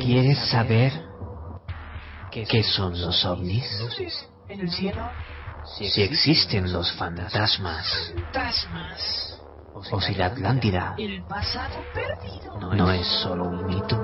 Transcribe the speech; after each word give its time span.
¿Quieres 0.00 0.50
saber 0.50 0.92
qué 2.30 2.62
son 2.62 3.00
los 3.00 3.24
ovnis? 3.24 3.64
en 4.50 4.60
el 4.60 4.70
cielo. 4.70 5.10
Si 5.78 6.02
existen 6.02 6.70
los 6.70 6.92
fantasmas 6.92 8.12
Fantasmas. 8.14 9.33
O 9.74 10.00
si 10.00 10.14
la 10.14 10.26
Atlántida 10.26 10.94
no 12.76 12.90
es 12.90 13.06
solo 13.22 13.44
un 13.44 13.66
mito. 13.66 13.96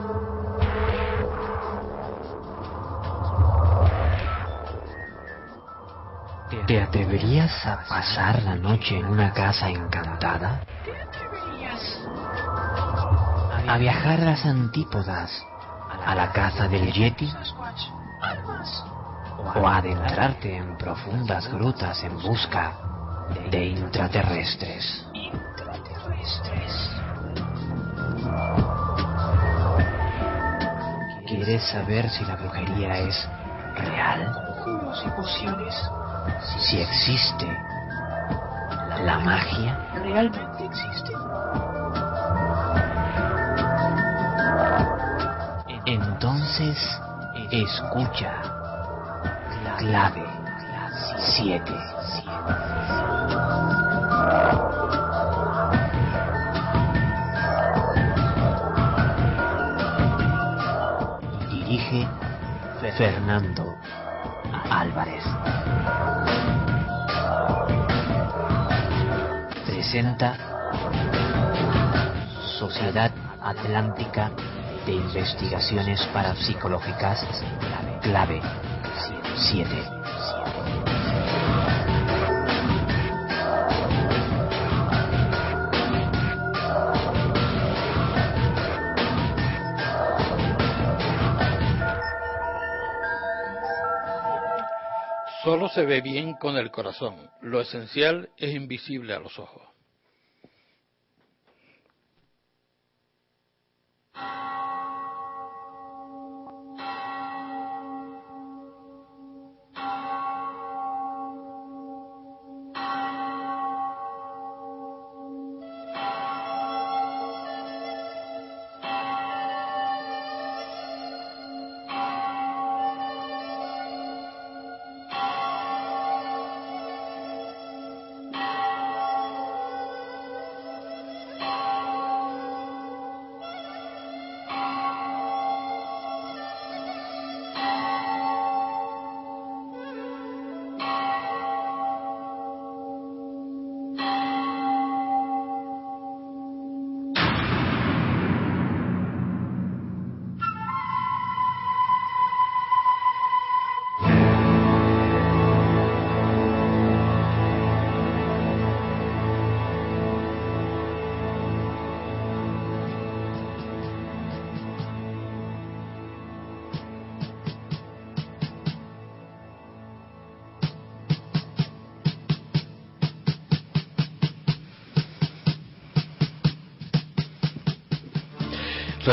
¿Te 6.66 6.82
atreverías 6.82 7.64
a 7.64 7.84
pasar 7.88 8.42
la 8.42 8.56
noche 8.56 8.98
en 8.98 9.06
una 9.06 9.32
casa 9.32 9.70
encantada? 9.70 10.60
¿Te 10.84 11.00
atreverías? 11.00 12.00
¿A 13.68 13.78
viajar 13.78 14.20
a 14.20 14.24
las 14.24 14.44
antípodas? 14.44 15.46
¿A 16.04 16.14
la 16.14 16.32
caza 16.32 16.66
del 16.66 16.92
Yeti? 16.92 17.32
¿O 19.54 19.66
a 19.66 19.76
adentrarte 19.76 20.56
en 20.56 20.76
profundas 20.76 21.48
grutas 21.52 22.02
en 22.02 22.20
busca 22.20 22.89
de 23.50 23.64
intraterrestres? 23.66 25.04
Intraterrestres. 25.14 26.90
¿Quieres 31.26 31.62
saber 31.62 32.10
si 32.10 32.24
la 32.24 32.36
brujería 32.36 32.98
es 32.98 33.28
real? 33.76 34.32
Conjuros 34.32 35.04
y 35.06 35.10
pociones. 35.10 35.74
Si 36.58 36.80
existe 36.80 37.46
la 39.04 39.18
magia? 39.20 39.78
¿Realmente 39.94 40.64
existen? 40.64 41.16
Entonces, 45.86 47.00
escucha. 47.50 48.32
Clave 49.78 50.24
7. 51.18 51.99
Fernando 62.96 63.78
Álvarez. 64.70 65.24
Presenta 69.66 70.36
Sociedad 72.58 73.10
Atlántica 73.42 74.30
de 74.86 74.92
Investigaciones 74.92 76.04
Parapsicológicas 76.12 77.26
Clave 78.02 78.40
7. 79.36 79.99
Se 95.70 95.84
ve 95.84 96.00
bien 96.00 96.34
con 96.34 96.56
el 96.56 96.70
corazón. 96.70 97.30
Lo 97.40 97.60
esencial 97.60 98.30
es 98.36 98.54
invisible 98.54 99.14
a 99.14 99.20
los 99.20 99.38
ojos. 99.38 99.59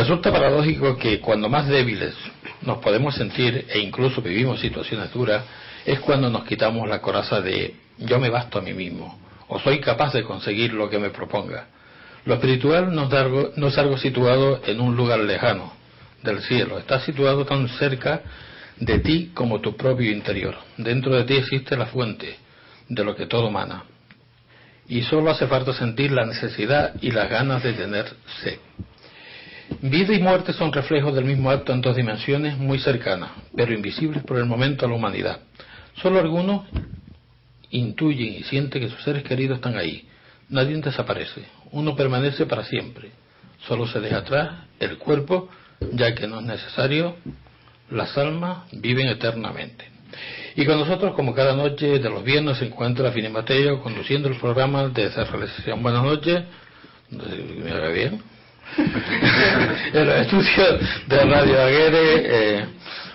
Resulta 0.07 0.31
paradójico 0.31 0.95
que 0.95 1.19
cuando 1.19 1.49
más 1.49 1.67
débiles 1.67 2.15
nos 2.61 2.77
podemos 2.77 3.13
sentir 3.13 3.65
e 3.67 3.79
incluso 3.79 4.21
vivimos 4.21 4.61
situaciones 4.61 5.11
duras, 5.11 5.43
es 5.85 5.99
cuando 5.99 6.29
nos 6.29 6.45
quitamos 6.45 6.87
la 6.87 7.01
coraza 7.01 7.41
de 7.41 7.75
yo 7.97 8.17
me 8.17 8.29
basto 8.29 8.59
a 8.59 8.61
mí 8.61 8.73
mismo 8.73 9.19
o 9.49 9.59
soy 9.59 9.81
capaz 9.81 10.13
de 10.13 10.23
conseguir 10.23 10.71
lo 10.71 10.89
que 10.89 10.97
me 10.97 11.09
proponga. 11.09 11.67
Lo 12.23 12.35
espiritual 12.35 12.95
no 12.95 13.67
es 13.67 13.77
algo, 13.77 13.97
situado 13.97 14.61
en 14.65 14.79
un 14.79 14.95
lugar 14.95 15.19
lejano 15.19 15.73
del 16.23 16.39
cielo, 16.39 16.77
está 16.77 17.01
situado 17.01 17.45
tan 17.45 17.67
cerca 17.67 18.21
de 18.77 18.99
ti 18.99 19.31
como 19.33 19.59
tu 19.59 19.75
propio 19.75 20.09
interior. 20.09 20.55
Dentro 20.77 21.15
de 21.15 21.25
ti 21.25 21.33
existe 21.35 21.75
la 21.75 21.87
fuente 21.87 22.37
de 22.87 23.03
lo 23.03 23.13
que 23.13 23.25
todo 23.25 23.51
mana. 23.51 23.83
Y 24.87 25.01
solo 25.01 25.31
hace 25.31 25.47
falta 25.47 25.73
sentir 25.73 26.13
la 26.13 26.25
necesidad 26.25 26.93
y 27.01 27.11
las 27.11 27.29
ganas 27.29 27.61
de 27.61 27.73
tener 27.73 28.05
sed. 28.41 28.59
Vida 29.81 30.13
y 30.13 30.19
muerte 30.19 30.53
son 30.53 30.71
reflejos 30.71 31.13
del 31.13 31.25
mismo 31.25 31.51
acto 31.51 31.73
en 31.73 31.81
dos 31.81 31.95
dimensiones 31.95 32.57
muy 32.57 32.79
cercanas, 32.79 33.31
pero 33.55 33.73
invisibles 33.73 34.23
por 34.23 34.37
el 34.37 34.45
momento 34.45 34.85
a 34.85 34.89
la 34.89 34.95
humanidad. 34.95 35.39
Solo 36.01 36.19
algunos 36.19 36.65
intuyen 37.69 38.33
y 38.33 38.43
sienten 38.43 38.81
que 38.81 38.89
sus 38.89 39.03
seres 39.03 39.23
queridos 39.23 39.57
están 39.57 39.77
ahí. 39.77 40.07
Nadie 40.49 40.75
desaparece, 40.77 41.43
uno 41.71 41.95
permanece 41.95 42.45
para 42.45 42.63
siempre. 42.63 43.11
Solo 43.67 43.87
se 43.87 43.99
deja 43.99 44.17
atrás 44.17 44.51
el 44.79 44.97
cuerpo, 44.97 45.49
ya 45.93 46.15
que 46.15 46.27
no 46.27 46.39
es 46.39 46.45
necesario, 46.45 47.15
las 47.89 48.17
almas 48.17 48.59
viven 48.71 49.07
eternamente. 49.07 49.85
Y 50.55 50.65
con 50.65 50.79
nosotros, 50.79 51.13
como 51.13 51.35
cada 51.35 51.55
noche 51.55 51.99
de 51.99 52.09
los 52.09 52.23
viernes, 52.23 52.57
se 52.57 52.65
encuentra 52.65 53.11
Fini 53.11 53.29
Mateo 53.29 53.81
conduciendo 53.81 54.29
el 54.29 54.37
programa 54.37 54.87
de 54.87 55.05
esa 55.05 55.23
realización. 55.25 55.83
Buenas 55.83 56.03
noches. 56.03 56.43
¿Me 57.11 57.91
bien? 57.93 58.21
en 59.93 60.05
los 60.05 60.15
estudios 60.15 60.79
de 61.07 61.17
Radio 61.23 61.61
Aguere. 61.61 62.21
Eh, 62.25 62.65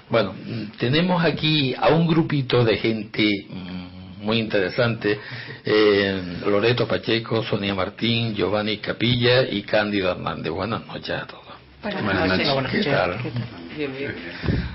bueno, 0.09 0.35
tenemos 0.79 1.25
aquí 1.25 1.75
a 1.79 1.89
un 1.89 2.07
grupito 2.07 2.65
de 2.65 2.77
gente 2.77 3.47
mm, 3.49 4.25
muy 4.25 4.39
interesante. 4.39 5.19
Eh, 5.65 6.23
Loreto 6.47 6.87
Pacheco, 6.87 7.43
Sonia 7.43 7.75
Martín, 7.75 8.35
Giovanni 8.35 8.79
Capilla 8.79 9.43
y 9.43 9.63
Cándido 9.63 10.11
Hernández. 10.11 10.53
Buenas 10.53 10.87
noches 10.87 11.11
a 11.11 11.27
todos. 11.27 11.43
Buenas 11.83 12.29
noches. 12.29 12.49
¿Qué 12.71 12.85
tal? 12.85 13.19
Bien, 13.77 13.93
bien. 13.97 14.15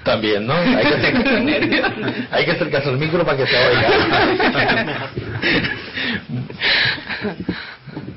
También, 0.03 0.45
¿no? 0.47 0.53
Hay 0.55 0.85
que, 0.85 0.93
hacer, 0.93 2.27
hay 2.31 2.45
que 2.45 2.51
acercarse 2.51 2.89
al 2.89 2.97
micro 2.97 3.23
para 3.23 3.37
que 3.37 3.47
se 3.47 3.55
oiga. 3.55 5.11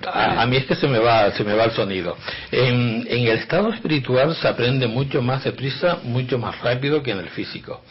A, 0.07 0.47
mí 0.47 0.57
es 0.57 0.67
que 0.67 0.75
se 0.75 0.89
me 0.89 0.99
va 0.99 1.31
se 1.33 1.45
me 1.45 1.55
va 1.55 1.65
el 1.65 1.73
sonido. 1.73 2.17
En, 2.51 3.07
el 3.11 3.29
estado 3.29 3.71
espiritual 3.73 4.35
se 4.37 4.49
aprende 4.49 4.87
mucho 4.87 5.21
más 5.23 5.45
deprisa, 5.45 5.99
mucho 6.03 6.39
más 6.39 6.59
rápido 6.61 7.03
que 7.03 7.11
en 7.11 7.19
el 7.19 7.29
físico. 7.31 7.83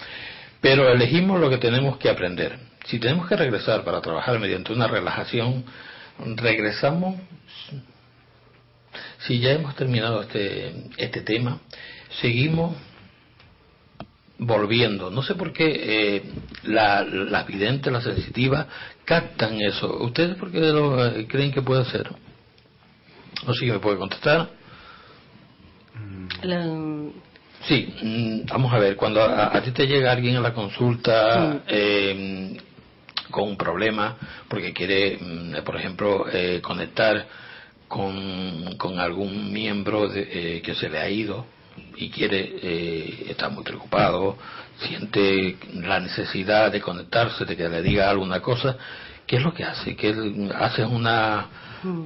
Pero 0.62 0.90
elegimos 0.92 1.40
lo 1.40 1.50
que 1.50 1.58
tenemos 1.58 1.98
que 1.98 2.10
aprender. 2.10 2.58
Si 2.86 3.00
tenemos 3.00 3.28
que 3.28 3.36
regresar 3.36 3.84
para 3.84 4.02
trabajar 4.02 4.40
mediante 4.40 4.74
una 4.74 4.88
relajación, 4.88 5.64
regresamos. 6.36 7.16
Si 9.20 9.40
ya 9.40 9.52
hemos 9.52 9.76
terminado 9.76 10.22
este, 10.22 10.74
este 10.98 11.22
tema, 11.22 11.60
seguimos 12.22 12.76
volviendo. 14.38 15.12
No 15.12 15.22
sé 15.22 15.36
por 15.36 15.52
qué 15.54 15.66
eh, 16.16 16.24
la- 16.64 17.04
las 17.04 17.46
videntes, 17.46 17.92
las 17.92 18.04
sensitivas, 18.04 18.68
captan 19.10 19.60
eso. 19.60 19.98
¿Ustedes 20.04 20.38
por 20.38 20.52
qué 20.52 20.60
lo 20.60 21.04
eh, 21.04 21.26
creen 21.28 21.52
que 21.52 21.64
puede 21.64 21.84
ser? 21.86 22.08
No 23.46 23.54
sé 23.54 23.62
si 23.66 23.72
me 23.72 23.80
puede 23.80 23.98
contestar. 23.98 24.50
La- 26.44 27.10
Sí, 27.68 27.94
mm, 28.02 28.46
vamos 28.46 28.72
a 28.74 28.80
ver, 28.80 28.96
cuando 28.96 29.22
a, 29.22 29.54
a 29.58 29.62
ti 29.62 29.72
te 29.72 29.86
llega 29.86 30.14
alguien 30.14 30.38
a 30.38 30.40
la 30.40 30.54
consulta 30.54 31.62
eh, 31.68 32.56
con 33.32 33.50
un 33.50 33.58
problema, 33.58 34.16
porque 34.48 34.72
quiere, 34.72 35.18
mm, 35.20 35.64
por 35.66 35.76
ejemplo, 35.76 36.26
eh, 36.32 36.62
conectar 36.62 37.26
con, 37.90 38.76
con 38.78 38.98
algún 39.00 39.52
miembro 39.52 40.08
de- 40.08 40.30
eh, 40.58 40.62
que 40.62 40.74
se 40.74 40.88
le 40.90 41.00
ha 41.00 41.10
ido 41.10 41.46
y 41.98 42.10
quiere, 42.10 42.40
eh, 42.62 43.26
está 43.30 43.50
muy 43.50 43.64
preocupado, 43.66 44.38
siente 44.80 45.58
la 45.74 46.00
necesidad 46.00 46.72
de 46.72 46.82
conectarse, 46.82 47.46
de 47.46 47.56
que 47.56 47.68
le 47.70 47.82
diga 47.82 48.10
alguna 48.10 48.40
cosa, 48.42 48.78
¿qué 49.28 49.38
es 49.38 49.44
lo 49.44 49.54
que 49.54 49.64
hace? 49.64 49.96
¿Que 49.96 50.10
él- 50.10 50.52
haces 50.58 50.86
una 50.88 51.48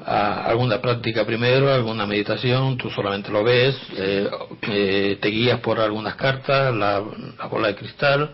a- 0.06 0.44
alguna 0.46 0.80
práctica 0.80 1.25
primero, 1.25 1.74
alguna 1.74 2.06
meditación, 2.06 2.78
tú 2.78 2.92
solamente 2.92 3.31
lo 3.31 3.44
ves, 3.44 3.75
eh, 3.98 4.30
eh, 4.70 5.18
te 5.20 5.30
guías 5.30 5.60
por 5.62 5.80
algunas 5.80 6.14
cartas, 6.14 6.72
la, 6.75 7.02
la 7.40 7.46
bola 7.48 7.70
de 7.70 7.75
cristal, 7.75 8.30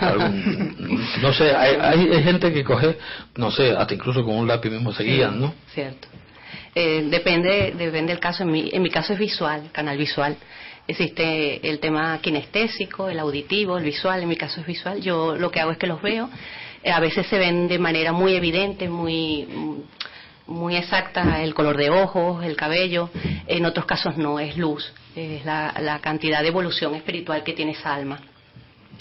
algún- 0.00 1.06
no 1.22 1.32
sé, 1.34 1.54
hay 1.54 2.22
gente 2.22 2.52
que 2.52 2.64
coge, 2.64 2.96
no 3.36 3.50
sé, 3.50 3.72
hasta 3.72 3.92
incluso 3.94 4.24
con 4.24 4.36
un 4.36 4.48
lápiz 4.48 4.70
mismo 4.70 4.92
se 4.92 5.02
guían, 5.04 5.38
¿no? 5.40 5.54
Cierto. 5.74 6.08
Eh, 6.74 7.06
depende, 7.10 7.74
depende 7.76 8.12
del 8.12 8.20
caso. 8.20 8.42
En 8.44 8.50
mi, 8.52 8.70
en 8.72 8.82
mi 8.82 8.90
caso 8.90 9.12
es 9.12 9.18
visual, 9.18 9.68
canal 9.72 9.96
visual. 9.98 10.36
Existe 10.88 11.68
el 11.68 11.80
tema 11.80 12.18
kinestésico, 12.22 13.10
el 13.10 13.18
auditivo, 13.18 13.76
el 13.76 13.84
visual. 13.84 14.22
En 14.22 14.28
mi 14.28 14.36
caso 14.36 14.62
es 14.62 14.66
visual. 14.66 15.02
Yo 15.02 15.36
lo 15.36 15.50
que 15.50 15.60
hago 15.60 15.70
es 15.70 15.76
que 15.76 15.86
los 15.86 16.00
veo. 16.00 16.30
Eh, 16.82 16.90
a 16.90 16.98
veces 16.98 17.26
se 17.26 17.38
ven 17.38 17.68
de 17.68 17.78
manera 17.78 18.12
muy 18.12 18.34
evidente, 18.34 18.88
muy 18.88 19.46
muy 20.46 20.76
exacta 20.76 21.42
el 21.42 21.52
color 21.52 21.76
de 21.76 21.90
ojos, 21.90 22.42
el 22.42 22.56
cabello. 22.56 23.10
En 23.46 23.66
otros 23.66 23.84
casos 23.84 24.16
no, 24.16 24.40
es 24.40 24.56
luz. 24.56 24.90
Es 25.14 25.44
la, 25.44 25.74
la 25.78 25.98
cantidad 25.98 26.40
de 26.40 26.48
evolución 26.48 26.94
espiritual 26.94 27.44
que 27.44 27.52
tiene 27.52 27.72
esa 27.72 27.94
alma. 27.94 28.18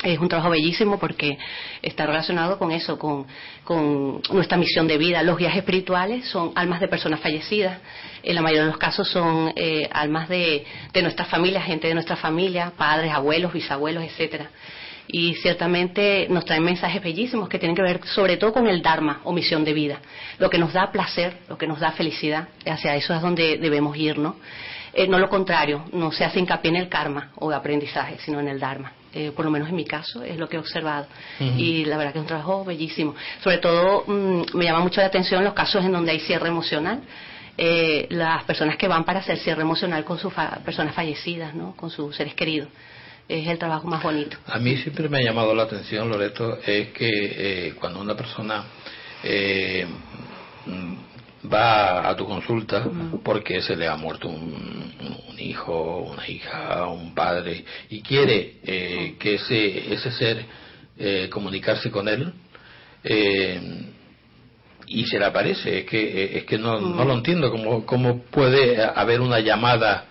Es 0.03 0.19
un 0.19 0.29
trabajo 0.29 0.51
bellísimo 0.51 0.99
porque 0.99 1.39
está 1.81 2.05
relacionado 2.05 2.59
con 2.59 2.71
eso, 2.71 2.99
con, 2.99 3.25
nuestra 4.31 4.57
misión 4.57 4.87
de 4.87 4.97
vida. 4.97 5.23
Los 5.23 5.37
guías 5.37 5.55
espirituales 5.55 6.25
son 6.25 6.51
almas 6.55 6.79
de 6.79 6.87
personas 6.87 7.19
fallecidas. 7.19 7.79
En 8.21 8.35
la 8.35 8.41
mayoría 8.41 8.65
de 8.65 8.69
los 8.69 8.77
casos 8.77 9.09
son 9.09 9.51
eh, 9.55 9.89
almas 9.91 10.29
de, 10.29 10.65
de 10.93 11.01
nuestra 11.01 11.25
familia, 11.25 11.61
gente 11.61 11.87
de 11.87 11.95
nuestra 11.95 12.15
familia, 12.15 12.73
padres, 12.77 13.11
abuelos, 13.11 13.53
bisabuelos, 13.53 14.03
etcétera. 14.03 14.49
Y 15.07 15.35
ciertamente 15.35 16.27
nos 16.29 16.45
traen 16.45 16.63
mensajes 16.63 17.01
bellísimos 17.01 17.49
que 17.49 17.57
tienen 17.57 17.75
que 17.75 17.81
ver 17.81 18.01
sobre 18.05 18.37
todo 18.37 18.53
con 18.53 18.67
el 18.67 18.81
Dharma 18.81 19.21
o 19.23 19.31
misión 19.31 19.63
de 19.63 19.73
vida. 19.73 19.99
Lo 20.37 20.49
que 20.49 20.57
nos 20.57 20.73
da 20.73 20.91
placer, 20.91 21.37
lo 21.49 21.57
que 21.57 21.65
nos 21.65 21.79
da 21.79 21.91
felicidad, 21.93 22.49
hacia 22.65 22.95
eso 22.95 23.15
es 23.15 23.21
donde 23.21 23.57
debemos 23.57 23.95
ir, 23.97 24.17
¿no? 24.19 24.35
Eh, 24.93 25.07
no 25.07 25.17
lo 25.17 25.29
contrario, 25.29 25.85
no 25.93 26.11
se 26.11 26.25
hace 26.25 26.39
hincapié 26.39 26.69
en 26.71 26.77
el 26.77 26.89
karma 26.89 27.31
o 27.35 27.51
aprendizaje, 27.51 28.17
sino 28.19 28.39
en 28.39 28.49
el 28.49 28.59
Dharma. 28.59 28.96
Eh, 29.13 29.31
por 29.35 29.45
lo 29.45 29.51
menos 29.51 29.69
en 29.69 29.75
mi 29.75 29.85
caso 29.85 30.21
es 30.23 30.37
lo 30.37 30.47
que 30.49 30.57
he 30.57 30.59
observado. 30.59 31.07
Y 31.39 31.85
la 31.85 31.97
verdad 31.97 32.11
que 32.13 32.19
es 32.19 32.23
un 32.23 32.27
trabajo 32.27 32.63
bellísimo. 32.65 33.15
Sobre 33.43 33.57
todo 33.59 34.03
mm, 34.05 34.55
me 34.57 34.65
llama 34.65 34.79
mucho 34.79 35.01
la 35.01 35.07
atención 35.07 35.43
los 35.43 35.53
casos 35.53 35.83
en 35.85 35.91
donde 35.91 36.11
hay 36.11 36.19
cierre 36.19 36.47
emocional. 36.49 37.01
Eh, 37.57 38.05
las 38.11 38.43
personas 38.43 38.77
que 38.77 38.87
van 38.87 39.03
para 39.03 39.19
hacer 39.19 39.37
cierre 39.39 39.61
emocional 39.63 40.03
con 40.03 40.19
sus 40.19 40.31
fa- 40.31 40.59
personas 40.63 40.93
fallecidas, 40.93 41.55
¿no? 41.55 41.75
con 41.75 41.89
sus 41.89 42.15
seres 42.15 42.35
queridos. 42.35 42.69
Es 43.27 43.47
el 43.47 43.57
trabajo 43.57 43.87
más 43.87 44.03
bonito. 44.03 44.37
A 44.45 44.59
mí 44.59 44.77
siempre 44.77 45.09
me 45.09 45.17
ha 45.17 45.21
llamado 45.23 45.55
la 45.55 45.63
atención, 45.63 46.07
Loreto, 46.09 46.59
es 46.65 46.89
que 46.89 47.09
eh, 47.09 47.73
cuando 47.79 47.99
una 47.99 48.15
persona 48.15 48.63
eh, 49.23 49.87
mm, 50.65 50.93
va 51.51 52.09
a 52.09 52.15
tu 52.15 52.25
consulta 52.25 52.85
porque 53.23 53.61
se 53.61 53.75
le 53.75 53.87
ha 53.87 53.95
muerto 53.95 54.27
un, 54.27 54.93
un 55.29 55.39
hijo, 55.39 55.99
una 56.11 56.27
hija, 56.27 56.87
un 56.87 57.13
padre 57.13 57.63
y 57.89 58.01
quiere 58.01 58.53
eh, 58.63 59.15
que 59.19 59.35
ese, 59.35 59.93
ese 59.93 60.11
ser 60.11 60.45
eh, 60.97 61.29
comunicarse 61.29 61.91
con 61.91 62.07
él, 62.07 62.33
eh, 63.03 63.61
y 64.87 65.05
se 65.05 65.19
le 65.19 65.25
aparece, 65.25 65.79
es 65.79 65.85
que, 65.85 65.99
eh, 66.01 66.37
es 66.39 66.45
que 66.45 66.57
no, 66.57 66.79
no 66.79 67.05
lo 67.05 67.13
entiendo, 67.13 67.51
cómo, 67.51 67.85
cómo 67.85 68.21
puede 68.23 68.81
haber 68.83 69.21
una 69.21 69.39
llamada 69.39 70.05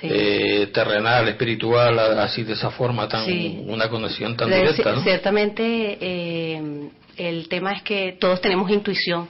Sí. 0.00 0.06
eh, 0.08 0.68
terrenal, 0.72 1.26
espiritual, 1.28 1.98
así 2.20 2.44
de 2.44 2.52
esa 2.52 2.70
forma, 2.70 3.08
tan 3.08 3.24
Sí. 3.24 3.58
una 3.66 3.88
conexión 3.88 4.36
tan 4.36 4.48
directa. 4.48 5.00
Ciertamente 5.02 5.98
eh, 6.00 6.90
el 7.16 7.48
tema 7.48 7.72
es 7.72 7.82
que 7.82 8.16
todos 8.20 8.40
tenemos 8.40 8.70
intuición. 8.70 9.28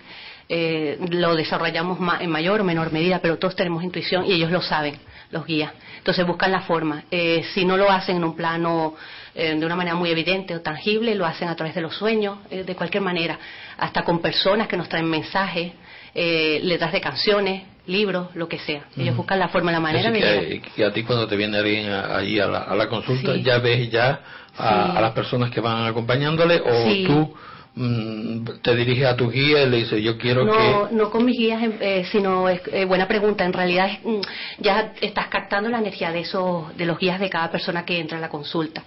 Eh, 0.50 0.98
lo 1.10 1.34
desarrollamos 1.36 2.00
ma- 2.00 2.18
en 2.20 2.30
mayor 2.30 2.60
o 2.60 2.64
menor 2.64 2.90
medida, 2.92 3.18
pero 3.20 3.36
todos 3.38 3.54
tenemos 3.54 3.84
intuición 3.84 4.24
y 4.24 4.32
ellos 4.32 4.50
lo 4.50 4.62
saben, 4.62 4.94
los 5.30 5.44
guías. 5.44 5.72
Entonces 5.98 6.26
buscan 6.26 6.50
la 6.52 6.62
forma. 6.62 7.04
Eh, 7.10 7.44
si 7.52 7.66
no 7.66 7.76
lo 7.76 7.90
hacen 7.90 8.16
en 8.16 8.24
un 8.24 8.34
plano 8.34 8.94
eh, 9.34 9.54
de 9.54 9.66
una 9.66 9.76
manera 9.76 9.94
muy 9.94 10.10
evidente 10.10 10.54
o 10.56 10.60
tangible, 10.62 11.14
lo 11.14 11.26
hacen 11.26 11.48
a 11.48 11.54
través 11.54 11.74
de 11.74 11.82
los 11.82 11.94
sueños, 11.94 12.38
eh, 12.50 12.62
de 12.64 12.74
cualquier 12.74 13.02
manera, 13.02 13.38
hasta 13.76 14.02
con 14.04 14.20
personas 14.22 14.68
que 14.68 14.76
nos 14.78 14.88
traen 14.88 15.04
mensajes, 15.10 15.72
eh, 16.14 16.60
letras 16.62 16.92
de 16.92 17.00
canciones, 17.02 17.62
libros, 17.86 18.28
lo 18.34 18.48
que 18.48 18.58
sea. 18.58 18.84
Ellos 18.96 19.16
buscan 19.16 19.38
la 19.38 19.48
forma, 19.48 19.70
la 19.70 19.80
manera 19.80 20.08
Así 20.10 20.60
que, 20.74 20.84
a 20.84 20.92
ti 20.92 21.02
cuando 21.04 21.26
te 21.28 21.36
viene 21.36 21.58
alguien 21.58 21.90
a- 21.90 22.16
allí 22.16 22.40
a 22.40 22.46
la, 22.46 22.58
a 22.60 22.74
la 22.74 22.88
consulta, 22.88 23.34
Sí. 23.34 23.42
ya 23.42 23.58
ves 23.58 23.90
ya 23.90 24.20
a, 24.56 24.86
Sí. 24.92 24.96
a 24.96 25.00
las 25.00 25.12
personas 25.12 25.50
que 25.50 25.60
van 25.60 25.86
acompañándole 25.86 26.60
o 26.60 26.84
Sí. 26.88 27.04
tú 27.06 27.34
te 28.62 28.74
diriges 28.74 29.06
a 29.06 29.16
tu 29.16 29.30
guía 29.30 29.62
y 29.62 29.68
le 29.68 29.76
dices, 29.78 30.02
yo 30.02 30.18
quiero 30.18 30.44
no, 30.44 30.88
que... 30.88 30.94
no 30.94 31.10
con 31.10 31.24
mis 31.24 31.38
guías, 31.38 31.62
eh, 31.80 32.04
sino 32.10 32.48
es 32.48 32.60
eh, 32.72 32.84
buena 32.84 33.06
pregunta. 33.06 33.44
En 33.44 33.52
realidad 33.52 33.90
es, 33.92 34.04
mm, 34.04 34.20
ya 34.58 34.92
estás 35.00 35.28
captando 35.28 35.68
la 35.68 35.78
energía 35.78 36.10
de 36.12 36.20
esos, 36.20 36.76
de 36.76 36.86
los 36.86 36.98
guías 36.98 37.20
de 37.20 37.30
cada 37.30 37.50
persona 37.50 37.84
que 37.84 37.98
entra 37.98 38.18
a 38.18 38.20
la 38.20 38.28
consulta. 38.28 38.82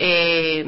Eh, 0.00 0.64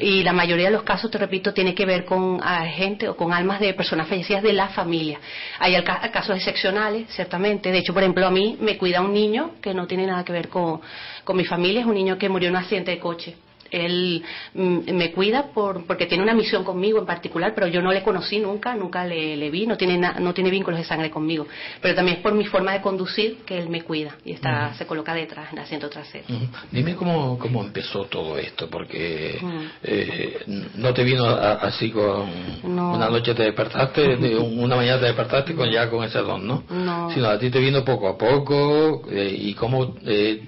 y 0.00 0.22
la 0.22 0.32
mayoría 0.32 0.66
de 0.66 0.70
los 0.70 0.84
casos, 0.84 1.10
te 1.10 1.18
repito, 1.18 1.52
tiene 1.52 1.74
que 1.74 1.84
ver 1.84 2.06
con 2.06 2.40
ah, 2.42 2.64
gente 2.64 3.08
o 3.10 3.14
con 3.16 3.30
almas 3.34 3.60
de 3.60 3.74
personas 3.74 4.08
fallecidas 4.08 4.42
de 4.42 4.54
la 4.54 4.68
familia. 4.68 5.20
Hay 5.58 5.74
al- 5.74 5.84
casos 5.84 6.34
excepcionales, 6.36 7.06
ciertamente. 7.10 7.70
De 7.70 7.78
hecho, 7.78 7.92
por 7.92 8.02
ejemplo, 8.02 8.26
a 8.26 8.30
mí 8.30 8.56
me 8.58 8.78
cuida 8.78 9.02
un 9.02 9.12
niño 9.12 9.52
que 9.60 9.74
no 9.74 9.86
tiene 9.86 10.06
nada 10.06 10.24
que 10.24 10.32
ver 10.32 10.48
con, 10.48 10.80
con 11.24 11.36
mi 11.36 11.44
familia, 11.44 11.80
es 11.80 11.86
un 11.86 11.94
niño 11.94 12.16
que 12.16 12.30
murió 12.30 12.48
en 12.48 12.54
un 12.56 12.62
accidente 12.62 12.92
de 12.92 12.98
coche. 12.98 13.36
Él 13.70 14.22
mm, 14.54 14.92
me 14.92 15.12
cuida 15.12 15.48
por, 15.52 15.86
porque 15.86 16.06
tiene 16.06 16.22
una 16.24 16.34
misión 16.34 16.64
conmigo 16.64 16.98
en 16.98 17.06
particular, 17.06 17.52
pero 17.54 17.66
yo 17.68 17.80
no 17.82 17.92
le 17.92 18.02
conocí 18.02 18.38
nunca, 18.38 18.74
nunca 18.74 19.04
le, 19.06 19.36
le 19.36 19.50
vi, 19.50 19.66
no 19.66 19.76
tiene, 19.76 19.96
na- 19.98 20.14
no 20.18 20.34
tiene 20.34 20.50
vínculos 20.50 20.78
de 20.78 20.84
sangre 20.84 21.10
conmigo. 21.10 21.46
Pero 21.80 21.94
también 21.94 22.16
es 22.18 22.22
por 22.22 22.32
mi 22.34 22.44
forma 22.46 22.72
de 22.72 22.80
conducir 22.80 23.38
que 23.46 23.58
él 23.58 23.68
me 23.68 23.82
cuida 23.82 24.16
y 24.24 24.32
está, 24.32 24.74
se 24.74 24.86
coloca 24.86 25.14
detrás, 25.14 25.52
en 25.52 25.58
el 25.58 25.64
asiento 25.64 25.88
trasero. 25.88 26.24
Dime 26.70 26.94
cómo, 26.96 27.38
cómo 27.38 27.62
empezó 27.64 28.04
todo 28.04 28.36
esto, 28.38 28.68
porque 28.68 29.38
eh, 29.82 30.38
no 30.74 30.92
te 30.92 31.04
vino 31.04 31.24
a- 31.24 31.52
así 31.54 31.90
con 31.90 32.28
No. 32.74 32.92
una 32.94 33.08
noche 33.08 33.34
te 33.34 33.44
despertaste, 33.44 34.16
de 34.16 34.36
un- 34.36 34.58
una 34.62 34.76
mañana 34.76 34.98
te 35.00 35.06
despertaste 35.06 35.54
con 35.54 35.70
ya 35.70 35.88
con 35.88 36.04
ese 36.04 36.18
don, 36.18 36.46
¿no? 36.46 36.64
No. 36.70 37.10
Sino 37.12 37.26
a 37.28 37.38
ti 37.38 37.50
te 37.50 37.58
vino 37.58 37.84
poco 37.84 38.08
a 38.08 38.18
poco 38.18 39.02
eh, 39.10 39.34
y 39.38 39.54
cómo 39.54 39.94
eh, 40.04 40.42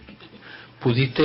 pudiste 0.80 1.22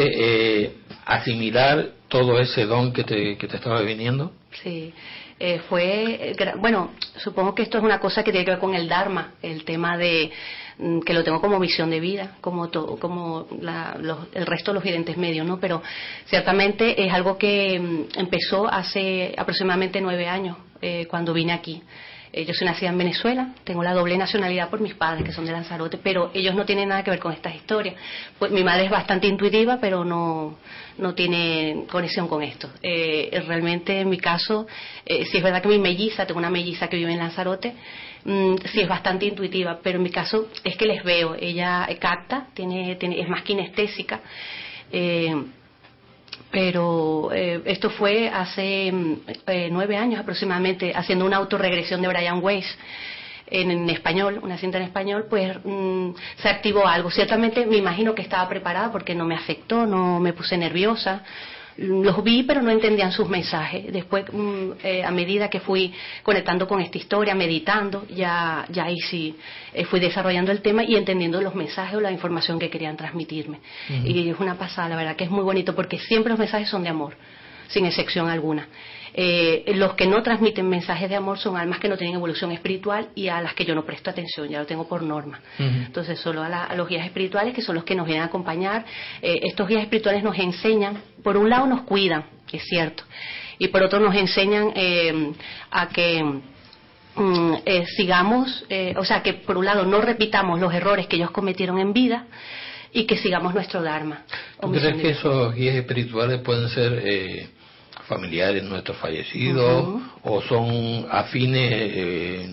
eh, 0.66 0.72
asimilar 1.08 1.90
todo 2.10 2.40
ese 2.40 2.66
don 2.66 2.92
que 2.94 3.04
te, 3.04 3.38
que 3.38 3.48
te 3.48 3.56
estaba 3.56 3.82
viniendo. 3.82 4.32
Sí, 4.62 4.94
eh, 5.40 5.60
fue, 5.70 6.32
eh, 6.32 6.54
bueno, 6.58 6.92
supongo 7.18 7.54
que 7.56 7.64
esto 7.64 7.78
es 7.78 7.84
una 7.84 8.00
cosa 8.00 8.24
que 8.24 8.32
tiene 8.32 8.46
que 8.46 8.52
ver 8.52 8.60
con 8.60 8.74
el 8.76 8.88
Dharma, 8.90 9.34
el 9.42 9.64
tema 9.66 9.98
de 9.98 10.32
mm, 10.80 11.00
que 11.02 11.14
lo 11.14 11.24
tengo 11.24 11.40
como 11.42 11.60
misión 11.60 11.90
de 11.90 12.00
vida, 12.00 12.36
como 12.42 12.70
como 13.00 13.48
la- 13.62 13.98
los- 14.00 14.28
el 14.34 14.46
resto 14.46 14.72
de 14.72 14.76
los 14.76 14.84
videntes 14.84 15.18
medios, 15.18 15.46
¿no? 15.46 15.60
Pero 15.60 15.82
ciertamente 16.26 17.04
es 17.06 17.12
algo 17.14 17.38
que 17.38 17.80
mm, 17.80 18.20
empezó 18.20 18.68
hace 18.68 19.34
aproximadamente 19.38 20.02
nueve 20.02 20.28
años, 20.28 20.58
eh, 20.82 21.06
cuando 21.10 21.34
vine 21.34 21.54
aquí. 21.54 21.82
Eh, 22.34 22.46
yo 22.46 22.54
soy 22.54 22.68
nacida 22.68 22.90
en 22.90 22.98
Venezuela, 22.98 23.54
tengo 23.64 23.84
la 23.84 23.94
doble 23.94 24.18
nacionalidad 24.18 24.70
por 24.70 24.80
mis 24.80 24.94
padres, 24.94 25.24
que 25.26 25.32
son 25.32 25.46
de 25.46 25.52
Lanzarote, 25.52 25.98
pero 25.98 26.32
ellos 26.34 26.56
no 26.56 26.66
tienen 26.66 26.90
nada 26.90 27.04
que 27.04 27.12
ver 27.12 27.20
con 27.20 27.32
estas 27.34 27.56
historias. 27.56 27.96
Pues 28.38 28.52
mi 28.52 28.64
madre 28.64 28.86
es 28.86 28.92
bastante 28.92 29.28
intuitiva, 29.28 29.78
pero 29.80 30.04
no, 30.04 30.58
no 30.98 31.14
tiene 31.14 31.86
conexión 31.90 32.28
con 32.28 32.44
esto. 32.44 32.70
Eh, 32.82 33.44
realmente, 33.48 34.02
en 34.02 34.10
mi 34.10 34.18
caso, 34.18 34.68
eh, 35.06 35.26
sí 35.26 35.38
es 35.38 35.44
verdad 35.44 35.62
que 35.62 35.70
mi 35.70 35.80
melliza, 35.80 36.26
tengo 36.26 36.40
una 36.40 36.50
melliza 36.50 36.88
que 36.88 36.98
vive 36.98 37.14
en 37.14 37.20
Lanzarote, 37.20 37.74
mm, 38.26 38.56
sí 38.72 38.82
es 38.82 38.88
bastante 38.88 39.26
intuitiva, 39.26 39.80
pero 39.82 39.98
en 39.98 40.04
mi 40.04 40.10
caso 40.10 40.50
es 40.64 40.76
que 40.76 40.86
les 40.86 41.04
veo. 41.04 41.36
Ella 41.40 41.86
eh, 41.90 41.98
capta, 41.98 42.48
tiene, 42.54 42.96
tiene, 42.96 43.20
es 43.22 43.30
más 43.30 43.44
kinestésica. 43.44 44.22
Eh, 44.92 45.36
pero 46.52 47.30
eh, 47.34 47.62
esto 47.66 47.90
fue 47.90 48.30
hace 48.30 48.92
mm, 48.92 49.16
eh, 49.48 49.70
nueve 49.72 49.98
años 49.98 50.20
aproximadamente, 50.20 50.94
haciendo 50.96 51.26
una 51.26 51.38
autorregresión 51.38 52.02
de 52.02 52.08
Brian 52.08 52.40
Weiss 52.44 52.66
en, 53.48 53.90
español, 53.90 54.40
una 54.42 54.58
cinta 54.58 54.78
en 54.78 54.84
español, 54.84 55.26
pues 55.30 55.58
mm, 55.64 56.12
se 56.38 56.50
activó 56.50 56.88
algo. 56.88 57.10
Ciertamente 57.12 57.66
me 57.66 57.78
imagino 57.78 58.14
que 58.14 58.22
estaba 58.22 58.48
preparada 58.48 58.92
porque 58.92 59.16
no 59.16 59.26
me 59.26 59.36
afectó, 59.36 59.86
no 59.86 60.20
me 60.20 60.34
puse 60.34 60.58
nerviosa. 60.58 61.24
Los 61.78 62.24
vi, 62.24 62.44
pero 62.44 62.62
no 62.62 62.72
entendían 62.72 63.12
sus 63.12 63.30
mensajes. 63.30 63.92
Después, 63.94 64.26
mm, 64.32 64.72
eh, 64.84 65.04
a 65.04 65.12
medida 65.12 65.50
que 65.50 65.60
fui 65.60 65.94
conectando 66.24 66.68
con 66.68 66.82
esta 66.82 66.98
historia, 66.98 67.36
meditando, 67.36 68.06
ya, 68.10 68.66
ya 68.70 68.86
ahí 68.86 68.98
sí 68.98 69.36
eh, 69.74 69.86
fui 69.86 70.00
desarrollando 70.00 70.52
el 70.52 70.62
tema 70.62 70.84
y 70.84 70.96
entendiendo 70.96 71.40
los 71.42 71.54
mensajes 71.54 71.96
o 71.96 72.02
la 72.02 72.12
información 72.12 72.58
que 72.58 72.70
querían 72.70 72.98
transmitirme. 72.98 73.60
Y 74.04 74.30
es 74.30 74.40
una 74.40 74.56
pasada, 74.56 74.90
la 74.90 74.96
verdad 74.96 75.16
que 75.16 75.26
es 75.26 75.30
muy 75.30 75.44
bonito 75.44 75.76
porque 75.76 76.00
siempre 76.00 76.32
los 76.32 76.40
mensajes 76.40 76.68
son 76.68 76.84
de 76.84 76.90
amor, 76.90 77.16
sin 77.68 77.86
excepción 77.86 78.28
alguna. 78.28 78.68
Eh, 79.20 79.72
los 79.74 79.96
que 79.96 80.06
no 80.06 80.22
transmiten 80.22 80.70
mensajes 80.70 81.10
de 81.10 81.16
amor 81.16 81.40
son 81.40 81.58
almas 81.58 81.80
que 81.80 81.90
no 81.90 81.98
tienen 81.98 82.16
evolución 82.18 82.52
espiritual 82.52 83.08
y 83.16 83.30
a 83.30 83.42
las 83.42 83.56
que 83.56 83.66
yo 83.66 83.74
no 83.74 83.84
presto 83.84 84.12
atención, 84.12 84.48
ya 84.48 84.60
lo 84.60 84.68
tengo 84.68 84.88
por 84.88 85.02
norma. 85.02 85.40
Entonces, 85.58 86.20
solo 86.20 86.44
a, 86.44 86.50
la- 86.50 86.66
a 86.66 86.76
los 86.76 86.88
guías 86.88 87.04
espirituales, 87.04 87.56
que 87.56 87.64
son 87.64 87.74
los 87.74 87.84
que 87.84 87.96
nos 87.96 88.06
vienen 88.06 88.22
a 88.22 88.28
acompañar. 88.28 88.86
Eh, 89.24 89.40
estos 89.42 89.68
guías 89.68 89.82
espirituales 89.82 90.22
nos 90.24 90.38
enseñan, 90.38 91.02
por 91.24 91.36
un 91.36 91.50
lado 91.50 91.66
nos 91.66 91.82
cuidan, 91.82 92.26
es 92.52 92.64
cierto, 92.66 93.04
y 93.58 93.70
por 93.70 93.82
otro 93.82 94.00
nos 94.00 94.14
enseñan 94.16 94.72
eh, 94.76 95.32
a 95.72 95.88
que 95.90 96.24
mm, 97.16 97.54
eh, 97.66 97.86
sigamos, 97.96 98.66
eh, 98.70 98.94
o 98.98 99.04
sea, 99.04 99.24
que 99.24 99.34
por 99.34 99.58
un 99.58 99.66
lado 99.66 99.84
no 99.84 100.00
repitamos 100.00 100.60
los 100.60 100.72
errores 100.74 101.08
que 101.08 101.16
ellos 101.16 101.32
cometieron 101.32 101.80
en 101.80 101.92
vida 101.92 102.28
y 102.94 103.06
que 103.06 103.18
sigamos 103.18 103.56
nuestro 103.56 103.82
Dharma. 103.82 104.24
¿Tú 104.62 104.68
crees 104.72 104.96
que 105.02 105.10
esos 105.10 105.56
guías 105.56 105.76
espirituales 105.76 106.40
pueden 106.42 106.70
ser 106.70 107.02
eh, 107.04 107.50
familiares 108.08 108.64
nuestros 108.64 108.98
fallecidos 108.98 110.02
o 110.24 110.42
son 110.42 111.06
afines 111.12 111.72
eh, 111.72 112.50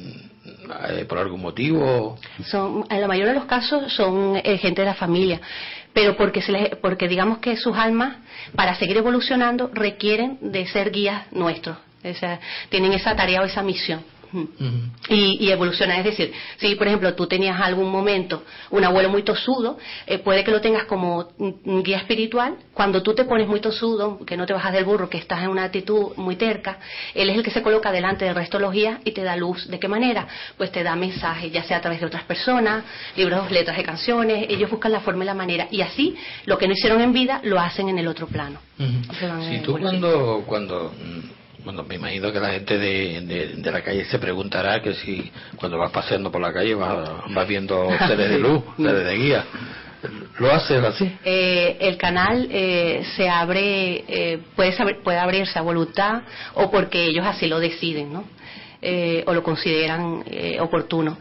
eh, 0.90 1.04
por 1.08 1.18
algún 1.18 1.40
motivo? 1.40 2.18
son 2.44 2.84
en 2.90 3.00
la 3.00 3.06
mayoría 3.06 3.32
de 3.32 3.38
los 3.38 3.46
casos 3.46 3.92
son 3.92 4.36
eh, 4.36 4.58
gente 4.58 4.82
de 4.82 4.86
la 4.86 4.94
familia 4.94 5.40
pero 5.92 6.16
porque 6.16 6.42
se 6.42 6.52
les, 6.52 6.76
porque 6.76 7.08
digamos 7.08 7.38
que 7.38 7.56
sus 7.56 7.76
almas 7.76 8.16
para 8.56 8.74
seguir 8.74 8.96
evolucionando 8.96 9.70
requieren 9.72 10.38
de 10.40 10.66
ser 10.66 10.90
guías 10.90 11.30
nuestros 11.32 11.76
o 12.04 12.14
sea, 12.14 12.38
tienen 12.68 12.92
esa 12.92 13.16
tarea 13.16 13.40
o 13.40 13.44
esa 13.44 13.62
misión. 13.62 14.04
Y, 15.08 15.44
y 15.44 15.50
evolucionar. 15.50 15.98
Es 15.98 16.04
decir, 16.04 16.32
si 16.58 16.74
por 16.74 16.86
ejemplo 16.86 17.14
tú 17.14 17.26
tenías 17.26 17.60
algún 17.60 17.90
momento 17.90 18.42
un 18.70 18.84
abuelo 18.84 19.08
muy 19.08 19.22
tosudo, 19.22 19.78
eh, 20.06 20.18
puede 20.18 20.44
que 20.44 20.50
lo 20.50 20.60
tengas 20.60 20.84
como 20.84 21.28
guía 21.64 21.98
espiritual. 21.98 22.56
Cuando 22.72 23.02
tú 23.02 23.14
te 23.14 23.24
pones 23.24 23.46
muy 23.46 23.60
tosudo, 23.60 24.24
que 24.24 24.36
no 24.36 24.46
te 24.46 24.52
bajas 24.52 24.72
del 24.72 24.84
burro, 24.84 25.08
que 25.08 25.18
estás 25.18 25.42
en 25.42 25.50
una 25.50 25.64
actitud 25.64 26.12
muy 26.16 26.36
terca, 26.36 26.78
él 27.14 27.30
es 27.30 27.36
el 27.36 27.42
que 27.42 27.50
se 27.50 27.62
coloca 27.62 27.92
delante 27.92 28.24
del 28.24 28.34
resto 28.34 28.58
de 28.58 28.62
los 28.62 28.72
guías 28.72 29.00
y 29.04 29.12
te 29.12 29.22
da 29.22 29.36
luz. 29.36 29.68
¿De 29.68 29.78
qué 29.78 29.88
manera? 29.88 30.26
Pues 30.56 30.72
te 30.72 30.82
da 30.82 30.96
mensajes, 30.96 31.52
ya 31.52 31.62
sea 31.64 31.78
a 31.78 31.80
través 31.80 32.00
de 32.00 32.06
otras 32.06 32.24
personas, 32.24 32.84
libros, 33.16 33.50
letras 33.50 33.76
de 33.76 33.84
canciones. 33.84 34.46
Ellos 34.48 34.70
buscan 34.70 34.92
la 34.92 35.00
forma 35.00 35.24
y 35.24 35.26
la 35.26 35.34
manera. 35.34 35.68
Y 35.70 35.80
así, 35.80 36.16
lo 36.46 36.58
que 36.58 36.66
no 36.66 36.72
hicieron 36.72 37.00
en 37.00 37.12
vida, 37.12 37.40
lo 37.44 37.60
hacen 37.60 37.88
en 37.88 37.98
el 37.98 38.08
otro 38.08 38.26
plano. 38.26 38.60
Si 39.48 39.60
tú 39.60 39.78
cuando, 39.78 40.42
cuando, 40.46 40.92
mm, 40.92 41.43
bueno, 41.64 41.82
me 41.84 41.94
imagino 41.96 42.30
que 42.32 42.40
la 42.40 42.50
gente 42.50 42.78
de, 42.78 43.20
de, 43.22 43.46
de 43.56 43.72
la 43.72 43.82
calle 43.82 44.04
se 44.04 44.18
preguntará 44.18 44.82
que 44.82 44.94
si 44.94 45.30
cuando 45.56 45.78
vas 45.78 45.90
paseando 45.90 46.30
por 46.30 46.40
la 46.40 46.52
calle 46.52 46.74
vas, 46.74 47.08
vas 47.32 47.48
viendo 47.48 47.88
seres 48.06 48.28
de 48.30 48.38
luz, 48.38 48.62
seres 48.76 49.04
de 49.06 49.16
guía. 49.16 49.44
¿Lo 50.38 50.52
haces 50.52 50.84
así? 50.84 51.10
Eh, 51.24 51.78
el 51.80 51.96
canal 51.96 52.46
eh, 52.50 53.02
se 53.16 53.28
abre, 53.28 54.04
eh, 54.06 54.38
puede, 54.54 54.72
saber- 54.72 55.02
puede 55.02 55.18
abrirse 55.18 55.58
a 55.58 55.62
voluntad 55.62 56.22
o 56.54 56.70
porque 56.70 57.04
ellos 57.06 57.24
así 57.26 57.46
lo 57.46 57.58
deciden, 57.58 58.12
¿no? 58.12 58.24
Eh, 58.82 59.24
o 59.26 59.32
lo 59.32 59.42
consideran 59.42 60.22
eh, 60.26 60.58
oportuno. 60.60 61.16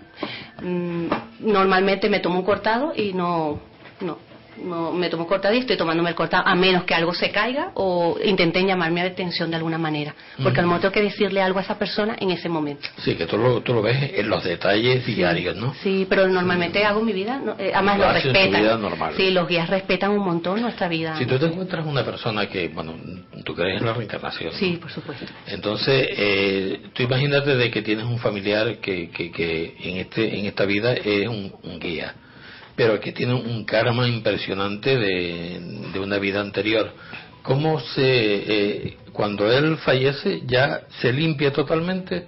Mm, 0.62 1.06
normalmente 1.40 2.10
me 2.10 2.20
tomo 2.20 2.40
un 2.40 2.46
cortado 2.46 2.92
y 2.94 3.14
no, 3.14 3.62
no 4.02 4.18
me 4.58 5.10
tomo 5.10 5.28
y 5.54 5.58
estoy 5.58 5.78
tomándome 5.78 6.10
el 6.10 6.16
cortado, 6.16 6.44
a 6.48 6.56
menos 6.56 6.84
que 6.84 6.94
algo 6.94 7.14
se 7.14 7.32
caiga 7.32 7.72
o 7.76 8.18
intenten 8.24 8.68
llamarme 8.68 9.02
a 9.02 9.06
atención 9.06 9.50
de 9.50 9.58
alguna 9.58 9.78
manera, 9.78 10.16
porque 10.42 10.60
a 10.60 10.62
lo 10.64 10.68
mejor 10.70 10.82
tengo 10.82 10.94
que 10.94 11.02
decirle 11.02 11.42
algo 11.42 11.60
a 11.60 11.62
esa 11.62 11.78
persona 11.78 12.16
en 12.20 12.32
ese 12.32 12.50
momento. 12.50 12.88
Sí, 13.04 13.16
que 13.16 13.26
tú 13.26 13.38
lo, 13.38 13.62
tú 13.62 13.74
lo 13.74 13.82
ves 13.82 14.12
en 14.16 14.30
los 14.30 14.44
detalles 14.44 15.06
diarios, 15.06 15.56
¿no? 15.56 15.74
Sí, 15.82 16.06
pero 16.10 16.28
normalmente 16.28 16.84
hago 16.86 17.02
mi 17.02 17.14
vida, 17.14 17.40
no, 17.44 17.56
eh, 17.60 17.72
además 17.74 18.00
Lo 18.00 18.12
respetan. 18.14 18.62
vida 18.62 18.78
normal. 18.78 19.14
Sí, 19.18 19.32
los 19.32 19.48
guías 19.48 19.70
respetan 19.70 20.12
un 20.12 20.24
montón 20.24 20.62
nuestra 20.62 20.88
vida. 20.88 21.18
Si 21.18 21.26
tú 21.26 21.38
te 21.38 21.46
encuentras 21.48 21.86
una 21.86 22.04
persona 22.04 22.48
que, 22.48 22.68
bueno, 22.70 22.96
tú 23.44 23.54
crees 23.56 23.80
en 23.80 23.86
la 23.86 23.94
reencarnación, 23.94 24.52
¿no? 24.54 24.58
Sí, 24.60 24.78
por 24.82 24.92
supuesto. 24.92 25.26
Entonces, 25.48 26.08
eh, 26.12 26.82
tú 26.94 27.04
imagínate 27.04 27.56
de 27.56 27.72
que 27.72 27.82
tienes 27.82 28.06
un 28.06 28.20
familiar 28.20 28.78
que, 28.78 29.10
que, 29.10 29.32
que 29.32 29.76
en, 29.80 29.98
este, 29.98 30.38
en 30.40 30.46
esta 30.46 30.66
vida 30.66 30.94
es 30.94 31.28
un, 31.28 31.54
un 31.64 31.80
guía, 31.80 32.14
pero 32.76 33.00
que 33.00 33.12
tiene 33.12 33.34
un 33.34 33.64
karma 33.66 34.08
impresionante 34.08 34.98
de, 34.98 35.60
de 35.94 36.00
una 36.00 36.18
vida 36.18 36.42
anterior. 36.42 36.92
¿Cómo 37.44 37.80
se, 37.80 38.02
eh, 38.06 38.98
cuando 39.12 39.52
él 39.52 39.78
fallece, 39.78 40.42
ya 40.46 40.82
se 41.02 41.12
limpia 41.12 41.52
totalmente? 41.52 42.26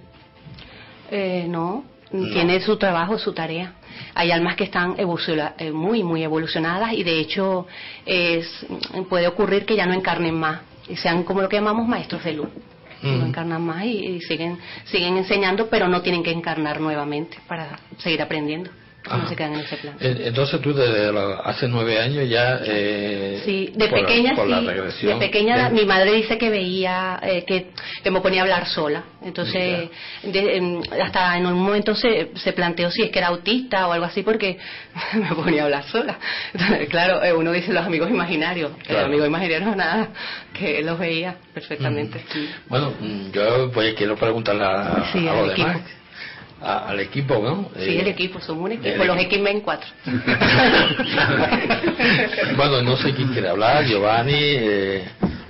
Eh, 1.09 1.45
no, 1.47 1.83
No. 2.11 2.31
tiene 2.33 2.59
su 2.61 2.77
trabajo, 2.77 3.17
su 3.17 3.33
tarea. 3.33 3.73
Hay 4.13 4.31
almas 4.31 4.55
que 4.55 4.65
están 4.65 4.95
eh, 4.97 5.71
muy, 5.71 6.03
muy 6.03 6.23
evolucionadas 6.23 6.93
y 6.93 7.03
de 7.03 7.19
hecho 7.19 7.65
es- 8.05 8.65
puede 9.09 9.27
ocurrir 9.27 9.65
que 9.65 9.75
ya 9.75 9.85
no 9.85 9.93
encarnen 9.93 10.35
más 10.35 10.61
y 10.89 10.95
sean 10.97 11.23
como 11.23 11.41
lo 11.41 11.49
que 11.49 11.55
llamamos 11.57 11.87
maestros 11.87 12.23
de 12.23 12.33
luz. 12.33 12.49
Mm. 13.01 13.19
No 13.19 13.25
encarnan 13.27 13.61
más 13.65 13.83
y, 13.85 14.05
y 14.05 14.21
siguen, 14.21 14.57
siguen 14.85 15.17
enseñando, 15.17 15.67
pero 15.69 15.87
no 15.87 16.01
tienen 16.01 16.23
que 16.23 16.31
encarnar 16.31 16.79
nuevamente 16.79 17.37
para 17.47 17.79
seguir 17.97 18.21
aprendiendo. 18.21 18.69
No 19.07 19.13
Ajá. 19.15 19.27
se 19.29 19.35
quedan 19.35 19.53
en 19.53 19.59
ese 19.61 19.77
plan. 19.77 19.95
Eh, 19.99 20.23
Entonces 20.25 20.59
tú 20.61 20.73
desde 20.73 21.11
la- 21.13 21.35
hace 21.43 21.67
nueve 21.67 21.99
años 21.99 22.27
ya... 22.29 22.59
Eh, 22.65 23.41
Sí, 23.45 23.71
de 23.75 23.87
por 23.87 23.99
la- 24.01 24.07
pequeña 24.07 24.35
por 24.35 24.47
la 24.47 24.59
sí. 24.61 24.65
regresión, 24.67 25.19
De 25.19 25.25
pequeña 25.27 25.67
¿eh? 25.67 25.71
mi 25.71 25.85
madre 25.85 26.13
dice 26.13 26.37
que 26.37 26.49
veía 26.49 27.19
eh, 27.21 27.43
que, 27.45 27.67
que 28.03 28.11
me 28.11 28.21
ponía 28.21 28.41
a 28.41 28.43
hablar 28.43 28.65
sola. 28.67 29.03
Entonces, 29.23 29.89
de- 30.23 30.81
hasta 31.03 31.37
en 31.37 31.45
un 31.45 31.53
momento 31.61 31.95
se, 31.95 32.31
se 32.35 32.53
planteó 32.53 32.89
si 32.91 33.03
es 33.03 33.11
que 33.11 33.19
era 33.19 33.27
autista 33.27 33.87
o 33.87 33.91
algo 33.91 34.05
así 34.05 34.23
porque 34.23 34.57
me 35.13 35.35
ponía 35.35 35.61
a 35.61 35.65
hablar 35.65 35.83
sola. 35.83 36.17
Entonces, 36.53 36.89
claro, 36.89 37.23
eh, 37.23 37.33
uno 37.33 37.51
dice 37.51 37.71
los 37.73 37.85
amigos 37.85 38.09
imaginarios. 38.09 38.71
Claro. 38.85 39.01
Los 39.01 39.05
amigos 39.09 39.27
imaginarios 39.27 39.75
nada, 39.75 40.07
que 40.53 40.81
los 40.81 40.97
veía 40.97 41.35
perfectamente. 41.53 42.23
Sí. 42.31 42.49
Bueno, 42.69 42.93
mm, 42.99 43.31
yo 43.31 43.71
pues 43.71 43.93
quiero 43.93 44.15
preguntarle 44.15 44.63
a, 44.63 45.09
Sí, 45.13 45.27
a 45.27 45.33
los 45.35 45.55
demás, 45.55 45.75
equipo. 45.77 45.89
A- 46.65 46.89
al 46.89 46.99
equipo, 46.99 47.35
¿no? 47.41 47.69
Sí, 47.75 47.97
Eh, 47.97 48.01
el 48.01 48.07
equipo, 48.07 48.39
somos 48.41 48.65
un 48.65 48.71
equipo, 48.73 49.03
los. 49.03 49.17
X-Men 49.19 49.61
4. 49.61 49.87
bueno, 52.57 52.81
no 52.81 52.97
sé 52.97 53.13
quién 53.13 53.29
quiere 53.29 53.49
hablar, 53.49 53.85
Giovanni, 53.85 54.33
eh, 54.37 55.05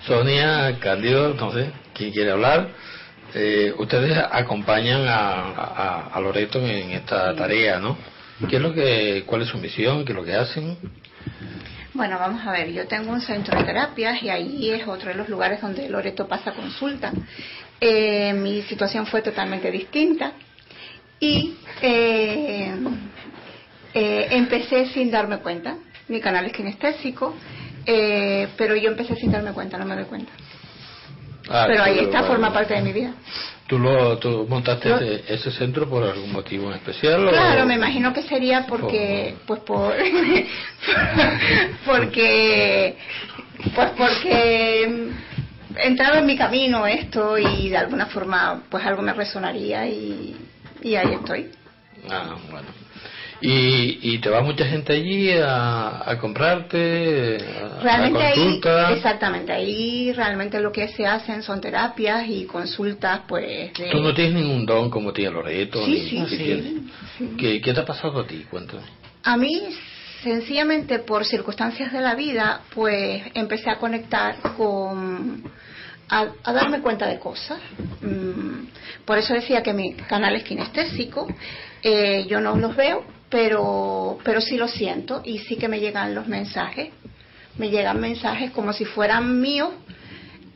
Sonia, 0.06 0.78
Cándido, 0.80 1.34
no 1.34 1.52
sé 1.54 1.70
quién 1.94 2.12
quiere 2.12 2.32
hablar. 2.32 2.70
Eh, 3.34 3.74
ustedes 3.78 4.18
acompañan 4.32 5.08
a, 5.08 5.52
a, 5.52 6.08
a 6.14 6.20
Loreto 6.22 6.60
en 6.60 6.92
esta 6.92 7.36
tarea, 7.36 7.80
¿no? 7.80 7.98
¿Qué 8.50 8.58
es 8.58 8.62
lo 8.62 8.74
que, 8.74 9.24
cuál 9.26 9.42
es 9.42 9.48
su 9.50 9.58
misión? 9.58 10.06
¿Qué 10.06 10.12
es 10.12 10.16
lo 10.16 10.24
que 10.24 10.36
hacen? 10.36 10.78
Bueno, 11.94 12.18
vamos 12.20 12.46
a 12.46 12.52
ver, 12.52 12.72
yo 12.74 12.86
tengo 12.88 13.12
un 13.12 13.22
centro 13.22 13.58
de 13.58 13.64
terapias 13.64 14.22
y 14.22 14.30
ahí 14.30 14.70
es 14.72 14.86
otro 14.88 15.10
de 15.10 15.16
los 15.16 15.30
lugares 15.30 15.62
donde 15.62 15.88
Loreto 15.90 16.28
pasa 16.28 16.52
consulta. 16.52 17.12
Eh, 17.80 18.34
mi 18.34 18.62
situación 18.64 19.06
fue 19.06 19.22
totalmente 19.22 19.72
distinta 19.72 20.34
y 21.20 21.56
eh, 21.82 22.76
eh, 23.94 24.28
empecé 24.32 24.88
sin 24.88 25.12
darme 25.12 25.38
cuenta. 25.38 25.78
Mi 26.08 26.20
canal 26.22 26.46
es 26.46 26.54
kinestésico, 26.54 27.34
eh, 27.86 28.48
pero 28.58 28.76
yo 28.76 28.90
empecé 28.92 29.16
sin 29.16 29.32
darme 29.32 29.54
cuenta, 29.54 29.78
no 29.78 29.86
me 29.86 29.96
doy 29.96 30.06
cuenta. 30.06 30.32
Ah, 31.50 31.66
pero 31.68 31.84
ahí 31.84 32.00
está, 32.00 32.24
forma 32.24 32.52
parte 32.52 32.74
de 32.74 32.82
mi 32.82 32.92
vida. 32.94 33.12
¿Tú, 33.68 33.80
lo, 33.80 34.18
tú 34.20 34.46
montaste 34.48 34.94
ese, 34.94 35.24
ese 35.34 35.52
centro 35.52 35.90
por 35.90 36.04
algún 36.04 36.32
motivo 36.32 36.70
en 36.70 36.76
especial? 36.76 37.28
o- 37.28 37.32
Claro, 37.32 37.66
me 37.66 37.74
imagino 37.76 38.14
que 38.14 38.22
sería 38.24 38.66
porque, 38.68 39.36
pues 39.48 39.60
por, 39.62 39.94
porque, 41.86 42.98
pues 43.74 43.90
porque 43.98 45.10
entraba 45.78 46.20
en 46.20 46.26
mi 46.26 46.38
camino 46.38 46.86
esto 46.86 47.38
y 47.38 47.70
de 47.70 47.78
alguna 47.78 48.06
forma, 48.08 48.64
pues 48.70 48.86
algo 48.86 49.02
me 49.02 49.14
resonaría 49.14 49.88
y, 49.88 50.36
y 50.86 50.96
ahí 50.96 51.14
estoy. 51.16 51.48
Ah, 52.10 52.36
bueno. 52.52 52.68
¿Y, 53.42 54.00
y 54.02 54.20
te 54.20 54.30
va 54.30 54.42
mucha 54.42 54.66
gente 54.66 54.94
allí 54.94 55.32
a, 55.32 56.10
a 56.10 56.18
comprarte? 56.20 57.38
A, 57.80 57.82
Realmente 57.82 58.24
a 58.24 58.28
ahí, 58.28 58.36
consulta? 58.36 58.92
exactamente, 58.94 59.52
ahí 59.52 60.14
realmente 60.14 60.60
lo 60.60 60.72
que 60.72 60.88
se 60.88 61.06
hacen 61.06 61.42
son 61.44 61.60
terapias 61.60 62.26
y 62.28 62.46
consultas, 62.46 63.22
pues, 63.28 63.74
de... 63.74 63.90
Tú 63.92 64.00
no 64.00 64.14
tienes 64.14 64.36
ningún 64.36 64.66
don 64.66 64.90
como 64.90 65.12
tía 65.12 65.30
Loreto. 65.32 65.84
Sí, 65.86 65.92
ni- 65.92 66.10
sí, 66.10 66.20
ni 66.20 66.28
sí, 66.28 66.38
tienes. 66.38 66.74
sí. 67.18 67.30
¿Qué, 67.38 67.62
qué 67.62 67.74
te 67.74 67.80
ha 67.82 67.86
pasado 67.86 68.20
a 68.22 68.28
ti? 68.28 68.46
Cuéntame. 68.50 68.84
A 69.24 69.36
mí, 69.38 69.62
sencillamente 70.24 71.00
por 71.00 71.26
circunstancias 71.26 71.92
de 71.92 72.00
la 72.02 72.16
vida, 72.16 72.62
pues 72.74 73.22
empecé 73.34 73.70
a 73.70 73.78
conectar 73.78 74.36
con. 74.56 75.44
A, 76.10 76.28
a 76.44 76.54
darme 76.54 76.82
cuenta 76.82 77.08
de 77.08 77.20
cosas. 77.20 77.60
Mm, 78.02 78.68
Por 79.06 79.18
eso 79.18 79.34
decía 79.34 79.62
que 79.64 79.74
mi 79.74 79.94
canal 79.94 80.36
es 80.36 80.44
kinestésico. 80.44 81.28
Eh, 81.82 82.26
yo 82.28 82.40
no 82.40 82.56
los 82.56 82.76
veo, 82.76 83.04
pero, 83.30 84.18
pero 84.24 84.42
sí 84.42 84.58
los 84.58 84.72
siento 84.72 85.22
y 85.24 85.40
sí 85.40 85.56
que 85.58 85.68
me 85.68 85.80
llegan 85.80 86.16
los 86.16 86.28
mensajes. 86.28 86.90
Me 87.58 87.70
llegan 87.70 88.00
mensajes 88.00 88.52
como 88.52 88.74
si 88.74 88.84
fueran 88.86 89.40
míos, 89.40 89.72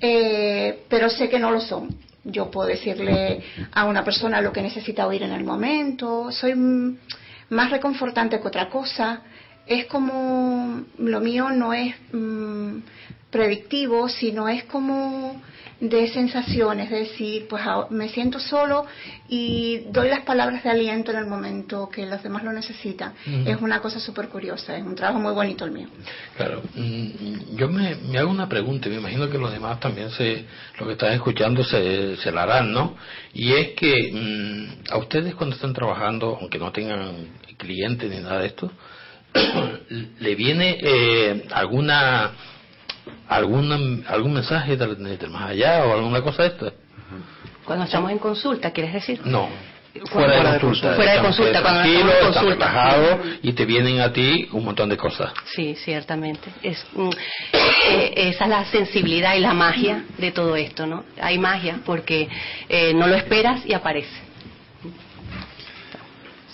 eh, 0.02 0.84
pero 0.90 1.10
sé 1.10 1.30
que 1.30 1.40
no 1.40 1.52
lo 1.52 1.62
son. 1.62 1.96
Yo 2.26 2.52
puedo 2.52 2.68
decirle 2.68 3.42
a 3.72 3.86
una 3.86 4.04
persona 4.04 4.42
lo 4.42 4.52
que 4.52 4.62
necesita 4.62 5.08
oír 5.08 5.24
en 5.24 5.32
el 5.32 5.44
momento. 5.44 6.32
Soy 6.32 6.54
más 7.50 7.72
reconfortante 7.72 8.40
que 8.40 8.48
otra 8.48 8.70
cosa. 8.70 9.22
Es 9.66 9.86
como 9.86 10.84
lo 10.98 11.20
mío 11.22 11.50
no 11.50 11.74
es 11.74 11.96
mm, 12.12 12.78
predictivo, 13.30 14.10
sino 14.10 14.48
es 14.48 14.64
como 14.66 15.42
de 15.80 16.10
sensaciones, 16.10 16.92
es 16.92 17.10
decir, 17.10 17.48
pues 17.48 17.64
ah, 17.66 17.88
me 17.90 18.10
siento 18.10 18.38
solo 18.40 18.86
y 19.30 19.84
doy 19.92 20.10
las 20.10 20.22
palabras 20.22 20.62
de 20.64 20.70
aliento 20.70 21.12
en 21.12 21.20
el 21.20 21.26
momento 21.26 21.90
que 21.90 22.06
los 22.06 22.22
demás 22.22 22.44
lo 22.44 22.52
necesitan. 22.52 23.14
Es 23.46 23.62
una 23.62 23.80
cosa 23.80 24.00
súper 24.00 24.28
curiosa, 24.28 24.76
es 24.76 24.84
un 24.84 24.96
trabajo 24.96 25.20
muy 25.20 25.34
bonito 25.34 25.64
el 25.64 25.72
mío. 25.72 25.88
Claro, 26.36 26.62
mm, 26.76 27.56
yo 27.56 27.70
me, 27.70 27.96
me 27.96 28.20
hago 28.20 28.30
una 28.30 28.50
pregunta, 28.50 28.90
y 28.90 28.92
me 28.92 28.98
imagino 28.98 29.30
que 29.30 29.38
los 29.38 29.52
demás 29.52 29.80
también 29.80 30.10
se, 30.12 30.46
lo 30.78 30.86
que 30.86 30.94
están 30.94 31.14
escuchando 31.14 31.64
se, 31.64 32.18
se 32.18 32.32
la 32.32 32.44
harán, 32.44 32.74
¿no? 32.74 32.98
Y 33.34 33.54
es 33.54 33.70
que 33.70 34.12
mm, 34.12 34.92
a 34.92 34.98
ustedes 34.98 35.34
cuando 35.36 35.56
están 35.56 35.74
trabajando, 35.74 36.38
aunque 36.42 36.60
no 36.60 36.74
tengan 36.74 37.40
clientes 37.58 38.10
ni 38.10 38.18
nada 38.18 38.40
de 38.40 38.48
esto, 38.48 38.70
le 40.20 40.36
viene 40.36 40.78
eh, 40.82 41.46
alguna 41.52 42.32
alguna 43.28 43.78
algún 44.08 44.34
mensaje 44.34 44.76
del, 44.78 44.98
del 45.18 45.30
más 45.30 45.52
allá 45.52 45.86
o 45.86 45.94
alguna 45.94 46.22
cosa 46.22 46.44
de 46.44 46.50
esta. 46.50 46.72
Cuando 47.66 47.86
estamos 47.86 48.12
en 48.12 48.18
consulta, 48.20 48.72
¿quieres 48.72 48.94
decir? 48.94 49.22
No. 49.26 49.48
Fuera 50.12 50.34
Fuera 50.34 50.54
de 50.54 50.60
consulta. 50.60 50.96
fuera 50.96 51.14
de 51.14 51.20
consulta, 51.20 51.62
cuando 51.64 51.82
estamos 51.82 52.04
en 52.04 52.10
estás 52.10 52.34
consulta. 52.36 52.68
relajado 52.68 53.20
y 53.42 53.54
te 53.54 53.66
vienen 53.66 54.02
a 54.02 54.14
ti 54.14 54.48
un 54.52 54.64
montón 54.64 54.88
de 54.90 54.98
cosas. 54.98 55.32
Sí, 55.56 55.76
ciertamente. 55.76 56.50
Es, 56.62 56.86
mm, 56.94 57.10
eh, 57.88 58.14
esa 58.16 58.44
es 58.46 58.50
la 58.50 58.66
sensibilidad 58.66 59.36
y 59.36 59.40
la 59.40 59.54
magia 59.54 60.04
de 60.20 60.32
todo 60.32 60.56
esto, 60.56 60.86
¿no? 60.86 61.06
Hay 61.20 61.40
magia 61.40 61.80
porque 61.86 62.30
eh, 62.70 62.94
no 62.94 63.08
lo 63.08 63.16
esperas 63.16 63.66
y 63.66 63.74
aparece. 63.74 64.10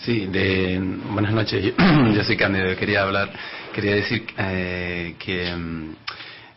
Sí, 0.04 0.28
de, 0.28 0.80
buenas 1.10 1.34
noches. 1.34 1.64
Yo, 1.64 1.72
yo 2.14 2.24
soy 2.24 2.38
Cándido. 2.38 2.76
Quería 2.78 3.04
hablar, 3.04 3.30
quería 3.74 3.96
decir 3.96 4.26
eh, 4.38 5.16
que 5.20 5.54
mm, 5.56 5.96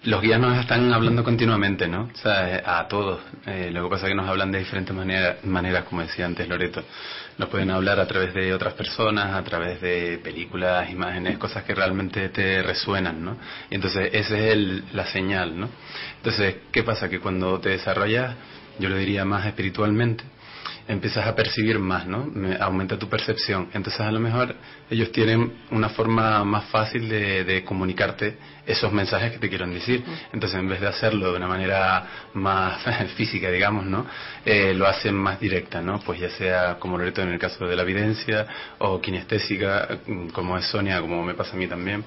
los 0.05 0.23
guías 0.23 0.39
nos 0.41 0.57
están 0.59 0.93
hablando 0.93 1.25
continuamente, 1.25 1.89
¿no? 1.89 2.09
O 2.15 2.17
sea, 2.17 2.57
eh, 2.57 2.63
a 2.65 2.87
todos. 2.87 3.21
Eh, 3.47 3.71
lo 3.73 3.85
que 3.85 3.91
pasa 3.91 4.07
es 4.07 4.11
que 4.11 4.15
nos 4.15 4.29
hablan 4.29 4.53
de 4.53 4.61
diferentes 4.61 4.95
manera- 4.95 5.39
maneras, 5.43 5.85
como 5.85 6.03
decía 6.03 6.25
antes 6.25 6.49
Loreto. 6.49 6.83
Nos 7.37 7.49
pueden 7.49 7.71
hablar 7.71 7.99
a 8.01 8.07
través 8.07 8.33
de 8.35 8.55
otras 8.55 8.75
personas, 8.75 9.35
a 9.35 9.43
través 9.43 9.81
de 9.81 10.19
películas, 10.23 10.89
imágenes, 10.91 11.39
cosas 11.39 11.65
que 11.65 11.75
realmente 11.75 12.29
te 12.29 12.63
resuenan, 12.63 13.25
¿no? 13.25 13.37
Y 13.71 13.75
entonces 13.75 14.11
esa 14.13 14.37
es 14.39 14.53
el, 14.53 14.85
la 14.93 15.07
señal, 15.07 15.59
¿no? 15.59 15.69
Entonces, 16.17 16.57
¿qué 16.73 16.83
pasa? 16.85 17.09
Que 17.09 17.19
cuando 17.21 17.59
te 17.61 17.71
desarrollas, 17.71 18.35
yo 18.79 18.89
lo 18.89 18.97
diría 18.97 19.25
más 19.25 19.47
espiritualmente, 19.47 20.25
empiezas 20.89 21.27
a 21.27 21.35
percibir 21.37 21.79
más, 21.79 22.07
¿no? 22.07 22.25
Me- 22.25 22.57
aumenta 22.57 22.99
tu 22.99 23.09
percepción. 23.09 23.69
Entonces, 23.75 24.01
a 24.01 24.11
lo 24.11 24.19
mejor 24.21 24.55
ellos 24.91 25.13
tienen 25.13 25.53
una 25.71 25.91
forma 25.91 26.43
más 26.45 26.65
fácil 26.71 27.09
de, 27.09 27.45
de 27.45 27.63
comunicarte 27.65 28.37
esos 28.67 28.93
mensajes 28.93 29.33
que 29.33 29.39
te 29.39 29.49
quieren 29.49 29.73
decir. 29.73 30.03
Entonces, 30.33 30.59
en 30.59 30.69
vez 30.69 30.81
de 30.81 30.89
hacerlo 30.89 31.31
de 31.33 31.37
una 31.37 31.47
manera 31.47 32.05
más 32.35 32.83
física, 33.17 33.51
digamos, 33.51 33.85
¿no? 33.87 34.07
Eh, 34.45 34.73
lo 34.75 34.87
hacen 34.87 35.15
más 35.15 35.39
directa, 35.39 35.81
¿no? 35.83 36.01
Pues 36.01 36.21
ya 36.21 36.31
sea 36.31 36.79
como 36.79 36.97
Loreto 36.99 37.23
en 37.23 37.29
el 37.31 37.39
caso 37.39 37.67
de 37.67 37.77
la 37.77 37.83
evidencia 37.83 38.47
o 38.79 39.01
kinestésica, 39.01 40.01
mm, 40.07 40.29
como 40.29 40.57
es 40.59 40.65
Sonia, 40.67 41.01
como 41.01 41.23
me 41.23 41.35
pasa 41.35 41.53
a 41.53 41.57
mí 41.57 41.67
también. 41.67 42.05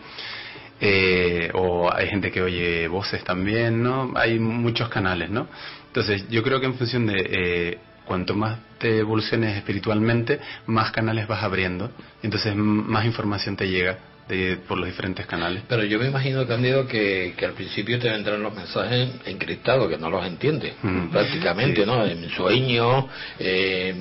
Eh, 0.84 1.52
o 1.54 1.94
hay 1.94 2.08
gente 2.10 2.32
que 2.32 2.42
oye 2.42 2.88
voces 2.88 3.24
también, 3.24 3.84
¿no? 3.84 4.12
Hay 4.16 4.40
muchos 4.40 4.90
canales, 4.90 5.30
¿no? 5.30 5.48
Entonces, 5.88 6.28
yo 6.30 6.42
creo 6.42 6.60
que 6.60 6.66
en 6.66 6.74
función 6.74 7.06
de 7.06 7.16
eh, 7.30 7.78
cuanto 8.06 8.36
más 8.36 8.60
te 8.78 9.00
evoluciones 9.00 9.58
espiritualmente, 9.58 10.40
más 10.66 10.92
canales 10.92 11.28
vas 11.28 11.44
abriendo, 11.44 11.92
entonces 12.24 12.56
más 12.56 13.06
información 13.06 13.56
te 13.56 13.70
llega 13.70 13.98
de- 14.32 14.58
por 14.58 14.78
los 14.78 14.88
diferentes 14.88 15.26
canales. 15.26 15.64
Pero 15.68 15.84
yo 15.84 16.00
me 16.00 16.08
imagino, 16.08 16.48
Cándido, 16.48 16.88
que, 16.88 17.34
que 17.38 17.46
al 17.46 17.54
principio 17.54 18.00
te 18.00 18.10
vendrán 18.10 18.42
los 18.42 18.54
mensajes 18.56 19.10
encriptados, 19.26 19.90
que 19.90 19.98
no 19.98 20.10
los 20.10 20.26
entiendes 20.26 20.74
prácticamente, 21.12 21.82
Sí. 21.82 21.86
¿no? 21.88 22.06
En 22.06 22.30
sueño, 22.30 23.08
eh, 23.40 23.94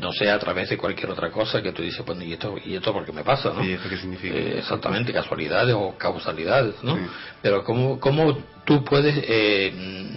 no 0.00 0.12
sé, 0.12 0.30
a 0.30 0.38
través 0.38 0.68
de 0.68 0.76
cualquier 0.76 1.10
otra 1.10 1.30
cosa 1.30 1.62
que 1.62 1.72
tú 1.72 1.82
dices, 1.82 2.04
bueno, 2.04 2.22
¿y 2.22 2.32
esto, 2.34 2.54
y 2.64 2.74
esto 2.76 2.92
por 2.92 3.04
qué 3.04 3.12
me 3.12 3.24
pasa, 3.24 3.52
no? 3.54 3.62
Sí, 3.62 3.72
¿esto 3.72 3.88
qué 3.88 3.96
significa? 3.96 4.34
Eh, 4.36 4.58
exactamente, 4.58 5.12
casualidades 5.12 5.74
o 5.76 5.96
causalidades, 5.96 6.74
¿no? 6.82 6.96
Sí. 6.96 7.02
Pero 7.42 7.64
¿cómo, 7.64 7.98
cómo 8.00 8.38
tú 8.64 8.84
puedes 8.84 9.14
eh, 9.28 9.72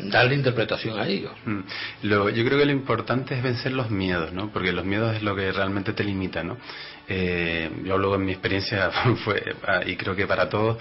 darle 0.06 0.36
interpretación 0.36 1.00
a 1.00 1.08
ello? 1.08 1.32
Mm. 1.46 1.60
Lo, 2.04 2.30
yo 2.30 2.46
creo 2.46 2.58
que 2.60 2.66
lo 2.66 2.72
importante 2.72 3.36
es 3.36 3.44
vencer 3.44 3.72
los 3.74 3.90
miedos, 3.90 4.32
¿no? 4.34 4.50
Porque 4.52 4.72
los 4.72 4.86
miedos 4.86 5.16
es 5.16 5.24
lo 5.24 5.36
que 5.36 5.52
realmente 5.52 5.94
te 5.94 6.04
limita, 6.04 6.44
¿no? 6.44 6.58
Eh, 7.08 7.70
yo 7.84 7.94
hablo 7.94 8.16
en 8.16 8.26
mi 8.26 8.32
experiencia, 8.32 8.92
fue, 9.24 9.42
ah, 9.66 9.82
y 9.86 9.96
creo 9.96 10.16
que 10.16 10.28
para 10.28 10.50
todos, 10.50 10.78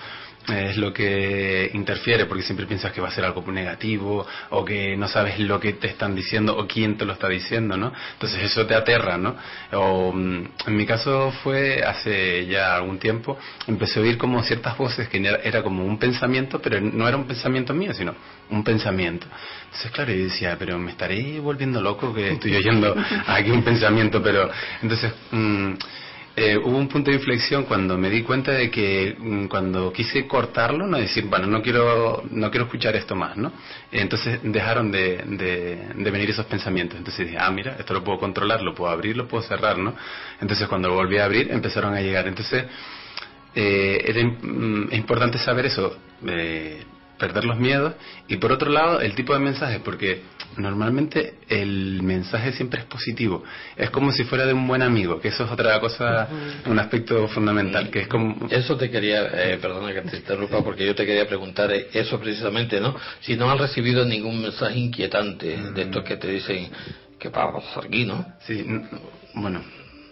es 0.54 0.76
lo 0.76 0.92
que 0.92 1.70
interfiere, 1.74 2.26
porque 2.26 2.44
siempre 2.44 2.66
piensas 2.66 2.92
que 2.92 3.00
va 3.00 3.08
a 3.08 3.10
ser 3.10 3.24
algo 3.24 3.42
negativo 3.50 4.26
o 4.50 4.64
que 4.64 4.96
no 4.96 5.08
sabes 5.08 5.38
lo 5.40 5.58
que 5.58 5.74
te 5.74 5.88
están 5.88 6.14
diciendo 6.14 6.56
o 6.56 6.66
quién 6.66 6.96
te 6.96 7.04
lo 7.04 7.14
está 7.14 7.28
diciendo, 7.28 7.76
¿no? 7.76 7.92
Entonces 8.12 8.42
eso 8.44 8.66
te 8.66 8.74
aterra, 8.74 9.18
¿no? 9.18 9.36
O, 9.72 10.12
mm, 10.12 10.48
en 10.66 10.76
mi 10.76 10.86
caso 10.86 11.32
fue 11.42 11.82
hace 11.82 12.46
ya 12.46 12.76
algún 12.76 12.98
tiempo, 12.98 13.38
empecé 13.66 13.98
a 13.98 14.02
oír 14.02 14.18
como 14.18 14.42
ciertas 14.42 14.76
voces 14.78 15.08
que 15.08 15.18
era, 15.42 15.62
como 15.62 15.84
un 15.84 15.98
pensamiento, 15.98 16.60
pero 16.60 16.80
no 16.80 17.08
era 17.08 17.16
un 17.16 17.26
pensamiento 17.26 17.74
mío, 17.74 17.92
sino 17.92 18.14
un 18.50 18.62
pensamiento. 18.62 19.26
Entonces, 19.64 19.90
claro, 19.90 20.12
yo 20.12 20.24
decía, 20.24 20.56
pero 20.58 20.78
me 20.78 20.92
estaré 20.92 21.40
volviendo 21.40 21.80
loco 21.80 22.14
que 22.14 22.32
estoy 22.32 22.54
oyendo 22.54 22.94
aquí 23.26 23.50
un 23.50 23.64
pensamiento, 23.64 24.22
pero 24.22 24.48
entonces... 24.82 25.12
mm, 25.32 25.72
eh, 26.38 26.59
hubo 26.59 26.77
un 26.77 26.87
punto 26.87 27.11
de 27.11 27.16
inflexión 27.16 27.64
cuando 27.64 27.96
me 27.96 28.11
di 28.11 28.22
cuenta 28.22 28.53
de 28.53 28.70
que 28.70 29.16
mm, 29.18 29.46
cuando 29.46 29.90
quise 29.90 30.27
cortarlo, 30.27 30.87
no 30.87 30.99
decir, 30.99 31.25
bueno, 31.25 31.46
no 31.46 31.62
quiero, 31.62 32.22
no 32.31 32.51
quiero 32.51 32.66
escuchar 32.66 32.94
esto 32.94 33.14
más, 33.14 33.38
¿no? 33.38 33.53
Entonces 33.90 34.40
dejaron 34.42 34.92
de, 34.92 35.25
de, 35.27 36.11
venir 36.11 36.29
esos 36.29 36.44
pensamientos. 36.44 36.99
Entonces 36.99 37.27
dije, 37.27 37.38
ah, 37.40 37.51
mira, 37.51 37.77
esto 37.79 37.94
lo 37.94 38.05
puedo 38.05 38.18
controlar, 38.18 38.61
lo 38.61 38.75
puedo 38.75 38.90
abrir, 38.92 39.16
lo 39.16 39.27
puedo 39.27 39.42
cerrar, 39.44 39.79
¿no? 39.79 39.94
Entonces 40.38 40.68
cuando 40.68 40.88
lo 40.88 40.94
volví 40.96 41.16
a 41.16 41.25
abrir 41.25 41.51
empezaron 41.51 41.94
a 41.94 42.03
llegar. 42.03 42.29
Entonces 42.29 42.66
eh, 43.55 44.35
mm, 44.42 44.88
es 44.90 44.99
importante 44.99 45.38
saber 45.38 45.64
eso, 45.64 45.96
eh, 46.27 46.85
perder 47.18 47.44
los 47.44 47.59
miedos 47.59 47.94
y 48.29 48.37
por 48.37 48.52
otro 48.52 48.70
lado 48.70 49.00
el 49.00 49.14
tipo 49.14 49.33
de 49.33 49.40
mensaje, 49.40 49.81
porque 49.81 50.22
normalmente 50.57 51.35
el 51.48 52.02
mensaje 52.02 52.52
siempre 52.52 52.81
es 52.81 52.87
positivo, 52.87 53.44
es 53.76 53.90
como 53.90 54.12
si 54.12 54.24
fuera 54.24 54.46
de 54.46 54.52
un 54.52 54.66
buen 54.66 54.83
amigo, 54.83 55.20
que 55.20 55.29
eso 55.29 55.44
es 55.44 55.50
otra 55.50 55.79
cosa, 55.81 56.29
un 56.66 56.79
aspecto 56.79 57.29
fundamental, 57.29 57.90
que 57.90 58.02
es 58.02 58.09
como... 58.09 58.48
Eso 58.50 58.76
te 58.76 58.90
quería, 58.90 59.26
eh, 59.26 59.59
perdona 59.61 59.92
que 59.92 60.02
te 60.02 60.16
interrumpa, 60.16 60.62
porque 60.62 60.87
yo 60.87 60.94
te 60.94 61.05
quería 61.05 61.26
preguntar 61.26 61.72
eso 61.72 62.18
precisamente, 62.18 62.81
¿no? 62.81 62.96
Si 63.20 63.37
no 63.37 63.50
han 63.50 63.59
recibido 63.59 64.05
ningún 64.05 64.40
mensaje 64.42 64.79
inquietante 64.79 65.57
de 65.74 65.83
estos 65.83 66.05
que 66.05 66.16
te 66.16 66.29
dicen 66.29 66.70
que 67.18 67.29
vamos 67.29 67.64
aquí, 67.76 68.05
¿no? 68.05 68.24
Sí, 68.40 68.64
bueno, 69.35 69.62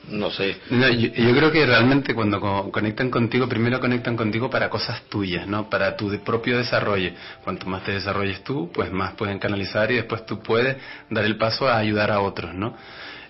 No 0.08 0.30
sé. 0.30 0.56
No, 0.70 0.88
yo, 0.90 1.08
creo 1.34 1.50
que 1.50 1.64
realmente 1.64 2.14
cuando 2.14 2.40
co- 2.40 2.70
conectan 2.70 3.10
contigo, 3.10 3.48
primero 3.48 3.80
conectan 3.80 4.16
contigo 4.16 4.50
para 4.50 4.68
cosas 4.68 5.02
tuyas, 5.08 5.46
¿no? 5.46 5.70
Para 5.70 5.96
tu 5.96 6.10
de- 6.10 6.18
propio 6.18 6.58
desarrollo. 6.58 7.10
Cuanto 7.42 7.66
más 7.66 7.84
te 7.84 7.92
desarrolles 7.92 8.44
tú, 8.44 8.70
pues 8.72 8.92
más 8.92 9.14
pueden 9.14 9.38
canalizar 9.38 9.90
y 9.90 9.96
después 9.96 10.26
tú 10.26 10.40
puedes 10.42 10.76
dar 11.10 11.24
el 11.24 11.36
paso 11.36 11.68
a 11.68 11.78
ayudar 11.78 12.10
a 12.10 12.20
otros, 12.20 12.54
¿no? 12.54 12.76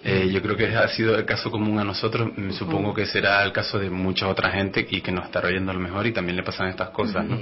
Eh, 0.07 0.29
yo 0.31 0.43
creo 0.43 0.55
que 0.55 0.67
ha 0.77 0.87
sido 0.89 1.17
el 1.17 1.25
caso 1.25 1.51
común 1.51 1.79
a 1.79 1.85
nosotros, 1.85 2.31
supongo 2.59 2.93
que 2.93 3.07
será 3.07 3.43
el 3.43 3.53
caso 3.53 3.79
de 3.79 3.89
mucha 3.89 4.29
otra 4.29 4.51
gente 4.51 4.87
y 4.91 5.01
que 5.01 5.11
nos 5.11 5.25
está 5.25 5.41
oyendo 5.41 5.71
a 5.71 5.75
lo 5.75 5.81
mejor 5.81 6.07
y 6.07 6.13
también 6.13 6.37
le 6.37 6.43
pasan 6.43 6.69
estas 6.69 6.91
cosas, 6.91 7.25
¿no? 7.25 7.39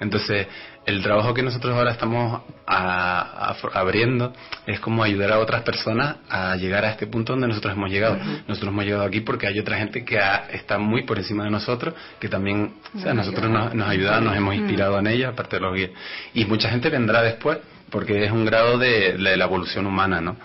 Entonces, 0.00 0.46
el 0.84 1.02
trabajo 1.02 1.32
que 1.32 1.42
nosotros 1.42 1.74
ahora 1.74 1.92
estamos 1.92 2.42
a- 2.66 3.54
a- 3.54 3.78
abriendo 3.80 4.34
es 4.66 4.80
como 4.80 5.02
ayudar 5.02 5.32
a 5.32 5.38
otras 5.38 5.62
personas 5.62 6.16
a 6.28 6.54
llegar 6.56 6.84
a 6.84 6.90
este 6.90 7.06
punto 7.06 7.32
donde 7.32 7.48
nosotros 7.48 7.72
hemos 7.74 7.88
llegado. 7.90 8.16
Nosotros 8.48 8.70
hemos 8.72 8.84
llegado 8.84 9.04
aquí 9.04 9.20
porque 9.20 9.46
hay 9.46 9.58
otra 9.58 9.78
gente 9.78 10.04
que 10.04 10.18
ha- 10.18 10.46
está 10.52 10.76
muy 10.78 11.04
por 11.04 11.16
encima 11.18 11.44
de 11.44 11.50
nosotros, 11.50 11.94
que 12.20 12.28
también, 12.28 12.74
o 12.94 12.98
sea, 12.98 13.14
nosotros 13.14 13.50
nos, 13.50 13.74
nos 13.74 13.88
ayudan, 13.88 14.24
nos 14.24 14.36
hemos 14.36 14.54
inspirado 14.54 14.98
en 14.98 15.06
ellos, 15.06 15.32
aparte 15.32 15.56
de 15.56 15.60
los 15.62 15.74
guías. 15.74 15.90
Y 16.34 16.44
mucha 16.44 16.68
gente 16.68 16.90
vendrá 16.90 17.22
después 17.22 17.58
porque 17.94 18.24
es 18.24 18.32
un 18.32 18.44
grado 18.44 18.76
de, 18.76 19.12
de 19.12 19.36
la 19.36 19.44
evolución 19.44 19.86
humana, 19.86 20.20
¿no? 20.20 20.36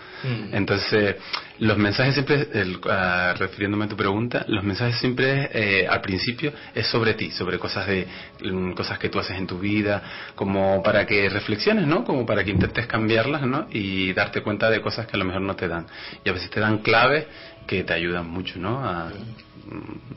Entonces, 0.53 1.15
los 1.57 1.77
mensajes 1.79 2.13
siempre, 2.13 2.47
el- 2.53 2.79
ah, 2.87 3.33
refiriéndome 3.39 3.85
a 3.85 3.87
tu 3.87 3.95
pregunta, 3.97 4.45
los 4.47 4.63
mensajes 4.63 4.97
siempre 4.99 5.49
eh, 5.51 5.87
al 5.87 5.99
principio 6.01 6.53
es 6.75 6.85
sobre 6.85 7.15
ti, 7.15 7.31
sobre 7.31 7.57
cosas 7.57 7.87
de 7.87 8.05
mm, 8.43 8.73
cosas 8.73 8.99
que 8.99 9.09
tú 9.09 9.17
haces 9.17 9.35
en 9.35 9.47
tu 9.47 9.57
vida, 9.57 10.03
como 10.35 10.83
para 10.83 11.07
que 11.07 11.27
reflexiones, 11.27 11.87
¿no? 11.87 12.03
Como 12.03 12.23
para 12.23 12.43
que 12.43 12.51
intentes 12.51 12.85
cambiarlas, 12.85 13.41
¿no? 13.41 13.65
Y 13.71 14.13
darte 14.13 14.41
cuenta 14.41 14.69
de 14.69 14.79
cosas 14.79 15.07
que 15.07 15.15
a 15.15 15.19
lo 15.19 15.25
mejor 15.25 15.41
no 15.41 15.55
te 15.55 15.67
dan. 15.67 15.87
Y 16.23 16.29
a 16.29 16.33
veces 16.33 16.51
te 16.51 16.59
dan 16.59 16.77
claves 16.79 17.25
que 17.65 17.83
te 17.83 17.93
ayudan 17.93 18.29
mucho, 18.29 18.59
¿no? 18.59 18.87
A, 18.87 19.05
mm, 19.05 19.48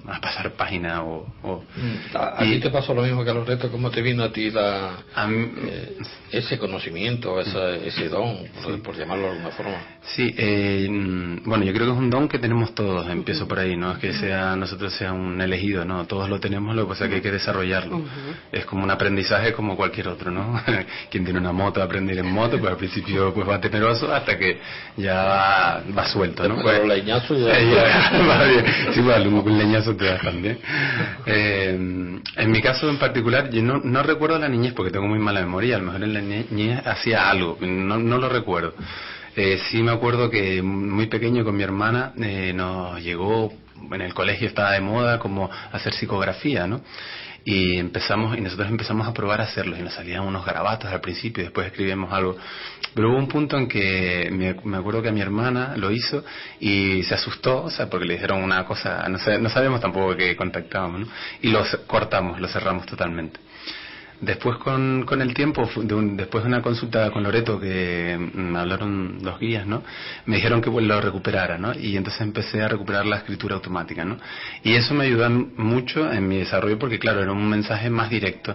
a 0.07 0.21
pasar 0.21 0.51
página 0.53 1.03
o... 1.05 1.27
o- 1.43 1.63
¿A, 2.15 2.41
a 2.43 2.45
ti 2.45 2.61
te 2.61 2.71
pasó 2.71 2.95
lo 2.95 3.03
mismo 3.03 3.25
que 3.25 3.31
a 3.31 3.35
los 3.35 3.47
retos? 3.47 3.71
¿Cómo 3.71 3.91
te 3.91 4.03
vino 4.03 4.23
a 4.25 4.33
ti 4.33 4.51
la, 4.51 5.05
a 5.15 5.27
mí- 5.27 5.53
eh, 5.67 5.97
ese 6.31 6.59
conocimiento, 6.59 7.41
esa- 7.41 7.77
ese 7.77 8.09
don, 8.09 8.47
por, 8.63 8.83
por 8.83 8.97
llamarlo 8.97 9.25
de 9.27 9.31
alguna 9.33 9.51
forma? 9.51 9.77
Sí, 10.05 10.35
eh, 10.37 10.89
mm, 10.91 11.45
bueno, 11.49 11.65
yo 11.65 11.73
creo 11.73 11.87
que 11.87 11.93
es 11.93 11.99
un 11.99 12.11
don 12.11 12.29
que 12.29 12.41
tenemos 12.41 12.75
todos, 12.75 13.09
empiezo 13.09 13.47
por 13.47 13.61
ahí, 13.61 13.77
no 13.77 13.93
es 13.93 13.99
que 13.99 14.13
sea 14.13 14.57
nosotros 14.57 14.93
sea 14.95 15.13
un 15.13 15.41
elegido, 15.41 15.85
no, 15.85 16.07
todos 16.07 16.29
lo 16.29 16.41
tenemos, 16.41 16.75
lo 16.75 16.83
que 16.83 16.89
pasa 16.89 17.05
es 17.05 17.11
que 17.11 17.17
hay 17.17 17.23
que 17.23 17.31
desarrollarlo. 17.31 18.03
Es 18.51 18.67
como 18.67 18.83
un 18.83 18.91
aprendizaje 18.91 19.53
como 19.53 19.77
cualquier 19.77 20.09
otro, 20.09 20.33
¿no? 20.33 20.61
Quien 21.11 21.25
tiene 21.25 21.39
una 21.39 21.53
moto, 21.53 21.81
aprender 21.81 22.19
en 22.19 22.27
moto, 22.33 22.59
pues 22.59 22.73
al 22.73 22.77
principio 22.79 23.33
pues 23.33 23.49
va 23.49 23.61
temeroso 23.61 24.13
hasta 24.13 24.37
que 24.37 24.59
ya 24.97 25.15
va, 25.23 25.83
va 25.97 26.05
suelto, 26.09 26.49
¿no? 26.49 26.57
Pues- 26.61 26.79
los 26.81 26.89
leñazos 26.89 27.39
ya- 27.39 27.59
Eh, 27.59 27.71
ya, 28.13 28.27
va 28.27 28.45
bien. 28.45 28.65
Sí, 28.93 29.01
bueno, 29.01 29.29
un 29.29 29.53
un 29.53 29.59
leñazo 29.59 29.95
te 29.95 30.07
das 30.07 30.21
también. 30.21 30.59
Eh, 31.27 31.71
en 32.37 32.51
mi 32.51 32.61
caso 32.61 32.91
en 32.91 32.99
particular, 32.99 33.51
yo 33.51 33.63
no, 33.63 33.81
no 33.85 34.03
recuerdo 34.03 34.37
la 34.39 34.49
niñez 34.49 34.73
porque 34.75 34.91
tengo 34.91 35.07
muy 35.07 35.21
mala 35.21 35.41
memoria, 35.41 35.77
a 35.77 35.79
lo 35.79 35.87
mejor 35.87 36.03
en 36.03 36.13
la 36.15 36.21
niñez 36.21 36.85
hacía 36.87 37.31
algo, 37.31 37.57
no, 37.61 37.99
no 37.99 38.19
lo 38.19 38.29
recuerdo. 38.29 38.75
Eh, 39.35 39.59
sí 39.71 39.83
me 39.83 39.93
acuerdo 39.93 40.29
que 40.31 40.61
muy 40.63 41.07
pequeño 41.07 41.45
con 41.45 41.57
mi 41.57 41.63
hermana 41.63 42.13
eh, 42.21 42.53
nos 42.55 43.01
llegó, 43.03 43.53
en 43.91 44.01
el 44.03 44.13
colegio 44.15 44.47
estaba 44.47 44.73
de 44.73 44.81
moda 44.81 45.19
como 45.19 45.51
hacer 45.73 45.95
psicografía, 45.95 46.67
¿no? 46.67 46.83
Y 47.45 47.79
empezamos, 47.79 48.37
y 48.39 48.41
nosotros 48.41 48.69
empezamos 48.69 49.09
a 49.09 49.13
probar 49.13 49.41
a 49.41 49.45
hacerlos, 49.45 49.77
y 49.79 49.83
nos 49.83 49.95
salían 49.95 50.23
unos 50.23 50.45
garabatos 50.47 50.93
al 50.93 51.01
principio, 51.01 51.43
y 51.43 51.47
después 51.47 51.67
escribimos 51.67 52.13
algo. 52.13 52.37
Pero 52.95 53.09
hubo 53.11 53.17
un 53.19 53.27
punto 53.27 53.57
en 53.59 53.67
que 53.67 54.29
me, 54.31 54.55
me 54.65 54.77
acuerdo 54.77 55.03
que 55.03 55.09
a 55.09 55.13
mi 55.13 55.21
hermana 55.23 55.75
lo 55.77 55.91
hizo 55.91 56.25
y 56.61 57.03
se 57.03 57.15
asustó, 57.15 57.65
o 57.65 57.71
sea, 57.71 57.89
porque 57.91 58.05
le 58.07 58.15
dijeron 58.15 58.43
una 58.45 58.65
cosa, 58.65 59.09
no, 59.09 59.19
sé, 59.19 59.39
no 59.39 59.49
sabemos 59.49 59.81
tampoco 59.81 60.15
que 60.15 60.37
contactábamos, 60.37 61.01
¿no? 61.01 61.07
Y 61.41 61.49
lo 61.49 61.65
ce- 61.65 61.79
cortamos, 61.87 62.39
lo 62.41 62.47
cerramos 62.49 62.87
totalmente. 62.87 63.41
Después 64.23 64.57
con, 64.59 65.03
con 65.05 65.21
el 65.21 65.35
tiempo, 65.35 65.69
de 65.77 65.95
un- 65.95 66.17
después 66.17 66.45
de 66.45 66.49
una 66.49 66.63
consulta 66.63 67.11
con 67.11 67.25
Loreto 67.25 67.59
que 67.59 68.17
mm, 68.17 68.39
me 68.39 68.59
hablaron 68.61 69.19
los 69.21 69.39
guías, 69.41 69.67
¿no? 69.67 69.83
Me 70.27 70.37
dijeron 70.37 70.63
que 70.63 70.71
pues, 70.71 70.87
lo 70.87 71.01
recuperara, 71.01 71.59
¿no? 71.59 71.73
Y 71.77 71.97
entonces 71.97 72.21
empecé 72.23 72.63
a 72.63 72.69
recuperar 72.69 73.05
la 73.05 73.17
escritura 73.17 73.57
automática, 73.57 74.05
¿no? 74.05 74.17
Y 74.63 74.75
eso 74.77 74.95
me 74.95 75.07
ayudó 75.07 75.29
mucho 75.29 76.11
en 76.13 76.29
mi 76.29 76.39
desarrollo 76.39 76.79
porque, 76.79 77.01
claro, 77.01 77.21
era 77.21 77.33
un 77.33 77.49
mensaje 77.49 77.91
más 77.91 78.11
directo. 78.11 78.55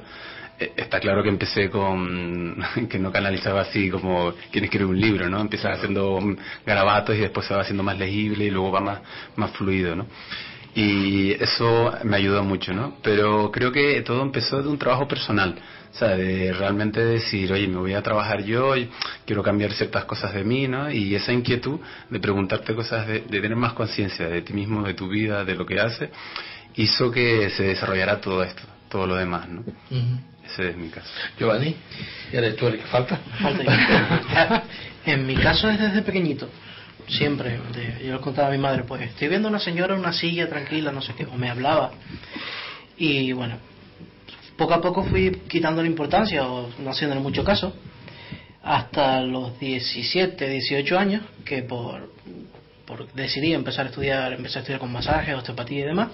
Eh, 0.57 0.71
Está 0.77 1.01
claro 1.01 1.21
que 1.21 1.29
empecé 1.29 1.69
con 1.69 2.57
que 2.89 2.97
no 2.97 3.11
canalizaba 3.11 3.61
así 3.61 3.89
como 3.89 4.33
quien 4.51 4.63
escribe 4.63 4.85
un 4.85 4.99
libro, 5.01 5.29
¿no? 5.29 5.41
Empiezas 5.41 5.77
haciendo 5.77 6.17
garabatos 6.65 7.13
y 7.15 7.19
después 7.19 7.45
se 7.45 7.53
va 7.53 7.61
haciendo 7.61 7.83
más 7.83 7.97
legible 7.99 8.45
y 8.45 8.51
luego 8.51 8.71
va 8.71 8.79
más, 8.79 8.99
más 9.35 9.51
fluido, 9.51 9.97
¿no? 9.97 10.07
Y 10.79 11.31
eso 11.31 11.91
me 12.03 12.17
ayudó 12.17 12.43
mucho, 12.43 12.71
¿no? 12.71 12.97
Pero 13.01 13.49
creo 13.51 13.71
que 13.71 13.99
todo 14.03 14.21
empezó 14.21 14.61
de 14.61 14.69
un 14.69 14.77
trabajo 14.77 15.07
personal, 15.07 15.55
o 15.91 15.97
sea, 15.97 16.09
de 16.09 16.53
realmente 16.53 17.03
decir, 17.03 17.51
oye, 17.51 17.67
me 17.67 17.77
voy 17.77 17.95
a 17.95 18.03
trabajar 18.03 18.43
yo, 18.43 18.77
y 18.77 18.87
quiero 19.25 19.41
cambiar 19.41 19.71
ciertas 19.71 20.05
cosas 20.05 20.35
de 20.35 20.43
mí, 20.43 20.67
¿no? 20.67 20.91
Y 20.91 21.15
esa 21.15 21.33
inquietud 21.33 21.79
de 22.11 22.19
preguntarte 22.19 22.75
cosas, 22.75 23.07
de, 23.07 23.21
de 23.21 23.41
tener 23.41 23.55
más 23.55 23.73
conciencia 23.73 24.27
de 24.27 24.43
ti 24.43 24.53
mismo, 24.53 24.83
de 24.83 24.93
tu 24.93 25.07
vida, 25.07 25.43
de 25.43 25.55
lo 25.55 25.65
que 25.65 25.79
haces, 25.79 26.11
hizo 26.75 27.09
que 27.09 27.49
se 27.49 27.63
desarrollara 27.63 28.21
todo 28.21 28.43
esto, 28.43 28.61
todo 28.87 29.07
lo 29.07 29.15
demás, 29.15 29.49
¿no? 29.49 29.63
Ese 30.45 30.69
es 30.69 30.77
mi 30.77 30.89
caso. 30.89 31.09
Giovanni, 31.39 31.75
¿eres 32.31 32.55
tú 32.55 32.67
el 32.67 32.77
que 32.77 32.85
falta? 32.85 33.17
Falta 33.41 34.63
en 35.07 35.25
mi 35.25 35.35
caso 35.37 35.71
es 35.71 35.79
desde 35.79 36.03
pequeñito. 36.03 36.47
Siempre. 37.07 37.59
yo 38.05 38.13
le 38.15 38.19
contaba 38.19 38.49
a 38.49 38.51
mi 38.51 38.57
madre, 38.57 38.83
pues 38.83 39.01
estoy 39.01 39.29
viendo 39.29 39.47
a 39.47 39.51
una 39.51 39.59
señora 39.59 39.93
en 39.93 40.01
una 40.01 40.11
silla 40.13 40.49
tranquila, 40.49 40.91
no 40.91 41.01
sé 41.01 41.13
qué, 41.13 41.25
o 41.25 41.35
me 41.35 41.49
hablaba. 41.49 41.91
Y 42.97 43.31
bueno, 43.31 43.55
poco 44.57 44.73
a 44.73 44.81
poco 44.81 45.03
fui 45.03 45.31
quitando 45.47 45.81
la 45.81 45.87
importancia 45.87 46.45
o 46.47 46.69
no 46.79 46.89
haciéndole 46.91 47.21
mucho 47.21 47.43
caso. 47.43 47.73
Hasta 48.63 49.21
los 49.21 49.57
17, 49.59 50.49
18 50.49 50.99
años, 50.99 51.23
que 51.45 51.63
por, 51.63 52.11
por 52.85 53.11
decidí 53.13 53.53
empezar 53.53 53.85
a 53.85 53.89
estudiar, 53.89 54.33
empecé 54.33 54.59
a 54.59 54.61
estudiar 54.61 54.81
con 54.81 54.91
masajes, 54.91 55.33
osteopatía 55.35 55.79
y 55.79 55.87
demás. 55.87 56.09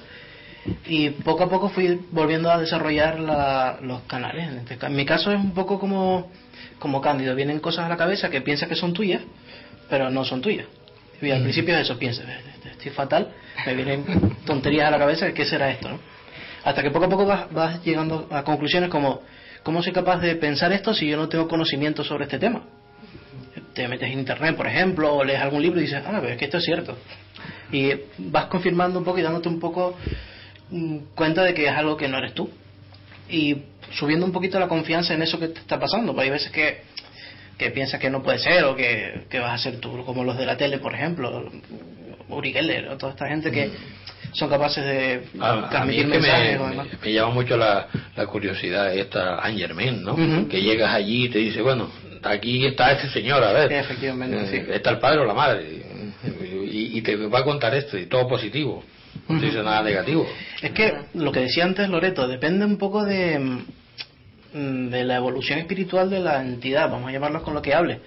Y 0.85 1.09
poco 1.09 1.43
a 1.43 1.49
poco 1.49 1.69
fui 1.69 1.99
volviendo 2.11 2.51
a 2.51 2.59
desarrollar 2.59 3.19
la- 3.19 3.79
los 3.81 4.01
canales. 4.03 4.47
En, 4.47 4.57
este 4.59 4.77
en 4.85 4.95
mi 4.95 5.05
caso 5.05 5.31
es 5.31 5.39
un 5.39 5.53
poco 5.55 5.79
como, 5.79 6.29
como 6.77 7.01
Cándido. 7.01 7.33
Vienen 7.35 7.59
cosas 7.59 7.85
a 7.85 7.89
la 7.89 7.97
cabeza 7.97 8.29
que 8.29 8.41
piensas 8.41 8.69
que 8.69 8.75
son 8.75 8.93
tuyas, 8.93 9.21
pero 9.89 10.11
no 10.11 10.23
son 10.23 10.41
tuyas. 10.41 10.67
Y 11.25 11.31
al 11.31 11.41
principio 11.41 11.75
es 11.75 11.81
eso, 11.83 11.97
piensas, 11.97 12.25
"Eh, 12.27 12.69
estoy 12.71 12.91
fatal, 12.91 13.29
me 13.65 13.73
vienen 13.73 14.03
tonterías 14.45 14.87
a 14.87 14.91
la 14.91 14.99
cabeza, 14.99 15.31
¿qué 15.33 15.45
será 15.45 15.69
esto? 15.71 15.89
no? 15.89 15.99
Hasta 16.63 16.81
que 16.81 16.91
poco 16.91 17.05
a 17.05 17.09
poco 17.09 17.25
vas, 17.25 17.51
vas 17.51 17.83
llegando 17.83 18.27
a 18.29 18.43
conclusiones 18.43 18.89
como, 18.89 19.21
¿cómo 19.63 19.81
soy 19.83 19.93
capaz 19.93 20.19
de 20.19 20.35
pensar 20.35 20.71
esto 20.71 20.93
si 20.93 21.07
yo 21.07 21.17
no 21.17 21.27
tengo 21.29 21.47
conocimiento 21.47 22.03
sobre 22.03 22.25
este 22.25 22.39
tema? 22.39 22.63
Te 23.73 23.87
metes 23.87 24.09
en 24.11 24.19
internet, 24.19 24.55
por 24.55 24.67
ejemplo, 24.67 25.13
o 25.15 25.23
lees 25.23 25.41
algún 25.41 25.61
libro 25.61 25.79
y 25.79 25.83
dices, 25.83 26.01
ah, 26.05 26.17
pero 26.21 26.29
es 26.33 26.37
que 26.37 26.45
esto 26.45 26.57
es 26.57 26.63
cierto. 26.63 26.97
Y 27.71 27.91
vas 28.17 28.45
confirmando 28.45 28.99
un 28.99 29.05
poco 29.05 29.17
y 29.17 29.21
dándote 29.21 29.49
un 29.49 29.59
poco 29.59 29.95
mm, 30.69 30.97
cuenta 31.15 31.43
de 31.43 31.53
que 31.53 31.65
es 31.65 31.71
algo 31.71 31.97
que 31.97 32.07
no 32.07 32.17
eres 32.17 32.33
tú. 32.33 32.49
y 33.29 33.55
subiendo 33.91 34.25
un 34.25 34.31
poquito 34.31 34.59
la 34.59 34.67
confianza 34.67 35.13
en 35.13 35.21
eso 35.21 35.39
que 35.39 35.47
te 35.47 35.59
está 35.59 35.79
pasando. 35.79 36.13
Porque 36.13 36.25
hay 36.25 36.29
veces 36.31 36.51
que, 36.51 36.81
que 37.63 37.71
piensas 37.71 37.99
que 37.99 38.09
no 38.09 38.21
puede 38.21 38.39
ser 38.39 38.63
o 38.65 38.75
que, 38.75 39.25
que 39.29 39.39
vas 39.39 39.53
a 39.53 39.57
ser 39.57 39.79
tú, 39.79 40.03
como 40.05 40.23
los 40.23 40.37
de 40.37 40.45
la 40.45 40.57
tele, 40.57 40.79
por 40.79 40.93
ejemplo, 40.93 41.49
Uri 42.29 42.51
Geller 42.51 42.89
o 42.89 42.97
toda 42.97 43.13
esta 43.13 43.27
gente 43.27 43.51
que 43.51 43.71
son 44.33 44.49
capaces 44.49 44.83
de 44.83 45.21
A, 45.39 45.51
a 45.51 45.55
mí 45.55 45.67
transmitir 45.69 46.05
es 46.05 46.11
que 46.11 46.19
mensajes 46.19 46.59
me, 47.01 47.09
o 47.09 47.13
llama 47.13 47.33
mucho 47.33 47.55
la, 47.57 47.87
la 48.15 48.25
curiosidad 48.25 48.93
esta 48.93 49.39
Angermen, 49.39 50.03
¿no? 50.03 50.15
Que 50.49 50.61
llegas 50.61 50.93
allí 50.93 51.25
y 51.25 51.29
te 51.29 51.39
dice, 51.39 51.61
bueno, 51.61 51.89
aquí 52.23 52.65
está 52.65 52.91
este 52.93 53.09
señor, 53.09 53.43
a 53.43 53.51
ver. 53.53 53.71
Efectivamente, 53.71 54.37
Eh, 54.41 54.47
sí. 54.65 54.71
Está 54.73 54.89
el 54.91 54.99
padre 54.99 55.19
o 55.19 55.25
la 55.25 55.33
madre. 55.33 55.63
Y, 56.71 56.97
y 56.97 57.01
te 57.01 57.15
va 57.15 57.39
a 57.39 57.43
contar 57.43 57.75
esto, 57.75 57.97
y 57.97 58.07
todo 58.07 58.27
positivo. 58.27 58.83
No 59.29 59.39
te 59.39 59.45
dice 59.45 59.61
nada 59.61 59.83
negativo. 59.83 60.27
Es 60.61 60.71
que 60.71 60.93
lo 61.13 61.31
que 61.31 61.41
decía 61.41 61.65
antes 61.65 61.87
Loreto, 61.87 62.27
depende 62.27 62.65
un 62.65 62.77
poco 62.77 63.05
de, 63.05 63.37
mm, 63.37 63.65
de 64.53 65.03
la 65.03 65.15
evolución 65.15 65.59
espiritual 65.59 66.09
de 66.09 66.19
la 66.19 66.41
entidad, 66.41 66.89
vamos 66.89 67.09
a 67.09 67.11
llamarlos 67.11 67.41
con 67.43 67.53
lo 67.53 67.61
que 67.61 67.73
hable. 67.73 67.99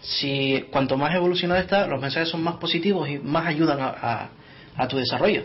Si 0.00 0.64
cuanto 0.70 0.96
más 0.96 1.14
evolucionada 1.14 1.60
está, 1.60 1.86
los 1.86 2.00
mensajes 2.00 2.28
son 2.28 2.42
más 2.42 2.56
positivos 2.56 3.08
y 3.08 3.18
más 3.18 3.46
ayudan 3.46 3.80
a, 3.80 3.88
a- 3.88 4.28
a 4.76 4.88
tu 4.88 4.96
desarrollo. 4.96 5.44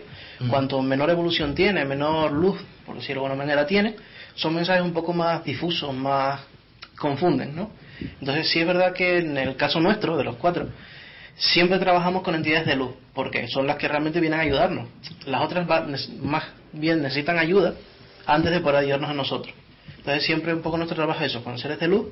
Cuanto 0.50 0.82
menor 0.82 1.10
evolución 1.10 1.54
tiene, 1.54 1.84
menor 1.86 2.32
luz, 2.32 2.58
por 2.86 2.96
decirlo 2.96 3.22
de 3.22 3.28
alguna 3.28 3.44
manera, 3.46 3.66
tiene, 3.68 3.96
son 4.36 4.56
mensajes 4.56 4.82
un 4.84 4.94
poco 4.94 5.14
más 5.14 5.44
difusos, 5.44 5.94
más 5.94 6.42
confunden, 6.98 7.56
¿no? 7.56 7.72
Entonces 8.20 8.50
sí 8.50 8.60
es 8.60 8.66
verdad 8.68 8.94
que 8.94 9.18
en 9.18 9.38
el 9.38 9.56
caso 9.56 9.80
nuestro, 9.80 10.18
de 10.18 10.24
los 10.24 10.36
cuatro, 10.38 10.70
siempre 11.36 11.78
trabajamos 11.80 12.24
con 12.24 12.36
entidades 12.36 12.66
de 12.68 12.76
luz, 12.76 12.92
porque 13.14 13.48
son 13.48 13.68
las 13.68 13.76
que 13.78 13.88
realmente 13.88 14.20
vienen 14.20 14.40
a 14.40 14.44
ayudarnos. 14.44 14.88
Las 15.26 15.42
otras 15.42 15.70
va- 15.70 15.86
más 16.22 16.44
bien 16.74 17.02
necesitan 17.02 17.38
ayuda 17.38 17.74
antes 18.26 18.52
de 18.52 18.60
poder 18.60 18.78
ayudarnos 18.78 19.10
a 19.10 19.14
nosotros. 19.14 19.54
Entonces 20.08 20.26
siempre 20.26 20.54
un 20.54 20.62
poco 20.62 20.78
nuestro 20.78 20.96
trabajo 20.96 21.20
es 21.22 21.32
eso, 21.32 21.44
con 21.44 21.58
seres 21.60 21.82
de 21.82 21.88
luz 21.90 22.08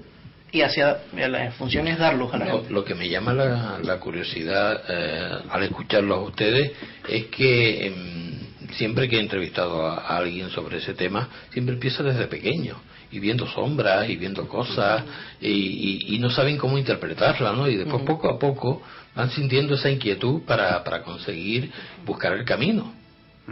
y 0.52 0.62
hacia 0.64 0.98
la 1.14 1.52
función 1.54 1.88
es 1.88 1.98
dar 1.98 2.14
luz 2.16 2.34
a 2.34 2.38
la 2.38 2.46
Lo, 2.46 2.58
gente. 2.58 2.74
lo 2.74 2.84
que 2.84 2.94
me 2.94 3.08
llama 3.08 3.32
la, 3.34 3.80
la 3.82 4.00
curiosidad 4.02 4.82
eh, 4.90 5.38
al 5.50 5.64
escucharlos 5.64 6.18
a 6.18 6.22
ustedes 6.22 6.74
es 7.08 7.26
que 7.28 7.88
em, 7.88 8.40
siempre 8.74 9.08
que 9.08 9.16
he 9.16 9.22
entrevistado 9.22 9.88
a, 9.88 10.00
a 10.00 10.18
alguien 10.18 10.50
sobre 10.50 10.80
ese 10.80 10.94
tema, 10.94 11.30
siempre 11.52 11.76
empieza 11.76 12.04
desde 12.04 12.28
pequeño 12.28 12.76
y 13.14 13.20
viendo 13.20 13.48
sombras 13.48 14.10
y 14.10 14.18
viendo 14.18 14.46
cosas 14.50 15.02
y, 15.40 15.48
y- 15.48 16.16
y 16.16 16.20
no 16.20 16.30
saben 16.30 16.58
cómo 16.58 16.78
interpretarla, 16.78 17.54
¿no? 17.54 17.70
Y 17.70 17.78
después 17.78 18.04
poco 18.04 18.30
a 18.30 18.38
poco 18.38 18.82
van 19.16 19.30
sintiendo 19.32 19.76
esa 19.76 19.90
inquietud 19.90 20.42
para, 20.42 20.84
para 20.84 21.02
conseguir 21.02 21.72
buscar 22.06 22.34
el 22.34 22.44
camino. 22.44 22.94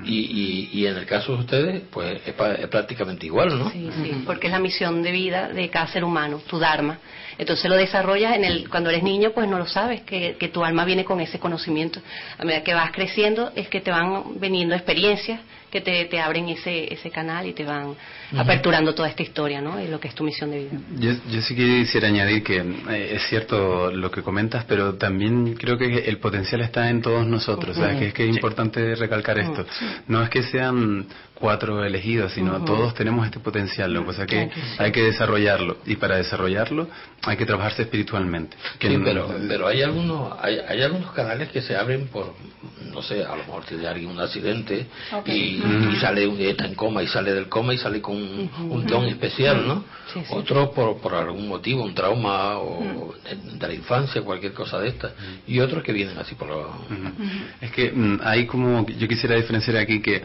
Y, 0.03 0.19
y, 0.21 0.69
y 0.81 0.87
en 0.87 0.97
el 0.97 1.05
caso 1.05 1.33
de 1.33 1.39
ustedes, 1.41 1.83
pues 1.91 2.19
es, 2.25 2.33
pa- 2.33 2.53
es 2.53 2.67
prácticamente 2.67 3.27
igual, 3.27 3.59
¿no? 3.59 3.69
Sí, 3.69 3.89
sí, 4.01 4.23
porque 4.25 4.47
es 4.47 4.53
la 4.53 4.57
misión 4.59 5.03
de 5.03 5.11
vida 5.11 5.49
de 5.49 5.69
cada 5.69 5.85
ser 5.87 6.03
humano, 6.03 6.41
tu 6.47 6.57
Dharma. 6.57 6.97
Entonces 7.37 7.69
lo 7.69 7.75
desarrollas 7.75 8.35
en 8.35 8.43
el, 8.43 8.69
cuando 8.69 8.89
eres 8.89 9.03
niño, 9.03 9.31
pues 9.35 9.47
no 9.47 9.59
lo 9.59 9.67
sabes, 9.67 10.01
que, 10.01 10.35
que 10.39 10.47
tu 10.47 10.63
alma 10.63 10.83
viene 10.83 11.05
con 11.05 11.19
ese 11.21 11.37
conocimiento. 11.39 12.01
A 12.39 12.43
medida 12.43 12.63
que 12.63 12.73
vas 12.73 12.91
creciendo, 12.91 13.51
es 13.55 13.67
que 13.69 13.81
te 13.81 13.91
van 13.91 14.39
veniendo 14.39 14.73
experiencias 14.73 15.39
que 15.73 15.81
te, 15.81 16.05
te 16.05 16.19
abren 16.19 16.49
ese, 16.49 16.93
ese 16.93 17.09
canal 17.09 17.47
y 17.47 17.53
te 17.53 17.65
van 17.65 17.95
aperturando 18.37 18.93
toda 18.93 19.09
esta 19.09 19.23
historia, 19.23 19.59
¿no? 19.59 19.81
Y 19.81 19.87
lo 19.87 19.99
que 19.99 20.07
es 20.07 20.13
tu 20.13 20.23
misión 20.23 20.51
de 20.51 20.59
vida. 20.59 20.71
Yo, 20.99 21.13
yo 21.31 21.41
sí 21.41 21.55
quisiera 21.55 22.09
añadir 22.09 22.43
que 22.43 22.57
eh, 22.57 23.15
es 23.15 23.23
cierto 23.27 23.89
lo 23.89 24.11
que 24.11 24.21
comentas, 24.21 24.65
pero 24.65 24.93
también 24.93 25.55
creo 25.55 25.75
que 25.75 25.85
el 25.85 26.19
potencial 26.19 26.61
está 26.61 26.91
en 26.91 27.01
todos 27.01 27.25
nosotros. 27.25 27.75
¿sabes? 27.75 27.97
Que 27.97 28.07
es 28.09 28.13
que 28.13 28.29
es 28.29 28.35
importante 28.35 28.93
recalcar 28.93 29.39
esto. 29.39 29.65
No 30.07 30.21
es 30.21 30.29
que 30.29 30.43
sean 30.43 31.07
cuatro 31.35 31.83
elegidos, 31.83 32.31
sino 32.33 32.63
todos 32.63 32.93
tenemos 32.93 33.25
este 33.25 33.39
potencial. 33.39 33.93
Lo 33.93 34.01
que 34.01 34.07
pasa 34.07 34.25
que 34.25 34.49
hay 34.77 34.91
que 34.91 35.03
desarrollarlo. 35.03 35.77
Y 35.85 35.95
para 35.97 36.17
desarrollarlo 36.17 36.87
hay 37.23 37.37
que 37.37 37.45
trabajarse 37.45 37.81
espiritualmente. 37.83 38.55
Que 38.79 38.89
Sí, 38.89 38.97
no- 38.97 39.03
pero, 39.03 39.35
pero 39.47 39.67
hay 39.67 39.81
algunos 39.81 40.33
hay, 40.41 40.57
hay 40.67 40.81
algunos 40.81 41.11
canales 41.11 41.49
que 41.49 41.61
se 41.61 41.75
abren 41.75 42.07
por, 42.07 42.33
no 42.91 43.01
sé, 43.01 43.23
a 43.23 43.29
lo 43.35 43.37
mejor 43.37 43.65
tiene 43.65 43.87
alguien 43.87 44.09
un 44.11 44.19
accidente 44.19 44.87
y, 45.25 45.31
y 45.91 45.95
sale, 45.99 46.49
está 46.49 46.65
en 46.65 46.75
coma 46.75 47.03
y 47.03 47.07
sale 47.07 47.33
del 47.33 47.49
coma 47.49 47.73
y 47.73 47.77
sale 47.77 48.01
con 48.01 48.15
un, 48.15 48.49
un 48.69 48.85
don 48.87 49.05
especial, 49.05 49.67
¿no? 49.67 49.83
Sí, 50.13 50.19
sí. 50.19 50.25
Otros 50.29 50.69
por, 50.69 50.97
por 50.99 51.15
algún 51.15 51.47
motivo, 51.47 51.83
un 51.83 51.95
trauma 51.95 52.57
o 52.59 53.13
de, 53.23 53.57
de 53.57 53.67
la 53.67 53.73
infancia, 53.73 54.21
cualquier 54.21 54.53
cosa 54.53 54.79
de 54.79 54.89
esta. 54.89 55.11
Y 55.47 55.59
otros 55.59 55.81
que 55.83 55.91
vienen 55.91 56.17
así 56.19 56.35
por 56.35 56.47
lo... 56.49 56.71
Es 57.59 57.71
que 57.71 57.91
mm, 57.91 58.19
hay 58.23 58.45
como, 58.45 58.85
yo 58.85 59.07
quisiera 59.07 59.35
diferenciar 59.35 59.77
aquí 59.77 60.01
que 60.01 60.21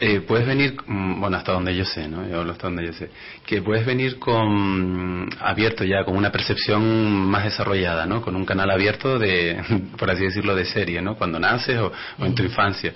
eh, 0.00 0.20
puedes 0.20 0.46
venir, 0.46 0.74
mm, 0.86 1.20
bueno, 1.20 1.36
hasta 1.36 1.52
donde 1.52 1.74
yo 1.74 1.84
sé, 1.84 2.08
¿no? 2.08 2.28
Yo 2.28 2.40
hablo 2.40 2.52
hasta 2.52 2.66
donde 2.66 2.84
yo 2.84 2.92
sé, 2.92 3.10
que 3.46 3.62
puedes 3.62 3.86
venir 3.86 4.18
con 4.18 5.26
mm, 5.26 5.30
abierto 5.40 5.84
ya, 5.84 6.04
con 6.04 6.16
una 6.16 6.32
percepción 6.32 7.26
más 7.26 7.44
desarrollada, 7.44 8.04
¿no? 8.04 8.20
Con 8.20 8.34
un 8.34 8.44
canal 8.44 8.70
abierto 8.70 9.18
de, 9.18 9.62
por 9.98 10.10
así 10.10 10.24
decirlo, 10.24 10.56
de 10.56 10.64
serie, 10.64 11.00
¿no? 11.00 11.16
Cuando 11.16 11.38
naces 11.38 11.78
o, 11.78 11.92
o 12.18 12.24
en 12.24 12.34
tu 12.34 12.42
infancia. 12.42 12.92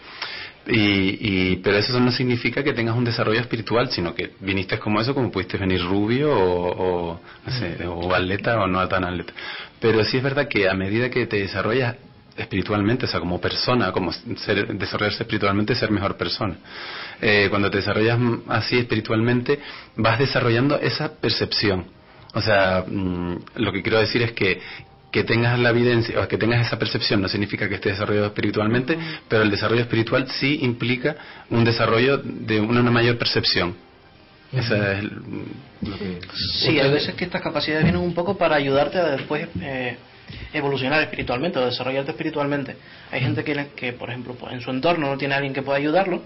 Y, 0.67 1.53
y, 1.53 1.57
pero 1.57 1.79
eso 1.79 1.99
no 1.99 2.11
significa 2.11 2.63
que 2.63 2.75
tengas 2.75 2.95
un 2.95 3.05
desarrollo 3.05 3.41
espiritual, 3.41 3.89
sino 3.91 4.15
que 4.15 4.33
viniste 4.41 4.79
como 4.79 5.01
eso, 5.01 5.15
como 5.15 5.31
pudiste 5.31 5.57
venir 5.57 5.83
rubio 5.83 6.31
o, 6.31 7.13
o, 7.13 7.21
no 7.47 7.53
sé, 7.53 7.87
o 7.87 8.15
atleta 8.15 8.61
o 8.61 8.67
no 8.67 8.87
tan 8.87 9.05
atleta. 9.05 9.33
Pero 9.81 10.05
sí 10.05 10.19
es 10.19 10.23
verdad 10.23 10.47
que 10.49 10.69
a 10.69 10.75
medida 10.75 11.09
que 11.09 11.27
te 11.27 11.39
desarrollas 11.39 11.97
espiritualmente, 12.39 13.07
o 13.07 13.09
sea, 13.09 13.21
como 13.21 13.41
persona, 13.41 13.93
como 13.93 14.13
ser, 14.13 14.69
desarrollarse 14.79 15.23
espiritualmente, 15.23 15.75
ser 15.75 15.91
mejor 15.91 16.17
persona. 16.17 16.57
Eh, 17.21 17.49
cuando 17.51 17.71
te 17.71 17.79
desarrollas 17.79 18.19
así 18.49 18.79
espiritualmente, 18.79 19.59
vas 19.97 20.19
desarrollando 20.19 20.79
esa 20.79 21.15
percepción. 21.15 21.87
O 22.35 22.41
sea, 22.41 22.85
mm, 22.87 23.37
lo 23.57 23.73
que 23.73 23.83
quiero 23.83 23.99
decir 23.99 24.23
es 24.23 24.33
que 24.33 24.61
que 25.11 25.25
tengas 25.25 25.59
la 25.59 25.71
evidencia 25.71 26.21
o 26.21 26.29
que 26.29 26.37
tengas 26.37 26.67
esa 26.67 26.79
percepción 26.79 27.23
no 27.23 27.29
significa 27.29 27.69
que 27.69 27.77
estés 27.77 27.93
desarrollado 27.93 28.27
espiritualmente, 28.27 28.99
pero 29.27 29.43
el 29.43 29.51
desarrollo 29.51 29.81
espiritual 29.81 30.29
sí 30.29 30.59
implica 30.63 31.17
un 31.51 31.65
desarrollo 31.65 32.19
de 32.19 32.61
una, 32.61 32.81
una 32.81 32.91
mayor 32.91 33.17
percepción. 33.17 33.75
Esa 34.53 34.93
es 34.93 35.05
lo 35.05 35.99
que 35.99 36.21
Sí, 36.55 36.79
hay 36.81 36.91
veces 36.91 37.15
que 37.15 37.25
estas 37.25 37.43
capacidades 37.43 37.85
vienen 37.85 38.01
un 38.01 38.15
poco 38.15 38.37
para 38.37 38.57
ayudarte 38.57 38.99
a 38.99 39.11
después 39.11 39.49
eh, 39.61 39.97
evolucionar 40.53 41.03
espiritualmente 41.03 41.59
o 41.59 41.65
desarrollarte 41.67 42.11
espiritualmente. 42.13 42.77
Hay 43.11 43.21
gente 43.21 43.45
que, 43.45 43.69
que, 43.77 43.93
por 43.93 44.09
ejemplo, 44.11 44.35
pues, 44.35 44.53
en 44.53 44.61
su 44.61 44.71
entorno 44.71 45.09
no 45.09 45.17
tiene 45.19 45.35
alguien 45.35 45.53
que 45.55 45.63
pueda 45.63 45.79
ayudarlo 45.79 46.23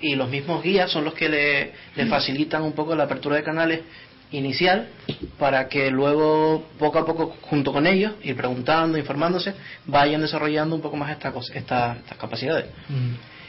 y 0.00 0.14
los 0.16 0.28
mismos 0.28 0.62
guías 0.62 0.90
son 0.90 1.04
los 1.04 1.14
que 1.14 1.28
le, 1.28 1.72
le 1.96 2.06
facilitan 2.06 2.62
un 2.62 2.72
poco 2.72 2.94
la 2.94 3.04
apertura 3.04 3.36
de 3.36 3.42
canales 3.42 3.80
inicial 4.30 4.88
para 5.38 5.68
que 5.68 5.90
luego 5.90 6.64
poco 6.78 6.98
a 6.98 7.04
poco 7.04 7.36
junto 7.42 7.72
con 7.72 7.86
ellos 7.86 8.12
ir 8.22 8.34
preguntando 8.34 8.96
informándose 8.96 9.52
vayan 9.86 10.22
desarrollando 10.22 10.74
un 10.74 10.80
poco 10.80 10.96
más 10.96 11.10
esta 11.10 11.30
cosa, 11.32 11.52
esta- 11.54 11.96
estas 11.98 12.16
capacidades 12.18 12.66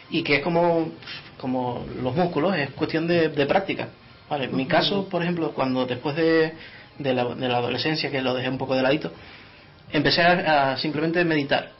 y 0.09 0.21
que 0.23 0.35
es 0.35 0.41
como, 0.43 0.91
como 1.37 1.85
los 2.01 2.13
músculos, 2.15 2.55
es 2.57 2.69
cuestión 2.71 3.07
de, 3.07 3.29
de 3.29 3.45
práctica. 3.45 3.87
Vale, 4.29 4.45
en 4.45 4.55
mi 4.55 4.65
caso, 4.65 5.07
por 5.09 5.21
ejemplo, 5.23 5.51
cuando 5.53 5.85
después 5.85 6.15
de, 6.15 6.53
de, 6.99 7.13
la, 7.13 7.25
de 7.33 7.47
la 7.47 7.57
adolescencia, 7.57 8.11
que 8.11 8.21
lo 8.21 8.33
dejé 8.33 8.49
un 8.49 8.57
poco 8.57 8.75
de 8.75 8.81
ladito, 8.83 9.11
empecé 9.93 10.21
a, 10.21 10.75
simplemente 10.77 11.23
meditar. 11.23 11.71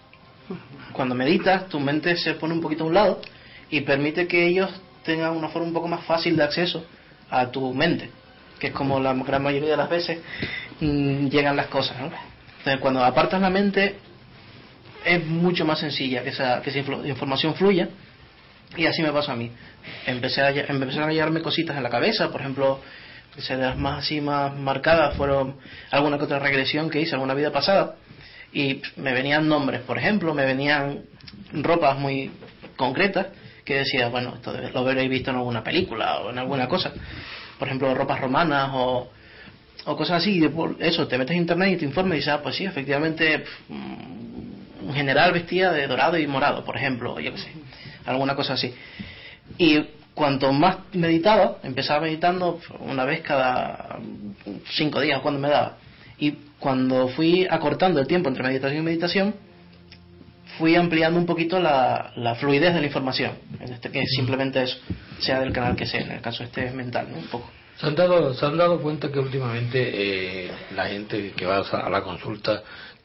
Cuando 0.94 1.16
meditas, 1.16 1.68
tu 1.68 1.80
mente 1.80 2.16
se 2.16 2.36
pone 2.36 2.54
un 2.54 2.62
poquito 2.62 2.84
a 2.84 2.88
un 2.88 2.94
lado 2.94 3.22
y 3.70 3.82
permite 3.82 4.28
que 4.28 4.46
ellos 4.46 4.70
tengan 5.04 5.36
una 5.36 5.50
forma 5.50 5.68
un 5.68 5.74
poco 5.74 5.88
más 5.88 6.06
fácil 6.06 6.38
de 6.38 6.44
acceso 6.44 6.86
a 7.30 7.50
tu 7.50 7.74
mente, 7.74 8.10
que 8.60 8.68
es 8.68 8.74
como 8.74 9.00
la 9.00 9.14
gran 9.14 9.42
mayoría 9.42 9.72
de 9.72 9.78
las 9.78 9.90
veces 9.90 10.20
mm, 10.80 11.28
llegan 11.28 11.56
las 11.56 11.68
cosas. 11.68 12.00
¿no? 12.00 12.06
Entonces, 12.60 12.80
cuando 12.80 13.04
apartas 13.04 13.42
la 13.42 13.50
mente, 13.50 13.96
es 15.04 15.26
mucho 15.26 15.66
más 15.66 15.80
sencilla 15.80 16.24
que 16.24 16.30
esa, 16.30 16.62
que 16.62 16.70
esa 16.70 16.80
información 16.80 17.56
fluya 17.56 17.90
y 18.78 18.86
así 18.86 19.02
me 19.02 19.12
pasó 19.12 19.32
a 19.32 19.36
mí. 19.36 19.52
Empecé 20.06 20.42
a, 20.42 20.50
empezaron 20.50 21.10
a 21.10 21.12
llegarme 21.12 21.42
cositas 21.42 21.76
en 21.76 21.84
la 21.84 21.90
cabeza, 21.90 22.32
por 22.32 22.42
ejemplo, 22.42 22.80
de 23.36 23.58
las 23.58 23.78
más 23.78 24.04
así 24.04 24.22
más 24.22 24.56
marcadas 24.56 25.16
fueron 25.16 25.58
alguna 25.92 26.18
que 26.18 26.26
otra 26.26 26.40
regresión 26.40 26.90
que 26.90 27.02
hice, 27.02 27.16
alguna 27.16 27.34
vida 27.34 27.52
pasada, 27.52 27.96
y 28.54 28.82
me 28.98 29.14
venían 29.14 29.48
nombres, 29.48 29.82
por 29.82 29.98
ejemplo, 29.98 30.34
me 30.34 30.46
venían 30.46 31.02
ropas 31.52 31.98
muy 31.98 32.32
concretas 32.76 33.28
que 33.66 33.80
decía, 33.80 34.10
bueno, 34.10 34.36
esto 34.36 34.54
lo 34.74 34.80
habréis 34.80 35.10
visto 35.10 35.32
en 35.32 35.38
alguna 35.38 35.64
película 35.64 36.20
o 36.20 36.30
en 36.30 36.38
alguna 36.38 36.68
cosa. 36.68 36.94
Por 37.58 37.68
ejemplo, 37.68 37.94
ropas 37.96 38.20
romanas 38.20 38.72
o, 38.74 39.10
o 39.86 39.98
cosas 39.98 40.22
así. 40.22 40.36
y 40.36 40.40
de 40.40 40.50
por 40.50 40.76
eso, 40.80 41.08
te 41.08 41.18
metes 41.18 41.36
en 41.36 41.44
internet 41.44 41.74
y 41.74 41.78
te 41.78 41.86
informas 41.86 42.16
y 42.16 42.18
dices, 42.18 42.34
ah, 42.34 42.42
pues 42.44 42.56
sí, 42.56 42.66
efectivamente, 42.66 43.46
mm, 43.70 44.88
un 44.88 44.94
general 44.94 45.32
vestía 45.32 45.72
de 45.72 45.88
dorado 45.88 46.18
y 46.18 46.28
morado, 46.28 46.64
por 46.66 46.76
ejemplo, 46.76 47.14
o 47.14 47.20
yo 47.20 47.32
qué 47.32 47.38
sé, 47.40 47.52
alguna 48.06 48.36
cosa 48.36 48.54
así. 48.54 48.74
Y 49.58 49.80
cuanto 50.14 50.52
más 50.54 50.78
meditaba, 50.94 51.58
empezaba 51.64 52.02
meditando 52.02 52.60
una 52.80 53.06
vez 53.06 53.22
cada 53.22 54.00
cinco 54.76 55.02
días 55.02 55.22
cuando 55.22 55.40
me 55.40 55.50
daba. 55.50 55.78
Y 56.20 56.34
cuando 56.60 57.08
fui 57.10 57.48
acortando 57.50 58.00
el 58.00 58.08
tiempo 58.08 58.30
entre 58.30 58.44
meditación 58.44 58.82
y 58.82 58.86
meditación, 58.86 59.36
fui 60.58 60.76
ampliando 60.76 61.20
un 61.20 61.26
poquito 61.26 61.60
la, 61.60 62.12
la 62.16 62.36
fluidez 62.36 62.74
de 62.74 62.82
la 62.82 62.86
información. 62.86 63.34
En 63.60 63.74
este 63.74 63.90
que 63.90 64.02
es 64.02 64.10
simplemente 64.16 64.62
eso, 64.62 64.78
sea 65.20 65.40
del 65.40 65.52
canal 65.52 65.76
que 65.76 65.86
sea, 65.86 66.02
en 66.02 66.12
el 66.12 66.22
caso 66.22 66.44
este 66.44 66.66
es 66.66 66.74
mental, 66.74 67.08
¿no? 67.12 67.18
Un 67.18 67.28
poco. 67.28 67.50
¿Se 67.78 67.88
han 67.88 67.96
dado, 67.96 68.34
se 68.36 68.46
han 68.46 68.56
dado 68.56 68.80
cuenta 68.82 69.12
que 69.12 69.20
últimamente 69.20 70.46
eh, 70.46 70.52
la 70.76 70.86
gente 70.86 71.34
que 71.36 71.46
va 71.46 71.58
a 71.60 71.90
la 71.90 72.04
consulta 72.04 72.62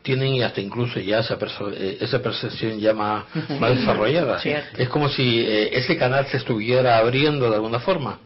tienen 0.09 0.42
hasta 0.42 0.62
incluso 0.62 0.99
ya 1.01 1.18
esa, 1.18 1.37
eh, 1.75 1.99
esa 2.01 2.23
percepción 2.23 2.81
ya 2.81 2.94
más, 2.94 3.25
más 3.61 3.77
desarrollada? 3.77 4.38
Cierto. 4.40 4.81
Es 4.81 4.88
como 4.88 5.11
si 5.11 5.40
eh, 5.40 5.77
ese 5.77 5.99
canal 5.99 6.27
se 6.29 6.38
estuviera 6.38 6.97
abriendo 6.97 7.51
de 7.51 7.57
alguna 7.57 7.79
forma. 7.79 8.18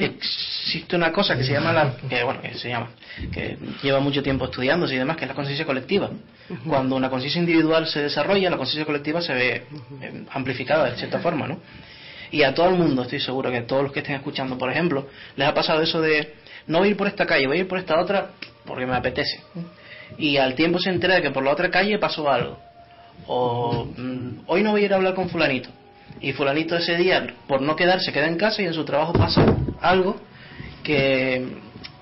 existe 0.00 0.96
una 0.96 1.12
cosa 1.12 1.36
que 1.36 1.44
se 1.44 1.52
llama 1.52 1.72
la 1.72 1.94
que 2.10 2.24
bueno 2.24 2.42
que 2.42 2.54
se 2.54 2.68
llama 2.68 2.90
que 3.32 3.56
lleva 3.82 4.00
mucho 4.00 4.20
tiempo 4.20 4.46
estudiándose 4.46 4.96
y 4.96 4.98
demás 4.98 5.16
que 5.16 5.24
es 5.24 5.28
la 5.28 5.36
conciencia 5.36 5.64
colectiva. 5.64 6.10
Cuando 6.66 6.96
una 6.96 7.08
conciencia 7.08 7.38
individual 7.38 7.86
se 7.86 8.00
desarrolla 8.02 8.50
la 8.50 8.56
conciencia 8.56 8.84
colectiva 8.84 9.22
se 9.22 9.32
ve 9.32 9.62
eh, 10.00 10.24
amplificada 10.32 10.90
de 10.90 10.96
cierta 10.96 11.20
forma 11.20 11.46
no 11.46 11.60
y 12.32 12.42
a 12.42 12.52
todo 12.52 12.68
el 12.68 12.74
mundo 12.74 13.02
estoy 13.02 13.20
seguro 13.20 13.48
que 13.52 13.58
a 13.58 13.66
todos 13.66 13.84
los 13.84 13.92
que 13.92 14.00
estén 14.00 14.16
escuchando 14.16 14.58
por 14.58 14.72
ejemplo 14.72 15.06
les 15.36 15.46
ha 15.46 15.54
pasado 15.54 15.82
eso 15.82 16.00
de 16.00 16.34
no 16.66 16.78
voy 16.78 16.88
a 16.88 16.90
ir 16.90 16.96
por 16.96 17.06
esta 17.06 17.26
calle 17.26 17.46
voy 17.46 17.58
a 17.58 17.60
ir 17.60 17.68
por 17.68 17.78
esta 17.78 18.00
otra 18.00 18.30
porque 18.66 18.86
me 18.86 18.96
apetece 18.96 19.40
y 20.18 20.36
al 20.36 20.54
tiempo 20.54 20.78
se 20.78 20.90
entera 20.90 21.14
de 21.16 21.22
que 21.22 21.30
por 21.30 21.42
la 21.44 21.50
otra 21.52 21.70
calle 21.70 21.98
pasó 21.98 22.30
algo. 22.30 22.58
O 23.26 23.86
mm, 23.96 24.40
hoy 24.46 24.62
no 24.62 24.72
voy 24.72 24.82
a 24.82 24.84
ir 24.86 24.92
a 24.92 24.96
hablar 24.96 25.14
con 25.14 25.28
fulanito. 25.28 25.68
Y 26.20 26.32
fulanito 26.32 26.76
ese 26.76 26.96
día 26.96 27.26
por 27.48 27.60
no 27.62 27.74
quedar 27.76 28.00
se 28.00 28.12
queda 28.12 28.26
en 28.26 28.36
casa 28.36 28.62
y 28.62 28.66
en 28.66 28.74
su 28.74 28.84
trabajo 28.84 29.12
pasa 29.12 29.44
algo 29.80 30.16
que, 30.82 31.46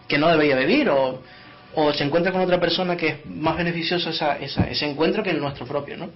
que 0.09 0.19
no 0.19 0.29
debería 0.29 0.57
vivir 0.57 0.89
o, 0.91 1.23
o 1.75 1.93
se 1.95 2.05
encuentra 2.05 2.33
con 2.33 2.41
otra 2.41 2.59
persona 2.61 2.97
que 2.97 3.09
es 3.09 3.27
más 3.27 3.57
beneficioso 3.57 4.11
esa, 4.11 4.37
esa- 4.39 4.69
ese 4.69 4.87
encuentro 4.89 5.23
que 5.23 5.31
el 5.31 5.41
nuestro 5.41 5.67
propio 5.67 5.97
¿no? 5.97 6.11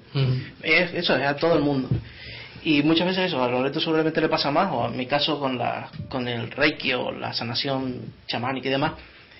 es, 0.62 0.92
eso 0.94 1.16
es 1.16 1.26
a 1.26 1.36
todo 1.36 1.54
el 1.54 1.60
mundo. 1.62 1.88
Y 2.62 2.82
muchas 2.82 3.06
veces 3.06 3.26
eso 3.26 3.42
a 3.42 3.48
Loreto 3.48 3.78
seguramente 3.78 4.20
le 4.22 4.28
pasa 4.28 4.50
más 4.50 4.70
o 4.72 4.86
en 4.86 4.96
mi 4.96 5.04
caso 5.06 5.38
con 5.38 5.58
la 5.58 5.88
con 6.08 6.26
el 6.28 6.50
reiki 6.50 6.94
o 6.94 7.12
la 7.12 7.32
sanación 7.34 8.00
chamánica 8.26 8.68
y 8.68 8.72
demás 8.72 8.92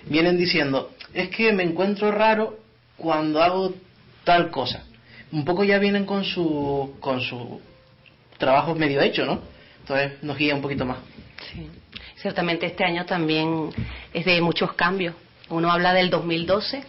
vienen 0.07 0.37
diciendo 0.37 0.91
es 1.15 1.29
que 1.29 1.51
me 1.51 1.63
encuentro 1.63 2.11
raro 2.11 2.59
cuando 2.97 3.41
hago 3.41 3.73
tal 4.23 4.51
cosa 4.51 4.83
un 5.31 5.43
poco 5.43 5.63
ya 5.63 5.79
vienen 5.79 6.05
con 6.05 6.23
su 6.23 6.95
con 6.99 7.21
su 7.21 7.59
trabajo 8.37 8.75
medio 8.75 9.01
hecho 9.01 9.25
no 9.25 9.39
entonces 9.79 10.21
nos 10.21 10.37
guía 10.37 10.53
un 10.53 10.61
poquito 10.61 10.85
más 10.85 10.97
Sí. 11.51 11.69
Ciertamente 12.15 12.65
este 12.65 12.83
año 12.83 13.05
también 13.05 13.69
es 14.13 14.25
de 14.25 14.41
muchos 14.41 14.73
cambios. 14.73 15.15
Uno 15.49 15.71
habla 15.71 15.93
del 15.93 16.09
2012, 16.09 16.83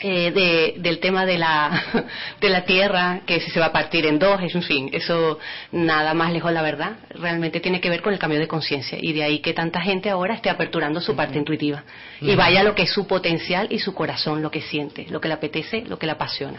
eh, 0.00 0.30
de, 0.30 0.74
del 0.80 0.98
tema 1.00 1.26
de 1.26 1.38
la, 1.38 1.82
de 2.40 2.48
la 2.48 2.64
tierra, 2.64 3.20
que 3.26 3.40
si 3.40 3.50
se 3.50 3.58
va 3.60 3.66
a 3.66 3.72
partir 3.72 4.06
en 4.06 4.18
dos, 4.18 4.40
es, 4.42 4.54
en 4.54 4.62
fin, 4.62 4.90
eso 4.92 5.38
nada 5.72 6.14
más 6.14 6.32
lejos 6.32 6.50
de 6.50 6.54
la 6.54 6.62
verdad. 6.62 6.96
Realmente 7.10 7.60
tiene 7.60 7.80
que 7.80 7.90
ver 7.90 8.00
con 8.02 8.12
el 8.12 8.18
cambio 8.18 8.38
de 8.38 8.46
conciencia. 8.46 8.98
Y 9.00 9.12
de 9.12 9.24
ahí 9.24 9.38
que 9.40 9.54
tanta 9.54 9.80
gente 9.80 10.10
ahora 10.10 10.34
esté 10.34 10.50
aperturando 10.50 11.00
su 11.00 11.16
parte 11.16 11.38
intuitiva. 11.38 11.82
Y 12.20 12.34
vaya 12.36 12.62
lo 12.62 12.74
que 12.74 12.82
es 12.82 12.90
su 12.92 13.06
potencial 13.06 13.66
y 13.70 13.78
su 13.78 13.94
corazón, 13.94 14.42
lo 14.42 14.50
que 14.50 14.60
siente, 14.60 15.06
lo 15.10 15.20
que 15.20 15.28
le 15.28 15.34
apetece, 15.34 15.82
lo 15.86 15.98
que 15.98 16.06
le 16.06 16.12
apasiona. 16.12 16.58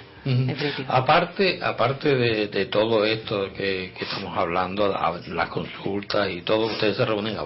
Aparte, 0.90 1.60
aparte 1.62 2.16
de, 2.16 2.48
de 2.48 2.66
todo 2.66 3.06
esto 3.06 3.54
que, 3.54 3.94
que 3.98 4.04
estamos 4.06 4.38
hablando, 4.38 4.88
la- 4.88 5.20
las 5.28 5.50
consultas 5.50 6.30
y 6.30 6.42
todo, 6.42 6.66
ustedes 6.68 6.98
se 6.98 7.06
reúnen 7.06 7.38
a- 7.38 7.46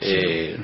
eh, 0.00 0.56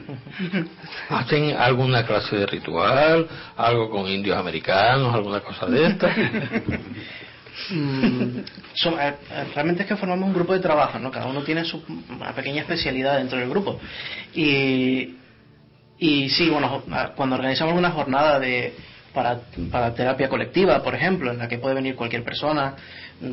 ¿Hacen 1.09 1.57
alguna 1.57 2.05
clase 2.05 2.37
de 2.37 2.47
ritual? 2.47 3.27
¿Algo 3.57 3.91
con 3.91 4.09
indios 4.09 4.37
americanos? 4.37 5.15
¿Alguna 5.15 5.41
cosa 5.41 5.67
de 5.67 5.87
esta? 5.87 6.15
Mm, 7.71 8.41
son- 8.75 8.99
eh, 9.01 9.15
eh, 9.31 9.45
realmente 9.55 9.83
es 9.83 9.89
que 9.89 9.97
formamos 9.97 10.27
un 10.27 10.35
grupo 10.35 10.53
de 10.55 10.61
trabajo, 10.61 10.99
¿no? 10.99 11.11
Cada 11.11 11.27
uno 11.27 11.43
tiene 11.43 11.65
su 11.65 11.83
una 12.11 12.33
pequeña 12.35 12.63
especialidad 12.63 13.19
dentro 13.19 13.39
del 13.39 13.49
grupo. 13.49 13.79
Y, 14.35 15.15
y 15.99 16.29
sí, 16.31 16.49
bueno, 16.51 16.83
a- 16.91 17.09
cuando 17.09 17.37
organizamos 17.37 17.75
una 17.75 17.91
jornada 17.91 18.39
de 18.41 18.75
para, 19.15 19.41
para 19.71 19.95
terapia 19.95 20.29
colectiva, 20.29 20.83
por 20.83 20.95
ejemplo, 20.95 21.31
en 21.31 21.39
la 21.39 21.47
que 21.49 21.59
puede 21.59 21.75
venir 21.75 21.95
cualquier 21.95 22.25
persona, 22.25 22.75
mm, 23.21 23.27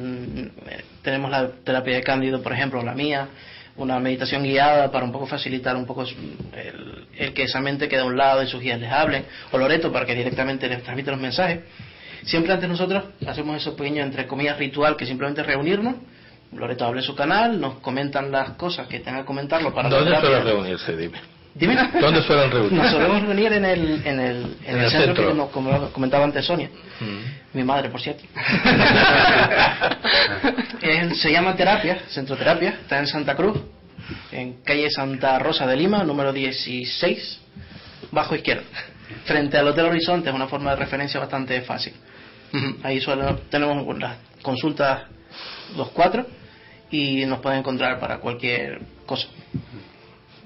eh, 0.67 0.84
tenemos 1.02 1.32
la 1.32 1.47
terapia 1.63 1.95
de 1.95 2.04
Cándido, 2.04 2.41
por 2.43 2.52
ejemplo, 2.54 2.84
la 2.84 2.93
mía, 2.93 3.30
una 3.83 3.99
meditación 3.99 4.43
guiada 4.43 4.91
para 4.91 5.05
un 5.05 5.11
poco 5.11 5.25
facilitar 5.25 5.75
un 5.75 5.85
poco 5.85 6.03
el, 6.03 7.07
el 7.17 7.33
que 7.33 7.43
esa 7.43 7.59
mente 7.61 7.87
quede 7.87 8.01
a 8.01 8.05
un 8.05 8.17
lado 8.17 8.43
y 8.43 8.47
sus 8.47 8.61
guías 8.61 8.79
les 8.79 8.91
hablen, 8.91 9.25
o 9.51 9.57
Loreto 9.57 9.91
para 9.91 10.05
que 10.05 10.15
directamente 10.15 10.67
les 10.67 10.83
transmita 10.83 11.11
los 11.11 11.19
mensajes. 11.19 11.61
Siempre 12.23 12.53
antes 12.53 12.69
nosotros 12.69 13.05
hacemos 13.25 13.57
eso 13.57 13.75
pequeño, 13.75 14.03
entre 14.03 14.27
comillas, 14.27 14.57
ritual, 14.57 14.97
que 14.97 15.05
simplemente 15.05 15.43
reunirnos. 15.43 15.95
Loreto 16.51 16.85
abre 16.85 17.01
su 17.01 17.15
canal, 17.15 17.59
nos 17.59 17.75
comentan 17.75 18.31
las 18.31 18.51
cosas 18.51 18.87
que 18.87 18.99
tengan 18.99 19.21
que 19.21 19.27
comentarlo 19.27 19.73
para 19.73 19.89
¿Dónde 19.89 20.19
reunirse? 20.19 20.97
Dime. 20.97 21.38
Dime. 21.60 21.76
¿Dónde 22.00 22.22
suelen 22.24 22.52
reunirse? 22.52 22.76
Nos 22.78 22.91
solemos 22.91 23.22
reunir 23.24 23.52
en 23.54 23.65
el, 23.65 24.02
en 24.06 24.19
el, 24.19 24.58
en 24.63 24.65
En 24.65 24.78
el 24.78 24.84
el 24.86 24.91
centro, 24.91 25.08
centro. 25.08 25.28
que 25.30 25.34
nos 25.34 25.50
como 25.50 25.91
comentaba 25.91 26.24
antes 26.24 26.45
Sonia. 26.45 26.69
Mm. 27.02 27.58
Mi 27.58 27.63
madre, 27.63 27.89
por 27.89 28.00
cierto. 28.02 28.24
Se 31.15 31.32
llama 31.32 31.56
Terapia, 31.56 32.00
Centro 32.10 32.36
Terapia, 32.38 32.69
está 32.82 33.00
en 33.00 33.08
Santa 33.08 33.36
Cruz, 33.36 33.58
en 34.32 34.62
calle 34.63 34.89
Santa 34.89 35.38
Rosa 35.39 35.67
de 35.67 35.76
Lima, 35.76 36.04
número 36.04 36.32
16, 36.32 37.39
bajo 38.12 38.36
izquierda. 38.36 38.63
Frente 39.26 39.58
al 39.58 39.67
Hotel 39.67 39.86
Horizonte, 39.86 40.30
es 40.30 40.36
una 40.36 40.48
forma 40.48 40.72
de 40.72 40.78
referencia 40.78 41.19
bastante 41.19 41.62
fácil. 41.62 41.93
Ahí 42.84 43.00
suelo- 43.00 43.39
tenemos 43.50 43.98
las 44.00 44.17
consultas 44.41 45.02
los 45.76 45.89
cuatro 45.89 46.26
y 46.89 47.26
nos 47.26 47.39
pueden 47.39 47.60
encontrar 47.60 48.00
para 48.00 48.17
cualquier 48.19 48.80
cosa. 49.06 49.28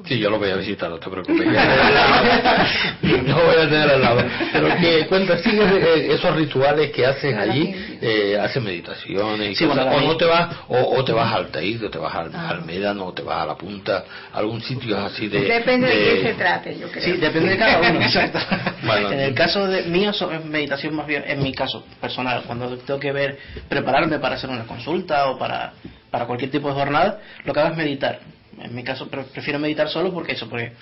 Sí, 0.05 0.19
yo 0.19 0.29
lo 0.29 0.37
voy 0.37 0.49
a 0.49 0.55
visitar, 0.57 0.89
no 0.89 0.97
te 0.99 1.09
preocupes. 1.09 1.47
no 3.25 3.35
voy 3.45 3.55
a 3.55 3.69
tener 3.69 3.89
al 3.89 4.01
lado. 4.01 4.23
Pero 4.51 4.75
que 4.77 5.05
cuenta, 5.07 5.37
sigues 5.37 5.71
eh, 5.71 6.13
esos 6.13 6.35
rituales 6.35 6.91
que 6.91 7.05
haces 7.05 7.33
allí, 7.37 7.73
eh, 8.01 8.37
haces 8.39 8.61
meditaciones 8.61 9.51
y 9.51 9.55
Sí, 9.55 9.65
cosas, 9.65 9.85
bueno, 9.85 10.03
o 10.05 10.07
no 10.11 10.17
te 10.17 10.25
vas, 10.25 10.55
o, 10.67 10.77
o 10.97 11.05
te 11.05 11.13
vas 11.13 11.33
al 11.33 11.47
Teide, 11.51 11.85
o 11.87 11.89
te 11.89 11.97
vas 11.99 12.13
al, 12.15 12.35
al 12.35 12.65
Médano, 12.65 13.05
o 13.05 13.13
te 13.13 13.21
vas 13.21 13.43
a 13.43 13.45
la 13.45 13.55
punta, 13.55 14.03
algún 14.33 14.61
sitio 14.61 14.97
así 14.97 15.27
de... 15.27 15.41
Depende 15.41 15.87
de, 15.87 15.95
de- 15.95 16.21
qué 16.21 16.27
se 16.27 16.33
trate, 16.33 16.77
yo 16.77 16.89
creo. 16.91 17.03
Sí, 17.03 17.11
depende 17.13 17.51
de 17.51 17.57
cada 17.57 17.79
uno, 17.89 18.01
exacto. 18.05 18.39
Bueno, 18.83 19.11
en 19.11 19.19
el 19.19 19.33
caso 19.33 19.67
de 19.67 19.83
mío 19.83 20.09
es 20.11 20.45
meditación 20.45 20.95
más 20.95 21.07
bien, 21.07 21.23
en 21.27 21.41
mi 21.41 21.53
caso 21.53 21.85
personal, 22.01 22.43
cuando 22.45 22.77
tengo 22.79 22.99
que 22.99 23.11
ver, 23.11 23.37
prepararme 23.69 24.19
para 24.19 24.35
hacer 24.35 24.49
una 24.49 24.65
consulta 24.65 25.29
o 25.29 25.37
para, 25.39 25.73
para 26.11 26.25
cualquier 26.25 26.51
tipo 26.51 26.67
de 26.67 26.73
jornada, 26.73 27.19
lo 27.45 27.53
que 27.53 27.59
hago 27.61 27.69
es 27.71 27.77
meditar. 27.77 28.19
En 28.61 28.75
mi 28.75 28.83
caso 28.83 29.07
pre- 29.09 29.23
prefiero 29.23 29.59
meditar 29.59 29.89
solo 29.89 30.13
porque 30.13 30.33
eso, 30.33 30.49
porque 30.49 30.73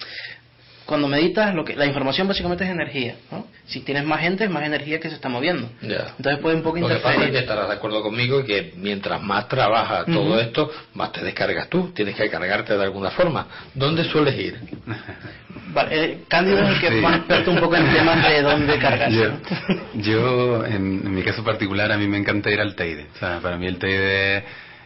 cuando 0.85 1.07
meditas, 1.07 1.53
lo 1.55 1.63
que, 1.63 1.75
la 1.75 1.85
información 1.85 2.27
básicamente 2.27 2.63
es 2.65 2.69
energía. 2.69 3.15
¿no? 3.31 3.47
Si 3.65 3.79
tienes 3.81 4.03
más 4.03 4.19
gente, 4.19 4.43
es 4.45 4.49
más 4.49 4.63
energía 4.63 4.99
que 4.99 5.07
se 5.09 5.15
está 5.15 5.29
moviendo. 5.29 5.69
Ya. 5.81 6.13
Entonces 6.17 6.39
puede 6.41 6.57
un 6.57 6.63
poco 6.63 6.79
Lo 6.79 6.87
que 6.89 6.95
pasa 6.95 7.09
es 7.11 7.15
que 7.17 7.21
interferir. 7.27 7.37
estarás 7.43 7.67
de 7.69 7.75
acuerdo 7.75 8.01
conmigo 8.01 8.43
que 8.43 8.73
mientras 8.75 9.21
más 9.21 9.47
trabajas 9.47 10.05
todo 10.07 10.31
Ujú. 10.31 10.39
esto, 10.39 10.71
más 10.95 11.11
te 11.13 11.23
descargas 11.23 11.69
tú, 11.69 11.91
tienes 11.93 12.15
que 12.15 12.29
cargarte 12.29 12.75
de 12.77 12.83
alguna 12.83 13.11
forma. 13.11 13.47
¿Dónde 13.73 14.03
sueles 14.05 14.35
ir? 14.37 14.59
Vale, 15.73 16.03
eh, 16.05 16.19
Cándido 16.27 16.59
es 16.59 16.69
el 16.69 16.79
que 16.81 16.89
Sí. 16.89 16.95
más 16.95 17.17
experto 17.17 17.51
un 17.51 17.59
poco 17.59 17.75
en 17.77 17.93
temas 17.93 18.27
de 18.27 18.41
dónde 18.41 18.77
cargarse. 18.77 19.15
Yo, 19.15 19.29
¿no? 19.29 20.01
yo, 20.01 20.65
en, 20.65 21.01
en 21.05 21.15
mi 21.15 21.23
caso 21.23 21.43
particular, 21.43 21.89
a 21.91 21.97
mí 21.97 22.07
me 22.07 22.17
encanta 22.17 22.49
ir 22.51 22.59
al 22.59 22.75
Teide. 22.75 23.07
O 23.15 23.19
sea, 23.19 23.39
para 23.39 23.55
mí 23.57 23.67
el 23.67 23.77
Teide 23.77 24.43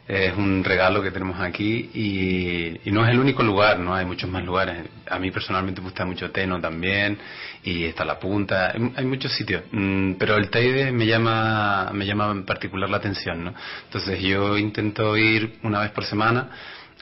es 0.08 0.38
un 0.38 0.64
regalo 0.64 1.01
que 1.01 1.10
tenemos 1.10 1.39
aquí 1.39 1.89
y, 1.93 2.80
y 2.88 2.91
no 2.91 3.03
es 3.03 3.12
el 3.12 3.20
único 3.20 3.41
lugar, 3.41 3.80
¿no? 3.80 3.95
Hay 3.95 4.06
muchos 4.06 4.30
más 4.30 4.43
lugares. 4.45 4.78
A 5.10 5.18
mí 5.18 5.32
personalmente 5.32 5.82
me 5.82 5.86
gusta 5.86 6.06
mucho 6.06 6.30
Teno 6.30 6.62
también 6.62 7.18
y 7.64 7.86
está 7.86 8.06
La 8.06 8.20
Punta. 8.20 8.72
Hay, 8.72 8.91
hay 8.97 9.06
muchos 9.06 9.32
sitios, 9.34 9.64
Mm, 9.72 10.14
pero 10.20 10.36
el 10.38 10.49
Teide 10.51 10.91
me 10.91 11.08
llama, 11.08 11.89
me 11.93 12.06
llama 12.06 12.30
en 12.32 12.45
particular 12.45 12.88
la 12.89 12.97
atención, 12.97 13.43
¿no? 13.45 13.53
Entonces 13.86 14.20
yo 14.22 14.58
intento 14.60 15.18
ir 15.18 15.56
una 15.64 15.80
vez 15.80 15.89
por 15.91 16.06
semana 16.06 16.49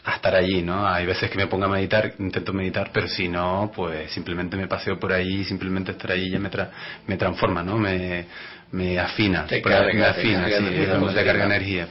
a 0.05 0.15
estar 0.15 0.33
allí, 0.35 0.61
¿no? 0.61 0.87
Hay 0.87 1.05
veces 1.05 1.29
que 1.29 1.37
me 1.37 1.47
pongo 1.47 1.65
a 1.65 1.69
meditar, 1.69 2.13
intento 2.19 2.53
meditar, 2.53 2.91
pero 2.93 3.07
si 3.09 3.27
no, 3.27 3.71
pues 3.75 4.11
simplemente 4.11 4.55
me 4.57 4.67
paseo 4.67 4.97
por 4.99 5.11
ahí, 5.13 5.43
simplemente 5.45 5.91
estar 5.91 6.11
allí 6.11 6.29
ya 6.29 6.39
me, 6.39 6.49
tra- 6.51 6.69
me 7.07 7.17
transforma, 7.17 7.63
¿no? 7.63 7.77
Me, 7.77 8.25
me 8.71 8.97
afina, 8.99 9.45
me 9.93 9.99
afina, 10.09 10.45
sí, 10.69 10.75
se 11.09 11.15
carga 11.25 11.45
energía. 11.45 11.87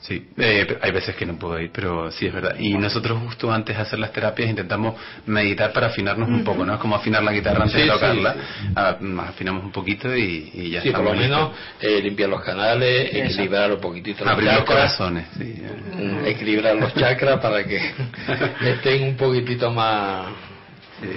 Sí, 0.00 0.28
eh, 0.38 0.78
hay 0.80 0.92
veces 0.92 1.16
que 1.16 1.26
no 1.26 1.36
puedo 1.38 1.58
ir, 1.60 1.70
pero 1.72 2.10
sí 2.12 2.26
es 2.26 2.32
verdad. 2.32 2.54
Y 2.58 2.74
nosotros 2.78 3.18
justo 3.24 3.50
antes 3.52 3.76
de 3.76 3.82
hacer 3.82 3.98
las 3.98 4.12
terapias 4.12 4.48
intentamos 4.48 4.94
meditar 5.26 5.72
para 5.72 5.88
afinarnos 5.88 6.28
un 6.28 6.44
poco, 6.44 6.64
¿no? 6.64 6.74
Es 6.74 6.80
como 6.80 6.94
afinar 6.94 7.22
la 7.22 7.32
guitarra 7.32 7.64
antes 7.64 7.72
Sí, 7.72 7.78
de 7.80 7.84
sí, 7.86 7.90
tocarla. 7.92 8.32
sí. 8.34 8.68
Ah, 8.76 8.96
nos 9.00 9.28
afinamos 9.28 9.64
un 9.64 9.72
poquito 9.72 10.16
y, 10.16 10.50
y 10.54 10.70
ya 10.70 10.82
Sí, 10.82 10.90
por 10.92 11.00
lo 11.02 11.12
estamos 11.14 11.28
menos 11.28 11.50
eh, 11.80 12.00
limpiar 12.00 12.30
los 12.30 12.42
canales, 12.42 13.10
equilibrar 13.12 13.72
un 13.72 13.80
poquitito 13.80 14.24
los 14.24 14.32
Abrir 14.32 14.52
los 14.52 14.64
corazones, 14.64 15.26
sí. 15.36 15.62
Mm, 15.96 16.26
equilibrar 16.26 16.76
los 16.76 16.94
chakras 16.94 17.40
para 17.40 17.64
que 17.64 17.78
estén 18.70 19.02
un 19.02 19.16
poquitito 19.16 19.70
más 19.72 20.26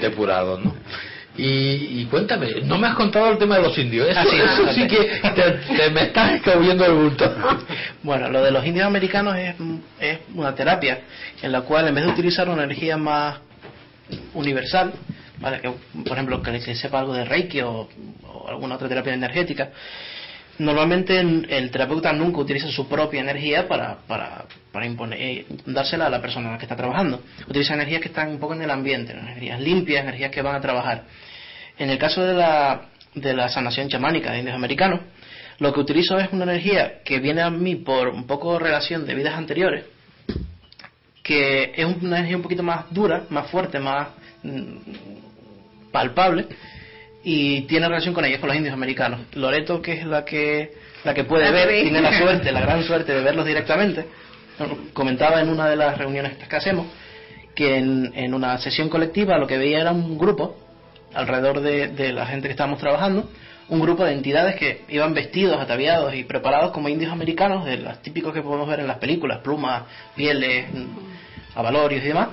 depurados, 0.02 0.60
¿no? 0.66 0.76
Y, 1.38 2.02
y 2.02 2.08
cuéntame, 2.12 2.50
no 2.64 2.78
me 2.78 2.88
has 2.88 2.96
contado 2.96 3.32
el 3.32 3.38
tema 3.38 3.56
de 3.56 3.64
los 3.64 3.78
indios. 3.78 4.10
Eso, 4.10 4.20
Ah, 4.20 4.26
sí, 4.30 4.36
eso 4.38 4.74
sí 4.74 4.88
que 4.88 4.98
te, 5.34 5.76
te 5.78 5.90
me 5.90 6.04
estás 6.04 6.34
escabullendo 6.34 6.86
el 6.86 6.94
bulto. 6.94 7.34
Bueno, 8.04 8.30
lo 8.30 8.44
de 8.44 8.52
los 8.52 8.66
indios 8.66 8.86
americanos 8.86 9.38
es, 9.38 9.56
es 10.00 10.20
una 10.34 10.54
terapia 10.56 11.02
en 11.42 11.52
la 11.52 11.62
cual 11.62 11.88
en 11.88 11.96
vez 11.96 12.06
de 12.06 12.12
utilizar 12.12 12.50
una 12.50 12.64
energía 12.64 12.98
más 12.98 13.38
universal, 14.34 14.92
¿vale? 15.40 15.62
que, 15.62 15.72
por 16.04 16.14
ejemplo, 16.14 16.42
que 16.42 16.60
se 16.60 16.76
sepa 16.76 17.00
algo 17.00 17.14
de 17.14 17.24
Reiki 17.26 17.62
o, 17.62 17.88
o 18.28 18.48
alguna 18.50 18.76
otra 18.76 18.90
terapia 18.90 19.14
energética, 19.14 19.70
normalmente 20.60 21.20
el 21.20 21.72
terapeuta 21.72 22.14
nunca 22.14 22.40
utiliza 22.40 22.68
su 22.70 22.88
propia 22.88 23.22
energía 23.22 23.68
para, 23.68 23.98
para, 24.08 24.46
para 24.72 24.86
imponer, 24.86 25.20
eh, 25.22 25.46
dársela 25.66 26.08
a 26.08 26.10
la 26.10 26.22
persona 26.22 26.58
que 26.58 26.66
está 26.66 26.76
trabajando. 26.76 27.24
Utiliza 27.48 27.74
energías 27.74 28.02
que 28.02 28.10
están 28.10 28.30
un 28.30 28.40
poco 28.40 28.54
en 28.54 28.62
el 28.62 28.72
ambiente, 28.72 29.14
energías 29.14 29.60
limpias, 29.60 30.04
energías 30.04 30.32
que 30.32 30.42
van 30.42 30.56
a 30.56 30.62
trabajar. 30.62 31.04
En 31.78 31.90
el 31.90 31.98
caso 31.98 32.24
de 32.24 32.34
la, 32.34 32.90
de 33.16 33.34
la 33.34 33.50
sanación 33.50 33.90
chamánica 33.90 34.32
de 34.32 34.40
indios 34.40 34.56
americanos, 34.56 35.02
lo 35.60 35.74
que 35.74 35.80
utilizo 35.80 36.20
es 36.20 36.32
una 36.32 36.44
energía 36.44 37.02
que 37.04 37.20
viene 37.20 37.42
a 37.42 37.50
mí 37.50 37.76
por 37.76 38.10
un 38.10 38.26
poco 38.26 38.60
relación 38.60 39.06
de 39.06 39.16
vidas 39.16 39.36
anteriores, 39.36 39.86
que 41.24 41.72
es 41.76 41.86
una 41.86 42.18
energía 42.18 42.38
un 42.38 42.44
poquito 42.44 42.64
más 42.64 42.86
dura, 42.92 43.24
más 43.30 43.50
fuerte, 43.50 43.80
más 43.80 44.10
mm, 44.44 44.78
palpable 45.92 46.48
y 47.24 47.62
tiene 47.62 47.88
relación 47.88 48.14
con 48.14 48.26
ellos, 48.26 48.40
con 48.40 48.50
los 48.50 48.58
indios 48.58 48.74
americanos. 48.74 49.22
Loreto, 49.34 49.82
que 49.82 49.94
es 49.94 50.06
la 50.06 50.26
que 50.26 50.74
la 51.04 51.14
que 51.14 51.24
puede 51.24 51.52
ver, 51.52 51.68
ve. 51.68 51.82
tiene 51.84 52.02
la 52.02 52.18
suerte, 52.18 52.52
la 52.52 52.62
gran 52.62 52.84
suerte 52.84 53.14
de 53.14 53.22
verlos 53.22 53.46
directamente. 53.46 54.06
Comentaba 54.94 55.42
en 55.42 55.50
una 55.50 55.68
de 55.68 55.76
las 55.76 55.98
reuniones 55.98 56.38
que 56.38 56.56
hacemos 56.56 56.88
que 57.56 57.78
en, 57.78 58.12
en 58.16 58.34
una 58.34 58.58
sesión 58.60 58.90
colectiva 58.90 59.38
lo 59.38 59.48
que 59.48 59.58
veía 59.58 59.82
era 59.82 59.92
un 59.92 60.18
grupo 60.18 60.58
alrededor 61.14 61.60
de, 61.62 61.90
de 61.90 62.14
la 62.14 62.26
gente 62.26 62.48
que 62.48 62.52
estábamos 62.52 62.80
trabajando, 62.80 63.30
un 63.68 63.82
grupo 63.82 64.06
de 64.06 64.14
entidades 64.14 64.56
que 64.56 64.84
iban 64.90 65.14
vestidos, 65.14 65.60
ataviados 65.60 66.14
y 66.14 66.24
preparados 66.24 66.72
como 66.72 66.90
indios 66.90 67.12
americanos, 67.12 67.66
de 67.66 67.78
los 67.78 68.02
típicos 68.02 68.34
que 68.34 68.42
podemos 68.42 68.68
ver 68.68 68.80
en 68.82 68.88
las 68.88 68.98
películas, 68.98 69.40
plumas, 69.40 69.84
pieles, 70.16 70.68
avalorios 71.56 72.04
y 72.04 72.08
demás. 72.08 72.30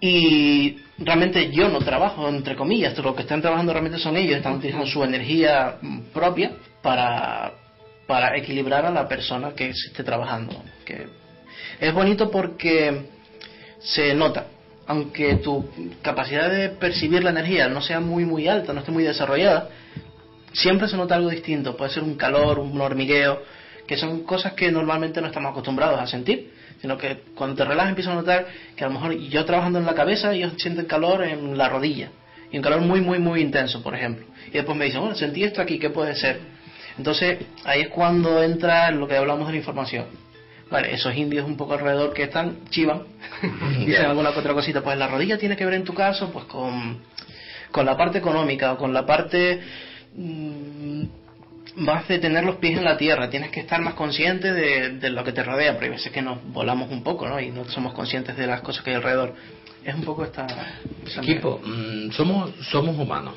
Y 0.00 0.78
realmente 0.98 1.50
yo 1.50 1.68
no 1.68 1.78
trabajo, 1.78 2.28
entre 2.28 2.56
comillas, 2.56 2.96
lo 2.98 3.14
que 3.14 3.22
están 3.22 3.40
trabajando 3.40 3.72
realmente 3.72 3.98
son 3.98 4.16
ellos, 4.16 4.36
están 4.36 4.54
utilizando 4.54 4.86
su 4.86 5.02
energía 5.04 5.76
propia 6.12 6.52
para, 6.82 7.52
para 8.06 8.36
equilibrar 8.36 8.84
a 8.84 8.90
la 8.90 9.06
persona 9.06 9.52
que 9.54 9.70
esté 9.70 10.02
trabajando. 10.02 10.62
Que 10.84 11.06
es 11.80 11.94
bonito 11.94 12.30
porque 12.30 13.06
se 13.78 14.14
nota, 14.14 14.46
aunque 14.86 15.36
tu 15.36 15.68
capacidad 16.02 16.50
de 16.50 16.70
percibir 16.70 17.22
la 17.22 17.30
energía 17.30 17.68
no 17.68 17.80
sea 17.80 18.00
muy 18.00 18.24
muy 18.24 18.48
alta, 18.48 18.72
no 18.72 18.80
esté 18.80 18.90
muy 18.90 19.04
desarrollada, 19.04 19.68
siempre 20.52 20.88
se 20.88 20.96
nota 20.96 21.14
algo 21.14 21.30
distinto. 21.30 21.76
Puede 21.76 21.92
ser 21.92 22.02
un 22.02 22.16
calor, 22.16 22.58
un 22.58 22.80
hormigueo, 22.80 23.42
que 23.86 23.96
son 23.96 24.24
cosas 24.24 24.54
que 24.54 24.72
normalmente 24.72 25.20
no 25.20 25.28
estamos 25.28 25.52
acostumbrados 25.52 26.00
a 26.00 26.06
sentir, 26.06 26.57
sino 26.80 26.96
que 26.96 27.18
cuando 27.34 27.56
te 27.56 27.64
relajas 27.64 27.90
empiezas 27.90 28.12
a 28.12 28.16
notar 28.16 28.46
que 28.76 28.84
a 28.84 28.88
lo 28.88 28.94
mejor 28.94 29.16
yo 29.18 29.44
trabajando 29.44 29.78
en 29.78 29.86
la 29.86 29.94
cabeza, 29.94 30.32
ellos 30.32 30.52
sienten 30.58 30.86
calor 30.86 31.24
en 31.24 31.56
la 31.58 31.68
rodilla, 31.68 32.10
y 32.50 32.56
un 32.56 32.62
calor 32.62 32.80
muy, 32.80 33.00
muy, 33.00 33.18
muy 33.18 33.40
intenso, 33.40 33.82
por 33.82 33.94
ejemplo. 33.94 34.26
Y 34.48 34.52
después 34.52 34.76
me 34.76 34.86
dicen, 34.86 35.00
bueno, 35.00 35.14
sentí 35.14 35.44
esto 35.44 35.60
aquí, 35.60 35.78
¿qué 35.78 35.90
puede 35.90 36.14
ser? 36.14 36.38
Entonces 36.96 37.38
ahí 37.64 37.82
es 37.82 37.88
cuando 37.88 38.42
entra 38.42 38.90
lo 38.90 39.06
que 39.06 39.16
hablamos 39.16 39.46
de 39.46 39.52
la 39.52 39.58
información. 39.58 40.06
Vale, 40.70 40.92
esos 40.92 41.14
indios 41.16 41.46
un 41.46 41.56
poco 41.56 41.74
alrededor 41.74 42.12
que 42.12 42.24
están 42.24 42.68
chivan, 42.70 43.04
dicen 43.78 44.04
alguna 44.04 44.30
otra 44.30 44.52
cosita, 44.52 44.82
pues 44.82 44.98
la 44.98 45.08
rodilla 45.08 45.38
tiene 45.38 45.56
que 45.56 45.64
ver 45.64 45.74
en 45.74 45.84
tu 45.84 45.94
caso 45.94 46.30
pues 46.30 46.44
con, 46.44 46.98
con 47.70 47.86
la 47.86 47.96
parte 47.96 48.18
económica 48.18 48.72
o 48.72 48.76
con 48.76 48.92
la 48.92 49.06
parte 49.06 49.60
mm, 50.14 51.04
más 51.78 52.08
de 52.08 52.18
tener 52.18 52.44
los 52.44 52.56
pies 52.56 52.76
en 52.76 52.84
la 52.84 52.96
tierra, 52.96 53.30
tienes 53.30 53.50
que 53.50 53.60
estar 53.60 53.80
más 53.80 53.94
consciente 53.94 54.52
de, 54.52 54.98
de 54.98 55.10
lo 55.10 55.24
que 55.24 55.32
te 55.32 55.42
rodea, 55.42 55.72
porque 55.72 55.86
hay 55.86 55.92
veces 55.92 56.12
que 56.12 56.22
nos 56.22 56.42
volamos 56.52 56.90
un 56.90 57.02
poco, 57.02 57.28
¿no? 57.28 57.40
Y 57.40 57.50
no 57.50 57.64
somos 57.66 57.94
conscientes 57.94 58.36
de 58.36 58.46
las 58.46 58.60
cosas 58.60 58.82
que 58.82 58.90
hay 58.90 58.96
alrededor. 58.96 59.34
Es 59.84 59.94
un 59.94 60.04
poco 60.04 60.24
esta... 60.24 60.46
Equipo, 61.16 61.60
mm, 61.64 62.10
somos, 62.10 62.50
somos 62.70 62.98
humanos. 62.98 63.34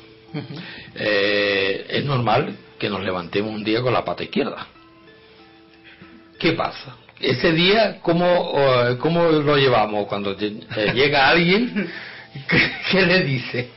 Eh, 0.94 1.86
es 1.88 2.04
normal 2.04 2.56
que 2.78 2.88
nos 2.88 3.02
levantemos 3.02 3.54
un 3.54 3.62
día 3.62 3.80
con 3.80 3.92
la 3.92 4.04
pata 4.04 4.24
izquierda. 4.24 4.66
¿Qué 6.38 6.52
pasa? 6.52 6.96
Ese 7.20 7.52
día, 7.52 8.00
¿cómo, 8.00 8.52
cómo 8.98 9.30
lo 9.30 9.56
llevamos? 9.56 10.08
Cuando 10.08 10.32
eh, 10.32 10.92
llega 10.92 11.28
alguien, 11.28 11.88
¿qué, 12.48 12.72
qué 12.90 13.06
le 13.06 13.22
dice? 13.22 13.70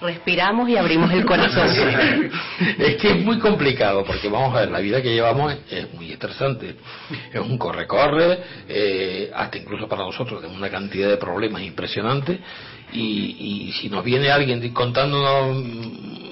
Respiramos 0.00 0.68
y 0.68 0.76
abrimos 0.76 1.12
el 1.12 1.26
corazón. 1.26 1.68
es 2.78 2.96
que 2.96 3.10
es 3.10 3.24
muy 3.24 3.38
complicado 3.38 4.04
porque 4.04 4.28
vamos 4.28 4.54
a 4.56 4.60
ver, 4.60 4.70
la 4.70 4.80
vida 4.80 5.02
que 5.02 5.12
llevamos 5.12 5.54
es, 5.70 5.92
muy 5.92 6.10
estresante. 6.12 6.76
Es 7.32 7.40
un 7.40 7.58
corre-corre, 7.58 8.38
eh, 8.68 9.30
hasta 9.34 9.58
incluso 9.58 9.88
para 9.88 10.04
nosotros 10.04 10.40
tenemos 10.40 10.58
una 10.58 10.70
cantidad 10.70 11.08
de 11.08 11.16
problemas 11.18 11.62
impresionantes 11.62 12.38
y, 12.92 13.68
y 13.68 13.72
si 13.72 13.88
nos 13.88 14.02
viene 14.02 14.30
alguien 14.30 14.72
contándonos 14.72 16.29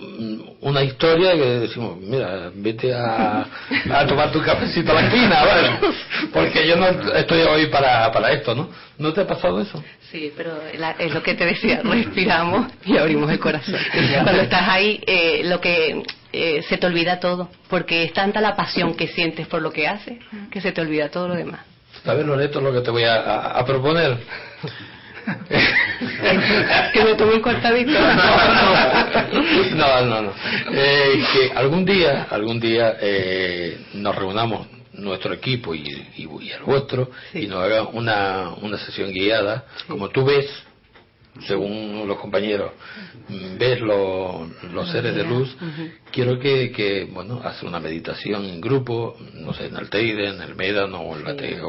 una 0.61 0.83
historia 0.83 1.33
que 1.35 1.45
decimos, 1.61 1.97
mira, 2.01 2.51
vete 2.55 2.93
a, 2.95 3.47
a 3.93 4.07
tomar 4.07 4.33
tu 4.33 4.43
cafecito 4.43 4.91
a 4.93 4.97
la 4.97 5.07
esquina, 5.07 5.45
¿vale? 5.45 5.71
porque 6.33 6.67
yo 6.67 6.77
no 6.77 6.87
estoy 7.15 7.43
hoy 7.43 7.67
para, 7.67 8.11
para 8.11 8.33
esto, 8.33 8.55
¿no? 8.55 8.69
¿No 8.99 9.13
te 9.13 9.21
ha 9.21 9.27
pasado 9.27 9.61
eso? 9.61 9.83
Sí, 10.11 10.33
pero 10.37 10.59
la- 10.79 10.93
es 10.99 11.13
lo 11.15 11.23
que 11.23 11.35
te 11.35 11.45
decía, 11.47 11.81
respiramos 11.85 12.67
y 12.85 12.97
abrimos 12.97 13.31
el 13.31 13.39
corazón. 13.39 13.77
Cuando 14.25 14.43
estás 14.43 14.69
ahí, 14.69 15.01
eh, 15.07 15.43
lo 15.45 15.61
que 15.61 16.03
eh, 16.33 16.63
se 16.69 16.77
te 16.79 16.87
olvida 16.87 17.21
todo, 17.21 17.49
porque 17.69 18.03
es 18.05 18.13
tanta 18.13 18.41
la 18.41 18.57
pasión 18.57 18.95
que 18.95 19.07
sientes 19.07 19.47
por 19.47 19.63
lo 19.63 19.71
que 19.73 19.87
haces 19.87 20.19
que 20.51 20.61
se 20.61 20.73
te 20.73 20.81
olvida 20.81 21.11
todo 21.11 21.29
lo 21.29 21.35
demás. 21.35 21.61
¿Sabes, 22.05 22.25
Loreto, 22.27 22.61
lo 22.61 22.73
que 22.73 22.81
te 22.81 22.91
voy 22.91 23.05
a, 23.05 23.15
a- 23.17 23.59
a 23.61 23.65
proponer? 23.65 24.19
que 26.93 27.05
me 27.05 27.15
tome 27.15 27.35
un 27.35 27.41
cortadito. 27.41 27.93
no, 29.77 30.05
no, 30.07 30.23
no. 30.23 30.33
Eh, 30.73 31.23
que 31.33 31.53
algún 31.55 31.85
día, 31.85 32.27
algún 32.31 32.61
día 32.61 32.97
eh, 33.01 33.79
nos 33.95 34.15
reunamos 34.17 34.67
nuestro 34.95 35.33
equipo 35.33 35.75
y, 35.75 35.83
y- 36.17 36.29
y 36.41 36.51
el 36.51 36.63
vuestro 36.63 37.11
y 37.35 37.47
nos 37.47 37.63
haga 37.63 37.83
una, 37.85 38.51
una 38.63 38.79
sesión 38.79 39.13
guiada, 39.13 39.65
como 39.87 40.09
tú 40.09 40.25
ves, 40.25 40.47
según 41.47 42.05
los 42.09 42.19
compañeros, 42.19 42.73
ves 43.59 43.81
lo- 43.81 44.49
los 44.73 44.91
seres 44.91 45.15
de 45.15 45.23
luz. 45.25 45.57
Quiero 46.11 46.39
que, 46.41 46.73
que, 46.73 47.05
bueno, 47.05 47.41
hace 47.45 47.65
una 47.67 47.79
meditación 47.79 48.45
en 48.45 48.61
grupo, 48.61 49.17
no 49.35 49.53
sé, 49.55 49.67
en 49.67 49.77
el 49.77 49.89
Teide, 49.89 50.31
en 50.31 50.41
el 50.43 50.57
Médano 50.57 51.01
o 51.01 51.17
en 51.17 51.25
la 51.25 51.37
Te- 51.37 51.61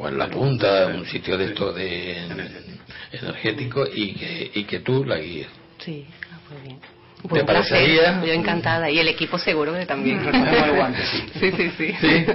o, 0.00 0.08
en 0.08 0.18
la 0.18 0.28
punta, 0.28 0.86
un 0.86 1.04
sitio 1.06 1.36
de 1.36 1.46
esto 1.46 1.72
de 1.72 2.16
energético 3.12 3.84
y 3.92 4.14
que, 4.14 4.50
y 4.54 4.64
que 4.64 4.80
tú 4.80 5.04
la 5.04 5.18
guíes. 5.18 5.48
Sí, 5.78 6.06
ah, 6.32 6.38
pues 6.48 6.62
bien. 6.62 6.78
¿Te 7.22 7.28
Pues 7.28 7.44
parecería? 7.44 8.24
Yo 8.24 8.32
encantada. 8.32 8.88
Y 8.90 8.98
el 8.98 9.08
equipo 9.08 9.38
seguro 9.38 9.74
que 9.74 9.84
también. 9.84 10.20
El 10.26 10.74
guante. 10.74 11.00
Sí, 11.38 11.52
sí, 11.52 11.70
sí. 11.76 11.94
Sí. 12.00 12.26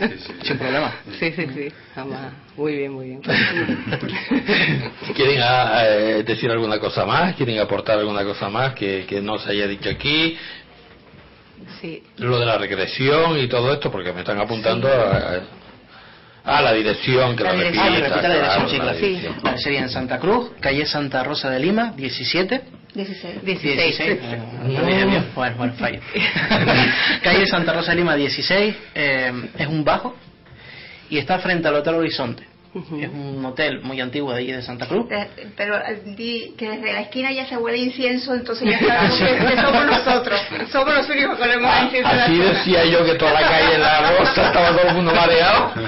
Sin 0.43 0.57
problema. 0.59 0.93
Sí, 1.19 1.31
sí, 1.31 1.47
sí. 1.55 1.71
Jamás. 1.95 2.33
Muy 2.55 2.75
bien, 2.75 2.91
muy 2.91 3.07
bien. 3.07 3.21
¿Quieren 5.15 5.41
ah, 5.41 5.85
eh, 5.87 6.23
decir 6.23 6.51
alguna 6.51 6.77
cosa 6.79 7.03
más? 7.03 7.35
¿Quieren 7.35 7.59
aportar 7.59 7.97
alguna 7.97 8.23
cosa 8.23 8.47
más 8.49 8.75
que, 8.75 9.05
que 9.07 9.21
no 9.21 9.39
se 9.39 9.51
haya 9.51 9.67
dicho 9.67 9.89
aquí? 9.89 10.37
Sí. 11.81 12.03
Lo 12.17 12.37
de 12.37 12.45
la 12.45 12.59
regresión 12.59 13.39
y 13.39 13.47
todo 13.47 13.73
esto, 13.73 13.91
porque 13.91 14.13
me 14.13 14.19
están 14.19 14.39
apuntando 14.39 14.87
a, 14.87 15.17
a 15.17 15.41
la 16.45 16.73
dirección, 16.73 17.35
que 17.35 17.43
la, 17.43 17.53
La 17.53 17.57
dirección. 17.57 17.85
Ah, 17.85 17.89
que 17.89 18.01
repita, 18.01 18.09
repita 18.09 18.27
la 18.27 18.35
dirección, 18.35 18.65
claro, 18.65 18.69
sí, 18.69 18.77
la 18.77 18.83
claro. 18.83 18.97
dirección. 18.99 19.35
Vale, 19.43 19.57
sería 19.57 19.79
en 19.81 19.89
Santa 19.89 20.19
Cruz, 20.19 20.51
calle 20.59 20.85
Santa 20.85 21.23
Rosa 21.23 21.49
de 21.49 21.59
Lima, 21.59 21.93
17. 21.95 22.61
16. 22.93 23.43
16. 23.43 23.77
16. 23.77 24.09
eh, 24.09 25.05
no. 25.05 25.23
Bueno, 25.35 25.55
bueno, 25.57 25.73
fallo. 25.73 25.99
calle 27.23 27.45
Santa 27.47 27.73
Rosa 27.73 27.91
de 27.91 27.97
Lima, 27.97 28.15
16. 28.15 28.75
eh, 28.95 29.31
es 29.57 29.67
un 29.67 29.83
bajo 29.83 30.15
y 31.09 31.17
está 31.17 31.39
frente 31.39 31.67
al 31.67 31.75
Hotel 31.75 31.95
Horizonte. 31.95 32.43
Es 32.75 33.09
un 33.09 33.45
hotel 33.45 33.79
muy 33.83 34.01
antiguo 34.01 34.33
de 34.33 34.39
allí 34.39 34.51
de 34.51 34.61
Santa 34.61 34.85
Cruz. 34.85 35.05
Eh, 35.09 35.27
Pero 35.55 35.77
eh, 35.77 36.01
di 36.17 36.53
que 36.57 36.69
desde 36.69 36.91
la 36.91 37.01
esquina 37.01 37.31
ya 37.31 37.45
se 37.47 37.55
huele 37.55 37.77
incienso, 37.77 38.33
entonces 38.33 38.69
ya 38.69 38.79
sabemos 38.85 39.17
que, 39.17 39.45
que 39.55 39.61
somos 39.61 39.85
nosotros. 39.85 40.41
Somos 40.71 40.93
los 40.95 41.09
únicos 41.09 41.37
que 41.39 41.47
le 41.47 41.53
hemos 41.53 41.81
incienso. 41.83 42.09
Así 42.11 42.35
zona. 42.37 42.49
decía 42.49 42.85
yo 42.85 43.05
que 43.05 43.15
toda 43.15 43.31
la 43.33 43.41
calle 43.41 43.75
en 43.75 43.81
la 43.81 44.11
rosa 44.11 44.47
estaba 44.47 44.71
todo 44.75 44.87
el 44.89 44.93
mundo 44.95 45.13
mareado. 45.15 45.71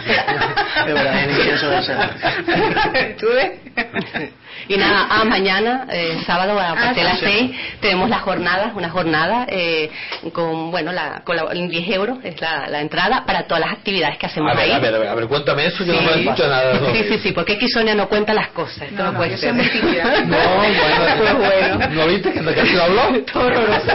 Es 0.78 0.94
verdad, 0.94 1.24
el 1.24 1.32
incienso 1.32 1.70
de 1.70 1.80
ese. 1.80 3.16
¿Tú 3.20 3.28
ves? 3.28 3.52
Y 4.68 4.78
nada, 4.78 5.08
ah, 5.10 5.24
mañana, 5.26 5.88
eh, 5.91 6.18
sábado 6.26 6.60
a 6.60 6.74
partir 6.76 7.04
de 7.04 7.10
Ah, 7.10 7.14
las 7.14 7.20
sí. 7.20 7.26
6, 7.26 7.52
tenemos 7.82 8.10
las 8.10 8.22
jornadas, 8.22 8.72
una 8.76 8.89
jornada 8.89 9.45
eh, 9.50 9.89
con, 10.34 10.72
bueno, 10.72 10.91
la, 10.91 11.22
con 11.24 11.36
la- 11.36 11.45
10 11.54 11.89
euros 11.89 12.20
es 12.24 12.39
la, 12.41 12.68
la 12.68 12.82
entrada 12.82 13.26
para 13.26 13.43
todas 13.48 13.62
las 13.62 13.72
actividades 13.74 14.18
que 14.18 14.26
hacemos 14.26 14.52
A 14.52 14.56
ver, 14.56 14.66
ahí. 14.66 14.72
a 14.72 14.80
ver, 14.80 14.95
a 14.95 14.98
ver, 15.00 15.08
a 15.10 15.16
ver, 15.16 15.28
cuéntame 15.28 15.66
eso, 15.66 15.84
yo 15.84 15.93
no 15.93 16.02
me 16.02 16.14
he 16.14 16.18
dicho 16.18 16.48
nada. 16.48 16.80
Sí, 16.91 17.04
sí, 17.10 17.18
sí, 17.20 17.32
porque 17.32 17.54
aquí 17.54 17.68
Sonia 17.70 17.95
no 17.95 18.08
cuenta 18.10 18.34
las 18.34 18.50
cosas, 18.50 18.84
esto 18.84 18.95
No, 18.98 19.04
no, 19.06 19.12
no, 19.14 19.18
puede 19.18 19.38
ser. 19.38 19.54
No, 20.28 20.38
bueno, 20.58 21.38
Pues 21.38 21.38
bueno. 21.38 21.88
¿no 21.89 22.08
viste 22.08 22.32
que 22.34 22.43
casi 22.43 22.74
no 22.74 22.82
habló? 22.84 23.22
Todo 23.32 23.48
horroroso. 23.48 23.91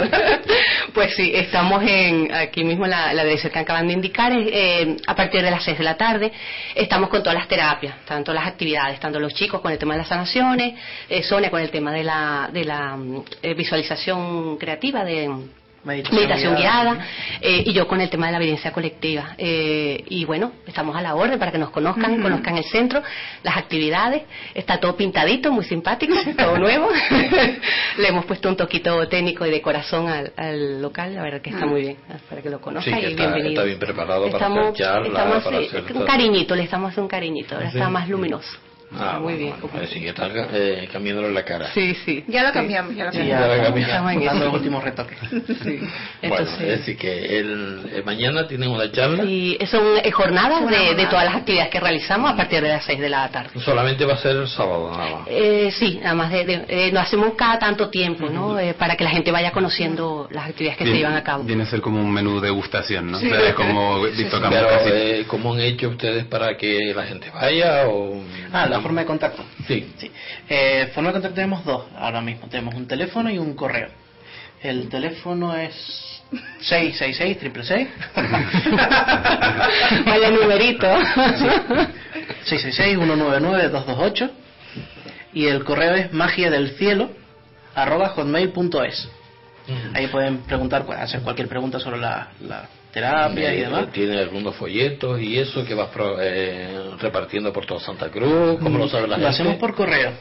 Pues 0.95 1.15
sí, 1.17 1.33
estamos 1.35 1.83
en 1.87 2.33
aquí 2.35 2.65
mismo 2.65 2.87
la, 2.87 3.13
la 3.13 3.25
dirección 3.25 3.53
que 3.53 3.59
acaban 3.59 3.87
de 3.87 3.95
indicar, 3.95 4.33
eh, 4.35 4.97
a 5.07 5.15
partir 5.15 5.43
de 5.43 5.51
las 5.51 5.63
6 5.65 5.79
de 5.79 5.85
la 5.85 5.97
tarde. 5.97 6.33
Estamos 6.75 7.09
con 7.09 7.23
todas 7.23 7.39
las 7.39 7.49
terapias, 7.49 7.95
tanto 8.07 8.33
las 8.33 8.47
actividades, 8.47 8.99
tanto 9.01 9.19
los 9.21 9.35
chicos 9.35 9.61
con 9.61 9.73
el 9.73 9.79
tema 9.79 9.95
de 9.95 9.99
las 10.01 10.09
sanaciones, 10.43 10.75
eh, 11.09 11.23
Sonia 11.23 11.51
con 11.51 11.61
el 11.61 11.71
tema 11.71 11.93
de 11.93 12.05
la, 12.05 12.51
de 12.53 12.65
la 12.65 12.97
mm, 12.97 13.25
eh, 13.43 13.55
visualización 13.55 14.57
creativa, 14.59 15.05
de 15.05 15.29
meditación, 15.85 16.55
guiada, 16.55 16.97
eh, 17.41 17.65
y 17.67 17.73
yo 17.73 17.89
con 17.89 18.01
el 18.01 18.09
tema 18.09 18.27
de 18.27 18.33
la 18.33 18.39
evidencia 18.39 18.73
colectiva. 18.73 19.35
Eh, 19.37 20.05
y 20.09 20.25
bueno, 20.25 20.53
estamos 20.65 20.97
a 20.97 21.03
la 21.03 21.17
orden 21.17 21.39
para 21.41 21.51
que 21.51 21.59
nos 21.59 21.71
conozcan, 21.71 22.23
conozcan 22.23 22.57
el 22.57 22.65
centro, 22.65 23.03
las 23.43 23.57
actividades. 23.57 24.23
Está 24.55 24.79
todo 24.79 24.97
pintadito, 24.97 25.51
muy 25.51 25.65
simpático, 25.65 26.15
todo 26.39 26.59
nuevo. 26.59 26.89
Le 27.99 28.09
hemos 28.09 28.25
puesto 28.27 28.49
un 28.49 28.57
toquito 28.57 29.09
técnico 29.09 29.45
y 29.45 29.51
de 29.51 29.61
corazón 29.61 30.09
al, 30.09 30.33
al 30.37 30.81
local, 30.81 31.15
la 31.15 31.23
verdad 31.23 31.41
que 31.41 31.51
está 31.51 31.67
muy 31.67 31.81
bien, 31.81 31.97
para 32.29 32.43
que 32.43 32.51
lo 32.51 32.61
conozcan 32.61 33.01
y 33.01 33.05
está, 33.07 33.23
bienvenido. 33.25 33.51
está 33.51 33.65
bien 33.65 33.79
preparado 33.79 34.27
Estamos, 34.27 34.57
para 34.57 34.69
hacer 34.69 34.77
charla, 34.77 35.09
estamos, 35.09 35.45
para 35.45 35.59
hacer... 35.59 35.97
un 35.97 36.05
cariñito, 36.05 36.55
le 36.55 36.63
estamos 36.63 36.91
haciendo 36.91 37.07
un 37.07 37.11
cariñito, 37.11 37.55
ahora 37.57 37.71
¿Sí? 37.71 37.79
está 37.79 37.91
más 37.91 38.09
luminoso. 38.09 38.72
Ah, 38.99 39.15
muy 39.15 39.23
bueno, 39.35 39.39
bien. 39.39 39.51
bueno, 39.61 39.69
pues 39.79 39.91
sí, 39.91 40.01
que 40.01 40.09
está 40.11 40.29
eh, 40.53 40.89
cambiándole 40.93 41.33
la 41.33 41.45
cara. 41.45 41.71
Sí, 41.73 41.95
sí. 42.05 42.25
Ya 42.29 42.43
lo 42.43 42.49
sí. 42.49 42.55
cambiamos, 42.55 42.95
ya 42.95 43.05
lo 43.07 43.13
Sí, 43.13 43.19
cambiamos. 43.19 43.41
ya 43.47 43.47
Ya 43.47 43.47
la 43.49 43.57
estamos, 43.57 44.11
cambiamos. 44.13 44.25
dando 44.33 44.45
los 44.47 44.55
últimos 44.55 44.85
retoques. 44.85 45.19
Sí. 45.63 45.79
Bueno, 45.79 45.89
Entonces, 46.23 46.61
es 46.61 46.79
decir, 46.79 46.97
que 46.97 47.39
el, 47.39 47.81
eh, 47.93 48.03
mañana 48.05 48.47
tienen 48.47 48.71
una 48.71 48.91
charla. 48.93 49.25
y 49.25 49.59
son 49.67 49.83
eh, 50.03 50.11
jornadas 50.11 50.69
de, 50.69 50.95
de 50.95 51.07
todas 51.07 51.25
las 51.25 51.37
actividades 51.37 51.71
que 51.71 51.81
realizamos 51.81 52.31
a 52.33 52.37
partir 52.37 52.61
de 52.63 52.69
las 52.69 52.85
6 52.85 53.01
de 53.01 53.09
la 53.09 53.29
tarde. 53.31 53.51
Solamente 53.61 54.05
va 54.05 54.15
a 54.15 54.19
ser 54.19 54.37
el 54.37 54.49
sábado, 54.49 54.91
nada 54.91 55.11
más. 55.19 55.29
Eh, 55.29 55.71
sí, 55.73 56.01
además 56.05 56.31
de, 56.33 56.45
de- 56.45 56.65
eh, 56.69 56.91
lo 56.93 57.01
hacemos 57.01 57.35
cada 57.37 57.59
tanto 57.59 57.89
tiempo, 57.91 58.29
¿no? 58.29 58.59
Eh, 58.59 58.75
para 58.75 58.97
que 58.97 59.05
la 59.05 59.11
gente 59.11 59.31
vaya 59.31 59.51
conociendo 59.53 60.29
las 60.31 60.49
actividades 60.49 60.79
que 60.79 60.85
se 60.85 60.93
llevan 60.95 61.15
a 61.15 61.23
cabo. 61.23 61.45
Viene 61.45 61.63
a 61.63 61.67
ser 61.67 61.81
como 61.81 62.01
un 62.01 62.13
menú 62.13 62.41
degustación, 62.41 63.11
¿no? 63.11 63.17
O 63.19 63.21
sea, 63.21 63.49
es 63.49 63.55
como 63.55 64.01
Pero, 64.03 64.67
eh, 64.87 65.25
¿cómo 65.27 65.55
han 65.55 65.61
hecho 65.61 65.89
ustedes 65.89 66.25
para 66.27 66.57
que 66.57 66.93
la 66.95 67.05
gente 67.05 67.31
vaya? 67.31 67.87
O... 67.89 68.23
Ah, 68.53 68.67
la 68.67 68.81
forma 68.83 69.01
de 69.03 69.07
contacto. 69.07 69.45
Sí. 69.67 69.93
Sí. 69.99 70.11
Eh, 70.49 70.91
forma 70.95 71.11
de 71.11 71.15
contacto 71.15 71.35
tenemos 71.35 71.65
dos 71.65 71.85
ahora 71.97 72.21
mismo. 72.21 72.49
Tenemos 72.49 72.75
un 72.75 72.87
teléfono 72.87 73.31
y 73.31 73.39
un 73.39 73.55
correo. 73.55 73.89
El 74.61 74.89
teléfono 74.89 75.57
es 75.57 75.75
666 76.61 77.39
666 77.39 77.89
Vaya 80.07 80.31
numerito. 80.31 80.87
666-199-228 82.47 84.31
y 85.35 85.47
el 85.47 85.65
correo 85.65 85.95
es 85.95 86.13
magia 86.13 86.51
del 86.51 86.77
cielo 86.77 87.11
arroba 87.75 88.11
hotmail.es 88.11 89.09
ahí 89.95 90.09
pueden 90.09 90.39
preguntar 90.39 90.85
hacer 90.99 91.23
cualquier 91.23 91.49
pregunta 91.49 91.79
sobre 91.79 91.99
la, 91.99 92.29
la 92.41 92.69
terapia 92.93 93.55
y 93.55 93.59
Eh, 93.59 93.63
demás 93.65 93.91
Tiene 93.93 94.19
algunos 94.21 94.55
folletos 94.57 95.21
y 95.21 95.39
eso 95.39 95.65
que 95.65 95.75
vas 95.75 95.89
pro- 95.89 96.19
eh, 96.21 96.91
repartiendo 97.01 97.53
por 97.53 97.65
toda 97.67 97.81
Santa 97.81 98.11
Cruz. 98.11 98.59
¿Cómo 98.61 98.79
lo 98.79 98.89
sabe 98.89 99.03
la 99.09 99.17
lo 99.17 99.23
gente? 99.25 99.29
hacemos 99.29 99.57
por 99.57 99.75
correo 99.75 100.13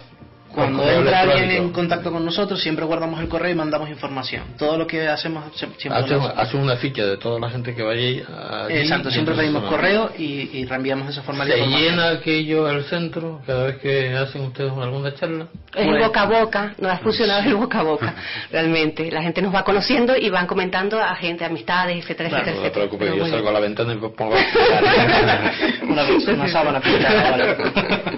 cuando 0.53 0.83
entra 0.89 1.21
alguien 1.21 1.51
en 1.51 1.69
contacto 1.71 2.11
con 2.11 2.23
nosotros 2.25 2.61
siempre 2.61 2.85
guardamos 2.85 3.19
el 3.19 3.27
correo 3.27 3.51
y 3.51 3.55
mandamos 3.55 3.89
información 3.89 4.43
todo 4.57 4.77
lo 4.77 4.85
que 4.87 5.07
hacemos 5.07 5.45
siempre 5.55 5.77
Hace, 5.89 5.89
lo 5.89 6.21
hacemos. 6.21 6.33
hace 6.35 6.57
una 6.57 6.75
ficha 6.75 7.05
de 7.05 7.17
toda 7.17 7.39
la 7.39 7.49
gente 7.49 7.73
que 7.75 7.81
vaya 7.83 8.01
allí. 8.01 8.23
exacto 8.79 9.09
siempre 9.11 9.33
pedimos 9.35 9.63
correo 9.63 10.11
y, 10.17 10.49
y 10.59 10.65
reenviamos 10.65 11.09
esa 11.09 11.21
forma 11.23 11.45
la 11.45 11.55
¿Se 11.55 11.65
llena 11.67 12.09
aquello 12.11 12.67
al 12.67 12.83
centro 12.85 13.41
cada 13.47 13.65
vez 13.67 13.77
que 13.77 14.13
hacen 14.15 14.41
ustedes 14.41 14.71
alguna 14.73 15.13
charla? 15.13 15.47
Es 15.75 15.87
el 15.87 15.99
boca 15.99 16.21
a 16.23 16.25
boca, 16.25 16.73
no 16.79 16.89
ha 16.89 16.97
funcionado 16.97 17.41
el 17.43 17.55
boca 17.55 17.79
a 17.79 17.83
boca, 17.83 18.13
realmente. 18.51 19.09
La 19.09 19.21
gente 19.21 19.41
nos 19.41 19.55
va 19.55 19.63
conociendo 19.63 20.17
y 20.17 20.29
van 20.29 20.45
comentando 20.45 20.99
a 21.01 21.15
gente, 21.15 21.45
amistades, 21.45 21.97
etcétera, 22.03 22.29
Bueno, 22.29 22.43
etcétera, 22.43 22.55
no 22.57 22.61
me 22.61 22.67
etcétera. 22.67 22.73
preocupe, 22.73 23.05
Pero 23.05 23.15
yo 23.15 23.21
bueno. 23.21 23.35
salgo 23.35 23.49
a 23.49 23.53
la 23.53 23.59
ventana 23.61 23.93
y 23.93 23.95
me 23.95 24.09
pongo 24.09 24.35
a 24.35 24.39
una, 25.83 26.33
una 26.33 26.47
sábana 26.49 26.79
pintada, 26.81 27.55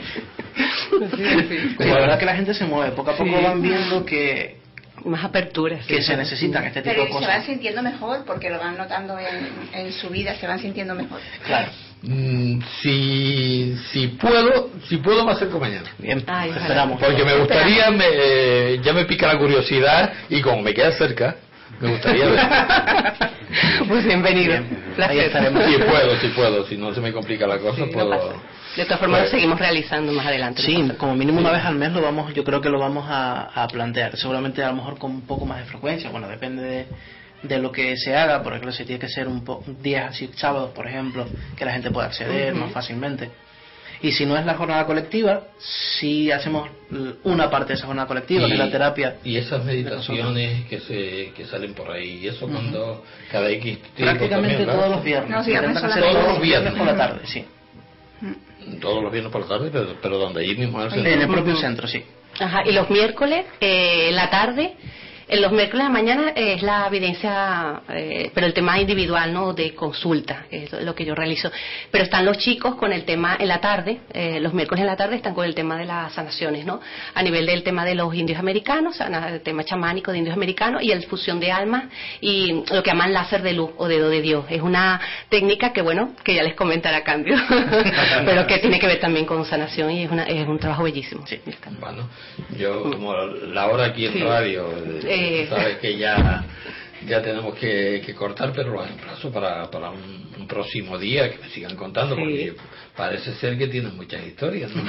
Sí, 0.90 1.74
la 1.80 1.94
verdad 1.96 2.20
que 2.20 2.26
la 2.26 2.36
gente 2.36 2.54
se 2.54 2.66
mueve, 2.66 2.92
poco 2.92 3.12
a 3.12 3.16
poco 3.18 3.30
Sí. 3.38 3.44
van 3.44 3.62
viendo 3.62 4.06
que, 4.06 4.58
Más 5.06 5.24
aperturas. 5.24 5.86
que 5.86 6.02
se 6.02 6.16
necesitan 6.16 6.64
este 6.66 6.82
tipo 6.82 6.92
Pero 6.94 7.02
de 7.04 7.08
que 7.08 7.14
se 7.14 7.20
van 7.26 7.30
cosas. 7.30 7.46
sintiendo 7.46 7.82
mejor 7.84 8.24
porque 8.26 8.50
lo 8.50 8.60
van 8.60 8.78
notando 8.78 9.18
en, 9.20 9.50
en 9.74 9.92
su 9.94 10.10
vida, 10.10 10.36
se 10.36 10.48
van 10.48 10.60
sintiendo 10.60 10.96
mejor. 10.96 11.20
Claro. 11.46 11.72
Mm, 12.04 12.60
si, 12.82 13.78
si 13.92 14.08
puedo, 14.10 14.70
si 14.90 14.98
puedo 14.98 15.26
me 15.26 15.32
acerco 15.32 15.60
mañana. 15.60 15.90
Bien, 15.98 16.22
Ay, 16.28 16.50
esperamos. 16.52 17.00
Porque 17.02 17.24
me 17.24 17.36
gustaría, 17.38 17.90
me, 17.92 18.06
eh, 18.10 18.80
ya 18.84 18.92
me 18.94 19.06
pica 19.06 19.28
la 19.28 19.38
curiosidad 19.40 20.12
y 20.30 20.42
como 20.42 20.62
me 20.62 20.74
queda 20.74 20.92
cerca, 20.94 21.36
me 21.80 21.90
gustaría 21.92 22.26
ver. 22.26 22.40
Pues 23.88 24.06
bienvenido. 24.06 24.54
Bien. 24.54 24.84
Ahí 25.10 25.20
estaremos. 25.20 25.64
Si 25.66 25.78
puedo, 25.78 26.20
si 26.20 26.28
puedo, 26.30 26.66
si 26.68 26.78
no 26.78 26.94
se 26.94 27.02
me 27.02 27.12
complica 27.12 27.46
la 27.48 27.60
cosa, 27.60 27.86
Sí, 27.86 27.92
puedo. 27.94 28.10
De 28.76 28.86
todas 28.86 29.00
formas, 29.00 29.20
Pues- 29.22 29.32
lo 29.32 29.38
seguimos 29.38 29.60
realizando 29.60 30.12
más 30.12 30.26
adelante. 30.26 30.62
Sí, 30.62 30.92
como 30.98 31.16
mínimo 31.16 31.40
una 31.40 31.52
vez 31.52 31.64
al 31.64 31.76
mes 31.76 31.92
lo 31.92 32.02
vamos, 32.02 32.34
yo 32.34 32.44
creo 32.44 32.62
que 32.62 32.70
lo 32.70 32.80
vamos 32.80 33.06
a, 33.08 33.64
a 33.64 33.68
plantear. 33.68 34.18
Seguramente 34.18 34.64
a 34.64 34.70
lo 34.70 34.76
mejor 34.78 34.98
con 34.98 35.12
un 35.12 35.22
poco 35.22 35.46
más 35.46 35.60
de 35.60 35.66
frecuencia. 35.66 36.10
Bueno, 36.10 36.28
depende 36.28 36.64
de, 36.64 36.86
de 37.44 37.60
lo 37.60 37.72
que 37.72 37.96
se 37.98 38.16
haga. 38.16 38.42
Por 38.42 38.54
ejemplo, 38.54 38.72
si 38.72 38.84
tiene 38.86 39.00
que 39.00 39.10
ser 39.10 39.28
un 39.28 39.44
po- 39.44 39.64
días 39.82 40.10
así, 40.12 40.30
sábados, 40.36 40.72
por 40.72 40.88
ejemplo, 40.88 41.28
que 41.56 41.66
la 41.66 41.74
gente 41.74 41.92
pueda 41.92 42.08
acceder 42.08 42.54
más 42.56 42.72
fácilmente. 42.72 43.30
Y 44.04 44.12
si 44.12 44.26
no 44.26 44.38
es 44.38 44.46
la 44.46 44.54
jornada 44.56 44.86
colectiva, 44.86 45.44
sí 45.58 46.30
hacemos 46.30 46.70
una 47.24 47.50
parte 47.50 47.70
de 47.70 47.74
esa 47.76 47.88
jornada 47.88 48.08
colectiva, 48.08 48.46
que 48.48 48.54
es 48.54 48.60
la 48.60 48.70
terapia. 48.70 49.16
y 49.24 49.38
esas 49.38 49.64
meditaciones 49.66 50.66
que 50.68 50.80
se 50.82 51.32
que 51.36 51.46
salen 51.46 51.74
por 51.74 51.90
ahí, 51.90 52.20
y 52.22 52.28
eso 52.28 52.48
cuando 52.48 53.04
cada 53.32 53.50
X 53.50 53.80
tiempo 53.96 53.96
Prácticamente 53.96 54.58
también, 54.58 54.78
todos 54.78 54.92
los 54.92 55.04
viernes. 55.04 55.30
No, 55.32 55.44
sí, 55.44 55.50
viernes 55.52 55.70
Intentan 55.78 55.92
solamente. 55.92 56.10
hacer 56.10 56.22
Todos 56.22 56.34
los 56.34 56.42
viernes. 56.44 56.74
por 56.74 56.86
la 56.86 56.98
tarde, 56.98 57.20
sí. 57.26 57.46
Todos 58.82 59.04
los 59.04 59.12
viernes 59.12 59.32
por 59.32 59.42
la 59.42 59.48
tarde, 59.48 59.70
pero, 59.72 59.96
pero 60.02 60.18
donde 60.18 60.42
allí 60.42 60.56
mismo 60.56 60.82
en 60.82 60.88
el 60.88 60.94
En 61.00 61.04
centro. 61.06 61.22
el 61.22 61.28
propio 61.28 61.56
centro, 61.56 61.88
sí. 61.88 62.04
Ajá, 62.40 62.62
y 62.66 62.72
los 62.74 62.90
miércoles, 62.90 63.46
eh, 63.62 64.08
en 64.10 64.16
la 64.16 64.30
tarde, 64.30 64.76
en 65.28 65.42
los 65.42 65.52
miércoles 65.52 65.86
de 65.86 65.90
la 65.90 65.90
mañana 65.90 66.34
es 66.36 66.62
la 66.62 66.88
evidencia, 66.88 67.82
eh, 67.90 68.32
pero 68.34 68.46
el 68.48 68.54
tema 68.54 68.80
individual, 68.80 69.34
¿no? 69.34 69.54
De 69.54 69.74
consulta, 69.74 70.46
es 70.52 70.72
lo 70.74 70.94
que 70.94 71.06
yo 71.06 71.16
realizo. 71.16 71.52
Pero 71.92 72.04
están 72.04 72.26
los 72.26 72.38
chicos 72.38 72.76
con 72.76 72.92
el 72.92 73.06
tema 73.06 73.38
en 73.40 73.48
la 73.48 73.60
tarde, 73.62 74.02
eh, 74.14 74.40
los 74.40 74.54
miércoles 74.54 74.82
en 74.82 74.88
la 74.88 74.96
tarde 74.96 75.16
están 75.16 75.34
con 75.34 75.46
el 75.46 75.56
tema 75.56 75.78
de 75.78 75.86
las 75.86 76.14
sanaciones, 76.14 76.66
¿no? 76.66 76.82
A 77.14 77.24
nivel 77.24 77.46
del 77.46 77.64
tema 77.64 77.86
de 77.86 77.96
los 77.96 78.14
indios 78.14 78.40
americanos, 78.40 79.00
el 79.00 79.42
tema 79.42 79.64
chamánico 79.64 80.12
de 80.12 80.18
indios 80.20 80.36
americanos 80.36 80.84
y 80.84 80.92
el 80.92 81.04
fusión 81.06 81.40
de 81.40 81.52
almas 81.52 81.86
y 82.22 82.64
lo 82.72 82.84
que 82.84 82.92
llaman 82.92 83.14
láser 83.14 83.42
de 83.42 83.54
luz 83.54 83.72
o 83.78 83.88
dedo 83.88 84.10
de 84.10 84.22
Dios. 84.22 84.46
Es 84.50 84.62
una 84.62 85.00
técnica 85.30 85.72
que, 85.74 85.82
bueno, 85.82 86.14
que 86.24 86.36
ya 86.36 86.44
les 86.44 86.56
comentará 86.56 86.98
a 86.98 87.04
cambio, 87.04 87.36
pero 88.26 88.46
que 88.48 88.58
tiene 88.60 88.80
que 88.80 88.88
ver 88.88 89.00
también 89.00 89.26
con 89.26 89.44
sanación 89.46 89.92
y 89.92 90.04
es, 90.04 90.12
una, 90.12 90.24
es 90.24 90.48
un 90.48 90.60
trabajo 90.60 90.84
bellísimo. 90.84 91.26
Sí. 91.28 91.40
Bueno, 91.80 92.10
yo 92.58 92.84
como 92.84 93.14
la 93.16 93.68
hora 93.68 93.86
aquí 93.86 94.06
en 94.06 94.14
Sí. 94.14 94.20
radio, 94.22 94.68
eh, 95.06 95.13
Eh. 95.16 95.48
sabes 95.50 95.78
que 95.78 95.98
ya 95.98 96.44
ya 97.06 97.22
tenemos 97.22 97.56
que, 97.56 98.02
que 98.06 98.14
cortar, 98.16 98.54
pero 98.56 98.72
los 98.72 98.90
emplazo 98.90 99.30
para, 99.30 99.70
para 99.70 99.90
un, 99.90 100.32
un 100.40 100.48
próximo 100.48 100.98
día 100.98 101.30
que 101.30 101.38
me 101.40 101.50
sigan 101.50 101.76
contando, 101.76 102.16
Sí. 102.16 102.22
porque 102.22 102.54
parece 102.96 103.34
ser 103.36 103.58
que 103.58 103.68
tienen 103.68 103.96
muchas 103.96 104.24
historias. 104.26 104.72
¿no? 104.76 104.84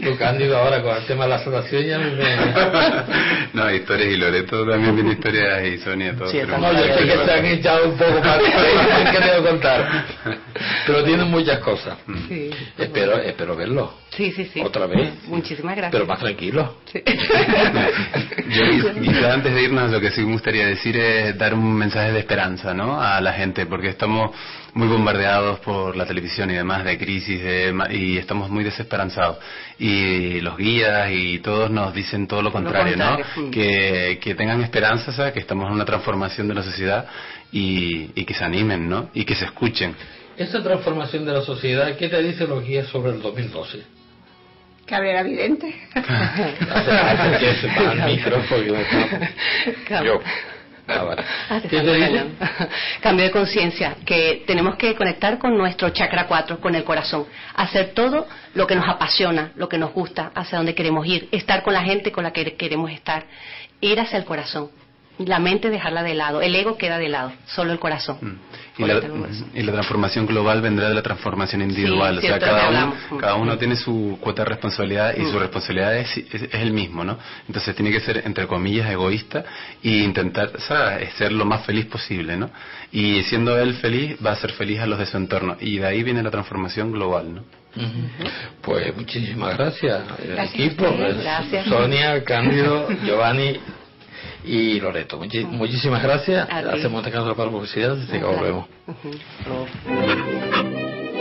Tu 0.00 0.16
Cándido 0.16 0.56
ahora 0.58 0.82
con 0.82 0.96
el 0.96 1.04
tema 1.06 1.24
de 1.24 1.30
la 1.30 1.38
sanación 1.42 1.82
ya 1.84 1.98
me... 1.98 2.12
no, 3.52 3.70
historias 3.74 4.08
y 4.12 4.16
Loreto 4.16 4.66
también 4.66 4.94
tiene 4.94 5.12
historias 5.12 5.64
y 5.66 5.78
Sonia 5.78 6.14
todo. 6.16 6.28
Sí, 6.30 6.38
pero- 6.40 6.54
estamos- 6.56 6.72
No, 6.72 6.86
yo 6.86 6.94
sé 6.94 7.04
que 7.04 7.24
se 7.24 7.32
han 7.32 7.46
echado 7.46 7.88
un 7.88 7.96
poco 7.98 8.20
más 8.20 8.38
que 8.38 9.18
debo 9.30 9.46
contar, 9.48 10.04
pero 10.86 11.04
tienen 11.04 11.28
muchas 11.30 11.58
cosas. 11.58 11.98
Sí. 12.28 12.50
Espero, 12.78 13.18
espero 13.18 13.56
verlo 13.56 13.92
Sí, 14.10 14.30
sí, 14.32 14.44
sí. 14.52 14.60
otra 14.60 14.86
vez, 14.86 15.10
Muchísimas 15.26 15.74
gracias. 15.74 15.92
pero 15.92 16.06
más 16.06 16.18
tranquilo. 16.20 16.76
Sí. 16.92 17.02
Yo 18.50 18.94
quizá 19.00 19.32
antes 19.34 19.54
de 19.54 19.62
irnos 19.62 19.90
lo 19.90 20.00
que 20.00 20.10
sí 20.10 20.20
me 20.22 20.32
gustaría 20.32 20.66
decir 20.66 20.96
es 20.96 21.36
dar 21.38 21.54
un 21.54 21.74
mensaje 21.74 22.12
de 22.12 22.18
esperanza 22.20 22.74
¿no? 22.74 23.00
a 23.00 23.20
la 23.20 23.32
gente, 23.32 23.66
porque 23.66 23.88
estamos 23.88 24.30
muy 24.74 24.88
bombardeados 24.88 25.60
por 25.60 25.96
la 25.96 26.06
televisión 26.06 26.50
y 26.50 26.54
demás 26.54 26.84
de 26.84 26.96
crisis 26.98 27.42
de 27.42 27.72
ma- 27.72 27.92
y 27.92 28.16
estamos 28.16 28.48
muy 28.48 28.64
desesperanzados. 28.64 29.36
Y 29.78 30.40
los 30.40 30.56
guías 30.56 31.10
y 31.12 31.40
todos 31.40 31.70
nos 31.70 31.92
dicen 31.92 32.26
todo 32.26 32.40
lo 32.42 32.50
contrario, 32.52 32.94
contrario, 32.96 33.26
¿no? 33.36 33.50
Que, 33.50 34.18
que 34.22 34.34
tengan 34.34 34.62
esperanza, 34.62 35.12
¿sabes? 35.12 35.32
que 35.34 35.40
estamos 35.40 35.66
en 35.66 35.74
una 35.74 35.84
transformación 35.84 36.48
de 36.48 36.54
la 36.54 36.62
sociedad 36.62 37.06
y, 37.52 38.10
y 38.14 38.24
que 38.24 38.32
se 38.34 38.44
animen, 38.44 38.88
¿no? 38.88 39.10
Y 39.12 39.24
que 39.24 39.34
se 39.34 39.44
escuchen. 39.44 39.94
Esa 40.38 40.62
transformación 40.62 41.26
de 41.26 41.32
la 41.32 41.42
sociedad, 41.42 41.94
¿qué 41.96 42.08
te 42.08 42.22
dicen 42.22 42.48
los 42.48 42.64
guías 42.64 42.86
sobre 42.88 43.12
el 43.12 43.20
2012? 43.20 43.82
Que 44.86 44.94
habrá 44.94 45.20
evidente. 45.20 45.74
Hace 45.94 47.38
que 47.38 47.54
se 47.56 47.66
va 47.68 47.90
al 47.90 48.04
micrófono 48.06 48.62
y 48.62 48.66
yo 48.66 48.74
me- 48.74 50.04
Yo. 50.04 50.20
Ah, 50.88 51.02
vale. 51.04 51.22
Ah. 51.48 52.68
Cambio 53.00 53.24
de 53.24 53.30
conciencia, 53.30 53.96
que 54.04 54.44
tenemos 54.46 54.76
que 54.76 54.94
conectar 54.94 55.38
con 55.38 55.56
nuestro 55.56 55.90
chakra 55.90 56.26
4, 56.26 56.60
con 56.60 56.74
el 56.74 56.84
corazón, 56.84 57.26
hacer 57.54 57.92
todo 57.94 58.26
lo 58.54 58.66
que 58.66 58.74
nos 58.74 58.88
apasiona, 58.88 59.52
lo 59.56 59.68
que 59.68 59.78
nos 59.78 59.92
gusta, 59.92 60.32
hacia 60.34 60.58
donde 60.58 60.74
queremos 60.74 61.06
ir, 61.06 61.28
estar 61.30 61.62
con 61.62 61.74
la 61.74 61.82
gente 61.82 62.10
con 62.10 62.24
la 62.24 62.32
que 62.32 62.56
queremos 62.56 62.90
estar, 62.90 63.24
ir 63.80 64.00
hacia 64.00 64.18
el 64.18 64.24
corazón. 64.24 64.70
La 65.18 65.38
mente 65.38 65.70
dejarla 65.70 66.02
de 66.02 66.14
lado, 66.14 66.40
el 66.40 66.54
ego 66.54 66.76
queda 66.76 66.98
de 66.98 67.08
lado, 67.08 67.32
solo 67.46 67.72
el 67.72 67.78
corazón. 67.78 68.18
Mm. 68.20 68.38
Y 68.78 68.84
la, 68.84 69.00
y 69.54 69.62
la 69.62 69.72
transformación 69.72 70.26
global 70.26 70.62
vendrá 70.62 70.88
de 70.88 70.94
la 70.94 71.02
transformación 71.02 71.60
individual. 71.60 72.20
Sí, 72.20 72.26
o 72.26 72.30
sea, 72.30 72.38
cada 72.38 72.70
uno, 72.70 72.94
cada 73.20 73.34
uno 73.34 73.58
tiene 73.58 73.76
su 73.76 74.18
cuota 74.20 74.44
de 74.44 74.48
responsabilidad 74.48 75.14
y 75.14 75.30
su 75.30 75.38
responsabilidad 75.38 75.96
es, 75.98 76.16
es, 76.16 76.42
es 76.42 76.54
el 76.54 76.72
mismo, 76.72 77.04
¿no? 77.04 77.18
Entonces 77.46 77.74
tiene 77.74 77.90
que 77.90 78.00
ser, 78.00 78.22
entre 78.24 78.46
comillas, 78.46 78.90
egoísta 78.90 79.44
e 79.82 79.90
intentar 79.90 80.52
¿sabes? 80.58 81.12
ser 81.14 81.32
lo 81.32 81.44
más 81.44 81.66
feliz 81.66 81.84
posible, 81.84 82.36
¿no? 82.36 82.50
Y 82.90 83.22
siendo 83.24 83.58
él 83.58 83.74
feliz, 83.74 84.16
va 84.24 84.32
a 84.32 84.36
ser 84.36 84.52
feliz 84.52 84.80
a 84.80 84.86
los 84.86 84.98
de 84.98 85.04
su 85.04 85.18
entorno. 85.18 85.56
Y 85.60 85.78
de 85.78 85.86
ahí 85.86 86.02
viene 86.02 86.22
la 86.22 86.30
transformación 86.30 86.92
global, 86.92 87.34
¿no? 87.34 87.44
Pues 88.60 88.94
muchísimas 88.94 89.56
gracias, 89.56 90.02
equipo, 90.52 90.84
gracias. 90.94 91.66
Sonia, 91.66 92.22
Cándido, 92.22 92.86
Giovanni 93.02 93.58
y 94.44 94.80
Loreto. 94.80 95.18
Muchi- 95.18 95.44
muchísimas 95.46 96.02
gracias. 96.02 96.48
Hacemos 96.50 97.02
descanso 97.04 97.34
para 97.36 97.50
publicidad 97.50 97.96
y 97.96 98.06
que 98.06 98.18
volvemos. 98.24 98.66
Ujú. 98.86 99.10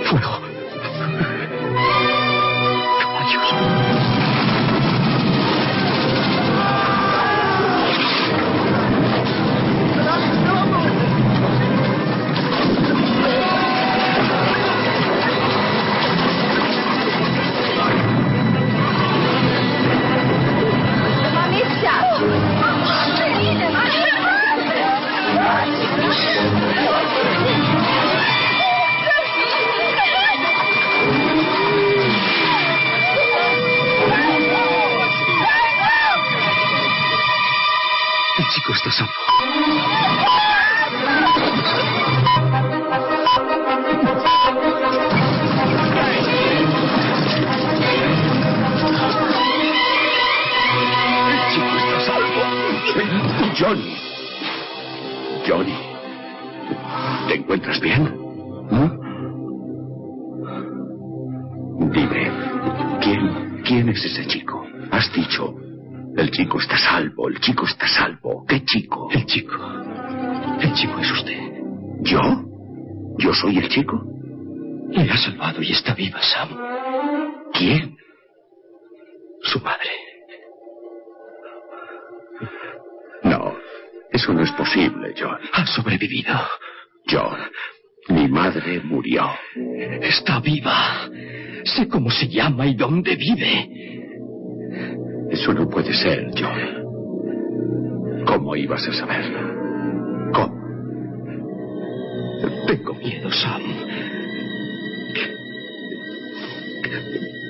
Fuego. 0.10 0.42
Madre 88.52 88.82
murió. 88.84 89.30
Está 90.02 90.40
viva. 90.40 91.10
Sé 91.64 91.88
cómo 91.88 92.10
se 92.10 92.28
llama 92.28 92.68
y 92.68 92.76
dónde 92.76 93.16
vive. 93.16 93.70
Eso 95.30 95.54
no 95.54 95.70
puede 95.70 95.94
ser, 95.94 96.32
John. 96.38 98.26
¿Cómo 98.26 98.56
ibas 98.56 98.86
a 98.88 98.94
saberlo? 98.94 100.32
¿Cómo? 100.34 100.62
Tengo 102.68 102.94
miedo, 102.96 103.32
Sam. 103.32 103.62
¿Qué, 105.14 105.30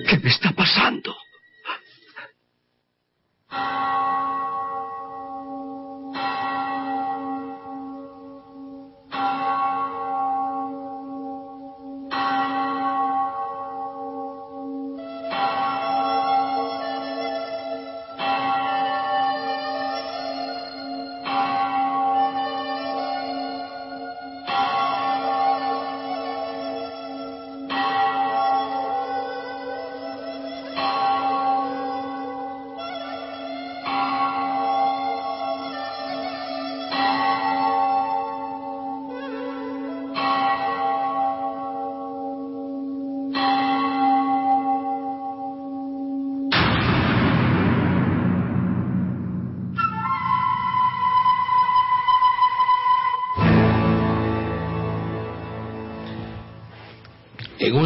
qué 0.08 0.20
me 0.20 0.30
está 0.30 0.52
pasando? 0.52 1.16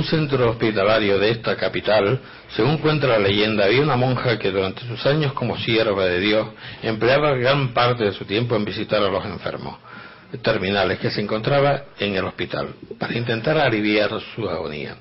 Centro 0.06 0.50
hospitalario 0.50 1.20
de 1.20 1.32
esta 1.32 1.56
capital, 1.56 2.20
según 2.56 2.78
cuenta 2.78 3.08
la 3.08 3.20
leyenda, 3.20 3.66
había 3.66 3.82
una 3.82 3.96
monja 3.96 4.40
que 4.40 4.52
durante 4.52 4.82
sus 4.88 5.06
años 5.06 5.34
como 5.34 5.58
sierva 5.58 6.06
de 6.06 6.20
Dios 6.20 6.48
empleaba 6.82 7.36
gran 7.36 7.74
parte 7.74 8.06
de 8.06 8.14
su 8.14 8.26
tiempo 8.26 8.56
en 8.56 8.66
visitar 8.66 9.02
a 9.02 9.10
los 9.10 9.26
enfermos 9.26 9.78
terminales 10.42 11.00
que 11.00 11.12
se 11.12 11.22
encontraba 11.22 11.84
en 12.00 12.16
el 12.16 12.26
hospital 12.26 12.76
para 13.00 13.18
intentar 13.18 13.58
aliviar 13.58 14.10
su 14.34 14.50
agonía. 14.50 14.96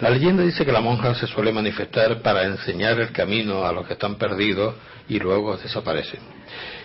La 0.00 0.10
leyenda 0.10 0.44
dice 0.44 0.64
que 0.64 0.72
la 0.72 0.80
monja 0.80 1.14
se 1.14 1.26
suele 1.26 1.52
manifestar 1.52 2.20
para 2.20 2.44
enseñar 2.44 3.00
el 3.00 3.10
camino 3.10 3.66
a 3.66 3.72
los 3.72 3.86
que 3.86 3.94
están 3.94 4.16
perdidos 4.16 4.74
y 5.08 5.18
luego 5.18 5.56
desaparecen. 5.56 6.20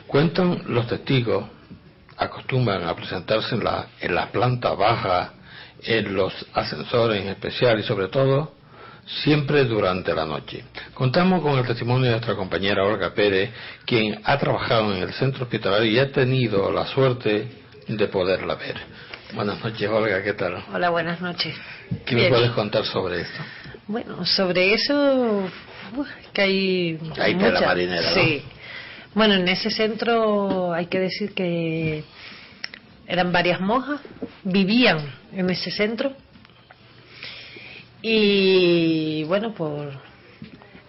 Cuentan 0.07 0.63
los 0.67 0.87
testigos, 0.87 1.45
acostumbran 2.17 2.87
a 2.87 2.95
presentarse 2.95 3.55
en 3.55 3.63
la, 3.63 3.87
en 3.99 4.15
la 4.15 4.31
planta 4.31 4.73
baja, 4.73 5.33
en 5.85 6.13
los 6.13 6.33
ascensores 6.53 7.21
en 7.21 7.29
especial 7.29 7.79
y 7.79 7.83
sobre 7.83 8.07
todo 8.07 8.53
siempre 9.23 9.65
durante 9.65 10.13
la 10.13 10.25
noche. 10.25 10.63
Contamos 10.93 11.41
con 11.41 11.57
el 11.59 11.65
testimonio 11.65 12.05
de 12.05 12.11
nuestra 12.11 12.35
compañera 12.35 12.85
Olga 12.85 13.13
Pérez, 13.13 13.49
quien 13.85 14.21
ha 14.23 14.37
trabajado 14.37 14.93
en 14.95 15.03
el 15.03 15.13
centro 15.13 15.43
hospitalario 15.43 15.91
y 15.91 15.99
ha 15.99 16.11
tenido 16.11 16.71
la 16.71 16.85
suerte 16.87 17.47
de 17.87 18.07
poderla 18.07 18.55
ver. 18.55 18.75
Buenas 19.33 19.61
noches, 19.63 19.89
Olga, 19.89 20.23
¿qué 20.23 20.33
tal? 20.33 20.63
Hola, 20.73 20.89
buenas 20.89 21.19
noches. 21.19 21.55
¿Qué 22.05 22.15
me 22.15 22.29
puedes 22.29 22.51
contar 22.51 22.85
sobre 22.85 23.21
esto? 23.21 23.41
Bueno, 23.87 24.25
sobre 24.25 24.73
eso, 24.73 25.49
uf, 25.97 26.07
que 26.31 26.41
hay. 26.41 26.99
Hay 27.19 27.35
mucha- 27.35 27.65
marinera, 27.65 28.01
¿no? 28.01 28.13
Sí. 28.13 28.43
Bueno, 29.15 29.33
en 29.33 29.47
ese 29.47 29.69
centro 29.69 30.71
hay 30.73 30.85
que 30.85 30.99
decir 30.99 31.33
que 31.33 32.03
eran 33.07 33.31
varias 33.31 33.59
monjas, 33.59 34.01
vivían 34.43 34.99
en 35.31 35.49
ese 35.49 35.71
centro. 35.71 36.13
Y 38.01 39.23
bueno, 39.25 39.53
por. 39.53 39.91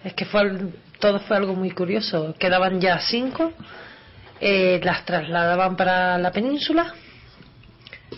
Es 0.03 0.13
que 0.13 0.25
fue, 0.25 0.51
todo 0.99 1.19
fue 1.21 1.37
algo 1.37 1.55
muy 1.55 1.71
curioso. 1.71 2.35
Quedaban 2.37 2.79
ya 2.79 2.99
cinco, 2.99 3.53
eh, 4.39 4.79
las 4.83 5.05
trasladaban 5.05 5.75
para 5.75 6.17
la 6.17 6.31
península. 6.31 6.93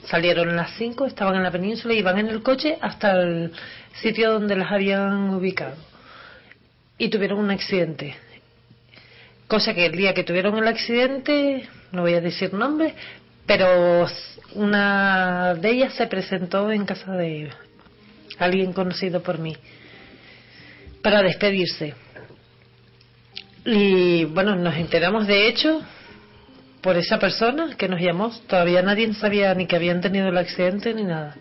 Salieron 0.05 0.55
las 0.55 0.71
cinco, 0.77 1.05
estaban 1.05 1.35
en 1.35 1.43
la 1.43 1.51
península, 1.51 1.93
iban 1.93 2.17
en 2.17 2.27
el 2.27 2.41
coche 2.41 2.77
hasta 2.81 3.21
el 3.21 3.51
sitio 4.01 4.33
donde 4.33 4.55
las 4.55 4.71
habían 4.71 5.29
ubicado. 5.29 5.75
Y 6.97 7.09
tuvieron 7.09 7.39
un 7.39 7.51
accidente. 7.51 8.15
Cosa 9.47 9.73
que 9.73 9.85
el 9.85 9.93
día 9.93 10.13
que 10.13 10.23
tuvieron 10.23 10.57
el 10.57 10.67
accidente, 10.67 11.69
no 11.91 12.01
voy 12.01 12.15
a 12.15 12.21
decir 12.21 12.53
nombres, 12.53 12.93
pero 13.47 14.05
una 14.53 15.55
de 15.55 15.71
ellas 15.71 15.93
se 15.93 16.05
presentó 16.05 16.71
en 16.71 16.85
casa 16.85 17.13
de 17.13 17.49
alguien 18.37 18.73
conocido 18.73 19.23
por 19.23 19.39
mí 19.39 19.55
para 21.01 21.23
despedirse. 21.23 21.95
Y 23.65 24.25
bueno, 24.25 24.55
nos 24.55 24.75
enteramos 24.75 25.27
de 25.27 25.47
hecho 25.47 25.81
por 26.81 26.97
esa 26.97 27.17
persona 27.19 27.75
que 27.77 27.87
nos 27.87 27.99
llamó. 27.99 28.31
Todavía 28.47 28.81
nadie 28.81 29.13
sabía 29.13 29.53
ni 29.55 29.65
que 29.67 29.75
habían 29.75 30.01
tenido 30.01 30.29
el 30.29 30.37
accidente 30.37 30.93
ni 30.93 31.03
nada. 31.03 31.35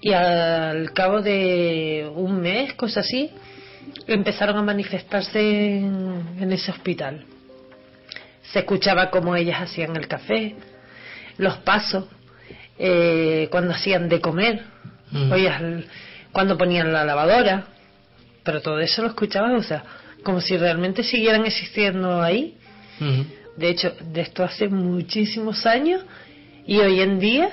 Y 0.00 0.12
al 0.12 0.92
cabo 0.92 1.22
de 1.22 2.10
un 2.14 2.40
mes, 2.40 2.74
cosas 2.74 3.06
así, 3.06 3.30
empezaron 4.06 4.56
a 4.56 4.62
manifestarse 4.62 5.40
en, 5.78 6.52
ese 6.52 6.70
hospital. 6.70 7.24
Se 8.52 8.60
escuchaba 8.60 9.10
cómo 9.10 9.36
ellas 9.36 9.60
hacían 9.60 9.94
el 9.96 10.08
café, 10.08 10.56
los 11.42 11.58
pasos, 11.58 12.04
eh, 12.78 13.48
cuando 13.50 13.74
hacían 13.74 14.08
de 14.08 14.20
comer, 14.20 14.62
Mm. 15.10 15.30
oías 15.32 15.62
cuando 16.32 16.56
ponían 16.56 16.90
la 16.92 17.04
lavadora, 17.04 17.64
pero 18.44 18.62
todo 18.62 18.80
eso 18.80 19.02
lo 19.02 19.08
escuchabas, 19.08 19.52
o 19.52 19.62
sea, 19.62 19.84
como 20.24 20.40
si 20.40 20.56
realmente 20.56 21.02
siguieran 21.02 21.44
existiendo 21.44 22.22
ahí. 22.22 22.54
Ujú. 22.98 23.26
De 23.58 23.68
hecho, 23.68 23.92
de 24.00 24.22
esto 24.22 24.42
hace 24.42 24.68
muchísimos 24.68 25.66
años 25.66 26.00
y 26.66 26.78
hoy 26.78 27.00
en 27.02 27.18
día 27.18 27.50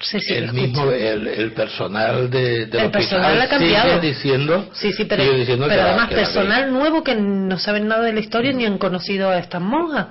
se 0.00 0.20
sigue 0.20 0.38
el 0.38 0.52
mismo 0.54 0.90
el, 0.90 1.26
el 1.26 1.52
personal 1.52 2.30
de, 2.30 2.64
del 2.66 2.84
El 2.84 2.90
personal 2.92 3.40
ha 3.42 3.48
cambiado. 3.48 3.96
sigue 3.96 4.08
diciendo 4.14 4.70
Sí, 4.72 4.92
sí, 4.92 5.04
pero, 5.04 5.22
diciendo 5.34 5.66
pero 5.68 5.82
que 5.82 5.88
además 5.88 6.08
que 6.08 6.14
personal 6.14 6.72
nuevo 6.72 7.02
que 7.04 7.14
no 7.16 7.58
saben 7.58 7.88
nada 7.88 8.04
de 8.04 8.12
la 8.14 8.20
historia 8.20 8.52
ni 8.52 8.64
han 8.64 8.78
conocido 8.78 9.28
a 9.28 9.38
estas 9.38 9.60
monjas, 9.60 10.06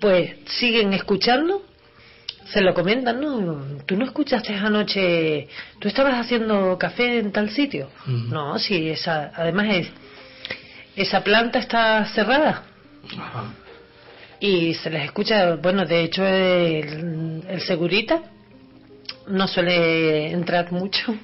pues 0.00 0.36
siguen 0.46 0.92
escuchando, 0.94 1.62
se 2.46 2.60
lo 2.60 2.74
comentan, 2.74 3.20
¿no? 3.20 3.82
Tú 3.86 3.96
no 3.96 4.04
escuchaste 4.04 4.54
anoche, 4.54 5.48
tú 5.78 5.88
estabas 5.88 6.14
haciendo 6.14 6.76
café 6.78 7.18
en 7.18 7.32
tal 7.32 7.50
sitio. 7.50 7.88
Mm. 8.06 8.30
No, 8.30 8.58
sí, 8.58 8.90
esa, 8.90 9.32
además 9.34 9.66
es, 9.70 9.88
esa 10.96 11.22
planta 11.22 11.58
está 11.58 12.04
cerrada 12.06 12.64
Ajá. 13.18 13.54
y 14.40 14.74
se 14.74 14.90
les 14.90 15.04
escucha, 15.04 15.56
bueno, 15.56 15.86
de 15.86 16.04
hecho 16.04 16.24
el, 16.24 17.44
el 17.48 17.60
segurita 17.62 18.22
no 19.28 19.46
suele 19.46 20.30
entrar 20.32 20.72
mucho, 20.72 21.14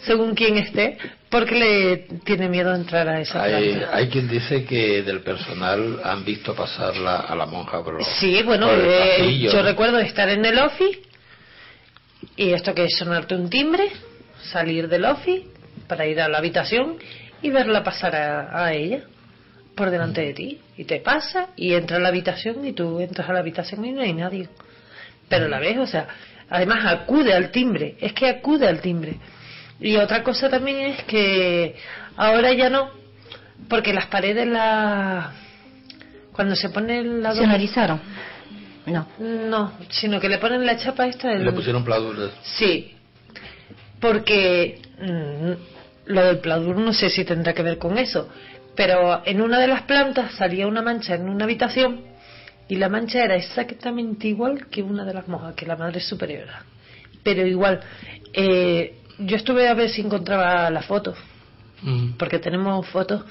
según 0.00 0.34
quien 0.34 0.56
esté, 0.58 0.98
porque 1.30 1.54
le 1.54 1.96
tiene 2.24 2.48
miedo 2.48 2.74
entrar 2.74 3.08
a 3.08 3.20
esa 3.20 3.42
Hay, 3.44 3.80
hay 3.92 4.08
quien 4.08 4.28
dice 4.28 4.64
que 4.64 5.02
del 5.02 5.20
personal 5.22 6.00
han 6.04 6.24
visto 6.24 6.54
pasar 6.54 6.96
la- 6.96 7.20
a 7.20 7.34
la 7.36 7.46
monja 7.46 7.82
por, 7.84 8.02
Sí, 8.04 8.42
bueno, 8.42 8.66
por 8.66 8.78
el 8.78 8.86
eh, 8.86 9.16
pasillo, 9.18 9.52
yo 9.52 9.58
¿no? 9.58 9.62
recuerdo 9.68 9.98
estar 10.00 10.28
en 10.28 10.44
el 10.44 10.58
office 10.58 10.98
y 12.36 12.50
esto 12.52 12.74
que 12.74 12.84
es 12.84 12.96
sonarte 12.96 13.34
un 13.34 13.48
timbre, 13.48 13.88
salir 14.42 14.88
del 14.88 15.04
office 15.04 15.44
para 15.86 16.06
ir 16.06 16.20
a 16.20 16.28
la 16.28 16.38
habitación 16.38 16.96
y 17.42 17.50
verla 17.50 17.82
pasar 17.84 18.14
a, 18.16 18.64
a 18.66 18.72
ella 18.74 19.00
por 19.74 19.90
delante 19.90 20.20
de 20.22 20.34
ti. 20.34 20.60
Y 20.76 20.84
te 20.84 21.00
pasa 21.00 21.48
y 21.56 21.74
entra 21.74 21.96
a 21.96 22.00
la 22.00 22.08
habitación 22.08 22.64
y 22.66 22.72
tú 22.72 23.00
entras 23.00 23.28
a 23.28 23.32
la 23.32 23.38
habitación 23.40 23.84
y 23.84 23.92
no 23.92 24.02
hay 24.02 24.12
nadie. 24.12 24.48
Pero 25.28 25.48
la 25.48 25.58
ves, 25.60 25.78
o 25.78 25.86
sea, 25.86 26.06
además 26.48 26.84
acude 26.86 27.32
al 27.32 27.50
timbre, 27.50 27.94
es 28.00 28.12
que 28.12 28.28
acude 28.28 28.66
al 28.66 28.80
timbre. 28.80 29.14
Y 29.80 29.96
otra 29.96 30.22
cosa 30.22 30.48
también 30.48 30.80
es 30.80 31.04
que 31.04 31.74
ahora 32.16 32.52
ya 32.52 32.68
no, 32.68 32.90
porque 33.68 33.92
las 33.92 34.06
paredes 34.06 34.46
la 34.46 35.32
cuando 36.32 36.54
se 36.54 36.70
pone 36.70 37.02
la 37.02 37.34
¿Se 37.34 37.44
analizaron? 37.44 38.00
No. 38.86 39.06
no, 39.18 39.72
sino 39.90 40.18
que 40.18 40.28
le 40.28 40.38
ponen 40.38 40.64
la 40.64 40.76
chapa 40.76 41.06
esta 41.06 41.28
del... 41.28 41.44
le 41.44 41.52
pusieron 41.52 41.84
pladur 41.84 42.30
Sí, 42.42 42.92
porque 44.00 44.80
mm, 44.98 46.12
lo 46.12 46.24
del 46.24 46.38
pladur 46.38 46.76
no 46.76 46.92
sé 46.92 47.10
si 47.10 47.24
tendrá 47.24 47.52
que 47.52 47.62
ver 47.62 47.78
con 47.78 47.98
eso, 47.98 48.28
pero 48.74 49.22
en 49.26 49.42
una 49.42 49.58
de 49.58 49.68
las 49.68 49.82
plantas 49.82 50.32
salía 50.32 50.66
una 50.66 50.82
mancha 50.82 51.14
en 51.14 51.28
una 51.28 51.44
habitación 51.44 52.00
y 52.68 52.76
la 52.76 52.88
mancha 52.88 53.22
era 53.22 53.36
exactamente 53.36 54.28
igual 54.28 54.68
que 54.68 54.82
una 54.82 55.04
de 55.04 55.12
las 55.12 55.28
monjas, 55.28 55.54
que 55.54 55.66
la 55.66 55.76
madre 55.76 56.00
superiora. 56.00 56.62
Pero 57.22 57.46
igual, 57.46 57.80
eh, 58.32 58.99
yo 59.20 59.36
estuve 59.36 59.68
a 59.68 59.74
ver 59.74 59.90
si 59.90 60.00
encontraba 60.00 60.70
la 60.70 60.82
foto, 60.82 61.14
Mm. 61.82 62.12
porque 62.18 62.38
tenemos 62.38 62.86
fotos, 62.88 63.22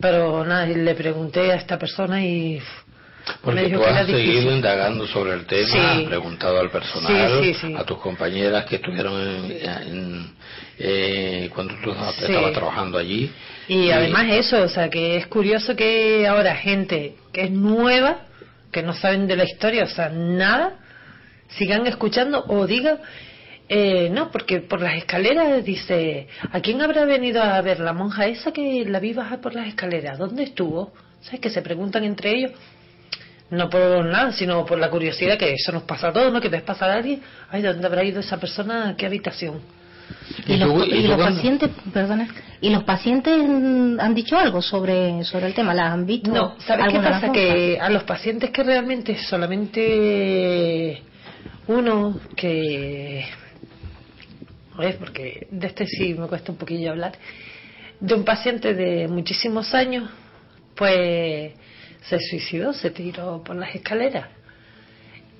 pero 0.00 0.44
nada, 0.44 0.68
y 0.68 0.74
le 0.74 0.94
pregunté 0.94 1.52
a 1.52 1.56
esta 1.56 1.78
persona 1.78 2.22
y 2.24 2.58
me 2.58 2.62
Porque 3.42 3.62
dijo 3.64 3.78
tú 3.80 3.84
que 3.84 3.90
has 3.90 4.06
seguido 4.06 4.52
indagando 4.54 5.06
sobre 5.06 5.34
el 5.34 5.44
tema, 5.46 5.66
Sí. 5.68 5.78
has 5.78 6.02
preguntado 6.02 6.60
al 6.60 6.70
personal, 6.70 7.40
Sí, 7.42 7.54
sí, 7.54 7.68
sí. 7.68 7.74
a 7.76 7.84
tus 7.84 7.98
compañeras 7.98 8.64
que 8.66 8.76
estuvieron 8.76 9.20
en, 9.20 9.50
en- 9.68 10.30
eh, 10.78 11.50
cuando 11.54 11.74
tú 11.82 11.90
estabas 11.90 12.14
Sí. 12.14 12.24
estabas 12.26 12.52
trabajando 12.52 12.98
allí. 12.98 13.30
Y 13.68 13.90
además 13.90 14.26
eso, 14.30 14.62
o 14.62 14.68
sea, 14.68 14.88
que 14.88 15.16
es 15.16 15.26
curioso 15.26 15.74
que 15.76 16.26
ahora 16.28 16.54
gente 16.56 17.16
que 17.32 17.42
es 17.44 17.50
nueva, 17.50 18.20
que 18.70 18.82
no 18.82 18.92
saben 18.94 19.26
de 19.26 19.36
la 19.36 19.44
historia, 19.44 19.84
o 19.84 19.88
sea, 19.88 20.08
nada, 20.10 20.74
sigan 21.48 21.86
escuchando 21.86 22.44
o 22.48 22.66
digan, 22.66 22.98
eh, 23.68 24.08
no, 24.10 24.30
porque 24.30 24.60
por 24.60 24.80
las 24.80 24.94
escaleras 24.94 25.64
dice, 25.64 26.26
¿a 26.50 26.60
quién 26.60 26.80
habrá 26.80 27.04
venido 27.04 27.42
a 27.42 27.60
ver 27.60 27.80
la 27.80 27.92
monja 27.92 28.26
esa 28.26 28.52
que 28.52 28.84
la 28.86 28.98
vi 28.98 29.12
bajar 29.12 29.40
por 29.40 29.54
las 29.54 29.68
escaleras? 29.68 30.18
¿Dónde 30.18 30.44
estuvo? 30.44 30.92
¿Sabes? 31.20 31.40
Que 31.40 31.50
se 31.50 31.60
preguntan 31.60 32.04
entre 32.04 32.30
ellos, 32.30 32.52
no 33.50 33.68
por 33.68 34.04
nada, 34.04 34.32
sino 34.32 34.64
por 34.64 34.78
la 34.78 34.88
curiosidad 34.88 35.36
que 35.36 35.52
eso 35.52 35.72
nos 35.72 35.82
pasa 35.82 36.08
a 36.08 36.12
todos, 36.12 36.32
¿no? 36.32 36.40
Que 36.40 36.48
ves 36.48 36.62
pasar 36.62 36.90
a 36.90 36.94
alguien, 36.94 37.20
ay, 37.50 37.60
¿dónde 37.60 37.86
habrá 37.86 38.04
ido 38.04 38.20
esa 38.20 38.38
persona? 38.38 38.90
¿A 38.90 38.96
qué 38.96 39.06
habitación? 39.06 39.60
¿Y, 40.46 40.56
los, 40.56 40.88
y 40.88 41.06
los 41.06 41.18
pacientes, 41.18 41.70
perdona, 41.92 42.28
y 42.62 42.70
los 42.70 42.84
pacientes 42.84 43.34
han 43.38 44.14
dicho 44.14 44.38
algo 44.38 44.62
sobre 44.62 45.22
sobre 45.24 45.48
el 45.48 45.54
tema? 45.54 45.74
¿La 45.74 45.92
han 45.92 46.06
visto? 46.06 46.30
No, 46.30 46.54
¿sabes 46.60 46.86
qué 46.88 46.98
las 46.98 47.20
pasa? 47.20 47.32
Que 47.32 47.78
a 47.78 47.90
los 47.90 48.04
pacientes 48.04 48.50
que 48.50 48.62
realmente 48.62 49.18
solamente 49.24 51.02
uno 51.66 52.18
que... 52.34 53.26
Ver, 54.78 54.96
porque 54.96 55.48
de 55.50 55.66
este 55.66 55.86
sí 55.86 56.14
me 56.14 56.28
cuesta 56.28 56.52
un 56.52 56.58
poquillo 56.58 56.92
hablar. 56.92 57.12
De 57.98 58.14
un 58.14 58.24
paciente 58.24 58.74
de 58.74 59.08
muchísimos 59.08 59.74
años, 59.74 60.08
pues 60.76 61.52
se 62.02 62.18
suicidó, 62.20 62.72
se 62.72 62.90
tiró 62.90 63.42
por 63.42 63.56
las 63.56 63.74
escaleras 63.74 64.28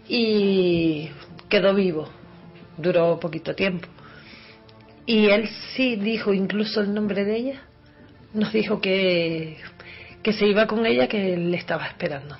y 0.08 1.08
quedó 1.48 1.72
vivo. 1.72 2.08
Duró 2.76 3.20
poquito 3.20 3.54
tiempo. 3.54 3.88
Y 5.06 5.26
él 5.26 5.48
sí 5.74 5.96
dijo 5.96 6.34
incluso 6.34 6.80
el 6.80 6.92
nombre 6.92 7.24
de 7.24 7.36
ella. 7.36 7.62
Nos 8.34 8.52
dijo 8.52 8.80
que, 8.80 9.56
que 10.22 10.32
se 10.32 10.46
iba 10.46 10.66
con 10.66 10.84
ella, 10.84 11.06
que 11.06 11.36
le 11.36 11.56
estaba 11.56 11.86
esperando. 11.86 12.36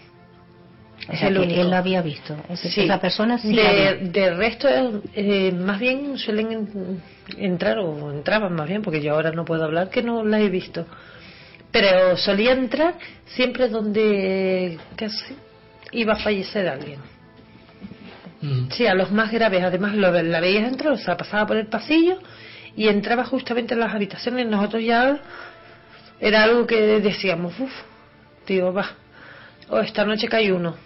O 1.09 1.13
Es 1.13 1.21
sea, 1.21 1.29
el 1.29 1.35
que 1.37 1.41
único. 1.41 1.61
él 1.63 1.71
lo 1.71 1.77
había 1.77 2.03
visto. 2.03 2.37
Es 2.51 2.61
Sí. 2.61 2.83
Esa 2.83 3.01
persona 3.01 3.39
sí 3.39 3.55
de, 3.55 3.67
había- 3.67 3.95
de 3.95 4.35
resto, 4.35 4.69
eh, 5.15 5.53
más 5.53 5.79
bien 5.81 6.19
suelen 6.19 6.53
en- 6.53 7.03
entrar, 7.39 7.79
o 7.79 8.13
entraban 8.13 8.55
más 8.55 8.69
bien, 8.69 8.83
porque 8.83 9.01
yo 9.01 9.15
ahora 9.15 9.31
no 9.33 9.45
puedo 9.45 9.65
hablar, 9.65 9.89
que 9.89 10.03
no 10.03 10.23
la 10.23 10.39
he 10.41 10.49
visto. 10.51 10.87
Pero 11.71 12.17
solía 12.17 12.53
entrar 12.53 12.95
siempre 13.27 13.69
donde 13.69 14.79
casi 14.97 15.35
iba 15.93 16.13
a 16.15 16.17
fallecer 16.17 16.69
alguien. 16.69 17.01
Mm. 18.41 18.71
Sí, 18.71 18.87
a 18.87 18.95
los 18.95 19.11
más 19.11 19.31
graves. 19.33 19.63
Además, 19.65 19.95
lo, 19.95 20.11
la 20.13 20.41
veías 20.41 20.69
entrar, 20.69 20.93
o 20.93 20.99
sea, 20.99 21.17
pasaba 21.17 21.47
por 21.47 21.57
el 21.57 21.67
pasillo 21.67 22.19
y 22.77 22.89
entraba 22.89 23.25
justamente 23.25 23.75
en 23.75 23.81
las 23.81 23.95
habitaciones. 23.95 24.47
Nosotros 24.47 24.83
ya 24.85 25.19
era 26.21 26.43
algo 26.45 26.67
que 26.67 26.81
decíamos, 27.01 27.59
uff, 27.59 27.73
digo, 28.47 28.73
va, 28.73 28.91
o 29.71 29.79
esta 29.81 30.05
noche 30.05 30.29
cae 30.29 30.53
uno. 30.53 30.77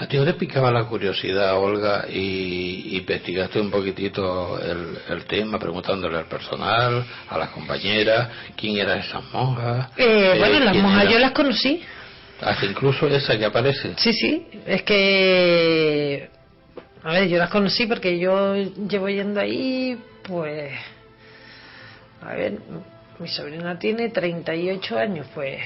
A 0.00 0.06
ti 0.06 0.16
te 0.16 0.32
picaba 0.32 0.70
la 0.70 0.84
curiosidad, 0.84 1.58
Olga, 1.58 2.06
y 2.08 2.96
investigaste 2.96 3.60
un 3.60 3.70
poquitito 3.70 4.58
el, 4.58 4.96
el 5.10 5.26
tema, 5.26 5.58
preguntándole 5.58 6.16
al 6.16 6.24
personal, 6.24 7.04
a 7.28 7.36
las 7.36 7.50
compañeras, 7.50 8.30
quién 8.56 8.78
eran 8.78 9.00
esas 9.00 9.22
monjas. 9.30 9.90
Eh, 9.98 10.32
eh, 10.32 10.38
bueno, 10.38 10.58
las 10.60 10.74
monjas 10.74 11.02
era. 11.02 11.12
yo 11.12 11.18
las 11.18 11.32
conocí. 11.32 11.82
Hasta 12.40 12.64
incluso 12.64 13.08
esa 13.08 13.36
que 13.36 13.44
aparece. 13.44 13.92
Sí, 13.98 14.14
sí, 14.14 14.46
es 14.64 14.82
que. 14.84 16.30
A 17.04 17.12
ver, 17.12 17.28
yo 17.28 17.36
las 17.36 17.50
conocí 17.50 17.86
porque 17.86 18.18
yo 18.18 18.54
llevo 18.54 19.10
yendo 19.10 19.38
ahí, 19.38 19.98
pues. 20.22 20.72
A 22.22 22.32
ver, 22.32 22.54
mi 23.18 23.28
sobrina 23.28 23.78
tiene 23.78 24.08
38 24.08 24.98
años, 24.98 25.26
pues. 25.34 25.60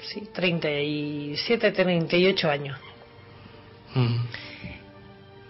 Sí, 0.00 0.30
37, 0.32 1.72
38 1.72 2.50
años. 2.50 2.78
Mm. 3.96 4.16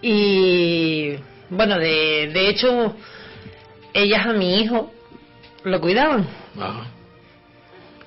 Y. 0.01 1.15
Bueno, 1.49 1.77
de, 1.79 2.29
de 2.33 2.49
hecho, 2.49 2.95
ellas 3.93 4.25
a 4.25 4.33
mi 4.33 4.59
hijo 4.61 4.91
lo 5.63 5.79
cuidaban. 5.79 6.27
Ajá. 6.59 6.87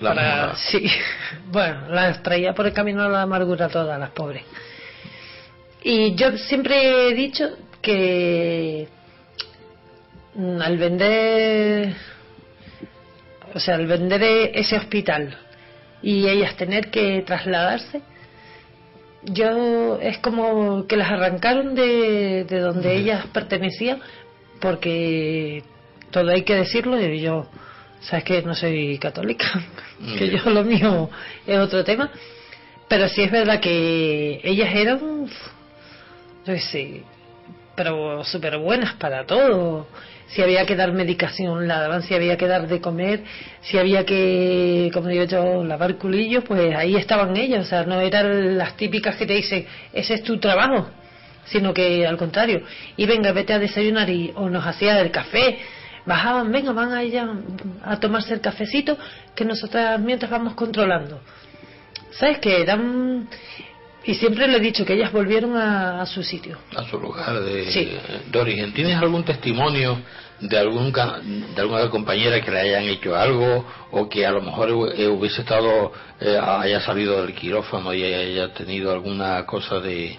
La 0.00 0.14
Para- 0.14 0.54
sí, 0.56 0.86
bueno, 1.52 1.88
las 1.88 2.22
traía 2.22 2.54
por 2.54 2.66
el 2.66 2.72
camino 2.72 3.02
a 3.02 3.08
la 3.08 3.22
amargura 3.22 3.68
todas 3.68 3.98
las 3.98 4.10
pobres. 4.10 4.44
Y 5.82 6.14
yo 6.14 6.36
siempre 6.36 7.08
he 7.08 7.14
dicho 7.14 7.48
que 7.82 8.88
mm, 10.34 10.60
al 10.60 10.76
vender, 10.78 11.94
o 13.54 13.58
sea, 13.60 13.74
al 13.76 13.86
vender 13.86 14.22
e- 14.22 14.60
ese 14.60 14.76
hospital 14.76 15.36
y 16.02 16.28
ellas 16.28 16.56
tener 16.56 16.90
que 16.90 17.22
trasladarse, 17.26 18.02
yo 19.24 19.98
es 20.00 20.18
como 20.18 20.86
que 20.86 20.96
las 20.96 21.10
arrancaron 21.10 21.74
de, 21.74 22.44
de 22.44 22.60
donde 22.60 22.96
ellas 22.96 23.26
pertenecían 23.32 24.00
porque 24.60 25.62
todo 26.10 26.30
hay 26.30 26.42
que 26.42 26.54
decirlo 26.54 27.00
y 27.00 27.20
yo 27.20 27.46
sabes 28.00 28.24
que 28.24 28.42
no 28.42 28.54
soy 28.54 28.98
católica 28.98 29.46
que 30.18 30.30
yo 30.30 30.50
lo 30.50 30.64
mío 30.64 31.10
es 31.46 31.58
otro 31.58 31.84
tema. 31.84 32.10
Pero 32.88 33.08
sí 33.08 33.22
es 33.22 33.30
verdad 33.30 33.60
que 33.60 34.40
ellas 34.42 34.74
eran 34.74 35.28
yo 36.46 36.56
sé 36.58 37.04
pero 37.80 38.22
súper 38.24 38.58
buenas 38.58 38.92
para 38.96 39.24
todo. 39.24 39.86
Si 40.26 40.42
había 40.42 40.66
que 40.66 40.76
dar 40.76 40.92
medicación 40.92 41.66
la 41.66 41.80
daban. 41.80 42.02
Si 42.02 42.14
había 42.14 42.36
que 42.36 42.46
dar 42.46 42.68
de 42.68 42.78
comer 42.78 43.24
si 43.62 43.78
había 43.78 44.04
que 44.04 44.90
como 44.92 45.08
digo 45.08 45.24
yo 45.24 45.64
lavar 45.64 45.96
culillos 45.96 46.44
pues 46.44 46.76
ahí 46.76 46.94
estaban 46.96 47.34
ellas 47.38 47.64
o 47.64 47.68
sea 47.68 47.84
no 47.84 47.98
eran 48.00 48.58
las 48.58 48.76
típicas 48.76 49.16
que 49.16 49.24
te 49.24 49.32
dicen 49.32 49.66
ese 49.94 50.14
es 50.14 50.22
tu 50.22 50.38
trabajo 50.38 50.90
sino 51.46 51.72
que 51.72 52.06
al 52.06 52.18
contrario. 52.18 52.62
Y 52.98 53.06
venga 53.06 53.32
vete 53.32 53.54
a 53.54 53.58
desayunar 53.58 54.10
y 54.10 54.30
o 54.36 54.50
nos 54.50 54.66
hacía 54.66 55.00
el 55.00 55.10
café. 55.10 55.58
Bajaban 56.04 56.52
venga 56.52 56.72
van 56.72 56.92
a 56.92 57.02
ella 57.02 57.26
a 57.82 57.98
tomarse 57.98 58.34
el 58.34 58.42
cafecito 58.42 58.98
que 59.34 59.46
nosotras 59.46 59.98
mientras 60.00 60.30
vamos 60.30 60.52
controlando 60.52 61.22
sabes 62.10 62.38
que 62.38 62.60
eran 62.60 63.28
y 64.04 64.14
siempre 64.14 64.48
le 64.48 64.56
he 64.56 64.60
dicho 64.60 64.84
que 64.84 64.94
ellas 64.94 65.12
volvieron 65.12 65.56
a, 65.56 66.00
a 66.02 66.06
su 66.06 66.22
sitio 66.22 66.58
a 66.76 66.84
su 66.84 66.98
lugar 66.98 67.40
de, 67.40 67.70
Sí. 67.70 67.90
de 68.30 68.38
origen. 68.38 68.72
¿Tienes 68.72 68.96
algún 68.96 69.24
testimonio 69.24 69.98
de 70.40 70.58
algún 70.58 70.90
de 70.90 71.60
alguna 71.60 71.90
compañera 71.90 72.40
que 72.40 72.50
le 72.50 72.60
hayan 72.60 72.84
hecho 72.84 73.14
algo 73.14 73.66
o 73.90 74.08
que 74.08 74.24
a 74.24 74.30
lo 74.30 74.40
mejor 74.40 74.70
eh, 74.96 75.06
hubiese 75.06 75.42
estado 75.42 75.92
eh, 76.18 76.38
haya 76.42 76.80
salido 76.80 77.20
del 77.20 77.34
quirófano 77.34 77.92
y 77.92 78.02
haya 78.02 78.52
tenido 78.54 78.90
alguna 78.90 79.44
cosa 79.44 79.80
de 79.80 80.16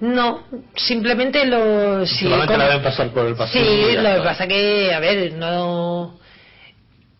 no 0.00 0.42
simplemente 0.74 1.46
lo 1.46 2.04
sí, 2.06 2.24
solamente 2.24 2.52
como- 2.54 2.58
la 2.66 2.74
ven 2.74 2.82
pasar 2.82 3.08
por 3.08 3.26
el 3.26 3.34
pasillo 3.34 3.64
Sí, 3.64 3.96
lo 3.96 4.14
que 4.16 4.20
pasa 4.22 4.46
que, 4.46 4.92
a 4.92 5.00
ver, 5.00 5.32
no, 5.32 6.18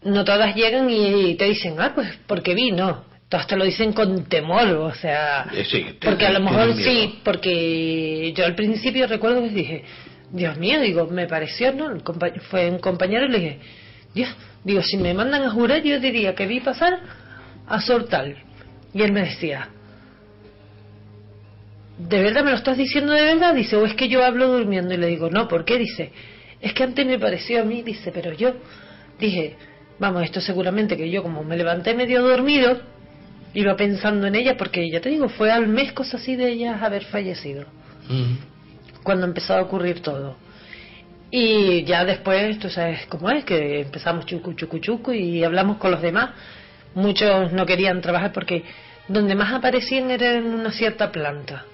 no 0.03 0.25
todas 0.25 0.55
llegan 0.55 0.91
y 0.91 1.35
te 1.37 1.47
dicen, 1.47 1.77
ah, 1.81 1.93
pues 1.95 2.07
porque 2.27 2.55
vi, 2.55 2.73
no. 2.73 3.05
Todas 3.29 3.47
te 3.49 3.57
lo 3.57 3.65
dicen 3.65 3.93
con 3.93 4.25
temor, 4.27 4.69
o 4.69 4.95
sea, 4.95 5.47
Eh, 5.53 5.65
sí, 5.65 5.85
te- 5.99 6.07
porque 6.07 6.27
a 6.27 6.31
lo 6.31 6.41
mejor 6.41 6.75
sí, 6.75 7.19
porque 7.25 8.33
yo 8.37 8.45
al 8.45 8.55
principio 8.55 9.07
recuerdo 9.09 9.43
que 9.43 9.49
dije, 9.49 9.85
Dios 10.31 10.57
mío, 10.59 10.81
digo, 10.81 11.07
me 11.09 11.27
pareció, 11.27 11.73
¿no? 11.73 11.91
El 11.91 12.03
fue 12.43 12.71
un 12.71 12.79
compañero 12.79 13.27
y 13.27 13.31
le 13.31 13.39
dije, 13.39 13.59
Dios, 14.15 14.29
digo, 14.63 14.81
si 14.83 14.97
me 14.97 15.13
mandan 15.13 15.43
a 15.43 15.51
jurar, 15.51 15.83
yo 15.83 15.99
diría 15.99 16.35
que 16.37 16.47
vi 16.47 16.61
pasar 16.61 17.01
a 17.67 17.81
Sortal. 17.81 18.37
Y 18.95 19.03
él 19.03 19.13
me 19.13 19.23
decía, 19.23 19.69
¿de 21.99 22.23
verdad 22.23 22.45
me 22.45 22.51
lo 22.51 22.57
estás 22.57 22.77
diciendo 22.79 23.13
de 23.13 23.23
verdad? 23.23 23.55
Dice, 23.55 23.77
o 23.77 23.85
es 23.85 23.95
que 23.95 24.09
yo 24.09 24.25
hablo 24.25 24.49
durmiendo. 24.49 24.95
Y 24.95 24.99
le 24.99 25.07
digo, 25.09 25.31
no, 25.31 25.49
¿por 25.49 25.65
qué? 25.65 25.79
Dice, 25.79 26.13
es 26.61 26.73
que 26.75 26.85
antes 26.85 27.07
me 27.07 27.19
pareció 27.19 27.61
a 27.63 27.65
mí, 27.65 27.83
dice, 27.83 28.13
pero 28.13 28.33
yo 28.33 28.55
dije, 29.19 29.57
vamos, 29.99 30.23
esto 30.25 30.41
seguramente 30.41 30.97
que 30.97 31.11
yo 31.11 31.23
como 31.23 31.43
me 31.43 31.57
levanté 31.57 31.95
medio 31.95 32.23
dormido, 32.23 32.81
iba 33.57 33.75
pensando 33.75 34.27
en 34.27 34.35
ella, 34.35 34.57
porque 34.57 34.89
ya 34.91 35.01
te 35.01 35.09
digo, 35.09 35.31
fue 35.31 35.51
al 35.51 35.67
mes 35.67 35.93
cosa 35.93 36.19
así 36.19 36.37
de 36.37 36.51
ellas 36.51 36.83
haber 36.83 37.05
fallecido, 37.05 37.65
cuando 39.03 39.27
empezó 39.27 39.55
a 39.55 39.63
ocurrir 39.63 40.03
todo. 40.03 40.37
Y 41.31 41.83
ya 41.85 42.05
después, 42.05 42.59
tú 42.59 42.69
sabes 42.69 43.07
cómo 43.07 43.31
es, 43.31 43.45
que 43.45 43.81
empezamos 43.81 44.27
chucu, 44.27 44.53
chucu, 44.53 44.79
chucu 44.79 45.13
y 45.13 45.43
hablamos 45.43 45.79
con 45.79 45.91
los 45.91 46.03
demás. 46.03 46.31
Muchos 46.95 47.53
no 47.53 47.67
querían 47.67 48.01
trabajar 48.01 48.33
porque 48.33 48.63
donde 49.09 49.35
más 49.35 49.53
aparecían 49.53 50.11
era 50.11 50.35
en 50.35 50.47
una 50.47 50.71
cierta 50.71 51.11
planta. 51.11 51.65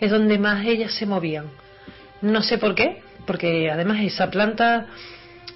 Es 0.00 0.10
donde 0.10 0.38
más 0.38 0.66
ellas 0.66 0.92
se 0.92 1.06
movían. 1.06 1.46
No 2.20 2.42
sé 2.42 2.58
por 2.58 2.74
qué, 2.74 3.00
porque 3.26 3.70
además 3.70 4.00
esa 4.02 4.28
planta 4.30 4.86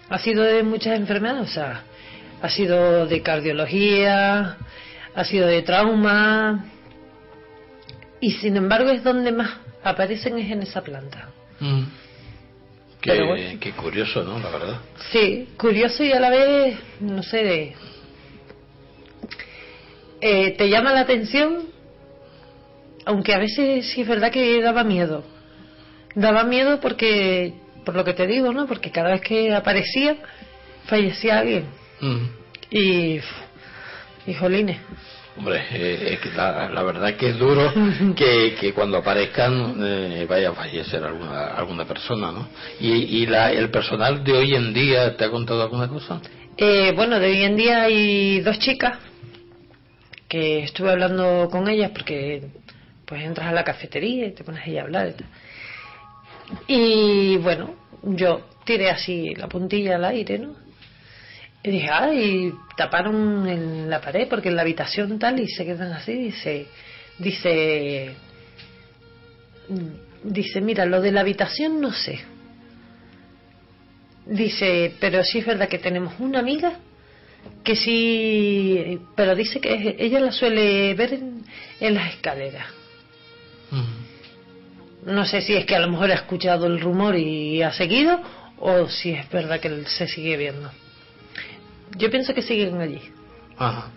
ha 0.09 0.19
sido 0.19 0.45
de 0.45 0.63
muchas 0.63 0.97
enfermedades, 0.97 1.51
o 1.51 1.53
sea, 1.53 1.83
ha 2.41 2.49
sido 2.49 3.07
de 3.07 3.21
cardiología, 3.21 4.57
ha 5.15 5.25
sido 5.25 5.47
de 5.47 5.63
trauma, 5.63 6.65
y 8.21 8.31
sin 8.33 8.57
embargo 8.57 8.91
es 8.91 9.03
donde 9.03 9.33
más 9.33 9.51
aparecen 9.83 10.39
es 10.39 10.51
en 10.51 10.63
esa 10.63 10.83
planta. 10.83 11.29
Mm. 11.61 11.83
Qué, 13.01 13.11
Pero 13.11 13.27
bueno. 13.27 13.59
qué 13.61 13.73
curioso, 13.73 14.23
¿no? 14.23 14.39
La 14.39 14.49
verdad. 14.51 14.81
Sí, 15.11 15.49
curioso 15.57 16.05
y 16.05 16.13
a 16.13 16.21
la 16.21 16.31
vez, 16.31 16.79
no 17.01 17.23
sé, 17.25 17.37
de... 17.45 17.75
eh, 20.21 20.53
te 20.57 20.69
llama 20.69 20.93
la 20.93 21.01
atención, 21.01 21.65
aunque 23.05 23.35
a 23.35 23.39
veces 23.39 23.87
sí 23.91 24.03
es 24.03 24.09
verdad 24.09 24.31
que 24.31 24.63
daba 24.63 24.85
miedo. 24.85 25.25
Daba 26.15 26.45
miedo 26.45 26.79
porque, 26.81 27.55
por 27.85 27.97
lo 27.97 28.05
que 28.05 28.13
te 28.13 28.29
digo, 28.29 28.53
¿no? 28.53 28.67
Porque 28.69 28.93
cada 28.93 29.11
vez 29.11 29.21
que 29.23 29.53
aparecía, 29.53 30.17
fallecía 30.87 31.41
alguien. 31.41 31.65
Mm. 32.01 32.27
Y, 32.71 33.19
y 34.27 34.35
jolines. 34.35 34.79
Hombre, 35.37 35.63
eh, 35.73 36.13
es 36.13 36.21
que 36.21 36.31
la, 36.37 36.69
la 36.69 36.83
verdad 36.83 37.15
que 37.17 37.31
es 37.31 37.39
duro 37.39 37.73
que, 38.17 38.55
que 38.61 38.73
cuando 38.75 38.99
aparezcan 38.99 39.77
eh, 39.81 40.27
vaya 40.29 40.51
a 40.51 40.53
fallecer 40.53 41.03
alguna, 41.03 41.55
alguna 41.55 41.85
persona, 41.87 42.31
¿no? 42.31 42.49
¿Y, 42.81 43.23
y 43.23 43.27
la, 43.27 43.51
el 43.51 43.71
personal 43.71 44.23
de 44.23 44.33
hoy 44.33 44.55
en 44.55 44.75
día 44.75 45.17
te 45.17 45.25
ha 45.25 45.31
contado 45.31 45.63
alguna 45.63 45.89
cosa? 45.89 46.21
Eh, 46.57 46.93
bueno, 46.95 47.19
de 47.19 47.27
hoy 47.27 47.43
en 47.45 47.57
día 47.57 47.83
hay 47.85 48.41
dos 48.41 48.59
chicas 48.59 48.99
que 50.29 50.61
estuve 50.65 50.91
hablando 50.91 51.49
con 51.51 51.69
ellas 51.69 51.91
porque 51.91 52.43
pues 53.07 53.23
entras 53.23 53.49
a 53.49 53.53
la 53.53 53.65
cafetería 53.65 54.27
y 54.27 54.33
te 54.33 54.45
pones 54.45 54.67
ahí 54.67 54.77
a 54.77 54.83
hablar 54.83 55.09
y 55.09 55.13
tal. 55.13 55.27
Y 56.67 57.37
bueno, 57.39 57.75
yo 58.03 58.43
tiré 58.65 58.91
así 58.91 59.35
la 59.35 59.49
puntilla 59.49 59.97
al 59.97 60.05
aire, 60.05 60.39
¿no? 60.39 60.62
Y 61.65 61.71
dije, 61.71 61.89
ay, 61.91 62.53
taparon 62.77 63.47
en 63.47 63.89
la 63.89 64.01
pared 64.01 64.27
porque 64.29 64.49
en 64.49 64.57
la 64.57 64.63
habitación 64.63 65.19
tal 65.19 65.39
y 65.39 65.49
se 65.49 65.65
quedan 65.65 65.93
así, 65.93 66.13
dice, 66.15 66.67
dice, 67.19 68.15
dice, 70.25 70.61
mira, 70.61 70.85
lo 70.87 71.01
de 71.01 71.13
la 71.13 71.21
habitación 71.21 71.81
no 71.81 71.93
sé. 71.93 72.21
Dice, 74.27 74.95
pero 74.99 75.23
sí 75.23 75.39
es 75.39 75.47
verdad 75.47 75.69
que 75.69 75.79
tenemos 75.79 76.15
una 76.19 76.41
amiga 76.41 76.79
que 77.63 77.77
sí, 77.77 79.01
pero 79.15 79.35
dice 79.37 79.61
que 79.61 79.97
ella 79.99 80.21
la 80.21 80.33
suele 80.33 80.95
ver 80.95 81.15
en, 81.15 81.45
en 81.81 81.95
las 81.95 82.15
escaleras. 82.15 82.67
No 85.07 85.25
sé 85.25 85.43
si 85.43 85.55
es 85.55 85.65
que 85.65 85.77
a 85.77 85.81
lo 85.81 85.89
mejor 85.89 86.11
ha 86.11 86.15
escuchado 86.15 86.67
el 86.67 86.81
rumor 86.81 87.17
y 87.17 87.63
ha 87.63 87.73
seguido 87.73 88.21
o 88.59 88.89
si 88.89 89.11
es 89.11 89.29
verdad 89.31 89.61
que 89.61 89.85
se 89.87 90.07
sigue 90.07 90.37
viendo. 90.37 90.71
Yo 91.97 92.11
pienso 92.11 92.35
que 92.35 92.43
siguen 92.43 92.81
allí. 92.81 93.01
Ajá. 93.57 93.89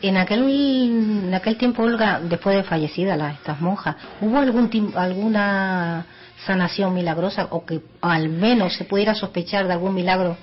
En 0.00 0.16
aquel, 0.16 0.42
en 0.48 1.34
aquel 1.34 1.56
tiempo, 1.56 1.82
Olga, 1.82 2.20
después 2.20 2.56
de 2.56 2.64
fallecida 2.64 3.16
la, 3.16 3.30
estas 3.32 3.60
monjas, 3.60 3.96
¿hubo 4.20 4.38
algún 4.38 4.92
alguna 4.96 6.06
sanación 6.44 6.92
milagrosa 6.92 7.46
o 7.50 7.64
que 7.64 7.80
al 8.00 8.28
menos 8.28 8.74
se 8.74 8.84
pudiera 8.84 9.14
sospechar 9.14 9.66
de 9.66 9.74
algún 9.74 9.94
milagro 9.94 10.36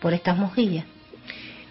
por 0.00 0.12
estas 0.12 0.36
monjillas? 0.36 0.84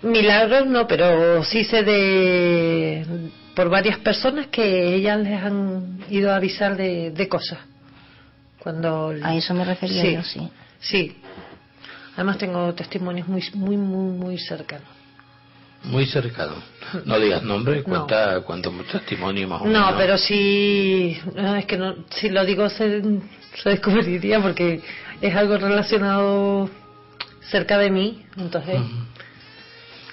Milagros 0.01 0.65
no, 0.65 0.87
pero 0.87 1.43
sí 1.43 1.63
sé 1.63 1.83
de 1.83 3.31
por 3.55 3.69
varias 3.69 3.99
personas 3.99 4.47
que 4.47 4.95
ellas 4.95 5.19
les 5.19 5.41
han 5.41 5.99
ido 6.09 6.31
a 6.31 6.35
avisar 6.35 6.75
de, 6.75 7.11
de 7.11 7.27
cosas. 7.27 7.59
Cuando 8.59 9.13
A 9.23 9.35
eso 9.35 9.53
me 9.53 9.63
refería 9.63 10.01
sí, 10.01 10.13
yo, 10.13 10.23
sí. 10.23 10.49
Sí. 10.79 11.15
Además 12.15 12.37
tengo 12.37 12.73
testimonios 12.73 13.27
muy 13.27 13.43
muy 13.53 13.77
muy 13.77 14.17
muy 14.17 14.37
cercanos. 14.39 14.87
Muy 15.83 16.05
cercano. 16.07 16.55
No 17.05 17.19
digas 17.19 17.43
nombre, 17.43 17.83
cuenta 17.83 18.41
cuánto 18.41 18.71
testimonio 18.91 19.47
más 19.47 19.61
o 19.61 19.65
menos. 19.65 19.91
No, 19.91 19.97
pero 19.97 20.17
sí, 20.17 21.15
no, 21.35 21.55
es 21.55 21.65
que 21.65 21.77
no, 21.77 21.95
si 22.09 22.29
lo 22.29 22.43
digo 22.43 22.69
se, 22.69 23.01
se 23.61 23.69
descubriría 23.69 24.39
porque 24.39 24.81
es 25.21 25.35
algo 25.35 25.57
relacionado 25.57 26.69
cerca 27.51 27.77
de 27.77 27.91
mí, 27.91 28.25
entonces. 28.37 28.79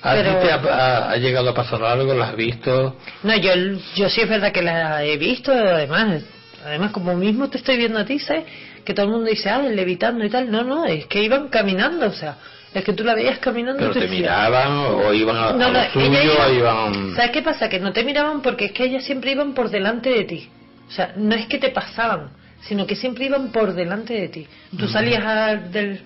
¿A 0.03 0.15
ti 0.17 0.23
te 0.23 0.51
ha, 0.51 0.57
ha- 0.57 1.11
ha 1.13 1.17
llegado 1.17 1.51
a 1.51 1.55
pasar 1.55 1.83
algo? 1.85 2.13
¿Lo 2.13 2.25
has 2.25 2.35
visto? 2.37 2.97
No, 3.23 3.37
yo, 3.37 3.53
yo 3.95 4.09
sí 4.11 4.21
es 4.21 4.29
verdad 4.29 4.53
que 4.53 4.61
la 4.63 5.05
he 5.05 5.17
visto, 5.17 5.53
además, 5.53 6.23
además 6.67 6.91
como 6.91 7.15
mismo 7.15 7.49
te 7.49 7.59
estoy 7.59 7.77
viendo 7.79 7.99
a 8.01 8.05
ti, 8.05 8.19
¿sabes? 8.19 8.45
Que 8.85 8.95
todo 8.95 9.07
el 9.07 9.13
mundo 9.13 9.31
dice, 9.31 9.49
ah, 9.51 9.63
levitando 9.63 10.25
y 10.25 10.31
tal. 10.31 10.51
No, 10.51 10.63
no, 10.65 10.85
es 10.85 11.07
que 11.07 11.23
iban 11.23 11.49
caminando, 11.49 12.07
o 12.07 12.13
sea, 12.13 12.37
es 12.75 12.83
que 12.85 12.93
tú 12.93 13.05
la 13.05 13.15
veías 13.15 13.39
caminando. 13.39 13.79
¿Pero 13.79 13.93
te 13.93 14.09
miraban 14.09 14.73
o 14.73 15.13
iban 15.13 15.37
a, 15.37 15.53
No, 15.53 15.67
a 15.67 15.71
no, 15.71 15.73
lo 15.73 15.91
suyo? 15.93 16.23
iba- 16.23 16.49
iban... 16.51 17.15
¿Sabes 17.15 17.31
qué 17.31 17.43
pasa? 17.43 17.69
Que 17.69 17.79
no 17.79 17.93
te 17.93 18.03
miraban 18.05 18.43
porque 18.43 18.67
es 18.67 18.73
que 18.73 18.85
ellas 18.85 19.05
siempre 19.05 19.33
iban 19.33 19.55
por 19.55 19.71
delante 19.71 20.11
de 20.11 20.25
ti. 20.25 20.49
O 20.89 20.91
sea, 20.91 21.13
no 21.17 21.35
es 21.35 21.47
que 21.47 21.59
te 21.59 21.71
pasaban, 21.71 22.31
sino 22.63 22.87
que 22.87 22.97
siempre 22.97 23.27
iban 23.27 23.53
por 23.53 23.73
delante 23.75 24.15
de 24.15 24.29
ti. 24.29 24.47
Tú 24.79 24.89
salías 24.89 25.25
a- 25.25 25.55
del, 25.57 26.01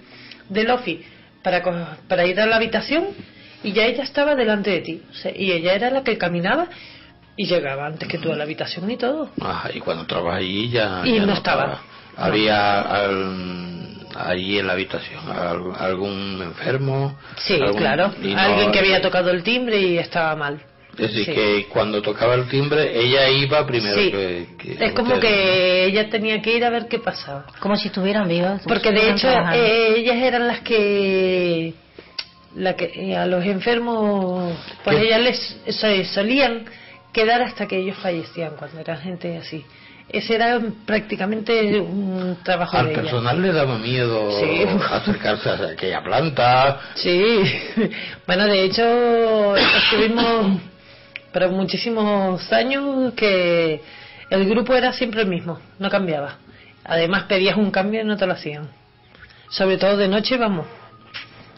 del 0.49 0.71
office 0.71 1.05
para, 1.43 1.63
para 2.09 2.27
ir 2.27 2.39
a 2.41 2.47
la 2.47 2.57
habitación 2.57 3.07
y 3.63 3.73
ya 3.73 3.85
ella 3.85 4.03
estaba 4.05 4.35
delante 4.35 4.71
de 4.71 4.81
ti. 4.81 5.03
O 5.11 5.15
sea, 5.15 5.33
y 5.35 5.51
ella 5.53 5.73
era 5.75 5.91
la 5.91 6.03
que 6.03 6.19
caminaba, 6.19 6.67
Y 7.39 7.45
llegaba 7.47 7.87
antes 7.87 8.09
que 8.09 8.17
tú 8.19 8.33
a 8.33 8.37
la 8.37 8.45
habitación 8.45 8.91
y 8.91 8.97
todo. 8.97 9.31
Ajá, 9.41 9.69
y 9.75 9.79
cuando 9.81 10.03
entrabas 10.05 10.37
allí 10.39 10.71
ya... 10.71 11.03
Y 11.05 11.17
ya 11.17 11.27
no 11.27 11.35
estaba. 11.35 11.83
Había 12.17 12.81
al- 12.81 14.07
allí 14.17 14.59
en 14.59 14.67
la 14.67 14.73
habitación 14.73 15.21
al- 15.31 15.73
algún 15.79 16.41
enfermo. 16.43 17.19
Sí, 17.37 17.55
algún- 17.55 17.77
claro. 17.79 18.13
no- 18.19 18.39
Alguien 18.39 18.73
que 18.73 18.79
había 18.79 19.01
tocado 19.03 19.31
el 19.31 19.43
timbre 19.43 19.79
y 19.81 19.99
estaba 19.99 20.35
mal. 20.37 20.61
Es 20.99 21.11
decir, 21.13 21.27
Sí. 21.27 21.33
que 21.35 21.67
cuando 21.71 22.01
tocaba 22.01 22.35
el 22.35 22.49
timbre, 22.49 22.99
ella 22.99 23.29
iba 23.29 23.67
primero 23.67 24.01
Sí. 24.01 24.11
que, 24.11 24.47
que 24.59 24.85
Es 24.87 24.93
como 24.95 25.15
ustedes. 25.17 25.35
que 25.35 25.85
ella 25.85 26.09
tenía 26.09 26.41
que 26.41 26.57
ir 26.57 26.65
a 26.65 26.71
ver 26.71 26.89
qué 26.89 26.99
pasaba. 26.99 27.45
Como 27.61 27.77
si 27.77 27.89
estuvieran 27.89 28.27
vivas. 28.27 28.63
Porque 28.67 28.89
si 28.89 28.95
de 28.95 29.11
hecho 29.11 29.29
eh, 29.29 29.95
ellas 29.99 30.17
eran 30.17 30.47
las 30.47 30.61
que, 30.61 31.75
la 32.55 32.77
que 32.77 32.91
eh, 32.95 33.15
a 33.15 33.27
los 33.27 33.45
enfermos, 33.45 34.55
pues 34.85 34.97
¿Qué? 34.97 35.05
ellas 35.09 35.21
les 35.21 35.57
se 35.79 36.05
solían 36.07 36.65
quedar 37.17 37.41
hasta 37.41 37.67
que 37.67 37.79
ellos 37.79 37.97
fallecían 37.97 38.53
cuando 38.57 38.79
eran 38.79 38.99
gente 38.99 39.39
así. 39.39 39.65
Ese 40.09 40.35
era 40.35 40.61
prácticamente 40.85 41.81
un 41.81 42.37
trabajo 42.45 42.77
Al 42.77 42.89
de 42.89 42.95
personal 42.95 43.41
le 43.41 43.53
daba 43.53 43.79
miedo 43.79 44.31
Sí. 44.39 44.65
acercarse 44.93 45.49
a 45.49 45.55
aquella 45.73 46.05
planta. 46.05 46.79
Sí, 46.95 47.43
bueno, 48.27 48.45
de 48.45 48.65
hecho 48.65 49.57
estuvimos 49.57 50.61
pero 51.33 51.51
muchísimos 51.51 52.51
años 52.53 53.13
que 53.15 53.81
el 54.31 54.49
grupo 54.49 54.75
era 54.75 54.93
siempre 54.93 55.23
el 55.23 55.29
mismo, 55.29 55.59
no 55.79 55.91
cambiaba. 55.91 56.37
Además 56.85 57.25
pedías 57.25 57.57
un 57.57 57.71
cambio 57.71 58.03
y 58.03 58.05
no 58.05 58.17
te 58.17 58.27
lo 58.27 58.35
hacían. 58.35 58.69
Sobre 59.49 59.79
todo 59.79 59.97
de 59.97 60.09
noche, 60.09 60.37
vamos. 60.37 60.67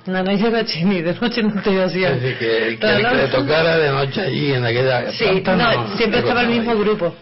No, 0.08 0.22
no 0.22 0.36
de 0.36 0.50
noche 0.50 0.84
ni 0.84 1.02
de 1.02 1.14
noche 1.14 1.42
no 1.42 1.60
te. 1.62 1.70
Es 1.84 1.92
decir, 1.92 2.38
que 2.38 2.68
el 2.68 2.78
que, 2.78 2.86
No, 2.86 2.92
el 2.96 3.02
no. 3.02 3.10
que 3.10 3.16
le 3.16 3.28
tocara 3.28 3.76
de 3.78 3.90
noche 3.90 4.20
allí 4.22 4.52
en 4.54 4.64
aquella 4.64 5.12
Sí, 5.12 5.24
planta. 5.44 5.74
no, 5.74 5.96
siempre 5.96 6.20
estaba 6.20 6.40
el 6.42 6.48
mismo 6.48 6.72
ahí. 6.72 6.78
grupo. 6.78 7.14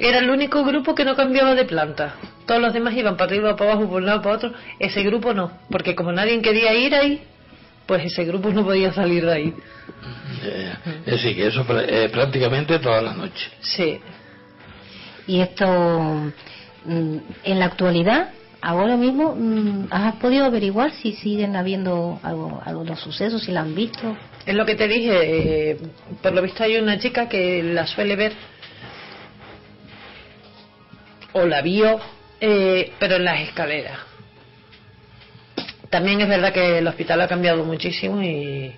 Era 0.00 0.18
el 0.20 0.30
único 0.30 0.64
grupo 0.64 0.94
que 0.94 1.04
no 1.04 1.14
cambiaba 1.14 1.54
de 1.54 1.66
planta. 1.66 2.14
Todos 2.46 2.60
los 2.62 2.72
demás 2.72 2.94
iban 2.94 3.16
para 3.16 3.30
arriba, 3.30 3.54
para 3.54 3.72
abajo, 3.72 3.88
por 3.88 4.00
un 4.00 4.06
lado, 4.06 4.22
para 4.22 4.36
otro. 4.36 4.52
Ese 4.78 5.02
grupo 5.02 5.34
no, 5.34 5.52
porque 5.70 5.94
como 5.94 6.10
nadie 6.12 6.40
quería 6.40 6.72
ir 6.74 6.94
ahí, 6.94 7.22
pues 7.86 8.04
ese 8.06 8.24
grupo 8.24 8.48
no 8.50 8.64
podía 8.64 8.92
salir 8.92 9.26
de 9.26 9.32
ahí. 9.32 9.54
Eh, 10.42 10.72
Es 11.04 11.12
decir, 11.12 11.36
que 11.36 11.48
eso 11.48 11.66
eh, 11.86 12.08
prácticamente 12.10 12.78
todas 12.78 13.02
las 13.04 13.14
noches. 13.16 13.50
Sí. 13.60 14.00
Y 15.26 15.40
esto, 15.42 15.66
mm, 16.86 17.16
en 17.44 17.58
la 17.58 17.66
actualidad, 17.66 18.30
ahora 18.62 18.96
mismo, 18.96 19.34
mm, 19.34 19.88
¿has 19.90 20.16
podido 20.16 20.44
averiguar 20.44 20.92
si 20.92 21.12
siguen 21.12 21.56
habiendo 21.56 22.20
algo, 22.22 22.60
algunos 22.64 23.00
sucesos, 23.00 23.42
si 23.42 23.52
la 23.52 23.60
han 23.60 23.74
visto? 23.74 24.16
Es 24.46 24.54
lo 24.54 24.64
que 24.66 24.74
te 24.74 24.88
dije, 24.88 25.70
eh, 25.70 25.78
por 26.22 26.32
lo 26.32 26.42
visto 26.42 26.64
hay 26.64 26.76
una 26.76 26.98
chica 26.98 27.28
que 27.28 27.62
la 27.62 27.86
suele 27.86 28.16
ver 28.16 28.32
o 31.32 31.46
la 31.46 31.62
vio, 31.62 32.00
eh, 32.40 32.92
pero 32.98 33.16
en 33.16 33.24
las 33.24 33.40
escaleras. 33.40 33.98
También 35.88 36.20
es 36.20 36.28
verdad 36.28 36.52
que 36.52 36.78
el 36.78 36.86
hospital 36.86 37.20
ha 37.20 37.28
cambiado 37.28 37.64
muchísimo 37.64 38.22
y 38.22 38.72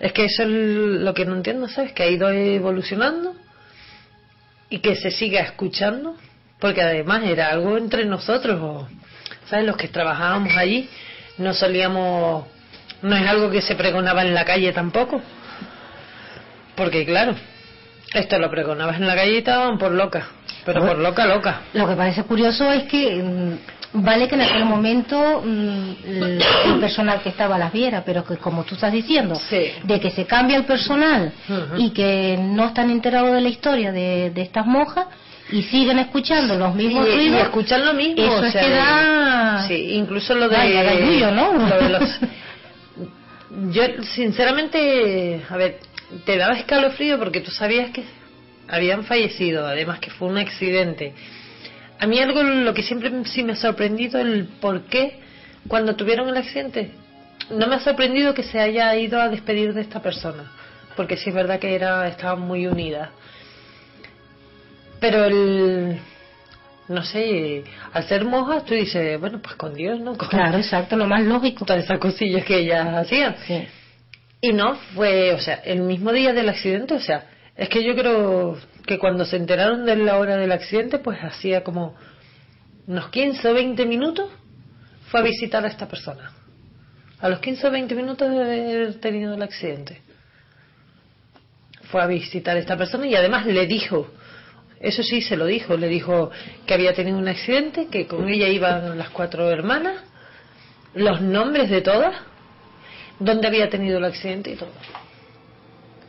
es 0.00 0.12
que 0.12 0.24
eso 0.24 0.42
es 0.42 0.48
lo 0.48 1.14
que 1.14 1.24
no 1.24 1.36
entiendo, 1.36 1.68
¿sabes? 1.68 1.92
Que 1.92 2.02
ha 2.02 2.10
ido 2.10 2.30
evolucionando 2.30 3.36
y 4.68 4.78
que 4.80 4.96
se 4.96 5.10
siga 5.10 5.40
escuchando, 5.40 6.16
porque 6.64 6.80
además 6.80 7.22
era 7.24 7.50
algo 7.50 7.76
entre 7.76 8.06
nosotros, 8.06 8.58
o, 8.58 8.88
¿sabes? 9.50 9.66
Los 9.66 9.76
que 9.76 9.88
trabajábamos 9.88 10.56
allí 10.56 10.88
no 11.36 11.52
solíamos, 11.52 12.46
no 13.02 13.16
es 13.16 13.28
algo 13.28 13.50
que 13.50 13.60
se 13.60 13.74
pregonaba 13.74 14.22
en 14.22 14.32
la 14.32 14.46
calle 14.46 14.72
tampoco, 14.72 15.20
porque 16.74 17.04
claro, 17.04 17.34
esto 18.14 18.38
lo 18.38 18.50
pregonabas 18.50 18.96
en 18.96 19.06
la 19.06 19.14
calle 19.14 19.32
y 19.32 19.36
estaban 19.36 19.76
por 19.76 19.92
loca, 19.92 20.26
pero 20.64 20.86
por 20.86 20.96
loca, 20.96 21.26
loca. 21.26 21.60
Lo 21.74 21.86
que 21.86 21.96
parece 21.96 22.22
curioso 22.22 22.72
es 22.72 22.84
que 22.84 23.22
mm, 23.22 24.02
vale 24.02 24.26
que 24.26 24.34
en 24.34 24.40
aquel 24.40 24.64
momento 24.64 25.42
mm, 25.44 25.90
el, 26.06 26.42
el 26.64 26.80
personal 26.80 27.20
que 27.20 27.28
estaba 27.28 27.58
las 27.58 27.74
viera, 27.74 28.02
pero 28.06 28.24
que 28.24 28.38
como 28.38 28.64
tú 28.64 28.74
estás 28.74 28.90
diciendo, 28.90 29.38
de 29.50 30.00
que 30.00 30.10
se 30.12 30.24
cambia 30.24 30.56
el 30.56 30.64
personal 30.64 31.30
y 31.76 31.90
que 31.90 32.38
no 32.40 32.68
están 32.68 32.88
enterados 32.88 33.34
de 33.34 33.42
la 33.42 33.48
historia 33.50 33.92
de, 33.92 34.30
de 34.30 34.40
estas 34.40 34.64
monjas 34.64 35.08
y 35.50 35.62
siguen 35.62 35.98
escuchando 35.98 36.56
los 36.56 36.74
mismos 36.74 37.06
y, 37.08 37.28
y 37.28 37.34
escuchan 37.36 37.84
lo 37.84 37.92
mismo 37.94 38.22
Eso 38.24 38.36
o 38.40 38.44
es 38.44 38.52
sea, 38.52 38.62
que 38.62 38.70
da... 38.70 39.64
sí 39.68 39.74
incluso 39.94 40.34
lo 40.34 40.48
de 40.48 40.56
Vaya, 40.56 40.82
da 40.82 40.94
yuyo, 40.94 41.30
¿no? 41.30 41.52
lo 41.68 41.76
de 41.82 41.88
los- 41.90 42.18
yo 43.72 43.82
sinceramente 44.14 45.42
a 45.48 45.56
ver 45.56 45.78
te 46.24 46.36
daba 46.36 46.54
escalofrío 46.54 47.18
porque 47.18 47.40
tú 47.40 47.50
sabías 47.50 47.90
que 47.90 48.04
habían 48.68 49.04
fallecido 49.04 49.66
además 49.66 49.98
que 50.00 50.10
fue 50.10 50.28
un 50.28 50.38
accidente. 50.38 51.12
A 52.00 52.06
mí 52.06 52.18
algo 52.18 52.42
lo 52.42 52.74
que 52.74 52.82
siempre 52.82 53.10
sí 53.24 53.42
me 53.42 53.52
ha 53.52 53.56
sorprendido 53.56 54.20
el 54.20 54.46
por 54.60 54.82
qué 54.82 55.20
cuando 55.68 55.94
tuvieron 55.94 56.28
el 56.28 56.36
accidente 56.36 56.90
no 57.50 57.66
me 57.66 57.76
ha 57.76 57.80
sorprendido 57.80 58.32
que 58.34 58.42
se 58.42 58.58
haya 58.60 58.94
ido 58.96 59.20
a 59.20 59.28
despedir 59.28 59.74
de 59.74 59.82
esta 59.82 60.00
persona 60.00 60.50
porque 60.96 61.16
sí 61.16 61.28
es 61.30 61.34
verdad 61.34 61.58
que 61.58 61.74
era 61.74 62.08
estaban 62.08 62.40
muy 62.40 62.66
unidas 62.66 63.10
pero 65.00 65.24
el 65.24 65.98
no 66.88 67.02
sé 67.02 67.64
al 67.92 68.04
ser 68.04 68.24
monjas 68.24 68.64
tú 68.64 68.74
dices 68.74 69.18
bueno 69.20 69.40
pues 69.40 69.54
con 69.56 69.74
Dios 69.74 70.00
no 70.00 70.16
con 70.16 70.28
Claro, 70.28 70.58
exacto, 70.58 70.96
lo 70.96 71.06
más 71.06 71.22
lógico. 71.22 71.64
todas 71.64 71.84
esas 71.84 71.98
cosillas 71.98 72.44
que 72.44 72.58
ellas 72.58 72.86
hacían 72.94 73.36
y 74.40 74.52
no 74.52 74.74
fue 74.94 75.32
o 75.32 75.38
sea 75.40 75.54
el 75.64 75.80
mismo 75.82 76.12
día 76.12 76.32
del 76.32 76.48
accidente 76.48 76.94
o 76.94 77.00
sea 77.00 77.26
es 77.56 77.68
que 77.68 77.84
yo 77.84 77.94
creo 77.94 78.58
que 78.86 78.98
cuando 78.98 79.24
se 79.24 79.36
enteraron 79.36 79.86
de 79.86 79.96
la 79.96 80.18
hora 80.18 80.36
del 80.36 80.52
accidente 80.52 80.98
pues 80.98 81.18
hacía 81.22 81.62
como 81.62 81.94
unos 82.86 83.08
15 83.08 83.48
o 83.48 83.54
20 83.54 83.86
minutos 83.86 84.30
fue 85.08 85.20
a 85.20 85.22
visitar 85.22 85.64
a 85.64 85.68
esta 85.68 85.86
persona. 85.86 86.32
A 87.20 87.28
los 87.28 87.38
15 87.38 87.68
o 87.68 87.70
20 87.70 87.94
minutos 87.94 88.28
de 88.28 88.40
haber 88.42 88.94
tenido 89.00 89.32
el 89.34 89.42
accidente 89.42 90.02
fue 91.84 92.02
a 92.02 92.06
visitar 92.06 92.56
a 92.56 92.60
esta 92.60 92.76
persona 92.76 93.06
y 93.06 93.14
además 93.14 93.46
le 93.46 93.66
dijo 93.66 94.08
eso 94.84 95.02
sí 95.02 95.20
se 95.22 95.36
lo 95.36 95.46
dijo 95.46 95.76
le 95.76 95.88
dijo 95.88 96.30
que 96.66 96.74
había 96.74 96.92
tenido 96.94 97.18
un 97.18 97.28
accidente 97.28 97.88
que 97.88 98.06
con 98.06 98.28
ella 98.28 98.48
iban 98.48 98.96
las 98.98 99.10
cuatro 99.10 99.50
hermanas 99.50 99.96
los 100.94 101.20
nombres 101.20 101.70
de 101.70 101.80
todas 101.80 102.14
dónde 103.18 103.48
había 103.48 103.68
tenido 103.70 103.98
el 103.98 104.04
accidente 104.04 104.50
y 104.52 104.56
todo 104.56 104.70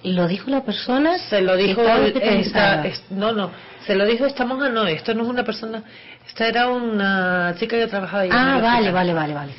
¿Y 0.04 0.14
lo 0.14 0.28
dijo 0.28 0.52
la 0.52 0.64
persona? 0.64 1.18
se 1.18 1.42
lo 1.42 1.56
dijo 1.56 1.82
esta, 1.82 2.86
es- 2.86 3.04
no 3.10 3.32
no 3.34 3.50
se 3.88 3.96
lo 3.96 4.06
dijo 4.06 4.26
esta 4.26 4.46
monja 4.46 4.70
no 4.70 4.86
esto 4.88 5.14
no 5.16 5.24
es 5.24 5.30
una 5.30 5.44
persona 5.44 5.84
esta 6.28 6.48
era 6.48 6.68
una 6.68 7.56
chica 7.58 7.78
que 7.78 7.88
trabajaba 7.88 8.24
ahí 8.24 8.30
Ah, 8.32 8.60
vale, 8.62 8.92
vale, 8.92 9.14
vale, 9.14 9.34
vale. 9.34 9.54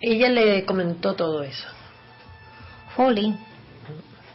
ella 0.00 0.28
le 0.28 0.64
comentó 0.64 1.14
todo 1.14 1.42
eso 1.42 1.66
Jolín. 2.94 3.36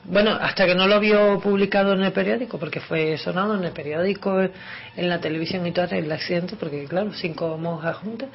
Bueno, 0.10 0.32
hasta 0.32 0.66
que 0.66 0.74
no 0.74 0.88
lo 0.88 1.00
vio 1.00 1.40
publicado 1.40 1.94
en 1.94 2.02
el 2.02 2.12
periódico, 2.12 2.58
porque 2.58 2.80
fue 2.80 3.16
sonado 3.20 3.56
en 3.56 3.64
el 3.64 3.72
periódico, 3.72 4.42
en 4.42 5.10
la 5.10 5.22
televisión 5.22 5.68
y 5.68 5.72
todo 5.72 5.86
el 5.92 6.12
accidente, 6.12 6.56
porque 6.60 6.86
claro, 6.86 7.14
cinco 7.14 7.58
monjas 7.60 7.98
juntas, 7.98 8.30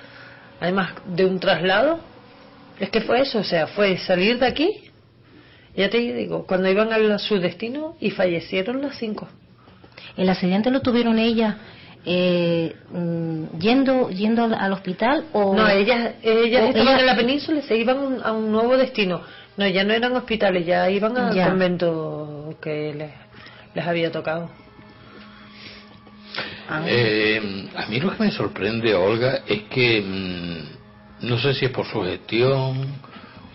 además 0.61 0.93
de 1.05 1.25
un 1.25 1.41
traslado, 1.41 1.99
es 2.79 2.91
que 2.91 3.01
fue 3.01 3.23
eso, 3.23 3.41
o 3.41 3.45
sea, 3.45 3.67
fue 3.67 3.99
salir 3.99 4.39
de 4.39 4.47
aquí, 4.47 4.91
ya 5.77 5.91
te 5.91 5.99
digo, 5.99 6.47
cuando 6.47 6.71
iban 6.71 6.93
a 6.93 7.19
su 7.19 7.41
destino 7.41 7.97
y 7.99 8.11
fallecieron 8.11 8.81
las 8.81 8.97
cinco. 8.97 9.29
El 10.17 10.29
accidente 10.29 10.71
lo 10.71 10.81
tuvieron 10.81 11.19
ellas 11.19 11.57
eh, 12.07 12.77
mm, 12.93 13.59
yendo 13.59 14.11
yendo 14.11 14.45
al, 14.45 14.55
al 14.55 14.73
hospital 14.75 15.25
o 15.33 15.55
No, 15.55 15.69
ellas, 15.69 16.15
ellas 16.23 16.63
o 16.63 16.67
estaban 16.67 17.01
en 17.01 17.07
la 17.07 17.17
península 17.17 17.61
y 17.61 17.63
se 17.63 17.77
iban 17.77 18.21
a 18.23 18.33
un 18.33 18.53
nuevo 18.53 18.77
destino. 18.77 19.23
No, 19.57 19.67
ya 19.69 19.85
no 19.85 19.93
eran 19.93 20.15
hospitales, 20.17 20.67
ya 20.67 20.91
iban 20.91 21.17
al 21.17 21.35
Ya. 21.35 21.49
convento 21.49 22.57
que 22.61 22.93
les, 22.95 23.11
les 23.75 23.87
había 23.87 24.11
tocado. 24.11 24.51
Ah. 26.69 26.83
Eh, 26.87 27.69
a 27.77 27.87
mí 27.87 28.01
lo 28.01 28.11
que 28.17 28.25
me 28.25 28.31
sorprende, 28.33 28.95
Olga, 28.95 29.43
es 29.47 29.63
que 29.65 30.01
mm, 30.01 31.27
no 31.29 31.39
sé 31.39 31.55
si 31.55 31.67
es 31.67 31.71
por 31.71 31.87
su 31.87 32.03
gestión 32.03 32.87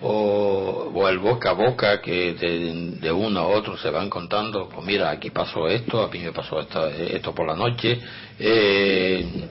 o, 0.02 0.92
o 0.94 1.10
el 1.10 1.18
boca 1.18 1.50
a 1.50 1.54
boca 1.54 2.00
que 2.02 2.34
de, 2.34 2.92
de 3.02 3.12
uno 3.12 3.40
a 3.42 3.48
otro 3.48 3.78
se 3.78 3.90
van 3.90 4.10
contando, 4.10 4.70
pues 4.70 4.86
mira, 4.86 5.10
aquí 5.10 5.32
pasó 5.32 5.68
esto, 5.68 6.02
a 6.04 6.08
mí 6.08 6.20
me 6.20 6.32
pasó 6.32 6.62
esto, 6.62 6.88
esto 6.88 7.36
por 7.36 7.48
la 7.48 7.56
noche, 7.56 8.00
eh, 8.40 9.50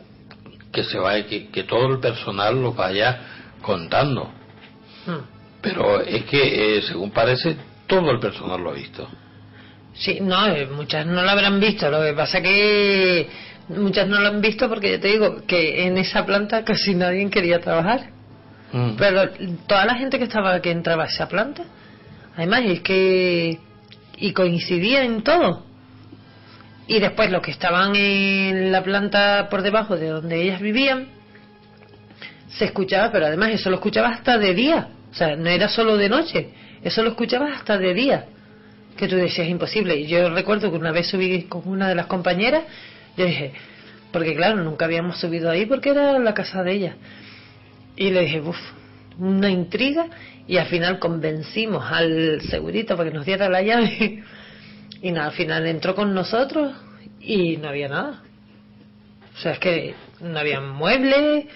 que 0.72 0.84
se 0.84 0.99
vaya, 0.99 1.26
que, 1.26 1.49
que 1.49 1.64
todo 1.64 1.88
el 1.92 1.99
personal 1.99 2.59
lo 2.62 2.72
vaya 2.72 3.20
contando. 3.61 4.30
Pero 5.61 6.00
es 6.00 6.24
que, 6.24 6.76
eh, 6.78 6.82
según 6.82 7.11
parece, 7.11 7.56
todo 7.86 8.11
el 8.11 8.20
personal 8.20 8.61
lo 8.61 8.70
ha 8.70 8.74
visto. 8.74 9.09
Sí, 9.94 10.18
no, 10.20 10.46
eh, 10.46 10.66
muchas 10.66 11.06
no 11.06 11.22
lo 11.22 11.30
habrán 11.30 11.59
visto. 11.59 11.90
Lo 11.90 12.02
que 12.02 12.12
pasa 12.12 12.40
que 12.40 13.28
muchas 13.68 14.06
no 14.06 14.20
lo 14.20 14.28
han 14.28 14.40
visto 14.40 14.68
porque 14.68 14.92
ya 14.92 15.00
te 15.00 15.09
digo 15.09 15.42
que 15.46 15.86
en 15.86 15.98
esa 15.98 16.24
planta 16.24 16.64
casi 16.64 16.94
nadie 16.94 17.28
quería 17.30 17.61
trabajar. 17.61 18.11
Mm. 18.72 18.92
Pero 18.96 19.30
toda 19.66 19.84
la 19.86 19.94
gente 19.94 20.18
que 20.18 20.24
estaba 20.24 20.61
que 20.61 20.70
entraba 20.70 21.04
a 21.04 21.06
esa 21.06 21.28
planta, 21.28 21.64
además 22.36 22.62
es 22.66 22.80
que 22.80 23.59
y 24.16 24.32
coincidía 24.32 25.04
en 25.04 25.22
todo. 25.22 25.64
Y 26.86 27.00
después 27.00 27.30
los 27.30 27.42
que 27.42 27.50
estaban 27.50 27.94
en 27.96 28.72
la 28.72 28.82
planta 28.82 29.48
por 29.50 29.62
debajo 29.62 29.96
de 29.96 30.09
donde 30.09 30.42
ellas 30.42 30.61
vivían, 30.61 31.09
se 32.48 32.66
escuchaba, 32.66 33.12
pero 33.12 33.26
además 33.26 33.50
eso 33.50 33.68
lo 33.68 33.76
escuchaba 33.76 34.09
hasta 34.09 34.38
de 34.38 34.54
día. 34.54 34.88
O 35.11 35.14
sea, 35.14 35.36
no 35.36 35.48
era 35.48 35.68
solo 35.68 35.96
de 35.96 36.09
noche, 36.09 36.50
eso 36.82 37.02
lo 37.02 37.11
escuchabas 37.11 37.54
hasta 37.56 37.78
de 37.78 37.94
día. 37.94 38.26
Que 38.96 39.09
tú 39.09 39.16
decías 39.16 39.48
imposible. 39.48 39.96
Y 39.96 40.06
yo 40.06 40.28
recuerdo 40.30 40.70
que 40.70 40.76
una 40.76 40.92
vez 40.92 41.09
subí 41.09 41.42
con 41.44 41.62
una 41.66 41.88
de 41.88 41.94
las 41.94 42.06
compañeras, 42.06 42.64
yo 43.16 43.24
dije, 43.24 43.52
porque 44.12 44.34
claro, 44.34 44.62
nunca 44.62 44.86
habíamos 44.86 45.20
subido 45.20 45.50
ahí 45.50 45.66
porque 45.66 45.90
era 45.90 46.18
la 46.18 46.34
casa 46.34 46.62
de 46.62 46.72
ella. 46.72 46.96
Y 47.96 48.11
le 48.11 48.22
dije, 48.22 48.40
uff, 48.40 48.59
una 49.18 49.50
intriga. 49.50 50.06
Y 50.46 50.56
al 50.56 50.66
final 50.66 50.98
convencimos 50.98 51.84
al 51.90 52.40
segurito 52.42 52.96
para 52.96 53.11
que 53.11 53.16
nos 53.16 53.26
diera 53.26 53.48
la 53.48 53.62
llave. 53.62 54.22
Y 55.00 55.12
nada, 55.12 55.28
al 55.28 55.32
final 55.34 55.64
entró 55.68 55.94
con 55.94 56.12
nosotros 56.12 56.74
y 57.20 57.56
no 57.59 57.68
había 57.68 57.88
nada. 57.88 58.22
O 59.32 59.40
sea, 59.40 59.52
es 59.52 59.61
que 59.61 59.94
no 60.20 60.36
había 60.36 60.61
muebles. 60.61 61.46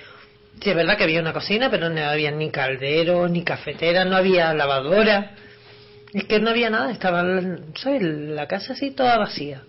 Sí, 0.63 0.71
es 0.71 0.77
verdad 0.77 0.97
que 0.97 1.05
había 1.05 1.21
una 1.21 1.33
cocina, 1.33 1.71
pero 1.71 1.89
no 1.89 2.01
había 2.05 2.31
ni 2.31 2.51
caldero, 2.51 3.29
ni 3.29 3.43
cafetera, 3.43 4.05
no 4.05 4.17
había 4.17 4.55
lavadora. 4.55 5.33
Es 6.13 6.25
que 6.25 6.39
no 6.39 6.51
había 6.51 6.71
nada, 6.71 6.93
estaba, 6.93 7.25
¿sabes? 7.75 8.03
La 8.03 8.47
casa 8.47 8.75
así 8.75 8.93
toda 8.93 9.19
vacía. 9.19 9.63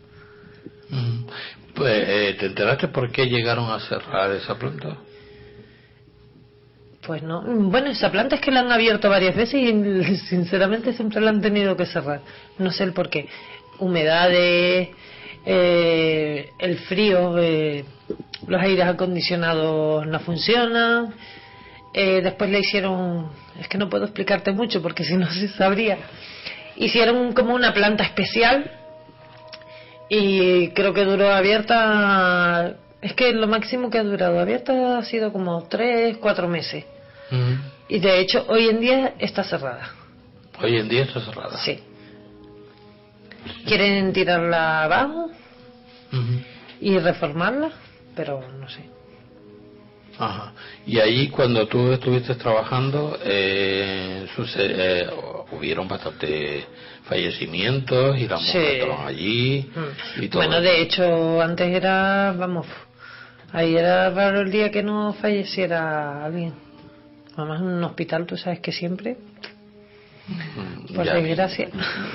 Mm. 0.89 1.25
Pues, 1.73 2.03
eh, 2.07 2.35
¿te 2.39 2.45
enteraste 2.45 2.89
por 2.89 3.11
qué 3.11 3.25
llegaron 3.25 3.71
a 3.71 3.79
cerrar 3.79 4.31
esa 4.31 4.59
planta? 4.59 4.97
Pues 7.07 7.23
no. 7.23 7.41
Bueno, 7.41 7.89
esa 7.89 8.11
planta 8.11 8.35
es 8.35 8.41
que 8.41 8.51
la 8.51 8.59
han 8.59 8.71
abierto 8.71 9.09
varias 9.09 9.35
veces 9.35 9.55
y 9.55 10.17
sinceramente 10.29 10.93
siempre 10.93 11.21
la 11.21 11.31
han 11.31 11.41
tenido 11.41 11.75
que 11.75 11.87
cerrar. 11.87 12.21
No 12.59 12.71
sé 12.71 12.83
el 12.83 12.93
por 12.93 13.09
qué. 13.09 13.27
Humedades, 13.79 14.89
eh, 15.45 16.51
el 16.57 16.77
frío, 16.79 17.37
eh, 17.37 17.85
los 18.47 18.61
aires 18.61 18.85
acondicionados 18.85 20.05
no 20.07 20.19
funcionan. 20.19 21.13
Eh, 21.93 22.21
después 22.21 22.49
le 22.49 22.59
hicieron, 22.59 23.29
es 23.59 23.67
que 23.67 23.77
no 23.77 23.89
puedo 23.89 24.05
explicarte 24.05 24.51
mucho 24.51 24.81
porque 24.81 25.03
si 25.03 25.15
no 25.15 25.31
se 25.31 25.47
sabría. 25.49 25.97
Hicieron 26.75 27.33
como 27.33 27.53
una 27.53 27.73
planta 27.73 28.03
especial 28.03 28.71
y 30.09 30.69
creo 30.69 30.93
que 30.93 31.05
duró 31.05 31.31
abierta 31.31 32.75
es 33.01 33.13
que 33.13 33.33
lo 33.33 33.47
máximo 33.47 33.89
que 33.89 33.99
ha 33.99 34.03
durado 34.03 34.39
abierta 34.39 34.97
ha 34.97 35.03
sido 35.03 35.31
como 35.33 35.63
tres, 35.67 36.17
cuatro 36.17 36.47
meses. 36.47 36.85
Y 37.89 37.99
de 37.99 38.19
hecho, 38.19 38.45
hoy 38.47 38.69
en 38.69 38.79
día 38.79 39.13
está 39.19 39.43
cerrada. 39.43 39.91
Hoy 40.61 40.77
en 40.77 40.87
día 40.87 41.03
está 41.03 41.19
cerrada. 41.19 41.57
Sí. 41.57 41.79
Quieren 43.65 44.13
tirarla 44.13 44.83
abajo 44.83 45.29
y 46.79 46.97
reformarla, 46.99 47.71
pero 48.15 48.41
no 48.59 48.69
sé. 48.69 48.81
Ajá. 50.19 50.53
Y 50.85 50.99
ahí 50.99 51.29
cuando 51.29 51.67
tú 51.67 51.91
estuviste 51.91 52.35
trabajando, 52.35 53.17
eh, 53.23 54.27
eh, 54.57 55.09
hubieron 55.51 55.87
bastante 55.87 56.65
fallecimientos 57.05 58.17
y 58.17 58.27
las 58.27 58.41
Sí. 58.43 58.57
estaban 58.57 59.07
allí 59.07 59.69
y 60.21 60.27
todo. 60.27 60.41
Bueno, 60.43 60.61
de 60.61 60.81
hecho, 60.81 61.41
antes 61.41 61.67
era, 61.75 62.33
vamos, 62.37 62.67
ahí 63.51 63.75
era 63.75 64.09
raro 64.11 64.41
el 64.41 64.51
día 64.51 64.69
que 64.69 64.83
no 64.83 65.13
falleciera 65.13 66.23
alguien. 66.23 66.53
Además, 67.35 67.61
en 67.61 67.67
un 67.67 67.83
hospital, 67.83 68.27
tú 68.27 68.37
sabes 68.37 68.59
que 68.59 68.71
siempre, 68.71 69.17
por 70.95 71.05
Ya. 71.05 71.13
desgracia. 71.15 71.69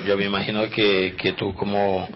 Yo 0.07 0.17
me 0.17 0.25
imagino 0.25 0.69
que, 0.69 1.15
que 1.17 1.33
tú 1.33 1.53
como, 1.53 2.07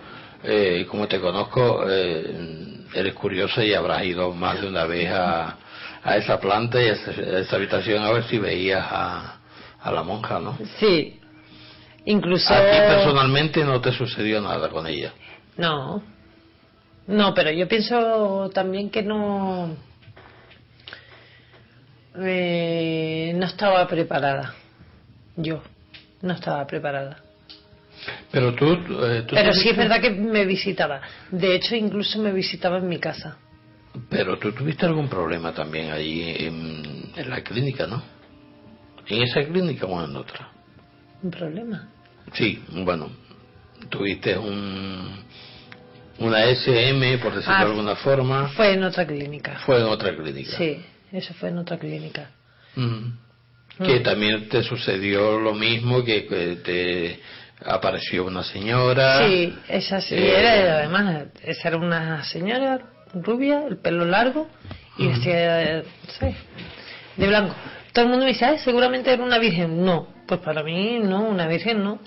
eh, 0.44 0.86
como 0.90 1.08
te 1.08 1.20
conozco, 1.20 1.86
eh, 1.90 2.86
eres 2.94 3.14
curioso 3.14 3.62
y 3.62 3.74
habrás 3.74 4.04
ido 4.04 4.34
más 4.34 4.62
de 4.62 4.68
una 4.68 4.86
vez 4.86 5.10
a, 5.12 5.58
a 6.04 6.18
esa 6.18 6.40
planta 6.40 6.82
y 6.82 6.90
a 6.90 6.94
esa, 6.94 7.12
a 7.12 7.40
esa 7.40 7.56
habitación 7.56 8.04
a 8.04 8.12
ver 8.12 8.24
si 8.24 8.38
veías 8.40 8.86
a, 8.90 9.38
a 9.82 9.92
la 9.92 10.04
monja, 10.04 10.40
¿no? 10.40 10.58
Sí. 10.80 11.20
Incluso. 12.06 12.54
A 12.54 12.60
ti 12.60 12.78
personalmente 12.88 13.64
no 13.64 13.80
te 13.80 13.92
sucedió 13.92 14.42
nada 14.42 14.70
con 14.70 14.88
ella. 14.88 15.14
No. 15.58 16.04
No, 17.08 17.34
pero 17.34 17.52
yo 17.52 17.68
pienso 17.68 18.50
también 18.54 18.90
que 18.90 19.04
no. 19.04 19.76
eh, 22.20 23.34
no 23.36 23.46
estaba 23.46 23.88
preparada. 23.88 24.54
Yo. 25.36 25.62
No 26.24 26.34
estaba 26.34 26.66
preparada. 26.66 27.18
Pero 28.32 28.56
tú... 28.56 28.66
eh, 29.06 29.24
tú 29.28 29.36
Pero 29.36 29.54
sí 29.54 29.70
es 29.70 29.78
verdad 29.78 30.02
que 30.02 30.10
me 30.10 30.46
visitaba. 30.46 31.02
De 31.30 31.54
hecho, 31.56 31.76
incluso 31.76 32.18
me 32.20 32.32
visitaba 32.32 32.78
en 32.80 32.88
mi 32.90 32.98
casa. 32.98 33.38
Pero 34.10 34.40
tú 34.40 34.52
tuviste 34.52 34.86
algún 34.88 35.08
problema 35.08 35.54
también 35.54 35.92
allí 35.92 36.24
en, 36.46 37.12
en 37.16 37.30
la 37.30 37.42
clínica, 37.44 37.86
¿no? 37.86 38.02
¿En 39.08 39.22
esa 39.22 39.44
clínica 39.44 39.86
o 39.86 40.04
en 40.04 40.16
otra? 40.16 40.50
Un 41.22 41.30
problema. 41.30 41.90
Sí, 42.34 42.64
bueno, 42.72 43.12
tuviste 43.90 44.36
un, 44.38 45.20
una 46.20 46.46
SM, 46.46 47.18
por 47.20 47.36
decirlo 47.36 47.56
Ah, 47.56 47.66
de 47.66 47.70
alguna 47.72 47.96
forma, 47.98 48.48
Fue 48.56 48.74
en 48.74 48.84
otra 48.84 49.06
clínica. 49.06 49.60
fue 49.66 49.78
en 49.80 49.86
otra 49.88 50.16
clínica. 50.16 50.58
Sí, 50.58 50.84
eso 51.12 51.34
fue 51.36 51.50
en 51.50 51.58
otra 51.60 51.78
clínica. 51.78 52.32
Que 53.78 54.00
Mm. 54.00 54.04
también 54.04 54.50
te 54.50 54.62
sucedió 54.64 55.40
lo 55.40 55.54
mismo, 55.54 56.04
que, 56.04 56.26
que 56.28 56.56
te 56.58 57.20
apareció 57.66 58.26
una 58.26 58.44
señora. 58.44 59.28
Sí, 59.28 59.56
esa 59.68 60.00
sí 60.02 60.16
Eh, 60.16 60.40
era, 60.40 60.78
además, 60.80 61.26
esa 61.44 61.70
era 61.70 61.78
una 61.78 62.24
señora 62.24 62.80
rubia, 63.14 63.66
el 63.68 63.78
pelo 63.78 64.06
largo 64.06 64.48
y 64.98 65.08
vestida. 65.08 65.84
De 67.18 67.28
blanco. 67.28 67.56
Todo 67.94 68.06
el 68.06 68.10
mundo 68.12 68.26
me 68.26 68.32
dice, 68.32 68.46
"Ay, 68.46 68.58
seguramente 68.60 69.12
era 69.14 69.24
una 69.24 69.38
virgen. 69.38 69.84
No, 69.86 70.08
pues 70.28 70.40
para 70.42 70.64
mí 70.64 71.00
no, 71.00 71.22
una 71.24 71.48
virgen 71.48 71.84
no. 71.84 72.00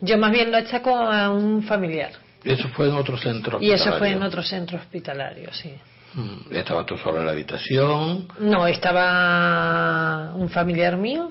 Yo 0.00 0.18
más 0.18 0.32
bien 0.32 0.50
lo 0.50 0.56
achaco 0.58 0.96
a 0.96 1.30
un 1.30 1.62
familiar. 1.62 2.10
Eso 2.44 2.68
fue 2.70 2.88
en 2.88 2.94
otro 2.94 3.16
centro. 3.18 3.58
Y 3.60 3.70
eso 3.70 3.84
fue 3.84 3.92
hospitalario. 3.92 4.16
en 4.16 4.22
otro 4.24 4.42
centro 4.42 4.78
hospitalario, 4.78 5.52
sí. 5.52 5.72
Mm. 6.14 6.54
Estaba 6.54 6.84
tú 6.84 6.96
sola 6.98 7.20
en 7.20 7.26
la 7.26 7.32
habitación. 7.32 8.28
No, 8.38 8.66
estaba 8.66 10.32
un 10.34 10.48
familiar 10.50 10.96
mío 10.96 11.30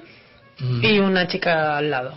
Mm. 0.59 0.83
y 0.85 0.99
una 0.99 1.27
chica 1.27 1.77
al 1.77 1.89
lado. 1.89 2.13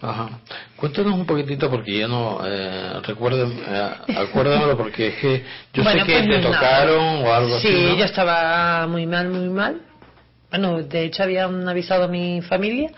Ajá. 0.00 0.28
Cuéntanos 0.76 1.14
un 1.14 1.26
poquitito 1.26 1.68
porque 1.68 1.98
yo 1.98 2.06
no 2.06 2.40
eh, 2.46 3.00
recuerdo, 3.04 3.50
eh, 3.50 3.90
acuérdamelo 4.16 4.76
porque 4.76 5.08
es 5.08 5.14
que 5.16 5.44
yo 5.74 5.82
Bueno, 5.82 6.00
sé 6.00 6.06
que 6.06 6.12
pues 6.12 6.24
te 6.28 6.38
nada. 6.48 6.54
tocaron 6.54 7.24
o 7.26 7.32
algo 7.34 7.58
Sí, 7.58 7.66
así. 7.68 7.82
¿no? 7.82 7.96
yo 7.96 8.04
estaba 8.04 8.86
muy 8.86 9.06
mal, 9.06 9.28
muy 9.30 9.48
mal. 9.48 9.80
Bueno, 10.50 10.80
de 10.82 11.04
hecho 11.04 11.24
habían 11.24 11.68
avisado 11.68 12.04
a 12.04 12.08
mi 12.08 12.40
familia 12.42 12.90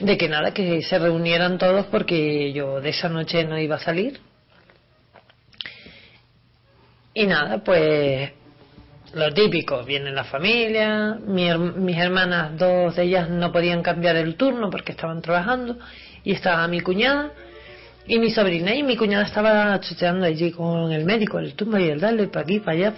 de 0.00 0.16
que 0.18 0.28
nada, 0.28 0.52
que 0.52 0.82
se 0.82 0.98
reunieran 0.98 1.56
todos 1.58 1.86
porque 1.86 2.52
yo 2.52 2.80
de 2.80 2.88
esa 2.90 3.08
noche 3.08 3.44
no 3.44 3.56
iba 3.58 3.76
a 3.76 3.80
salir. 3.80 4.18
Y 7.14 7.26
nada, 7.26 7.58
pues 7.62 8.30
lo 9.14 9.32
típico, 9.34 9.84
viene 9.84 10.10
la 10.10 10.24
familia, 10.24 11.18
mi 11.26 11.50
mis 11.56 11.98
hermanas, 11.98 12.56
dos 12.56 12.96
de 12.96 13.02
ellas 13.02 13.28
no 13.28 13.52
podían 13.52 13.82
cambiar 13.82 14.16
el 14.16 14.36
turno 14.36 14.70
porque 14.70 14.92
estaban 14.92 15.20
trabajando, 15.20 15.76
y 16.24 16.32
estaba 16.32 16.66
mi 16.68 16.80
cuñada 16.80 17.32
y 18.06 18.18
mi 18.18 18.30
sobrina, 18.30 18.74
y 18.74 18.82
mi 18.82 18.96
cuñada 18.96 19.24
estaba 19.24 19.78
chucheando 19.80 20.24
allí 20.24 20.50
con 20.52 20.90
el 20.92 21.04
médico, 21.04 21.38
el 21.38 21.54
tumba 21.54 21.80
y 21.80 21.90
el 21.90 22.00
darle 22.00 22.26
para 22.28 22.44
aquí, 22.44 22.60
para 22.60 22.72
allá. 22.72 22.94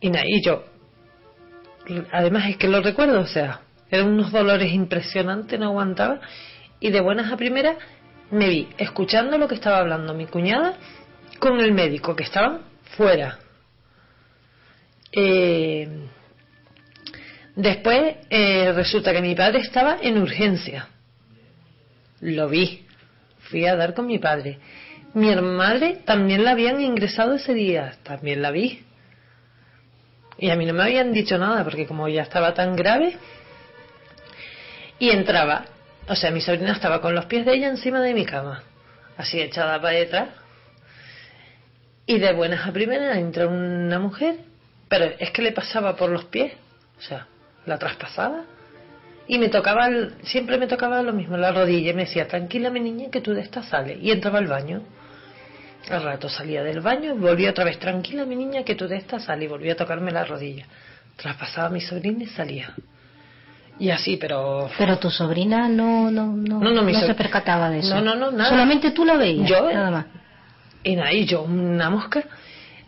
Y 0.00 0.10
nada, 0.10 0.24
y 0.26 0.42
yo, 0.42 0.64
además 2.10 2.48
es 2.50 2.56
que 2.56 2.68
lo 2.68 2.80
recuerdo, 2.80 3.20
o 3.20 3.26
sea, 3.26 3.60
eran 3.90 4.08
unos 4.08 4.32
dolores 4.32 4.72
impresionantes, 4.72 5.58
no 5.58 5.66
aguantaba, 5.66 6.20
y 6.80 6.90
de 6.90 7.00
buenas 7.00 7.32
a 7.32 7.36
primeras 7.36 7.76
me 8.30 8.48
vi 8.48 8.68
escuchando 8.76 9.38
lo 9.38 9.48
que 9.48 9.54
estaba 9.54 9.78
hablando 9.78 10.12
mi 10.12 10.26
cuñada 10.26 10.76
con 11.38 11.60
el 11.60 11.72
médico, 11.72 12.14
que 12.14 12.24
estaban 12.24 12.60
fuera. 12.96 13.38
Eh, 15.12 15.88
después 17.54 18.16
eh, 18.30 18.72
resulta 18.72 19.12
que 19.12 19.22
mi 19.22 19.34
padre 19.34 19.60
estaba 19.60 19.98
en 20.02 20.18
urgencia. 20.18 20.88
Lo 22.20 22.48
vi. 22.48 22.86
Fui 23.50 23.66
a 23.66 23.76
dar 23.76 23.94
con 23.94 24.06
mi 24.06 24.18
padre. 24.18 24.58
Mi 25.14 25.34
madre 25.36 26.02
también 26.04 26.44
la 26.44 26.50
habían 26.50 26.80
ingresado 26.80 27.34
ese 27.34 27.54
día. 27.54 27.94
También 28.02 28.42
la 28.42 28.50
vi. 28.50 28.84
Y 30.38 30.50
a 30.50 30.56
mí 30.56 30.66
no 30.66 30.74
me 30.74 30.84
habían 30.84 31.12
dicho 31.12 31.38
nada 31.38 31.64
porque 31.64 31.86
como 31.86 32.08
ya 32.08 32.22
estaba 32.22 32.54
tan 32.54 32.76
grave. 32.76 33.16
Y 34.98 35.10
entraba. 35.10 35.64
O 36.08 36.14
sea, 36.14 36.30
mi 36.30 36.40
sobrina 36.40 36.72
estaba 36.72 37.00
con 37.00 37.14
los 37.14 37.26
pies 37.26 37.46
de 37.46 37.54
ella 37.54 37.68
encima 37.68 38.00
de 38.00 38.14
mi 38.14 38.24
cama. 38.24 38.62
Así 39.16 39.40
echada 39.40 39.80
para 39.80 39.98
detrás. 39.98 40.28
Y 42.08 42.18
de 42.18 42.32
buenas 42.32 42.66
a 42.66 42.72
primeras 42.72 43.16
entra 43.18 43.46
una 43.46 43.98
mujer, 43.98 44.36
pero 44.88 45.04
es 45.18 45.30
que 45.30 45.42
le 45.42 45.52
pasaba 45.52 45.94
por 45.94 46.08
los 46.10 46.24
pies, 46.24 46.52
o 46.98 47.02
sea, 47.02 47.26
la 47.66 47.78
traspasaba. 47.78 48.44
Y 49.26 49.38
me 49.38 49.50
tocaba, 49.50 49.86
el- 49.88 50.14
siempre 50.22 50.56
me 50.56 50.66
tocaba 50.66 51.02
lo 51.02 51.12
mismo, 51.12 51.36
la 51.36 51.52
rodilla, 51.52 51.90
y 51.90 51.94
me 51.94 52.06
decía, 52.06 52.26
tranquila 52.26 52.70
mi 52.70 52.80
niña, 52.80 53.10
que 53.10 53.20
tú 53.20 53.34
de 53.34 53.42
esta 53.42 53.62
sales. 53.62 53.98
Y 54.00 54.10
entraba 54.10 54.38
al 54.38 54.46
baño. 54.46 54.80
Al 55.90 56.02
rato 56.02 56.30
salía 56.30 56.62
del 56.62 56.80
baño, 56.80 57.14
volvía 57.14 57.50
otra 57.50 57.64
vez 57.64 57.78
tranquila 57.78 58.24
mi 58.24 58.36
niña 58.36 58.62
que 58.64 58.74
tú 58.74 58.88
de 58.88 58.96
esta 58.96 59.20
salí, 59.20 59.46
volvía 59.46 59.74
a 59.74 59.76
tocarme 59.76 60.10
la 60.10 60.24
rodilla. 60.24 60.64
Traspasaba 61.16 61.66
a 61.68 61.70
mi 61.70 61.80
sobrina 61.82 62.24
y 62.24 62.26
salía. 62.26 62.74
Y 63.78 63.90
así, 63.90 64.16
pero... 64.16 64.68
Pero 64.78 64.98
tu 64.98 65.10
sobrina 65.10 65.68
no 65.68 66.10
no 66.10 66.26
no, 66.26 66.58
No, 66.58 66.70
no, 66.70 66.94
so- 66.94 67.06
se 67.06 67.14
percataba 67.14 67.68
de 67.70 67.78
eso. 67.80 67.94
No, 67.94 68.00
no, 68.00 68.16
no, 68.16 68.30
nada. 68.32 68.48
Solamente 68.50 68.90
tú 68.90 69.04
la 69.04 69.16
veías. 69.16 69.48
Yo, 69.48 69.70
nada 69.70 69.90
más. 69.90 70.06
Y 70.84 70.98
y 70.98 71.26
yo, 71.26 71.42
una 71.42 71.90
mosca, 71.90 72.24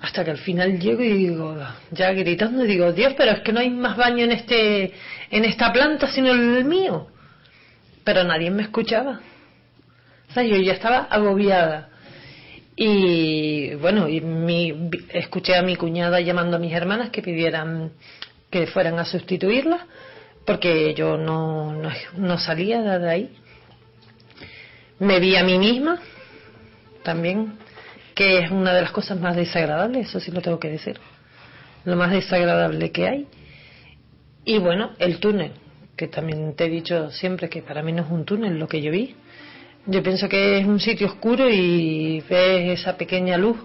hasta 0.00 0.24
que 0.24 0.30
al 0.30 0.38
final 0.38 0.78
llego 0.78 1.02
y 1.02 1.12
digo, 1.12 1.56
ya 1.90 2.12
gritando, 2.12 2.64
digo, 2.64 2.92
Dios, 2.92 3.14
pero 3.16 3.32
es 3.32 3.40
que 3.40 3.52
no 3.52 3.60
hay 3.60 3.70
más 3.70 3.96
baño 3.96 4.24
en 4.24 4.32
este, 4.32 4.92
en 5.30 5.44
esta 5.44 5.72
planta 5.72 6.06
sino 6.08 6.32
el 6.32 6.64
mío. 6.64 7.08
Pero 8.04 8.24
nadie 8.24 8.50
me 8.50 8.62
escuchaba. 8.62 9.20
O 10.30 10.32
sea, 10.32 10.42
yo 10.42 10.56
ya 10.56 10.72
estaba 10.72 11.00
agobiada. 11.10 11.90
Y 12.76 13.74
bueno, 13.74 14.08
y 14.08 14.22
mi, 14.22 14.90
escuché 15.10 15.54
a 15.56 15.62
mi 15.62 15.76
cuñada 15.76 16.20
llamando 16.20 16.56
a 16.56 16.60
mis 16.60 16.72
hermanas 16.72 17.10
que 17.10 17.20
pidieran 17.20 17.92
que 18.50 18.66
fueran 18.66 18.98
a 18.98 19.04
sustituirla, 19.04 19.86
porque 20.44 20.94
yo 20.94 21.16
no, 21.16 21.72
no, 21.72 21.90
no 22.16 22.38
salía 22.38 22.98
de 22.98 23.10
ahí. 23.10 23.36
Me 24.98 25.20
vi 25.20 25.36
a 25.36 25.44
mí 25.44 25.58
misma, 25.58 25.98
también, 27.02 27.54
que 28.20 28.40
es 28.40 28.50
una 28.50 28.74
de 28.74 28.82
las 28.82 28.90
cosas 28.90 29.18
más 29.18 29.34
desagradables, 29.34 30.10
eso 30.10 30.20
sí 30.20 30.30
lo 30.30 30.42
tengo 30.42 30.60
que 30.60 30.68
decir. 30.68 31.00
Lo 31.86 31.96
más 31.96 32.10
desagradable 32.10 32.92
que 32.92 33.08
hay. 33.08 33.26
Y 34.44 34.58
bueno, 34.58 34.90
el 34.98 35.20
túnel, 35.20 35.52
que 35.96 36.06
también 36.06 36.54
te 36.54 36.66
he 36.66 36.68
dicho 36.68 37.10
siempre 37.12 37.48
que 37.48 37.62
para 37.62 37.82
mí 37.82 37.92
no 37.92 38.02
es 38.02 38.10
un 38.10 38.26
túnel 38.26 38.58
lo 38.58 38.68
que 38.68 38.82
yo 38.82 38.92
vi. 38.92 39.16
Yo 39.86 40.02
pienso 40.02 40.28
que 40.28 40.58
es 40.58 40.66
un 40.66 40.80
sitio 40.80 41.06
oscuro 41.06 41.48
y 41.48 42.22
ves 42.28 42.80
esa 42.80 42.98
pequeña 42.98 43.38
luz 43.38 43.56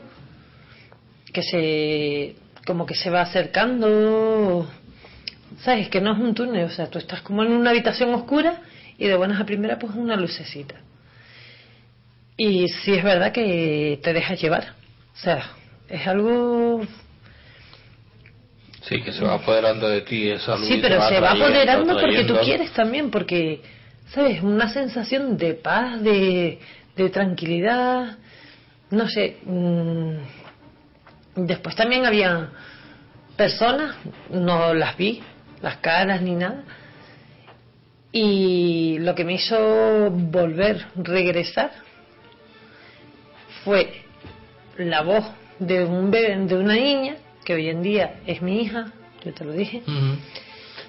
que 1.34 1.44
se 1.44 2.36
como 2.66 2.86
que 2.86 2.96
se 2.96 3.10
va 3.10 3.24
acercando 3.24 4.72
sabes 5.60 5.90
que 5.90 6.00
no 6.00 6.14
es 6.14 6.20
un 6.20 6.34
túnel 6.34 6.64
o 6.64 6.70
sea 6.70 6.88
tú 6.88 6.98
estás 6.98 7.22
como 7.22 7.44
en 7.44 7.52
una 7.52 7.72
habitación 7.72 8.14
oscura 8.14 8.62
y 8.98 9.06
de 9.06 9.18
buenas 9.18 9.42
a 9.42 9.46
primeras 9.46 9.78
pues 9.80 9.94
una 9.96 10.16
lucecita 10.16 10.76
y 12.38 12.68
sí 12.68 12.94
es 12.94 13.04
verdad 13.04 13.32
que 13.32 14.00
te 14.04 14.14
dejas 14.14 14.40
llevar 14.42 14.74
o 15.14 15.18
sea 15.18 15.52
es 15.90 16.06
algo 16.08 16.82
Sí, 18.82 19.02
que 19.02 19.12
se 19.12 19.24
va 19.24 19.34
apoderando 19.36 19.90
de 19.90 20.02
ti 20.02 20.30
esa 20.30 20.56
luz. 20.56 20.68
Sí, 20.68 20.78
pero 20.80 21.02
se 21.10 21.20
va 21.20 21.32
apoderando 21.32 22.00
porque 22.00 22.24
tú 22.24 22.36
quieres 22.44 22.72
también, 22.72 23.10
porque, 23.10 23.62
¿sabes? 24.10 24.44
Una 24.44 24.70
sensación 24.70 25.38
de 25.38 25.56
paz, 25.56 26.04
de, 26.04 26.60
de 26.96 27.10
tranquilidad, 27.10 28.16
no 28.92 29.08
sé. 29.08 29.38
mm, 29.44 30.18
Después 31.48 31.76
también 31.76 32.06
había 32.06 32.50
personas, 33.36 33.96
no 34.30 34.74
las 34.76 34.96
vi, 34.96 35.20
las 35.64 35.78
caras 35.78 36.22
ni 36.22 36.36
nada. 36.36 36.64
Y 38.12 39.00
lo 39.00 39.16
que 39.16 39.26
me 39.26 39.34
hizo 39.34 40.12
volver, 40.12 40.86
regresar, 40.96 41.72
fue 43.66 44.02
la 44.78 45.02
voz 45.02 45.26
de 45.60 45.84
un 45.84 46.10
bebé, 46.12 46.38
de 46.46 46.56
una 46.58 46.74
niña, 46.76 47.16
que 47.44 47.54
hoy 47.56 47.70
en 47.70 47.82
día 47.82 48.20
es 48.26 48.42
mi 48.42 48.62
hija, 48.62 48.92
yo 49.24 49.34
te 49.34 49.44
lo 49.44 49.52
dije. 49.52 49.82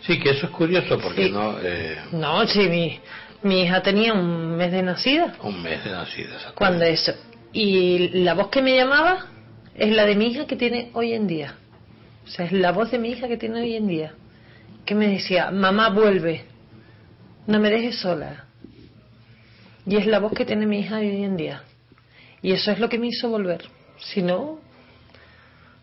Sí, 0.07 0.21
que 0.21 0.31
eso 0.31 0.47
es 0.47 0.53
curioso 0.53 0.99
porque 0.99 1.27
Sí. 1.27 1.33
no 1.33 1.57
eh, 1.61 1.97
No, 2.13 2.47
sí, 2.47 2.69
mi, 2.69 3.01
mi 3.43 3.63
hija 3.63 3.83
tenía 3.83 4.13
un 4.15 4.57
mes 4.57 4.71
de 4.71 4.83
nacida 4.83 5.35
un 5.43 5.63
mes 5.63 5.83
de 5.85 5.91
nacida. 5.91 6.53
cuando 6.55 6.85
eso. 6.85 7.13
Y 7.53 8.09
la 8.23 8.35
voz 8.35 8.49
que 8.49 8.63
me 8.63 8.77
llamaba 8.77 9.27
es 9.75 9.91
la 9.91 10.05
de 10.05 10.15
mi 10.15 10.27
hija 10.29 10.47
que 10.47 10.57
tiene 10.57 10.91
hoy 10.95 11.13
en 11.15 11.27
día. 11.27 11.55
O 12.25 12.29
sea, 12.29 12.45
es 12.47 12.53
la 12.53 12.73
voz 12.73 12.91
de 12.91 12.99
mi 12.99 13.11
hija 13.11 13.29
que 13.29 13.37
tiene 13.37 13.61
hoy 13.61 13.75
en 13.75 13.87
día. 13.89 14.13
Que 14.85 14.95
me 14.95 15.09
decía, 15.09 15.51
mamá 15.51 15.89
vuelve, 15.91 16.45
no 17.47 17.59
me 17.59 17.71
dejes 17.71 17.99
sola. 18.01 18.45
Y 19.87 19.97
es 19.97 20.07
la 20.07 20.19
voz 20.19 20.33
que 20.33 20.45
tiene 20.45 20.67
mi 20.67 20.81
hija 20.81 20.99
hoy 20.99 21.23
en 21.25 21.37
día. 21.37 21.63
Y 22.47 22.53
eso 22.53 22.71
es 22.71 22.79
lo 22.79 22.89
que 22.89 22.97
me 22.97 23.09
hizo 23.09 23.29
volver. 23.29 23.63
Si 23.99 24.23
no, 24.23 24.61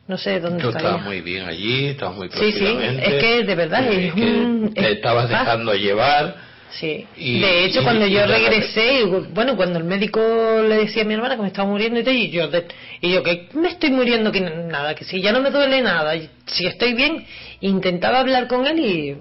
no 0.08 0.18
sé 0.18 0.40
dónde 0.40 0.62
Tú 0.62 0.70
estaría. 0.70 0.88
estabas 0.92 1.06
muy 1.06 1.20
bien 1.20 1.46
allí, 1.46 1.88
estabas 1.88 2.16
muy 2.16 2.30
Sí, 2.30 2.52
sí, 2.54 2.66
es 3.02 3.14
que 3.22 3.44
de 3.44 3.56
verdad 3.56 3.86
es 3.92 4.14
que 4.14 4.22
un- 4.22 4.74
Te 4.74 4.80
es 4.82 4.88
estabas 4.98 5.28
dejando 5.28 5.74
llevar. 5.74 6.36
Sí. 6.72 7.06
Y- 7.18 7.42
de 7.42 7.66
hecho, 7.66 7.82
y- 7.82 7.84
cuando 7.84 8.08
y 8.08 8.12
yo 8.12 8.26
regresé, 8.26 9.02
y, 9.02 9.04
bueno, 9.34 9.58
cuando 9.58 9.78
el 9.78 9.84
médico 9.84 10.22
le 10.66 10.76
decía 10.76 11.04
a 11.04 11.06
mi 11.06 11.16
hermana 11.16 11.36
que 11.36 11.42
me 11.42 11.48
estaba 11.50 11.68
muriendo 11.70 12.00
y 12.00 12.04
todo, 12.04 12.14
y 12.16 12.30
yo, 12.32 12.48
de- 12.48 12.66
y 13.02 13.12
yo 13.12 13.24
que 13.24 13.50
me 13.56 13.68
estoy 13.68 13.92
muriendo, 13.92 14.32
que 14.32 14.40
nada, 14.40 14.96
que 14.96 15.04
si 15.04 15.22
ya 15.22 15.34
no 15.34 15.42
me 15.42 15.52
duele 15.52 15.82
nada, 15.82 16.16
y 16.16 16.30
si 16.48 16.66
estoy 16.66 16.94
bien, 16.94 17.26
intentaba 17.60 18.22
hablar 18.22 18.48
con 18.48 18.66
él 18.66 18.80
y, 18.80 19.18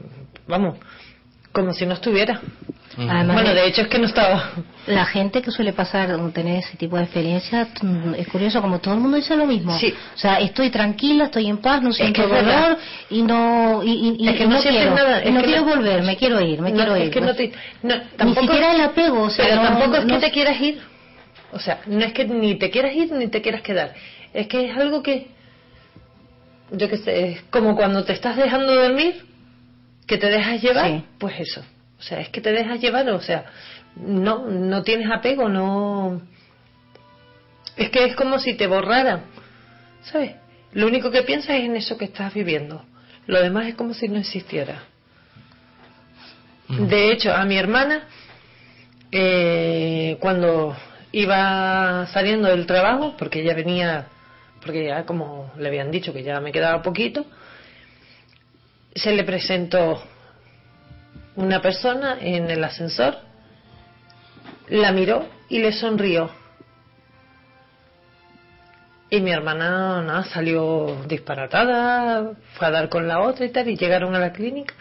vamos, 0.46 0.78
como 1.50 1.72
si 1.74 1.86
no 1.86 1.94
estuviera. 1.94 2.40
Además 2.96 3.34
bueno, 3.34 3.54
de- 3.54 3.66
hecho 3.66 3.82
es 3.82 3.88
que 3.88 3.98
no 3.98 4.06
estaba. 4.06 4.50
La 4.86 5.06
gente 5.06 5.40
que 5.42 5.50
suele 5.50 5.72
pasar 5.72 6.10
tener 6.32 6.58
ese 6.58 6.76
tipo 6.76 6.96
de 6.96 7.04
experiencia 7.04 7.68
mm, 7.80 8.14
es 8.16 8.28
curioso, 8.28 8.60
como 8.60 8.80
todo 8.80 8.94
el 8.94 9.00
mundo 9.00 9.16
dice 9.16 9.34
lo 9.36 9.46
mismo. 9.46 9.78
Sí. 9.78 9.94
O 10.14 10.18
sea, 10.18 10.36
estoy 10.40 10.70
tranquila, 10.70 11.24
estoy 11.24 11.46
en 11.48 11.58
paz, 11.58 11.80
no 11.82 11.92
siento 11.92 12.26
dolor 12.28 12.76
y 13.10 13.22
no 13.22 13.82
y, 13.82 14.16
y- 14.18 14.28
Es 14.28 14.36
que 14.36 14.46
no 14.46 14.60
sientes 14.60 14.82
quiero, 14.82 14.94
nada, 14.94 15.22
no 15.30 15.42
quiero 15.42 15.64
no- 15.64 15.74
volver, 15.76 16.02
me 16.02 16.16
quiero 16.16 16.40
ir, 16.40 16.60
me 16.60 16.70
No, 16.70 16.76
quiero 16.76 16.96
es 16.96 17.04
ir. 17.06 17.10
que 17.10 17.20
no 17.20 17.34
te- 17.34 17.52
no, 17.82 17.94
tampoco- 18.16 18.40
Ni 18.42 18.46
siquiera 18.48 18.74
el 18.74 18.80
apego, 18.82 19.22
o 19.22 19.30
sea, 19.30 19.44
pero 19.46 19.56
no- 19.56 19.68
tampoco 19.68 19.94
es 19.96 20.04
que 20.04 20.12
no- 20.12 20.20
te 20.20 20.30
quieras 20.30 20.60
ir. 20.60 20.80
O 21.52 21.58
sea, 21.58 21.80
no 21.86 22.04
es 22.04 22.12
que 22.12 22.24
ni 22.26 22.54
te 22.56 22.70
quieras 22.70 22.94
ir 22.94 23.12
ni 23.12 23.28
te 23.28 23.40
quieras 23.42 23.62
quedar. 23.62 23.94
Es 24.34 24.46
que 24.48 24.70
es 24.70 24.76
algo 24.76 25.02
que, 25.02 25.28
yo 26.70 26.88
qué 26.88 26.96
sé, 26.96 27.28
es 27.30 27.42
como 27.50 27.76
cuando 27.76 28.04
te 28.04 28.12
estás 28.12 28.36
dejando 28.36 28.74
dormir, 28.74 29.24
que 30.06 30.18
te 30.18 30.28
dejas 30.28 30.60
llevar, 30.62 30.88
Sí. 30.90 31.04
pues 31.18 31.38
eso. 31.40 31.62
O 32.02 32.04
sea, 32.04 32.18
es 32.18 32.30
que 32.30 32.40
te 32.40 32.50
dejas 32.50 32.80
llevar, 32.80 33.08
o 33.10 33.20
sea, 33.20 33.44
no, 33.94 34.48
no 34.48 34.82
tienes 34.82 35.08
apego, 35.08 35.48
no. 35.48 36.20
Es 37.76 37.90
que 37.90 38.06
es 38.06 38.16
como 38.16 38.40
si 38.40 38.54
te 38.54 38.66
borraran, 38.66 39.22
¿sabes? 40.02 40.32
Lo 40.72 40.88
único 40.88 41.12
que 41.12 41.22
piensas 41.22 41.50
es 41.50 41.64
en 41.64 41.76
eso 41.76 41.96
que 41.96 42.06
estás 42.06 42.34
viviendo. 42.34 42.84
Lo 43.28 43.40
demás 43.40 43.68
es 43.68 43.76
como 43.76 43.94
si 43.94 44.08
no 44.08 44.18
existiera. 44.18 44.82
De 46.68 47.12
hecho, 47.12 47.32
a 47.32 47.44
mi 47.44 47.56
hermana, 47.56 48.08
eh, 49.12 50.16
cuando 50.18 50.76
iba 51.12 52.08
saliendo 52.12 52.48
del 52.48 52.66
trabajo, 52.66 53.14
porque 53.16 53.42
ella 53.42 53.54
venía, 53.54 54.06
porque 54.60 54.86
ya 54.86 55.06
como 55.06 55.52
le 55.56 55.68
habían 55.68 55.92
dicho 55.92 56.12
que 56.12 56.24
ya 56.24 56.40
me 56.40 56.50
quedaba 56.50 56.82
poquito, 56.82 57.26
se 58.92 59.12
le 59.12 59.22
presentó 59.22 60.02
una 61.36 61.60
persona 61.62 62.18
en 62.20 62.50
el 62.50 62.62
ascensor, 62.64 63.16
la 64.68 64.92
miró 64.92 65.26
y 65.48 65.58
le 65.60 65.72
sonrió. 65.72 66.30
Y 69.10 69.20
mi 69.20 69.30
hermana 69.30 70.00
nada, 70.02 70.24
salió 70.24 71.04
disparatada, 71.06 72.32
fue 72.54 72.66
a 72.66 72.70
dar 72.70 72.88
con 72.88 73.06
la 73.06 73.20
otra 73.20 73.44
y 73.44 73.50
tal, 73.50 73.68
y 73.68 73.76
llegaron 73.76 74.14
a 74.14 74.18
la 74.18 74.32
clínica. 74.32 74.74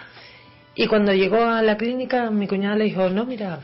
Y 0.73 0.87
cuando 0.87 1.13
llegó 1.13 1.43
a 1.43 1.61
la 1.61 1.75
clínica, 1.75 2.29
mi 2.31 2.47
cuñada 2.47 2.77
le 2.77 2.85
dijo, 2.85 3.09
no, 3.09 3.25
mira, 3.25 3.59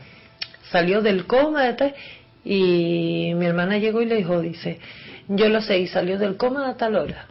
salió 0.70 1.00
del 1.00 1.26
coma 1.26 1.70
y. 1.70 3.30
Y 3.30 3.34
mi 3.34 3.46
hermana 3.46 3.78
llegó 3.78 4.02
y 4.02 4.06
le 4.06 4.16
dijo, 4.16 4.40
dice, 4.40 4.78
yo 5.28 5.48
lo 5.48 5.60
sé, 5.62 5.78
y 5.78 5.86
salió 5.86 6.18
del 6.18 6.36
coma 6.36 6.68
a 6.68 6.76
tal 6.76 6.96
hora. 6.96 7.26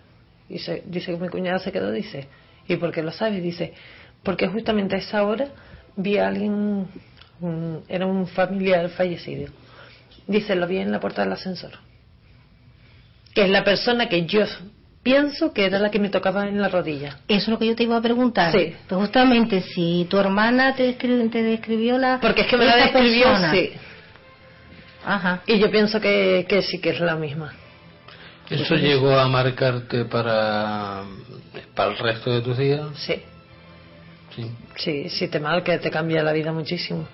Y 0.50 0.58
se- 0.60 0.82
dice 0.86 1.12
que 1.14 1.18
mi 1.20 1.30
cuñada 1.30 1.60
se 1.60 1.72
quedó, 1.72 1.92
dice, 1.92 2.28
¿y 2.68 2.76
por 2.78 2.92
qué 2.92 3.04
lo 3.04 3.12
sabes? 3.12 3.42
Dice, 3.44 3.74
porque 4.28 4.48
justamente 4.50 4.96
a 4.96 5.00
esa 5.00 5.24
hora 5.24 5.48
vi 5.96 6.18
a 6.18 6.28
alguien, 6.28 6.86
un- 7.40 7.84
era 7.88 8.06
un 8.06 8.28
familiar 8.28 8.90
fallecido. 8.90 9.48
Dice, 10.28 10.54
lo 10.56 10.68
vi 10.68 10.78
en 10.80 10.92
la 10.92 11.00
puerta 11.00 11.24
del 11.24 11.32
ascensor. 11.32 11.72
Que 13.34 13.44
es 13.46 13.50
la 13.50 13.64
persona 13.64 14.10
que 14.10 14.26
yo 14.26 14.42
pienso 15.02 15.54
que 15.54 15.64
era 15.66 15.80
la 15.80 15.90
que 15.92 16.00
me 16.00 16.10
tocaba 16.10 16.46
en 16.50 16.62
la 16.62 16.68
rodilla. 16.68 17.20
Eso 17.30 17.44
es 17.44 17.48
lo 17.48 17.58
que 17.58 17.68
yo 17.68 17.76
te 17.78 17.84
iba 17.84 17.96
a 17.96 18.02
preguntar. 18.02 18.52
Sí. 18.52 18.76
Pues 18.90 19.00
justamente 19.00 19.62
si 19.62 20.06
tu 20.10 20.18
hermana 20.20 20.76
te, 20.76 20.84
descri- 20.98 21.32
te 21.32 21.42
describió 21.44 21.98
la 21.98 22.20
Porque 22.20 22.42
es 22.42 22.48
que 22.48 22.58
me 22.58 22.66
la 22.66 22.76
describió, 22.76 23.24
persona. 23.28 23.52
sí. 23.54 23.72
Ajá. 25.06 25.42
Y 25.48 25.58
yo 25.60 25.72
pienso 25.72 26.02
que, 26.02 26.46
que 26.50 26.62
sí 26.64 26.80
que 26.82 26.90
es 26.90 27.00
la 27.00 27.16
misma. 27.16 27.54
¿Eso 28.50 28.76
llegó 28.76 29.18
a 29.18 29.28
marcarte 29.30 30.04
para, 30.04 31.04
para 31.74 31.92
el 31.92 31.98
resto 31.98 32.34
de 32.34 32.42
tus 32.42 32.58
días? 32.58 32.82
Sí. 32.96 33.22
Sí. 34.38 34.52
Sí, 34.78 35.10
sí 35.10 35.28
te 35.28 35.40
marca, 35.40 35.78
te 35.80 35.90
cambia 35.92 36.22
la 36.24 36.32
vida 36.32 36.54
muchísimo. 36.54 37.08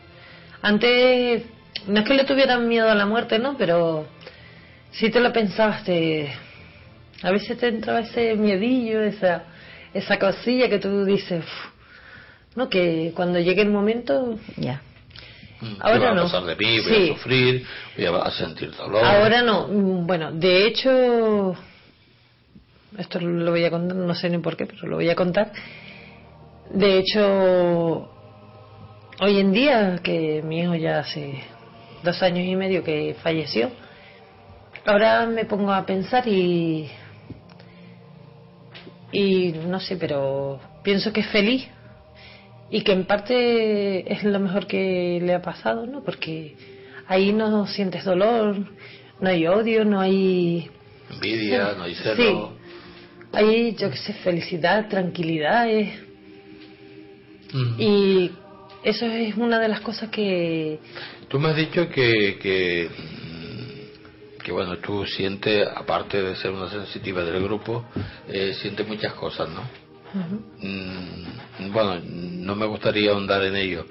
Antes, 0.62 1.44
no 1.88 2.00
es 2.02 2.06
que 2.08 2.14
le 2.14 2.26
tuvieran 2.26 2.68
miedo 2.68 2.90
a 2.90 2.96
la 2.96 3.06
muerte, 3.06 3.40
¿no? 3.40 3.58
Pero 3.58 4.06
si 4.92 5.10
te 5.10 5.20
lo 5.20 5.34
pensabas, 5.34 5.84
te... 5.86 6.32
a 7.24 7.32
veces 7.32 7.58
te 7.58 7.70
entraba 7.70 8.02
ese 8.02 8.36
miedillo, 8.36 9.02
esa, 9.02 9.44
esa 9.94 10.20
cosilla 10.20 10.70
que 10.70 10.80
tú 10.80 11.06
dices, 11.06 11.44
"Uf", 11.44 12.56
¿no? 12.58 12.70
Que 12.70 13.12
cuando 13.16 13.40
llegue 13.40 13.62
el 13.62 13.70
momento, 13.70 14.38
Ya. 14.58 14.82
Mm, 15.62 15.76
Ahora 15.80 16.00
¿qué 16.00 16.06
va 16.08 16.14
no. 16.14 16.22
a 16.22 16.24
pasar 16.26 16.44
de 16.44 16.56
mí? 16.58 16.80
Voy 16.82 16.94
Sí. 16.94 17.10
a 17.10 17.14
sufrir, 17.14 17.66
voy 17.96 18.06
a, 18.06 18.16
a 18.18 18.32
sentir 18.32 18.72
dolor. 18.76 19.02
Ahora 19.06 19.42
no. 19.42 19.68
Mm, 19.70 20.06
Bueno, 20.06 20.32
de 20.34 20.68
hecho, 20.68 21.56
esto 22.98 23.20
lo 23.22 23.50
voy 23.52 23.64
a 23.64 23.70
contar, 23.72 23.96
no 23.96 24.14
sé 24.14 24.30
ni 24.30 24.40
por 24.40 24.58
qué, 24.58 24.66
pero 24.66 24.88
lo 24.88 24.98
voy 24.98 25.10
a 25.10 25.16
contar. 25.16 25.54
De 26.74 26.98
hecho, 26.98 28.10
hoy 29.22 29.40
en 29.40 29.52
día, 29.54 30.00
que 30.04 30.42
mi 30.44 30.62
hijo 30.62 30.74
ya 30.74 31.00
hace 31.00 31.44
dos 32.02 32.22
años 32.24 32.48
y 32.48 32.56
medio 32.56 32.84
que 32.84 33.16
falleció, 33.22 33.70
ahora 34.84 35.28
me 35.28 35.46
pongo 35.46 35.72
a 35.72 35.86
pensar 35.86 36.28
y. 36.28 36.90
Y 39.12 39.52
no 39.68 39.80
sé, 39.80 39.98
pero 39.98 40.60
pienso 40.82 41.14
que 41.14 41.22
es 41.22 41.28
feliz 41.28 41.68
y 42.72 42.82
que 42.82 42.92
en 42.92 43.06
parte 43.06 44.12
es 44.12 44.24
lo 44.24 44.40
mejor 44.40 44.66
que 44.66 45.20
le 45.22 45.36
ha 45.36 45.44
pasado, 45.44 45.86
¿no? 45.86 46.04
Porque 46.04 46.56
ahí 47.08 47.32
no 47.32 47.68
sientes 47.68 48.04
dolor, 48.04 48.56
no 49.20 49.30
hay 49.30 49.46
odio, 49.46 49.86
no 49.86 50.00
hay... 50.00 50.72
Envidia, 51.12 51.76
no 51.78 51.84
hay 51.84 51.94
celo. 51.94 52.16
Sí. 52.16 52.68
Hay, 53.32 53.76
yo 53.76 53.92
qué 53.92 53.98
sé, 53.98 54.14
felicidad, 54.14 54.90
tranquilidad. 54.90 55.68
Y 57.78 58.32
eso 58.84 59.06
es 59.06 59.36
una 59.38 59.60
de 59.60 59.68
las 59.68 59.82
cosas 59.82 60.10
que... 60.10 60.80
Tú 61.28 61.40
me 61.40 61.50
has 61.50 61.56
dicho 61.56 61.88
que, 61.90 62.38
que, 62.42 62.90
mm, 62.90 64.42
que, 64.44 64.52
bueno, 64.52 64.78
tú 64.78 65.06
sientes, 65.06 65.68
aparte 65.74 66.22
de 66.22 66.36
ser 66.36 66.52
una 66.52 66.70
sensitiva 66.70 67.24
del 67.24 67.44
grupo, 67.44 67.86
eh, 68.28 68.54
sientes 68.54 68.88
muchas 68.88 69.14
cosas, 69.14 69.50
¿no? 69.50 69.62
Mm, 70.62 71.72
bueno, 71.72 72.00
no 72.06 72.56
me 72.56 72.66
gustaría 72.66 73.12
ahondar 73.12 73.44
en 73.44 73.56
ello. 73.56 73.86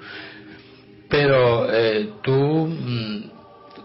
Pero 1.09 1.71
eh, 1.73 2.13
tú, 2.23 2.67
mm, 2.67 3.32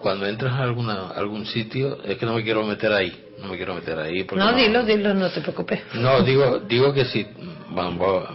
cuando 0.00 0.26
entras 0.26 0.52
a 0.52 0.62
alguna, 0.62 1.08
algún 1.08 1.44
sitio, 1.46 1.98
es 2.04 2.16
que 2.18 2.26
no 2.26 2.34
me 2.34 2.42
quiero 2.44 2.64
meter 2.64 2.92
ahí, 2.92 3.12
no 3.38 3.48
me 3.48 3.56
quiero 3.56 3.74
meter 3.74 3.98
ahí. 3.98 4.24
Porque 4.24 4.42
No, 4.44 4.52
dilo, 4.54 4.84
dilo, 4.84 5.14
no 5.14 5.28
te 5.30 5.40
preocupes. 5.40 5.80
No, 5.94 6.22
digo, 6.22 6.58
digo 6.60 6.92
que 6.92 7.04
sí, 7.04 7.26
bueno, 7.70 7.92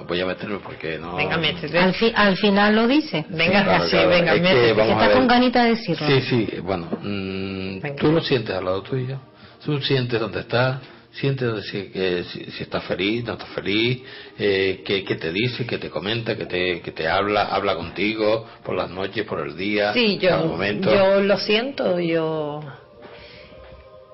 voy- 0.07 0.21
a 0.21 0.25
meterme 0.25 0.57
porque 0.59 0.97
no... 0.99 1.15
Venga, 1.15 1.37
métete. 1.37 1.77
Al, 1.77 1.93
fi- 1.93 2.13
al 2.15 2.37
final 2.37 2.75
lo 2.75 2.87
dice. 2.87 3.25
Venga, 3.29 3.63
Claro, 3.63 3.83
sí, 3.85 3.91
claro, 3.91 4.09
venga, 4.09 4.33
es 4.35 4.41
que 4.41 4.53
métete. 4.55 4.81
a 4.81 4.85
Está 5.03 5.13
con 5.13 5.27
ganita 5.27 5.63
de 5.63 5.69
decirlo. 5.71 6.07
Sí, 6.07 6.21
sí, 6.21 6.47
bueno, 6.61 6.87
mm, 7.01 7.95
tú 7.97 8.11
lo 8.11 8.21
sientes 8.21 8.55
al 8.55 8.65
lado 8.65 8.81
tuyo, 8.83 9.19
tú 9.65 9.79
sientes 9.81 10.19
dónde 10.19 10.41
estás, 10.41 10.79
sientes 11.13 11.65
si, 11.67 11.89
que, 11.89 12.23
si, 12.23 12.45
si 12.51 12.63
estás 12.63 12.83
feliz, 12.85 13.23
no 13.23 13.33
estás 13.33 13.49
feliz, 13.49 14.01
eh, 14.37 14.81
qué, 14.83 15.03
qué 15.03 15.15
te 15.15 15.31
dice, 15.31 15.65
qué 15.65 15.77
te 15.77 15.89
comenta, 15.89 16.35
qué 16.35 16.45
te, 16.45 16.81
qué 16.81 16.91
te 16.91 17.07
habla, 17.07 17.43
habla 17.45 17.75
contigo 17.75 18.45
por 18.63 18.75
las 18.75 18.89
noches, 18.89 19.25
por 19.25 19.39
el 19.39 19.55
día, 19.55 19.93
Sí, 19.93 20.17
cada 20.21 20.41
yo, 20.41 20.47
momento. 20.47 20.93
yo 20.93 21.21
lo 21.21 21.37
siento, 21.37 21.99
yo 21.99 22.61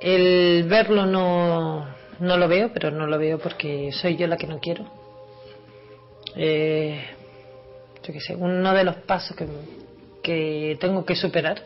el 0.02 0.66
verlo 0.68 1.06
no, 1.06 1.88
no 2.20 2.38
lo 2.38 2.48
veo, 2.48 2.72
pero 2.74 2.92
no 2.92 3.08
lo 3.08 3.18
veo 3.18 3.40
porque 3.40 3.92
soy 3.94 4.16
yo 4.18 4.28
la 4.28 4.38
que 4.38 4.48
no 4.48 4.60
quiero. 4.60 4.86
Eh, 6.36 7.02
yo 8.06 8.14
qué 8.14 8.20
sé, 8.20 8.36
uno 8.36 8.74
de 8.74 8.84
los 8.84 8.96
pasos 8.98 9.36
que, 9.36 9.46
que 10.22 10.78
tengo 10.80 11.06
que 11.06 11.16
superar. 11.16 11.62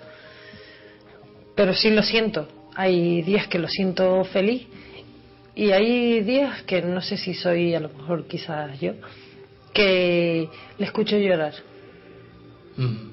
Pero 1.55 1.73
sí 1.73 1.91
lo 1.91 2.01
siento. 2.01 2.47
Hay 2.76 3.22
días 3.22 3.47
que 3.47 3.60
lo 3.60 3.68
siento 3.68 4.23
feliz 4.26 4.65
y 5.55 5.71
hay 5.71 6.21
días 6.21 6.63
que 6.63 6.81
no 6.81 7.01
sé 7.01 7.17
si 7.17 7.34
soy, 7.34 7.73
a 7.75 7.80
lo 7.80 7.89
mejor 7.89 8.27
quizás 8.27 8.80
yo, 8.80 8.93
que 9.73 10.47
le 10.77 10.85
escucho 10.85 11.17
llorar. 11.17 11.53
Mm. 12.77 13.11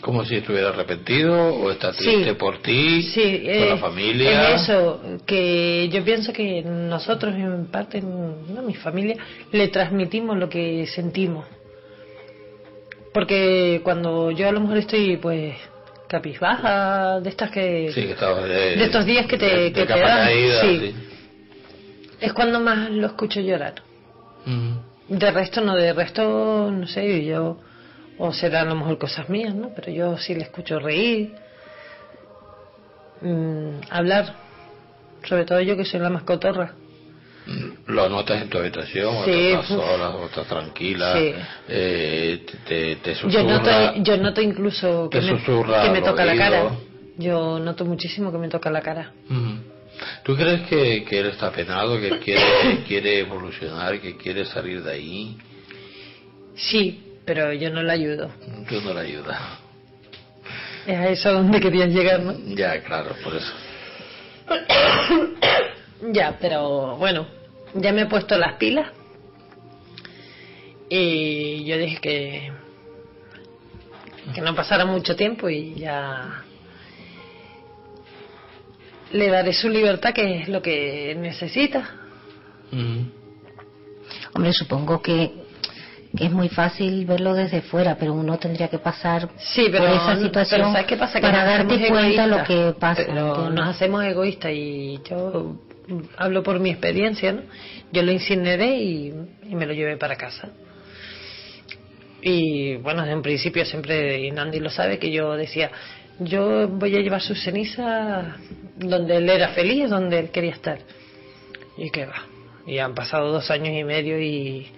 Como 0.00 0.24
si 0.24 0.36
estuviera 0.36 0.70
arrepentido 0.70 1.34
o 1.56 1.70
está 1.70 1.92
Sí. 1.92 2.04
triste 2.06 2.34
por 2.34 2.58
ti, 2.62 3.02
Sí, 3.02 3.20
por 3.42 3.50
eh, 3.50 3.68
la 3.70 3.76
familia. 3.76 4.54
Es 4.54 4.62
eso, 4.62 5.00
que 5.26 5.88
yo 5.92 6.02
pienso 6.04 6.32
que 6.32 6.62
nosotros, 6.62 7.34
en 7.34 7.66
parte, 7.66 8.00
no, 8.00 8.62
mi 8.62 8.74
familia, 8.74 9.16
le 9.52 9.68
transmitimos 9.68 10.38
lo 10.38 10.48
que 10.48 10.86
sentimos. 10.86 11.44
Porque 13.12 13.80
cuando 13.82 14.30
yo 14.30 14.48
a 14.48 14.52
lo 14.52 14.60
mejor 14.60 14.78
estoy, 14.78 15.16
pues, 15.16 15.54
cabizbaja, 16.08 17.20
de 17.20 17.28
estas 17.28 17.50
que. 17.50 17.90
Sí, 17.92 18.02
que 18.02 18.14
de, 18.14 18.76
de 18.76 18.84
estos 18.84 19.04
días 19.04 19.26
que 19.26 19.36
te, 19.36 19.46
de- 19.46 19.56
de 19.64 19.72
que 19.72 19.86
te 19.86 19.98
dan, 20.00 20.26
caída, 20.28 20.60
sí. 20.62 20.94
Es 22.20 22.32
cuando 22.32 22.60
más 22.60 22.90
lo 22.90 23.06
escucho 23.06 23.40
llorar. 23.40 23.74
Mm. 24.46 25.16
De 25.18 25.30
resto 25.30 25.60
no, 25.60 25.74
de 25.74 25.92
resto, 25.92 26.70
no 26.70 26.86
sé, 26.86 27.24
yo, 27.24 27.58
o 28.18 28.32
serán 28.32 28.68
a 28.68 28.70
lo 28.70 28.76
mejor 28.76 28.98
cosas 28.98 29.28
mías, 29.28 29.54
¿no? 29.54 29.70
Pero 29.74 29.90
yo 29.90 30.18
sí 30.18 30.34
le 30.34 30.42
escucho 30.42 30.78
reír, 30.78 31.34
mm, 33.22 33.80
hablar, 33.90 34.34
sobre 35.24 35.44
todo 35.44 35.60
yo 35.60 35.76
que 35.76 35.84
soy 35.84 36.00
la 36.00 36.10
más 36.10 36.22
cotorra. 36.22 36.74
¿Lo 37.86 38.08
notas 38.08 38.42
en 38.42 38.48
tu 38.48 38.58
habitación? 38.58 39.16
¿O 39.16 39.24
Sí, 39.24 39.30
estás 39.32 39.70
uf. 39.70 39.80
sola 39.84 40.10
o 40.10 40.26
estás 40.26 40.46
tranquila? 40.46 41.14
Sí. 41.14 41.34
Eh, 41.68 42.46
te, 42.68 42.96
te 42.96 43.14
Yo 43.14 43.20
susurra. 43.20 43.42
noto, 43.42 44.02
yo 44.02 44.16
noto 44.18 44.40
incluso 44.40 45.10
que 45.10 45.20
me, 45.20 45.36
que 45.36 46.02
toca 46.02 46.24
la 46.24 46.36
cara. 46.36 46.70
Yo 47.16 47.58
noto 47.58 47.84
muchísimo 47.84 48.30
que 48.30 48.38
me 48.38 48.48
toca 48.48 48.70
la 48.70 48.80
cara. 48.82 49.12
Ujú. 49.28 49.69
¿Tú 50.22 50.36
crees 50.36 50.62
que, 50.68 51.04
que 51.04 51.20
él 51.20 51.26
está 51.26 51.50
penado, 51.50 52.00
que 52.00 52.18
quiere, 52.18 52.42
que 52.62 52.82
quiere 52.84 53.20
evolucionar, 53.20 54.00
que 54.00 54.16
quiere 54.16 54.44
salir 54.44 54.82
de 54.82 54.92
ahí? 54.92 55.36
Sí, 56.54 57.18
pero 57.24 57.52
yo 57.52 57.70
no 57.70 57.82
la 57.82 57.94
ayudo. 57.94 58.30
Tú 58.68 58.80
no 58.82 58.94
le 58.94 59.00
ayudas. 59.00 59.38
Es 60.86 60.96
a 60.96 61.08
eso 61.08 61.32
donde 61.32 61.60
querías 61.60 61.88
llegar, 61.90 62.20
¿no? 62.20 62.34
Ya, 62.54 62.82
claro, 62.82 63.14
por 63.22 63.34
eso. 63.36 63.52
Ya, 66.12 66.38
pero 66.40 66.96
bueno, 66.96 67.26
ya 67.74 67.92
me 67.92 68.00
he 68.02 68.06
puesto 68.06 68.38
las 68.38 68.54
pilas. 68.56 68.90
Y 70.88 71.62
yo 71.64 71.76
dije 71.76 71.98
que, 72.00 72.52
que 74.34 74.40
no 74.40 74.54
pasara 74.54 74.86
mucho 74.86 75.14
tiempo 75.14 75.50
y 75.50 75.74
ya 75.74 76.42
le 79.12 79.28
daré 79.28 79.52
su 79.52 79.68
libertad, 79.68 80.12
que 80.12 80.40
es 80.40 80.48
lo 80.48 80.62
que 80.62 81.14
necesita. 81.18 81.88
Hombre, 84.34 84.52
supongo 84.52 85.02
que, 85.02 85.32
que 86.16 86.26
es 86.26 86.32
muy 86.32 86.48
fácil 86.48 87.04
verlo 87.04 87.34
desde 87.34 87.62
fuera, 87.62 87.96
pero 87.96 88.14
uno 88.14 88.38
tendría 88.38 88.68
que 88.68 88.78
pasar 88.78 89.28
Sí, 89.36 89.66
pero, 89.70 89.86
por 89.86 89.94
esa 89.94 90.16
situación 90.16 90.60
pero 90.60 90.72
¿sabes 90.72 90.86
qué 90.86 90.96
pasa? 90.96 91.20
Que 91.20 91.26
para 91.26 91.44
darte 91.44 91.88
cuenta 91.88 92.26
lo 92.26 92.44
que 92.44 92.74
pasa. 92.78 93.02
Pero 93.06 93.28
¿entiendes? 93.28 93.54
nos 93.54 93.68
hacemos 93.68 94.04
egoístas 94.04 94.52
y 94.54 95.00
yo 95.08 95.56
hablo 96.16 96.42
por 96.42 96.60
mi 96.60 96.70
experiencia, 96.70 97.32
¿no? 97.32 97.42
Yo 97.92 98.02
lo 98.02 98.12
incineré 98.12 98.76
y, 98.76 99.14
y 99.48 99.54
me 99.54 99.66
lo 99.66 99.72
llevé 99.72 99.96
para 99.96 100.16
casa. 100.16 100.48
Y 102.22 102.76
bueno, 102.76 103.02
desde 103.02 103.16
un 103.16 103.22
principio 103.22 103.64
siempre, 103.64 104.20
y 104.20 104.30
Nandi 104.30 104.60
lo 104.60 104.70
sabe, 104.70 104.98
que 104.98 105.10
yo 105.10 105.36
decía, 105.36 105.70
yo 106.18 106.68
voy 106.68 106.94
a 106.96 107.00
llevar 107.00 107.22
sus 107.22 107.42
cenizas 107.42 108.36
donde 108.80 109.16
él 109.16 109.28
era 109.28 109.48
feliz, 109.48 109.90
donde 109.90 110.18
él 110.18 110.30
quería 110.30 110.52
estar. 110.52 110.78
Y 111.76 111.90
que 111.90 112.06
va. 112.06 112.26
Y 112.66 112.78
han 112.78 112.94
pasado 112.94 113.30
dos 113.30 113.50
años 113.50 113.74
y 113.76 113.84
medio 113.84 114.20
y, 114.20 114.68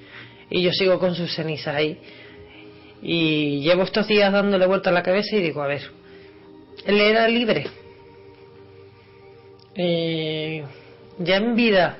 yo 0.50 0.70
sigo 0.72 0.98
con 0.98 1.14
sus 1.14 1.34
cenizas 1.34 1.74
ahí. 1.74 1.98
Y 3.00 3.60
llevo 3.60 3.82
estos 3.82 4.06
días 4.06 4.32
dándole 4.32 4.66
vuelta 4.66 4.90
a 4.90 4.92
la 4.92 5.02
cabeza 5.02 5.36
y 5.36 5.40
digo, 5.40 5.62
a 5.62 5.66
ver, 5.66 5.82
él 6.84 7.00
era 7.00 7.26
libre. 7.28 7.66
Eh, 9.74 10.64
ya 11.18 11.36
en 11.36 11.56
vida 11.56 11.96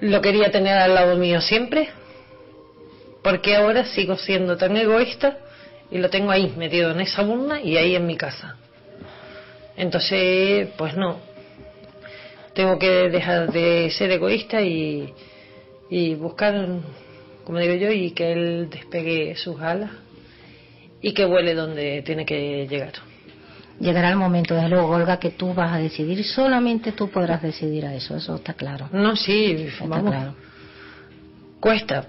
lo 0.00 0.20
quería 0.20 0.50
tener 0.50 0.78
al 0.78 0.94
lado 0.94 1.16
mío 1.16 1.40
siempre. 1.40 1.88
porque 3.22 3.56
ahora 3.56 3.86
sigo 3.86 4.16
siendo 4.18 4.58
tan 4.58 4.76
egoísta 4.76 5.38
y 5.90 5.96
lo 5.96 6.10
tengo 6.10 6.30
ahí, 6.30 6.52
metido 6.58 6.90
en 6.90 7.00
esa 7.00 7.22
urna 7.22 7.60
y 7.60 7.78
ahí 7.78 7.96
en 7.96 8.06
mi 8.06 8.16
casa? 8.16 8.58
Entonces, 9.76 10.68
pues 10.76 10.96
no. 10.96 11.18
Tengo 12.54 12.78
que 12.78 13.08
dejar 13.10 13.50
de 13.52 13.90
ser 13.90 14.10
egoísta 14.12 14.62
y, 14.62 15.12
y 15.90 16.14
buscar, 16.14 16.66
como 17.44 17.58
digo 17.58 17.74
yo, 17.74 17.90
y 17.90 18.12
que 18.12 18.32
él 18.32 18.68
despegue 18.70 19.34
sus 19.36 19.60
alas 19.60 19.90
y 21.02 21.12
que 21.12 21.24
vuele 21.24 21.54
donde 21.54 22.02
tiene 22.02 22.24
que 22.24 22.66
llegar. 22.68 22.92
Llegará 23.80 24.10
el 24.10 24.16
momento, 24.16 24.54
desde 24.54 24.68
luego, 24.68 24.88
Olga, 24.90 25.18
que 25.18 25.30
tú 25.30 25.52
vas 25.52 25.72
a 25.72 25.78
decidir, 25.78 26.22
solamente 26.24 26.92
tú 26.92 27.10
podrás 27.10 27.42
decidir 27.42 27.84
a 27.84 27.94
eso, 27.94 28.16
eso 28.16 28.36
está 28.36 28.54
claro. 28.54 28.88
No, 28.92 29.16
sí, 29.16 29.66
Está 29.68 29.86
vamos. 29.86 30.10
claro. 30.12 30.34
Cuesta. 31.58 32.06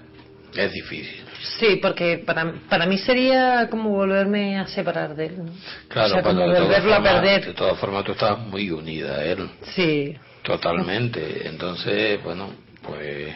Es 0.54 0.72
difícil. 0.72 1.24
Sí, 1.58 1.78
porque 1.80 2.18
para, 2.18 2.52
para 2.68 2.86
mí 2.86 2.98
sería 2.98 3.68
como 3.70 3.90
volverme 3.90 4.58
a 4.58 4.66
separar 4.66 5.14
de 5.14 5.26
él. 5.26 5.38
¿no? 5.44 5.52
Claro, 5.88 6.08
o 6.08 6.12
sea, 6.14 6.22
como 6.22 6.40
volverlo 6.40 6.74
a 6.94 6.96
formas- 6.96 7.12
perder. 7.14 7.46
De 7.46 7.52
todas 7.54 7.78
formas, 7.78 8.04
tú 8.04 8.12
estás 8.12 8.38
muy 8.38 8.70
unida 8.70 9.16
a 9.16 9.24
él. 9.24 9.48
Sí. 9.74 10.16
Totalmente. 10.42 11.46
Entonces, 11.48 12.22
bueno, 12.22 12.50
pues 12.82 13.34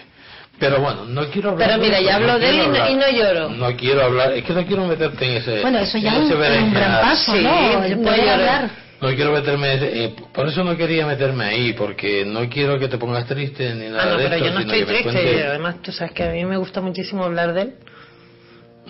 Pero 0.58 0.78
bueno, 0.80 1.04
no 1.06 1.26
quiero 1.30 1.50
hablar. 1.50 1.68
Pero 1.70 1.80
mira, 1.82 1.98
de 1.98 2.04
ya 2.04 2.16
hablo 2.16 2.38
de 2.38 2.48
él 2.50 2.56
y 2.56 2.68
no- 2.68 2.88
y 2.90 2.94
no 2.94 3.10
lloro. 3.10 3.48
No 3.48 3.76
quiero 3.76 4.02
hablar, 4.04 4.32
es 4.32 4.44
que 4.44 4.52
no 4.52 4.66
quiero 4.66 4.86
meterte 4.86 5.24
en 5.24 5.36
ese. 5.38 5.62
Bueno, 5.62 5.78
eso 5.78 5.96
ya 5.98 6.16
en 6.16 6.22
es 6.22 6.30
ese 6.30 6.34
un, 6.62 6.74
gran 6.74 7.00
paso, 7.00 7.32
Sí, 7.34 7.42
¿no? 7.42 7.50
No 7.88 8.02
poder 8.02 8.18
lloro. 8.20 8.30
hablar. 8.32 8.70
No 9.00 9.08
quiero 9.14 9.32
meterme, 9.32 9.74
eh, 9.80 10.14
por 10.34 10.46
eso 10.48 10.62
no 10.62 10.76
quería 10.76 11.06
meterme 11.06 11.44
ahí, 11.46 11.72
porque 11.72 12.26
no 12.26 12.46
quiero 12.50 12.78
que 12.78 12.86
te 12.88 12.98
pongas 12.98 13.24
triste 13.26 13.74
ni 13.74 13.88
nada 13.88 14.02
Ah, 14.02 14.06
no, 14.10 14.16
de 14.18 14.24
pero 14.24 14.34
esto, 14.34 14.46
yo 14.46 14.52
no 14.52 14.60
estoy 14.60 14.84
triste. 14.84 15.02
cuentes- 15.04 15.44
Además, 15.46 15.76
tú 15.82 15.92
sabes 15.92 16.12
que 16.12 16.24
a 16.24 16.30
mí 16.32 16.44
me 16.44 16.58
gusta 16.58 16.82
muchísimo 16.82 17.24
hablar 17.24 17.54
de 17.54 17.62
él. 17.62 17.74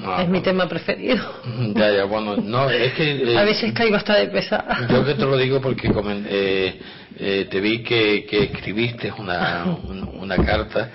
Ah, 0.05 0.23
es 0.23 0.29
mi 0.29 0.41
tema 0.41 0.69
preferido. 0.69 1.23
Ya, 1.75 1.91
ya, 1.93 2.05
bueno, 2.05 2.37
no, 2.37 2.71
es 2.71 2.93
que... 2.95 3.33
eh, 3.33 3.39
A 3.39 3.43
veces 3.45 3.73
caigo 3.73 3.97
hasta 3.97 4.17
de 4.17 4.29
pesada. 4.29 4.87
Yo 4.91 5.05
que 5.05 5.15
te 5.15 5.23
lo 5.23 5.37
digo 5.37 5.61
porque 5.61 5.89
eh, 6.29 6.81
eh, 7.19 7.47
te 7.51 7.61
vi 7.61 7.83
que, 7.83 8.25
que 8.25 8.45
escribiste 8.45 9.13
una, 9.19 9.65
un- 9.65 10.09
una 10.21 10.37
carta 10.45 10.91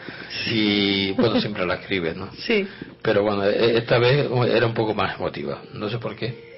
y, 0.51 1.11
bueno, 1.13 1.39
siempre 1.39 1.65
la 1.65 1.75
escribes, 1.75 2.15
¿no? 2.15 2.31
Sí. 2.33 2.67
Pero 3.01 3.23
bueno, 3.23 3.45
eh, 3.45 3.77
esta 3.77 3.97
vez 3.99 4.27
era 4.49 4.65
un 4.65 4.73
poco 4.73 4.93
más 4.93 5.15
emotiva, 5.19 5.61
no 5.73 5.89
sé 5.89 5.97
por 5.97 6.15
qué. 6.15 6.55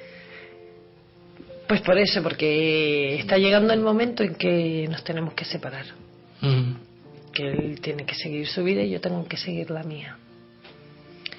Pues 1.68 1.82
por 1.82 1.98
eso, 1.98 2.24
porque 2.24 3.16
está 3.20 3.38
llegando 3.38 3.74
el 3.74 3.82
momento 3.82 4.24
en 4.24 4.36
que 4.36 4.88
nos 4.90 5.04
tenemos 5.04 5.34
que 5.34 5.44
separar. 5.44 5.86
Mm, 6.42 6.72
Que 7.34 7.44
él 7.52 7.82
tiene 7.82 8.06
que 8.06 8.16
seguir 8.16 8.48
su 8.48 8.64
vida 8.64 8.82
y 8.84 8.90
yo 8.92 9.02
tengo 9.02 9.28
que 9.28 9.36
seguir 9.38 9.70
la 9.70 9.84
mía. 9.84 10.18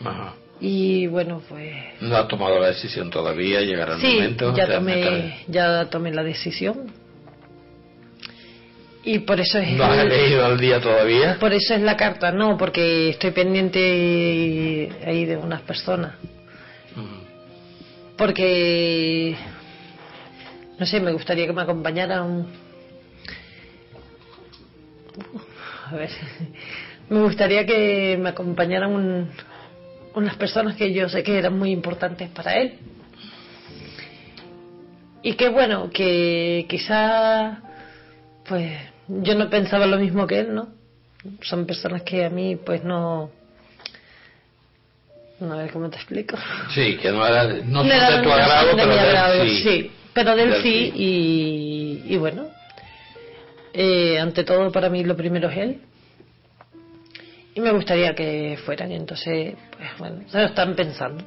Ajá. 0.05 0.35
Y 0.61 1.07
bueno, 1.07 1.41
pues 1.49 1.73
No 2.01 2.17
has 2.17 2.27
tomado 2.29 2.59
la 2.59 2.69
decisión 2.69 3.11
todavía, 3.11 3.61
llegará 3.61 3.95
el 3.95 4.01
sí, 4.01 4.15
momento. 4.15 4.57
ya 4.57 4.67
tomé, 4.67 5.45
ya 5.47 5.85
tomé 5.89 6.13
la 6.13 6.23
decisión. 6.25 6.91
Y 9.05 9.21
por 9.21 9.39
eso 9.41 9.59
es 9.59 9.71
¿No 9.73 9.85
has 9.85 10.05
elegido 10.05 10.45
al 10.45 10.59
día 10.59 10.81
todavía? 10.81 11.37
por 11.39 11.53
eso 11.55 11.75
es 11.75 11.81
la 11.81 11.97
carta, 11.97 12.33
no, 12.33 12.59
porque 12.59 13.11
estoy 13.11 13.31
pendiente 13.31 14.91
ahí 15.07 15.25
de 15.25 15.37
unas 15.37 15.63
personas. 15.63 16.15
Porque 18.17 19.37
no 20.79 20.85
sé, 20.87 21.01
me 21.01 21.13
gustaría 21.13 21.47
que 21.47 21.53
me 21.53 21.63
acompañaran 21.63 22.47
a 25.91 25.95
ver, 25.95 26.11
me 27.09 27.21
gustaría 27.23 27.65
que 27.65 28.19
me 28.21 28.31
acompañaran 28.31 28.91
un- 28.93 29.31
unas 30.15 30.37
personas 30.37 30.77
que 30.77 30.93
yo 30.93 31.09
sé 31.09 31.23
que 31.23 31.39
eran 31.39 31.59
muy 31.59 31.71
importantes 31.71 32.29
para 32.31 32.55
él. 32.57 32.79
Y 35.23 35.35
que 35.35 35.49
bueno, 35.49 35.91
que 35.91 36.67
quizá, 36.69 37.61
pues 38.47 38.73
yo 39.09 39.35
no 39.35 39.51
pensaba 39.51 39.87
lo 39.87 39.99
mismo 39.99 40.27
que 40.27 40.41
él, 40.41 40.55
¿no? 40.55 40.69
Son 41.43 41.67
personas 41.67 42.03
que 42.03 42.25
a 42.25 42.31
mí, 42.31 42.57
pues 42.57 42.85
no. 42.85 43.31
No 45.41 45.61
sé 45.65 45.71
cómo 45.73 45.89
te 45.89 45.97
explico. 45.97 46.37
Sí, 46.75 46.97
que 46.97 47.11
no, 47.11 47.27
era, 47.27 47.45
no 47.45 47.81
son 47.81 47.89
de 47.89 48.23
tu 48.23 48.33
agrado, 48.33 48.71
pero 48.77 48.89
de 48.89 48.95
él 48.95 48.99
agrado, 48.99 49.45
sí. 49.45 49.63
sí. 49.63 49.91
Pero 50.13 50.35
del 50.35 50.51
Del 50.51 50.63
sí, 50.63 50.93
y, 50.97 52.03
y 52.09 52.17
bueno, 52.17 52.49
eh, 53.73 54.19
ante 54.19 54.43
todo 54.43 54.73
para 54.73 54.89
mí 54.89 55.05
lo 55.05 55.17
primero 55.17 55.49
es 55.49 55.59
él. 55.59 55.81
Y 57.59 57.61
me 57.61 57.73
gustaría 57.73 58.15
que 58.15 58.57
fueran, 58.65 58.93
y 58.93 58.95
entonces, 58.95 59.57
pues 59.77 59.89
bueno, 59.99 60.21
se 60.29 60.39
lo 60.39 60.45
están 60.45 60.77
pensando. 60.77 61.25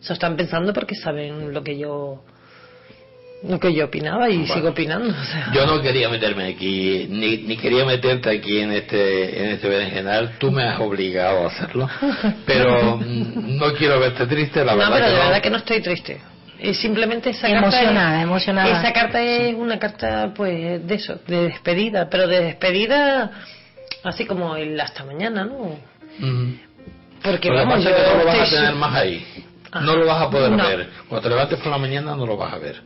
Se 0.00 0.08
lo 0.10 0.12
están 0.12 0.36
pensando 0.36 0.74
porque 0.74 0.94
saben 0.94 1.54
lo 1.54 1.64
que 1.64 1.78
yo 1.78 2.22
lo 3.42 3.58
que 3.58 3.72
yo 3.72 3.86
opinaba 3.86 4.28
y 4.28 4.36
Bueno. 4.38 4.54
sigo 4.54 4.68
opinando. 4.70 5.08
o 5.18 5.24
sea. 5.24 5.50
Yo 5.54 5.64
no 5.66 5.80
quería 5.80 6.10
meterme 6.10 6.44
aquí, 6.48 7.06
ni, 7.08 7.38
ni 7.38 7.56
quería 7.56 7.86
meterte 7.86 8.28
aquí 8.28 8.58
en 8.60 8.72
este 8.72 9.42
en 9.44 9.48
este 9.52 9.66
berenjenal. 9.66 10.32
Tú 10.38 10.50
me 10.50 10.62
has 10.64 10.78
obligado 10.78 11.44
a 11.44 11.46
hacerlo, 11.46 11.88
pero 12.46 12.98
mm, 12.98 13.56
no 13.56 13.72
quiero 13.72 13.98
verte 13.98 14.26
triste, 14.26 14.62
la 14.62 14.72
no, 14.72 14.78
verdad 14.78 14.92
pero 14.94 15.06
que 15.06 15.10
de 15.12 15.18
no. 15.18 15.24
verdad 15.24 15.40
que 15.42 15.50
no 15.50 15.56
estoy 15.56 15.80
triste. 15.80 16.20
Es 16.58 16.76
simplemente 16.78 17.30
esa 17.30 17.48
Emocionada, 17.48 17.92
carta. 17.94 18.16
es- 18.18 18.24
emocionada. 18.24 18.78
Esa 18.80 18.92
carta 18.92 19.22
es 19.22 19.54
una 19.54 19.78
carta, 19.78 20.32
pues, 20.36 20.86
de 20.86 20.94
eso, 20.94 21.18
de 21.26 21.44
despedida, 21.48 22.08
pero 22.10 22.26
de 22.28 22.42
despedida, 22.44 23.30
así 24.02 24.24
como 24.26 24.56
el 24.56 24.78
hasta 24.80 25.04
mañana, 25.04 25.44
¿no? 25.44 25.78
Porque 27.22 27.48
Lo 27.48 27.56
que 27.56 27.64
vamos, 27.64 27.84
es 27.84 27.92
que 27.94 28.02
no 28.12 28.18
lo 28.18 28.24
vas 28.26 28.38
a 28.52 28.56
tener 28.56 28.74
más 28.74 28.94
ahí. 28.94 29.26
Ah, 29.72 29.80
No 29.80 29.96
lo 29.96 30.06
vas 30.06 30.22
a 30.22 30.30
poder 30.30 30.50
no. 30.52 30.64
ver. 30.66 30.88
Cuando 31.08 31.28
te 31.28 31.34
levantes 31.34 31.58
por 31.58 31.72
la 31.72 31.78
mañana 31.78 32.14
no 32.14 32.24
lo 32.26 32.36
vas 32.36 32.52
a 32.54 32.58
ver. 32.58 32.82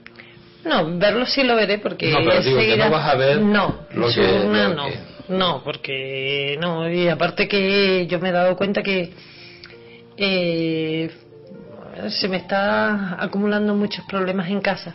No, 0.64 0.98
verlo 0.98 1.24
sí 1.26 1.42
lo 1.42 1.56
veré 1.56 1.78
porque 1.78 2.10
No, 2.10 2.18
pero 2.24 2.42
digo 2.42 2.58
que 2.58 2.76
no 2.76 2.90
vas 2.90 3.08
a 3.08 3.14
ver 3.16 3.40
No, 3.40 3.86
lo 3.92 4.08
que- 4.08 4.22
lo 4.22 4.74
no. 4.74 4.86
que- 4.88 4.98
No, 5.28 5.62
porque 5.62 6.56
no. 6.60 6.90
Y 6.90 7.08
aparte 7.08 7.46
que 7.48 8.06
yo 8.08 8.18
me 8.18 8.30
he 8.30 8.32
dado 8.32 8.56
cuenta 8.56 8.82
que 8.82 9.12
eh, 10.16 11.10
se 12.08 12.28
me 12.28 12.38
está 12.38 13.22
acumulando 13.22 13.74
muchos 13.74 14.04
problemas 14.06 14.48
en 14.48 14.60
casa. 14.60 14.94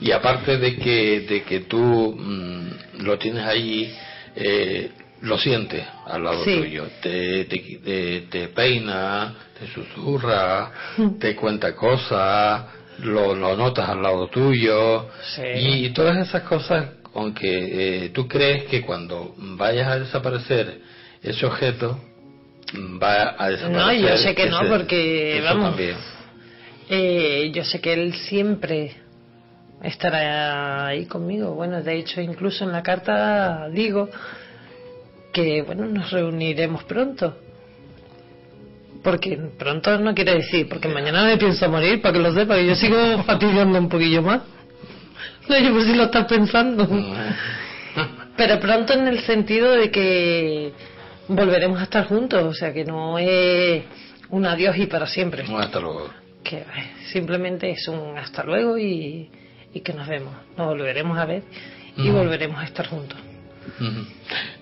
Y 0.00 0.12
aparte 0.12 0.56
de 0.58 0.76
que, 0.76 1.20
de 1.28 1.42
que 1.42 1.60
tú 1.60 2.14
mm, 2.18 3.02
lo 3.04 3.18
tienes 3.18 3.44
allí, 3.44 3.92
eh, 4.40 4.90
lo 5.22 5.36
sientes 5.36 5.84
al 6.06 6.22
lado 6.22 6.44
Sí. 6.44 6.54
tuyo. 6.56 6.84
Te, 7.02 7.44
te, 7.46 7.58
te- 7.58 8.20
te 8.30 8.48
peina, 8.48 9.34
te 9.58 9.66
susurra, 9.66 10.70
te 11.18 11.34
cuenta 11.34 11.74
cosas, 11.74 12.64
lo, 13.00 13.34
lo 13.34 13.56
notas 13.56 13.88
al 13.88 14.00
lado 14.02 14.28
tuyo. 14.28 15.08
Sí. 15.34 15.42
Y, 15.86 15.90
todas 15.90 16.16
esas 16.18 16.42
cosas, 16.42 16.86
aunque 17.14 18.04
eh, 18.04 18.08
tú 18.10 18.28
crees 18.28 18.64
que 18.64 18.82
cuando 18.82 19.34
vayas 19.38 19.88
a 19.88 19.98
desaparecer 19.98 20.80
ese 21.20 21.44
objeto, 21.46 21.98
mm, 22.74 23.02
va 23.02 23.34
a 23.36 23.50
desaparecer. 23.50 23.70
No, 23.70 23.92
yo 24.08 24.16
sé 24.18 24.34
que 24.36 24.46
no, 24.46 24.60
porque, 24.68 25.40
vamos, 25.42 25.70
también. 25.70 25.96
Eh, 26.90 27.50
yo 27.52 27.64
sé 27.64 27.80
que 27.80 27.92
él 27.92 28.14
siempre 28.14 28.94
estará 29.82 30.86
ahí 30.86 31.06
conmigo. 31.06 31.54
Bueno, 31.54 31.82
de 31.82 31.98
hecho, 31.98 32.20
incluso 32.20 32.64
en 32.64 32.72
la 32.72 32.82
carta 32.82 33.68
digo 33.70 34.08
que, 35.32 35.62
bueno, 35.62 35.86
nos 35.86 36.10
reuniremos 36.10 36.84
pronto. 36.84 37.36
Porque 39.02 39.38
pronto 39.58 39.96
no 39.98 40.14
quiere 40.14 40.34
decir, 40.34 40.68
porque 40.68 40.88
mañana 40.88 41.24
me 41.24 41.36
pienso 41.36 41.68
morir, 41.68 42.02
para 42.02 42.14
que 42.14 42.20
lo 42.20 42.32
sepa, 42.34 42.56
que 42.56 42.66
yo 42.66 42.74
sigo 42.74 43.22
fatigando 43.26 43.78
un 43.78 43.88
poquillo 43.88 44.22
más. 44.22 44.42
No, 45.48 45.58
yo 45.58 45.72
por 45.72 45.82
si 45.82 45.94
lo 45.94 46.04
estás 46.04 46.26
pensando. 46.26 46.86
Pero 48.36 48.60
pronto 48.60 48.92
en 48.92 49.08
el 49.08 49.20
sentido 49.20 49.72
de 49.72 49.90
que 49.90 50.72
volveremos 51.28 51.80
a 51.80 51.84
estar 51.84 52.06
juntos, 52.06 52.42
o 52.42 52.54
sea 52.54 52.72
que 52.72 52.84
no 52.84 53.18
es 53.18 53.84
un 54.30 54.46
adiós 54.46 54.76
y 54.76 54.86
para 54.86 55.06
siempre. 55.06 55.44
No, 55.44 55.58
hasta 55.58 55.80
luego. 55.80 56.08
Que 56.44 56.58
eh, 56.58 56.64
simplemente 57.12 57.70
es 57.70 57.88
un 57.88 58.16
hasta 58.16 58.44
luego 58.44 58.78
y, 58.78 59.30
y 59.78 59.80
que 59.80 59.92
nos 59.92 60.06
vemos. 60.08 60.34
Nos 60.56 60.66
volveremos 60.66 61.16
a 61.18 61.24
ver 61.24 61.42
y 61.96 62.10
volveremos 62.10 62.58
a 62.60 62.64
estar 62.64 62.86
juntos. 62.88 63.18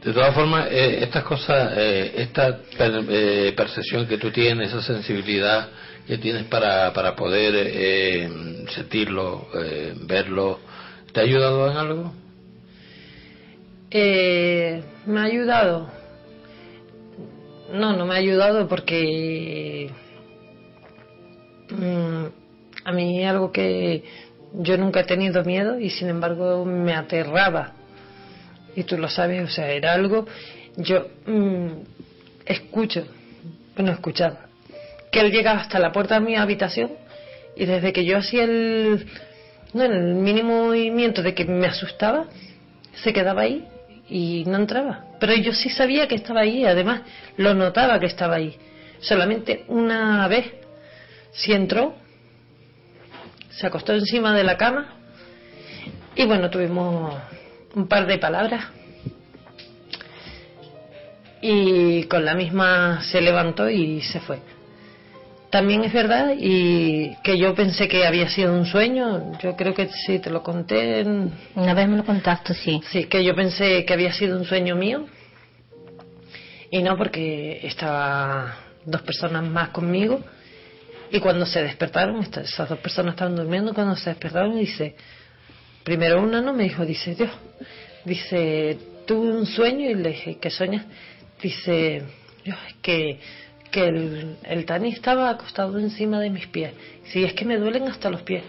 De 0.05 0.13
todas 0.13 0.35
formas, 0.35 0.69
eh, 0.71 0.99
estas 1.03 1.23
cosas, 1.25 1.73
eh, 1.77 2.13
esta 2.17 2.59
per- 2.77 3.05
eh, 3.09 3.53
percepción 3.57 4.07
que 4.07 4.19
tú 4.19 4.31
tienes, 4.31 4.69
esa 4.71 4.83
sensibilidad 4.83 5.69
que 6.07 6.19
tienes 6.19 6.45
para, 6.45 6.93
para 6.93 7.15
poder 7.17 7.55
eh, 7.57 8.29
sentirlo, 8.75 9.49
verlo, 10.07 10.61
¿te 11.13 11.21
ha 11.21 11.23
ayudado 11.25 11.71
en 11.71 11.77
algo? 11.77 12.13
Eh, 13.91 14.83
¿Me 15.07 15.21
ha 15.21 15.25
ayudado? 15.25 15.89
No, 17.73 17.97
no 17.97 18.07
me 18.07 18.15
ha 18.15 18.19
ayudado 18.19 18.69
porque 18.69 19.91
mm, 21.71 22.25
a 22.85 22.93
mí 22.93 23.25
algo 23.25 23.51
que 23.53 24.03
yo 24.59 24.77
nunca 24.77 25.01
he 25.01 25.05
tenido 25.05 25.45
miedo 25.45 25.79
y 25.79 25.91
sin 25.91 26.09
embargo 26.09 26.65
me 26.65 26.95
aterraba. 26.95 27.73
Y 28.75 28.85
tú 28.85 28.99
lo 28.99 29.09
sabes, 29.09 29.45
o 29.45 29.49
sea, 29.49 29.71
era 29.71 29.93
algo, 29.93 30.27
yo 30.77 31.07
mm, 31.27 31.69
escucho, 32.45 33.07
bueno, 33.75 33.93
escuchaba, 33.93 34.47
que 35.11 35.21
él 35.21 35.31
llegaba 35.31 35.61
hasta 35.61 35.79
la 35.79 35.93
puerta 35.93 36.15
de 36.15 36.27
mi 36.27 36.37
habitación 36.37 36.93
y 37.57 37.65
desde 37.65 37.93
que 37.93 38.05
yo 38.05 38.19
hacía 38.19 38.45
el, 38.45 39.07
no, 39.73 39.83
el 39.83 40.15
mínimo 40.15 40.67
movimiento 40.67 41.23
de 41.23 41.35
que 41.35 41.45
me 41.45 41.67
asustaba, 41.67 42.27
se 43.03 43.13
quedaba 43.13 43.43
ahí 43.43 43.67
y 44.09 44.45
no 44.47 44.57
entraba. 44.57 45.05
Pero 45.19 45.35
yo 45.35 45.53
sí 45.53 45.71
sabía 45.71 46.07
que 46.07 46.17
estaba 46.17 46.41
ahí, 46.41 46.65
además 46.65 47.03
lo 47.37 47.55
notaba 47.55 47.99
que 47.99 48.07
estaba 48.07 48.37
ahí. 48.37 48.57
Solamente 49.01 49.65
una 49.69 50.27
vez 50.29 50.53
sí 51.33 51.53
entró, 51.53 51.95
se 53.57 53.67
acostó 53.67 53.95
encima 53.95 54.35
de 54.35 54.45
la 54.45 54.57
cama 54.57 54.87
y 56.15 56.25
bueno, 56.27 56.51
tuvimos 56.51 57.15
un 57.75 57.89
par 57.89 58.07
de 58.07 58.19
palabras 58.19 58.67
y 61.41 62.05
con 62.05 62.25
la 62.25 62.35
misma 62.35 63.03
se 63.03 63.21
levantó 63.21 63.69
y 63.71 64.03
se 64.03 64.21
fue. 64.21 64.41
También 65.51 65.85
es 65.85 65.93
verdad 65.93 66.35
y 66.37 67.15
que 67.23 67.39
yo 67.39 67.55
pensé 67.55 67.89
que 67.89 68.05
había 68.07 68.29
sido 68.29 68.53
un 68.53 68.67
sueño, 68.67 69.39
yo 69.41 69.57
creo 69.57 69.73
que 69.75 69.89
sí 69.89 70.19
te 70.19 70.29
lo 70.29 70.43
conté 70.43 71.01
en- 71.01 71.33
Una 71.55 71.73
vez 71.73 71.89
me 71.89 71.97
lo 71.97 72.05
contaste, 72.05 72.53
sí. 72.55 72.81
Sí, 72.91 73.05
que 73.05 73.25
yo 73.25 73.35
pensé 73.35 73.85
que 73.85 73.95
había 73.95 74.13
sido 74.13 74.39
un 74.39 74.45
sueño 74.45 74.75
mío. 74.75 75.07
Y 76.71 76.83
no 76.83 76.97
porque 76.99 77.61
estaba 77.63 78.57
dos 78.85 79.03
personas 79.03 79.45
más 79.45 79.69
conmigo 79.71 80.21
y 81.11 81.21
cuando 81.21 81.47
se 81.47 81.63
despertaron, 81.63 82.21
esas 82.23 82.69
dos 82.69 82.79
personas 82.79 83.15
estaban 83.15 83.37
durmiendo, 83.37 83.73
cuando 83.75 83.97
se 83.97 84.11
despertaron 84.11 84.59
dice, 84.59 84.95
primero 85.85 86.23
una 86.23 86.41
no 86.41 86.53
me 86.53 86.65
dijo, 86.65 86.85
dice 86.85 87.15
Dios, 87.15 87.31
dice, 88.05 88.79
tuve 89.07 89.31
un 89.37 89.47
sueño 89.47 89.89
y 89.91 89.95
le 89.95 90.11
dije, 90.11 90.39
¿qué 90.41 90.51
sueñas? 90.51 90.85
Dice, 91.41 92.03
Dios, 92.45 92.59
es 92.69 92.75
que, 92.83 93.19
que 93.71 93.85
el, 93.89 94.37
el 94.45 94.65
Tani 94.65 94.91
estaba 94.91 95.31
acostado 95.31 95.79
encima 95.79 96.19
de 96.21 96.31
mis 96.31 96.47
pies. 96.47 96.73
Sí, 97.05 97.25
es 97.25 97.35
que 97.35 97.45
me 97.45 97.57
duelen 97.59 97.85
hasta 97.89 98.11
los 98.11 98.23
pies. 98.23 98.43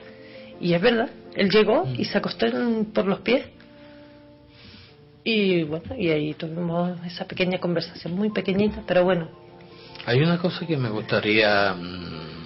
Y 0.60 0.74
es 0.74 0.82
verdad, 0.82 1.10
él 1.36 1.50
llegó 1.50 1.88
y 1.98 2.06
se 2.06 2.18
acostó 2.18 2.48
en- 2.48 2.86
por 2.86 3.06
los 3.06 3.20
pies. 3.20 3.46
Y 5.24 5.64
bueno, 5.64 5.94
y 5.98 6.10
ahí 6.10 6.34
tuvimos 6.36 6.98
esa 7.06 7.26
pequeña 7.26 7.60
conversación, 7.60 8.14
muy 8.14 8.30
pequeñita, 8.32 8.82
pero 8.88 9.04
bueno, 9.04 9.30
Hay 10.06 10.20
una 10.22 10.38
cosa 10.38 10.66
que 10.66 10.78
me 10.78 10.90
gustaría 10.90 11.74
mm, 11.74 12.37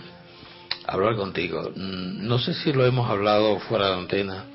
hablar 0.91 1.15
contigo. 1.15 1.71
Mm, 1.75 2.27
No 2.27 2.37
sé 2.39 2.53
si 2.53 2.71
lo 2.73 2.85
hemos 2.85 3.09
hablado 3.09 3.59
fuera 3.61 3.87
de 3.89 3.93
antena, 3.95 4.45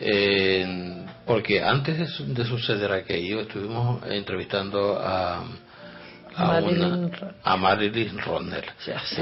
eh, 0.00 1.04
porque 1.26 1.62
antes 1.62 1.98
de, 1.98 2.06
su- 2.06 2.32
de 2.34 2.44
suceder 2.44 2.92
aquello 2.92 3.40
estuvimos 3.40 4.02
entrevistando 4.10 4.98
a, 4.98 5.38
a, 6.36 6.44
Marilyn 6.46 6.92
una, 6.92 7.08
a 7.42 7.56
Marilyn 7.56 8.18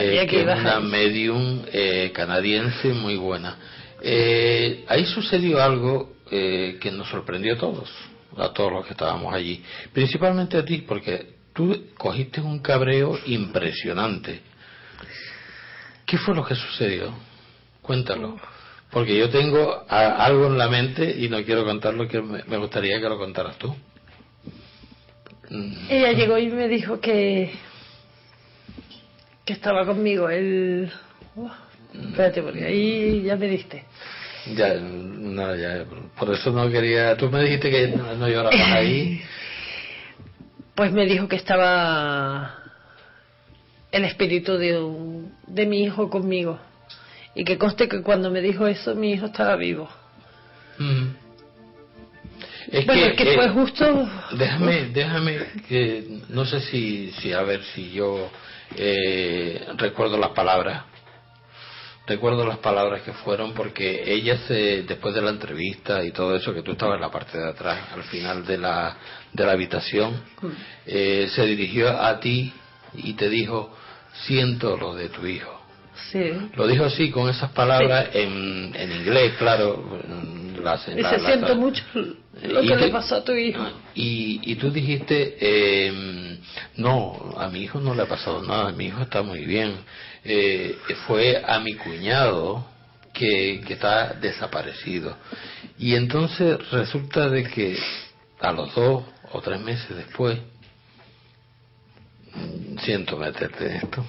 eh, 0.00 0.26
que 0.26 0.36
es 0.40 0.46
una 0.60 0.80
medium 0.80 1.62
eh, 1.72 2.10
canadiense 2.14 2.88
muy 2.88 3.16
buena. 3.16 3.56
Eh, 4.00 4.84
ahí 4.88 5.04
sucedió 5.06 5.62
algo 5.62 6.14
eh, 6.30 6.78
que 6.80 6.90
nos 6.90 7.08
sorprendió 7.08 7.54
a 7.54 7.58
todos, 7.58 7.88
a 8.36 8.48
todos 8.52 8.72
los 8.72 8.84
que 8.86 8.92
estábamos 8.92 9.32
allí, 9.32 9.62
principalmente 9.92 10.56
a 10.56 10.64
ti, 10.64 10.78
porque 10.78 11.34
tú 11.54 11.84
cogiste 11.96 12.40
un 12.40 12.58
cabreo 12.60 13.16
impresionante. 13.26 14.40
¿Qué 16.12 16.18
fue 16.18 16.34
lo 16.34 16.44
que 16.44 16.54
sucedió? 16.54 17.10
Cuéntalo. 17.80 18.38
Porque 18.90 19.16
yo 19.16 19.30
tengo 19.30 19.82
a- 19.88 20.22
algo 20.26 20.46
en 20.48 20.58
la 20.58 20.68
mente 20.68 21.10
y 21.18 21.26
no 21.30 21.42
quiero 21.42 21.64
contarlo, 21.64 22.06
que 22.06 22.20
me, 22.20 22.44
me 22.44 22.58
gustaría 22.58 23.00
que 23.00 23.08
lo 23.08 23.16
contaras 23.16 23.56
tú. 23.56 23.74
Mm, 25.48 25.72
Ella 25.88 26.12
llegó 26.12 26.36
y 26.36 26.48
me 26.50 26.68
dijo 26.68 27.00
que 27.00 27.54
que 29.46 29.54
estaba 29.54 29.86
conmigo. 29.86 30.28
El 30.28 30.92
Uf, 31.34 31.50
espérate 31.94 32.42
porque 32.42 32.62
ahí 32.62 33.22
ya 33.22 33.36
me 33.36 33.46
diste. 33.46 33.86
Ya, 34.54 34.74
no, 34.74 35.56
ya, 35.56 35.86
por 36.18 36.30
eso 36.34 36.50
no 36.50 36.68
quería. 36.70 37.16
Tú 37.16 37.30
me 37.30 37.42
dijiste 37.42 37.70
que 37.70 37.88
no, 37.88 38.14
no 38.16 38.28
llorabas 38.28 38.60
ahí. 38.70 39.22
Pues 40.74 40.90
me 40.92 41.04
dijo 41.06 41.26
que 41.28 41.36
estaba 41.36 42.61
el 43.92 44.04
espíritu 44.04 44.56
de 44.56 44.78
un- 44.78 45.34
de 45.46 45.66
mi 45.66 45.82
hijo 45.84 46.08
conmigo 46.10 46.58
y 47.34 47.44
que 47.44 47.58
conste 47.58 47.88
que 47.88 48.02
cuando 48.02 48.30
me 48.30 48.40
dijo 48.40 48.66
eso 48.66 48.94
mi 48.94 49.12
hijo 49.12 49.26
estaba 49.26 49.54
vivo. 49.56 49.88
Mm. 50.78 51.08
Es 52.70 52.86
bueno, 52.86 53.02
que, 53.02 53.08
es 53.10 53.16
que 53.16 53.32
eh, 53.32 53.36
fue 53.36 53.48
justo. 53.50 54.08
Déjame, 54.32 54.86
déjame 54.86 55.38
que 55.68 56.20
no 56.28 56.44
sé 56.44 56.60
si, 56.60 57.10
si 57.20 57.32
a 57.32 57.42
ver 57.42 57.62
si 57.74 57.90
yo 57.90 58.30
eh, 58.76 59.66
recuerdo 59.76 60.16
las 60.16 60.30
palabras. 60.30 60.84
Recuerdo 62.06 62.44
las 62.46 62.58
palabras 62.58 63.02
que 63.02 63.12
fueron 63.12 63.52
porque 63.52 64.02
ella 64.12 64.36
se, 64.48 64.82
después 64.82 65.14
de 65.14 65.22
la 65.22 65.30
entrevista 65.30 66.02
y 66.04 66.10
todo 66.10 66.34
eso, 66.34 66.52
que 66.52 66.62
tú 66.62 66.72
estabas 66.72 66.96
en 66.96 67.00
la 67.02 67.10
parte 67.10 67.38
de 67.38 67.48
atrás, 67.48 67.78
al 67.94 68.02
final 68.04 68.44
de 68.44 68.58
la, 68.58 68.96
de 69.32 69.46
la 69.46 69.52
habitación, 69.52 70.20
eh, 70.84 71.28
se 71.32 71.44
dirigió 71.46 71.88
a 71.90 72.18
ti 72.18 72.52
y 72.94 73.12
te 73.14 73.28
dijo, 73.28 73.72
siento 74.26 74.76
lo 74.76 74.94
de 74.94 75.08
tu 75.08 75.26
hijo. 75.26 75.60
Sí. 76.10 76.32
Lo 76.56 76.66
dijo 76.66 76.84
así, 76.84 77.10
con 77.10 77.28
esas 77.28 77.50
palabras, 77.52 78.08
en, 78.14 78.72
en 78.74 78.92
inglés, 78.92 79.34
claro. 79.38 80.00
Las, 80.62 80.86
Ese 80.88 81.00
la- 81.00 81.18
siento 81.18 81.56
mucho 81.56 81.82
lo 81.94 82.60
que 82.62 82.68
te- 82.68 82.76
le 82.76 82.88
pasó 82.88 83.16
a 83.16 83.24
tu 83.24 83.32
hijo. 83.32 83.62
y, 83.94 84.40
y 84.44 84.54
tú 84.56 84.70
dijiste, 84.70 85.36
eh, 85.40 86.38
no, 86.76 87.34
a 87.36 87.48
mi 87.48 87.62
hijo 87.62 87.80
no 87.80 87.94
le 87.94 88.02
ha 88.02 88.06
pasado 88.06 88.42
nada, 88.42 88.70
mi 88.72 88.86
hijo 88.86 89.02
está 89.02 89.22
muy 89.22 89.44
bien. 89.44 89.74
Eh, 90.24 90.76
fue 91.06 91.42
a 91.44 91.58
mi 91.60 91.74
cuñado 91.74 92.64
que, 93.12 93.60
que 93.66 93.74
está 93.74 94.14
desaparecido. 94.14 95.16
Y 95.78 95.94
entonces 95.96 96.58
resulta 96.70 97.28
de 97.28 97.44
que 97.44 97.76
a 98.40 98.52
los 98.52 98.74
dos 98.74 99.02
o 99.32 99.40
tres 99.40 99.60
meses 99.60 99.96
después, 99.96 100.38
siento 102.84 103.16
meterte 103.16 103.66
en 103.66 103.76
esto, 103.76 104.04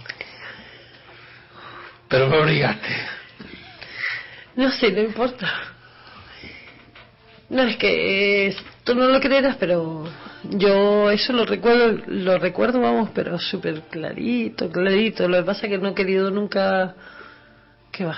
pero 2.08 2.28
me 2.28 2.38
obligaste. 2.38 2.90
No 4.56 4.72
sé, 4.72 4.92
no 4.92 5.02
importa. 5.02 5.52
No, 7.50 7.64
es 7.64 7.78
que 7.78 8.48
eh, 8.48 8.56
tú 8.84 8.96
no 8.96 9.08
lo 9.08 9.20
creerás, 9.20 9.58
pero 9.58 10.06
yo 10.44 11.12
eso 11.12 11.34
lo 11.34 11.46
recuerdo, 11.46 12.02
lo 12.08 12.38
recuerdo, 12.38 12.80
vamos, 12.82 13.10
pero 13.14 13.38
súper 13.40 13.82
clarito, 13.84 14.70
clarito. 14.70 15.28
Lo 15.28 15.38
que 15.38 15.44
pasa 15.44 15.66
es 15.68 15.72
que 15.72 15.78
no 15.78 15.90
he 15.90 15.94
querido 15.94 16.32
nunca... 16.32 16.96
¿Qué 17.92 18.06
va? 18.06 18.18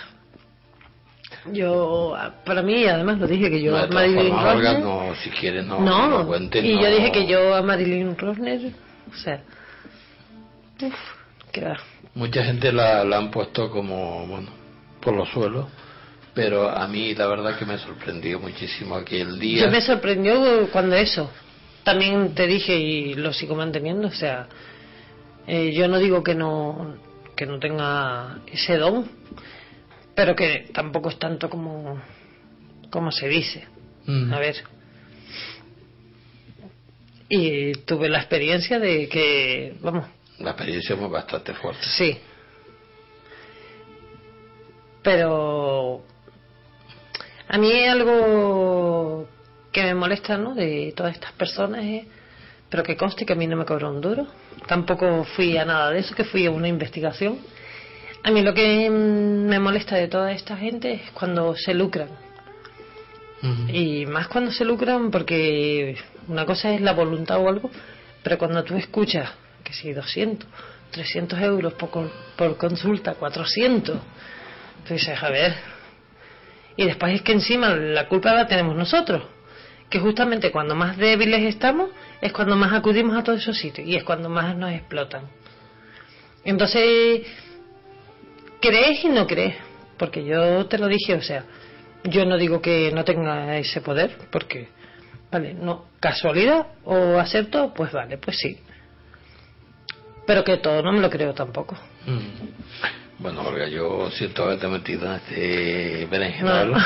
Yo, 1.52 2.16
ah, 2.16 2.34
para 2.46 2.62
mí, 2.62 2.86
además 2.86 3.20
lo 3.20 3.28
dije 3.28 3.50
que 3.50 3.62
yo 3.62 3.72
No, 3.72 3.78
a 3.78 3.88
Marilyn 3.88 4.32
Rosner... 4.32 4.80
no, 4.80 5.16
si 5.22 5.30
quieres 5.30 5.66
no, 5.66 5.80
no, 5.80 6.24
no 6.24 6.38
y 6.54 6.82
yo 6.82 6.90
dije 6.90 7.12
que 7.12 7.28
yo 7.28 7.54
a 7.56 7.62
Marilyn 7.62 8.18
Rosner, 8.18 8.72
o 9.12 9.16
sea... 9.16 9.42
Uf, 10.82 10.94
¿qué 11.52 11.62
va? 11.62 11.78
Mucha 12.14 12.44
gente 12.44 12.72
la, 12.72 13.04
la 13.04 13.18
han 13.18 13.32
puesto 13.32 13.70
como, 13.70 14.26
bueno, 14.28 14.50
por 15.02 15.16
los 15.16 15.30
suelos, 15.30 15.68
pero 16.34 16.70
a 16.70 16.88
mí 16.88 17.14
la 17.16 17.28
verdad 17.28 17.58
que 17.58 17.66
me 17.66 17.78
sorprendió 17.78 18.40
muchísimo 18.40 18.96
aquel 18.96 19.40
día. 19.40 19.66
Yo 19.66 19.72
me 19.72 19.82
sorprendió 19.82 20.70
cuando 20.72 20.96
eso. 20.96 21.32
También 21.84 22.34
te 22.34 22.48
dije 22.48 22.76
y 22.78 23.14
lo 23.14 23.32
sigo 23.32 23.56
manteniendo, 23.56 24.08
o 24.08 24.12
sea, 24.12 24.48
eh, 25.48 25.72
yo 25.74 25.88
no 25.88 26.00
digo 26.00 26.24
que 26.24 26.36
no 26.36 26.96
que 27.36 27.46
no 27.46 27.60
tenga 27.60 28.40
ese 28.52 28.78
don, 28.78 29.06
pero 30.16 30.36
que 30.36 30.70
tampoco 30.74 31.10
es 31.10 31.20
tanto 31.20 31.50
como 31.50 32.02
como 32.90 33.12
se 33.12 33.28
dice. 33.28 33.68
Mm. 34.06 34.34
A 34.34 34.40
ver. 34.40 34.56
Y 37.28 37.74
tuve 37.86 38.08
la 38.08 38.20
experiencia 38.20 38.80
de 38.80 39.10
que, 39.10 39.76
vamos, 39.82 40.08
La 40.40 40.52
experiencia 40.52 40.96
fue 40.96 41.08
bastante 41.08 41.54
fuerte. 41.54 41.84
Sí. 41.84 42.18
Pero 45.02 46.04
a 47.48 47.58
mí 47.58 47.86
algo 47.86 49.28
que 49.72 49.84
me 49.84 49.94
molesta, 49.94 50.38
¿no? 50.38 50.56
De 50.56 50.94
todas 50.96 51.14
estas 51.14 51.32
personas 51.34 51.84
es, 51.84 52.06
pero 52.70 52.84
que 52.84 52.98
conste 52.98 53.26
que 53.26 53.34
a 53.34 53.36
mí 53.36 53.46
no 53.46 53.56
me 53.56 53.66
cobró 53.66 53.92
un 53.92 54.02
duro. 54.02 54.28
Tampoco 54.68 55.24
fui 55.36 55.58
a 55.58 55.66
nada 55.66 55.92
de 55.92 56.00
eso, 56.00 56.16
que 56.16 56.24
fui 56.24 56.46
a 56.46 56.52
una 56.52 56.68
investigación. 56.68 57.40
A 58.24 58.32
mí 58.32 58.42
lo 58.42 58.54
que 58.54 58.90
me 58.90 59.60
molesta 59.60 59.96
de 59.96 60.08
toda 60.08 60.32
esta 60.32 60.58
gente 60.58 60.94
es 60.94 61.12
cuando 61.12 61.56
se 61.56 61.74
lucran. 61.74 62.10
Y 63.68 64.08
más 64.08 64.28
cuando 64.28 64.52
se 64.52 64.66
lucran 64.66 65.12
porque 65.12 65.96
una 66.28 66.48
cosa 66.48 66.74
es 66.74 66.82
la 66.82 66.94
voluntad 66.94 67.38
o 67.38 67.48
algo, 67.48 67.70
pero 68.24 68.40
cuando 68.40 68.64
tú 68.64 68.76
escuchas 68.76 69.30
que 69.66 69.74
si 69.74 69.92
200, 69.92 70.48
300 70.92 71.38
euros 71.42 71.74
por, 71.74 71.90
con- 71.90 72.12
por 72.38 72.56
consulta, 72.56 73.16
400, 73.16 74.00
tú 74.88 74.94
dices, 74.94 75.22
a 75.22 75.30
ver. 75.30 75.54
Y 76.78 76.86
después 76.86 77.14
es 77.16 77.22
que 77.22 77.34
encima 77.34 77.76
la 77.76 78.08
culpa 78.08 78.34
la 78.34 78.48
tenemos 78.48 78.76
nosotros, 78.78 79.24
que 79.90 80.00
justamente 80.00 80.52
cuando 80.52 80.76
más 80.76 80.96
débiles 80.98 81.44
estamos 81.44 81.90
es 82.22 82.32
cuando 82.32 82.56
más 82.56 82.72
acudimos 82.72 83.18
a 83.18 83.24
todos 83.24 83.42
esos 83.42 83.58
sitios 83.58 83.86
y 83.88 83.96
es 83.98 84.04
cuando 84.06 84.30
más 84.30 84.56
nos 84.56 84.72
explotan. 84.72 85.24
Entonces, 86.46 87.26
crees 88.62 89.04
y 89.04 89.10
no 89.10 89.26
crees, 89.28 89.56
porque 89.98 90.24
yo 90.24 90.66
te 90.68 90.78
lo 90.78 90.88
dije, 90.88 91.16
o 91.16 91.22
sea, 91.22 91.44
yo 92.04 92.26
no 92.26 92.38
digo 92.38 92.62
que 92.62 92.92
no 92.94 93.04
tenga 93.04 93.58
ese 93.58 93.82
poder, 93.82 94.16
porque, 94.32 94.68
vale, 95.32 95.54
no, 95.54 95.86
casualidad 96.00 96.68
o 96.84 97.18
acepto, 97.18 97.74
pues 97.74 97.92
vale, 97.92 98.18
pues 98.18 98.38
sí. 98.38 98.60
Pero 100.26 100.44
que 100.44 100.58
todo 100.58 100.82
no 100.82 100.92
me 100.92 101.00
lo 101.02 101.10
creo 101.10 101.34
tampoco. 101.34 101.76
Mm. 102.06 103.20
Bueno, 103.20 103.42
Olga, 103.48 103.68
yo 103.68 104.10
siento 104.12 104.44
haberte 104.44 104.68
metido 104.68 105.06
en 105.08 105.14
este 105.14 106.08
berenjenal. 106.10 106.72
No. 106.72 106.78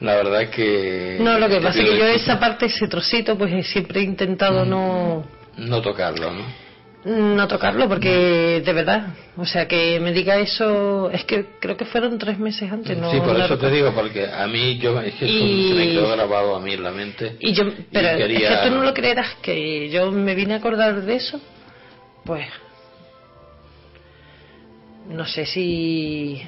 La 0.00 0.14
verdad 0.16 0.50
que... 0.50 1.16
No, 1.20 1.38
lo 1.38 1.48
que 1.48 1.58
pasa 1.60 1.78
es 1.80 1.88
que 1.88 1.96
yo 1.96 2.04
esa 2.04 2.38
parte, 2.38 2.66
ese 2.66 2.86
trocito, 2.86 3.38
pues 3.38 3.66
siempre 3.66 4.00
he 4.00 4.02
intentado 4.04 4.66
no, 4.66 5.24
No 5.56 5.80
tocarlo, 5.80 6.32
¿no? 6.32 6.66
no 7.06 7.46
tocarlo 7.46 7.88
porque 7.88 8.60
de 8.64 8.72
verdad, 8.72 9.06
o 9.36 9.46
sea 9.46 9.68
que 9.68 10.00
me 10.00 10.12
diga 10.12 10.38
eso, 10.38 11.08
es 11.12 11.24
que 11.24 11.46
creo 11.60 11.76
que 11.76 11.84
fueron 11.84 12.18
tres 12.18 12.36
meses 12.36 12.70
antes, 12.70 12.98
no 12.98 13.12
sí, 13.12 13.20
por 13.20 13.38
eso 13.40 13.56
te 13.56 13.70
digo, 13.70 13.92
porque 13.94 14.26
a 14.26 14.44
mí, 14.48 14.76
yo, 14.78 15.00
es 15.00 15.14
que 15.14 15.24
esto 15.26 15.44
Y- 15.46 15.68
se 15.68 15.74
me 15.76 15.88
quedó 15.92 16.10
grabado 16.10 16.56
a 16.56 16.60
mí 16.60 16.72
en 16.74 16.82
la 16.82 16.90
mente. 16.90 17.36
Y 17.38 17.52
yo, 17.52 17.62
pero 17.92 18.18
quería- 18.18 18.50
es 18.50 18.58
que 18.58 18.68
tú 18.68 18.74
no 18.74 18.82
lo 18.82 18.92
creerás 18.92 19.36
que 19.40 19.88
yo 19.88 20.10
me 20.10 20.34
vine 20.34 20.54
a 20.54 20.56
acordar 20.56 21.00
de 21.00 21.14
eso, 21.14 21.40
pues 22.26 22.46
no 25.08 25.24
sé 25.24 25.46
si 25.46 26.42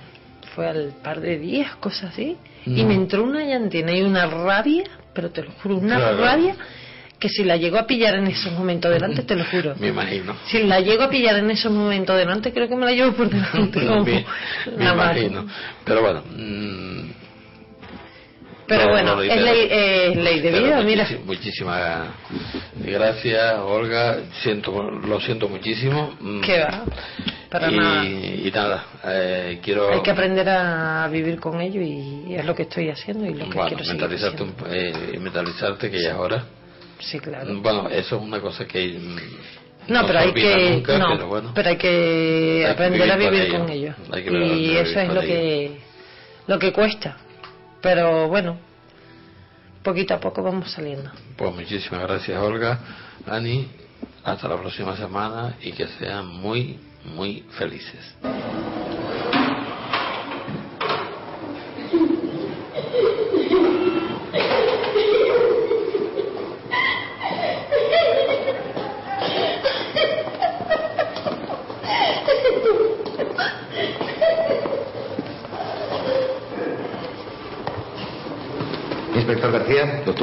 fue 0.54 0.66
al 0.68 0.92
par 1.02 1.20
de 1.20 1.38
días, 1.38 1.76
cosas 1.76 2.12
así, 2.12 2.36
y 2.66 2.84
me 2.84 2.94
entró 2.94 3.22
una 3.22 3.44
llantina 3.44 3.92
y 3.92 4.02
una 4.02 4.26
rabia, 4.26 4.84
pero 5.14 5.30
te 5.30 5.42
lo 5.42 5.52
juro, 5.62 5.76
una 5.78 5.96
Claro. 5.96 6.18
rabia 6.18 6.56
que 7.18 7.28
si 7.28 7.42
la 7.42 7.56
llego 7.56 7.78
a 7.78 7.86
pillar 7.86 8.14
en 8.14 8.28
esos 8.28 8.52
momentos 8.52 8.92
delante, 8.92 9.22
te 9.22 9.34
lo 9.34 9.44
juro. 9.44 9.74
Me 9.78 9.88
imagino. 9.88 10.36
Si 10.46 10.62
la 10.62 10.80
llego 10.80 11.04
a 11.04 11.10
pillar 11.10 11.36
en 11.36 11.50
esos 11.50 11.72
momentos 11.72 12.16
delante, 12.16 12.52
creo 12.52 12.68
que 12.68 12.76
me 12.76 12.84
la 12.84 12.92
llevo 12.92 13.12
por 13.12 13.28
delante. 13.28 13.80
me, 14.76 14.90
imagino. 14.90 15.46
Pero 15.84 16.00
bueno. 16.00 16.22
mm, 16.36 17.10
Pero 18.68 18.84
no- 18.84 18.90
bueno, 18.90 19.16
no 19.16 19.22
es 19.22 19.40
ley, 19.40 19.68
es 19.70 20.16
ley 20.16 20.40
de 20.40 20.50
vida, 20.50 20.80
mira. 20.82 21.04
muchísi- 21.04 21.24
Muchísimas 21.24 22.08
gracias, 22.76 23.54
Olga. 23.60 24.18
Siento, 24.42 24.82
lo 24.90 25.20
siento 25.20 25.48
muchísimo. 25.48 26.14
Mm, 26.20 26.40
Que 26.42 26.60
va, 26.60 26.84
para 27.50 27.70
y, 27.70 27.76
nada. 27.76 28.04
y 28.04 28.50
nada, 28.54 28.84
eh, 29.06 29.58
quiero 29.62 29.90
Hay 29.90 30.02
que 30.02 30.10
aprender 30.10 30.48
a 30.48 31.08
vivir 31.10 31.40
con 31.40 31.60
ello 31.60 31.80
y 31.80 32.34
es 32.34 32.44
lo 32.44 32.54
que 32.54 32.62
estoy 32.64 32.90
haciendo 32.90 33.24
y 33.24 33.34
lo 33.34 33.48
que 33.48 33.56
bueno, 33.56 33.68
quiero 33.76 33.84
mentalizarte, 33.86 34.42
un- 34.42 34.54
eh, 34.70 35.18
mentalizarte 35.18 35.90
que 35.90 36.02
ya 36.02 36.10
es 36.10 36.16
hora. 36.16 36.44
Sí, 37.00 37.18
claro. 37.20 37.46
Bueno, 37.60 37.88
eso 37.88 38.16
es 38.16 38.22
una 38.22 38.40
cosa 38.40 38.66
que 38.66 38.98
No, 39.88 40.00
se 40.02 40.06
pero 40.08 40.18
hay 40.18 40.32
que 40.34 40.70
nunca, 40.72 40.98
no, 40.98 41.12
pero 41.14 41.28
bueno. 41.28 41.52
pero 41.54 41.68
hay 41.70 41.76
que 41.76 41.88
Hay 41.88 42.64
que 42.64 42.70
aprender 42.70 43.10
a 43.12 43.16
vivir 43.16 43.48
con 43.50 43.68
ello. 43.70 43.94
ello. 43.94 43.94
Aprender 44.08 44.56
Y 44.58 44.76
eso 44.76 45.00
es 45.00 45.08
lo 45.08 45.20
ello. 45.22 45.28
que 45.28 45.80
lo 46.48 46.58
que 46.58 46.72
cuesta. 46.72 47.16
Pero 47.80 48.28
bueno, 48.28 48.56
poquito 49.82 50.14
a 50.14 50.20
poco 50.20 50.42
vamos 50.42 50.70
saliendo. 50.72 51.10
Pues 51.36 51.54
muchísimas 51.54 52.02
gracias, 52.02 52.40
Olga. 52.40 52.78
Ani, 53.26 53.68
hasta 54.24 54.48
la 54.48 54.56
próxima 54.56 54.96
semana 54.96 55.56
y 55.60 55.72
que 55.72 55.86
sean 55.86 56.26
muy, 56.26 56.78
muy 57.04 57.44
felices. 57.58 58.16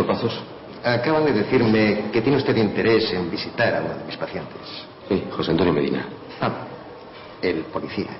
Doctor 0.05 0.29
Pazos. 0.29 0.43
Acaban 0.83 1.25
de 1.25 1.33
decirme 1.33 2.11
que 2.11 2.21
tiene 2.21 2.37
usted 2.37 2.55
interés 2.57 3.11
en 3.13 3.29
visitar 3.31 3.75
a 3.75 3.81
uno 3.81 3.95
de 3.95 4.05
mis 4.05 4.17
pacientes. 4.17 4.61
Sí, 5.09 5.23
José 5.31 5.51
Antonio 5.51 5.73
Medina. 5.73 6.05
Ah, 6.39 6.51
el 7.41 7.63
policía. 7.65 8.11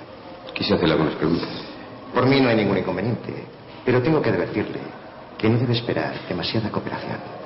Quise 0.52 0.74
hacerle 0.74 0.94
algunas 0.94 1.14
preguntas. 1.14 1.48
Por 2.12 2.26
mí 2.26 2.40
no 2.40 2.48
hay 2.48 2.56
ningún 2.56 2.78
inconveniente, 2.78 3.44
pero 3.84 4.02
tengo 4.02 4.20
que 4.20 4.30
advertirle 4.30 4.80
que 5.38 5.48
no 5.48 5.58
debe 5.58 5.74
esperar 5.74 6.14
demasiada 6.28 6.70
cooperación. 6.70 7.36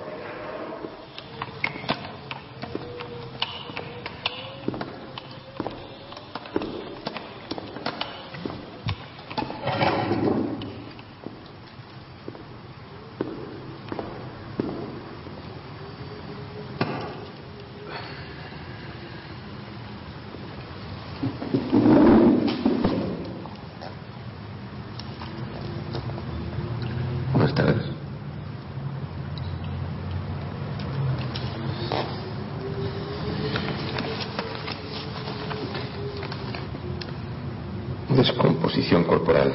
Buenas 27.33 27.55
tardes. 27.55 27.85
Descomposición 38.11 39.05
corporal. 39.05 39.55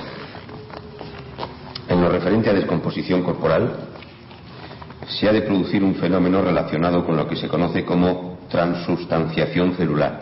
En 1.88 2.02
lo 2.02 2.10
referente 2.10 2.50
a 2.50 2.54
descomposición 2.54 3.22
corporal, 3.22 3.90
se 5.08 5.30
ha 5.30 5.32
de 5.32 5.44
producir 5.44 5.84
un 5.84 5.94
fenómeno 5.96 6.42
relacionado 6.42 7.06
con 7.06 7.16
lo 7.16 7.28
que 7.28 7.36
se 7.36 7.48
conoce 7.48 7.86
como 7.86 8.40
transustanciación 9.36 9.76
celular. 9.76 10.20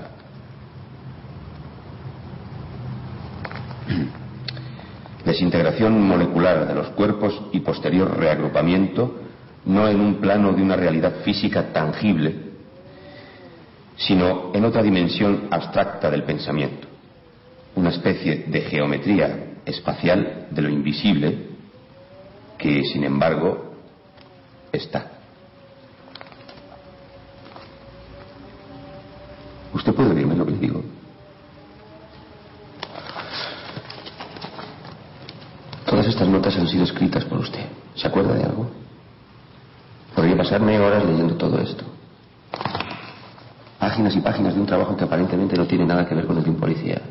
Desintegración 5.26 6.02
molecular 6.02 6.68
de 6.68 6.76
los 6.76 6.88
cuerpos 6.90 7.40
y 7.52 7.60
posterior 7.62 8.18
reagrupamiento 8.18 9.20
no 9.66 9.88
en 9.88 10.02
un 10.02 10.16
plano 10.16 10.52
de 10.52 10.62
una 10.62 10.76
realidad 10.76 11.22
física 11.24 11.72
tangible, 11.72 12.36
sino 13.96 14.52
en 14.54 14.66
otra 14.66 14.84
dimensión 14.84 15.48
abstracta 15.50 16.10
del 16.10 16.24
pensamiento, 16.24 16.88
una 17.76 17.90
especie 17.90 18.46
de 18.48 18.62
geometría 18.62 19.62
espacial 19.66 20.48
de 20.52 20.62
lo 20.62 20.70
invisible 20.70 21.38
que, 22.58 22.84
sin 22.84 23.06
embargo, 23.06 23.76
está. 24.72 25.13
¿Usted 29.74 29.94
puede 29.94 30.12
oírme 30.14 30.36
lo 30.36 30.46
que 30.46 30.52
le 30.52 30.58
digo? 30.58 30.84
Todas 35.86 36.08
estas 36.08 36.28
notas 36.28 36.56
han 36.58 36.68
sido 36.68 36.84
escritas 36.84 37.26
por 37.26 37.40
usted. 37.40 37.66
¿Se 37.96 38.08
acuerda 38.08 38.34
de 38.34 38.44
algo? 38.44 38.68
Podría 40.16 40.38
pasarme 40.38 40.80
horas 40.80 41.06
leyendo 41.06 41.36
todo 41.36 41.60
esto. 41.60 41.84
Páginas 43.80 44.16
y 44.16 44.22
páginas 44.22 44.54
de 44.54 44.62
un 44.62 44.66
trabajo 44.66 44.96
que 44.96 45.04
aparentemente 45.04 45.56
no 45.56 45.66
tiene 45.66 45.86
nada 45.86 46.08
que 46.08 46.16
ver 46.16 46.26
con 46.26 46.38
el 46.38 46.44
de 46.44 46.50
un 46.50 46.56
policía. 46.58 47.02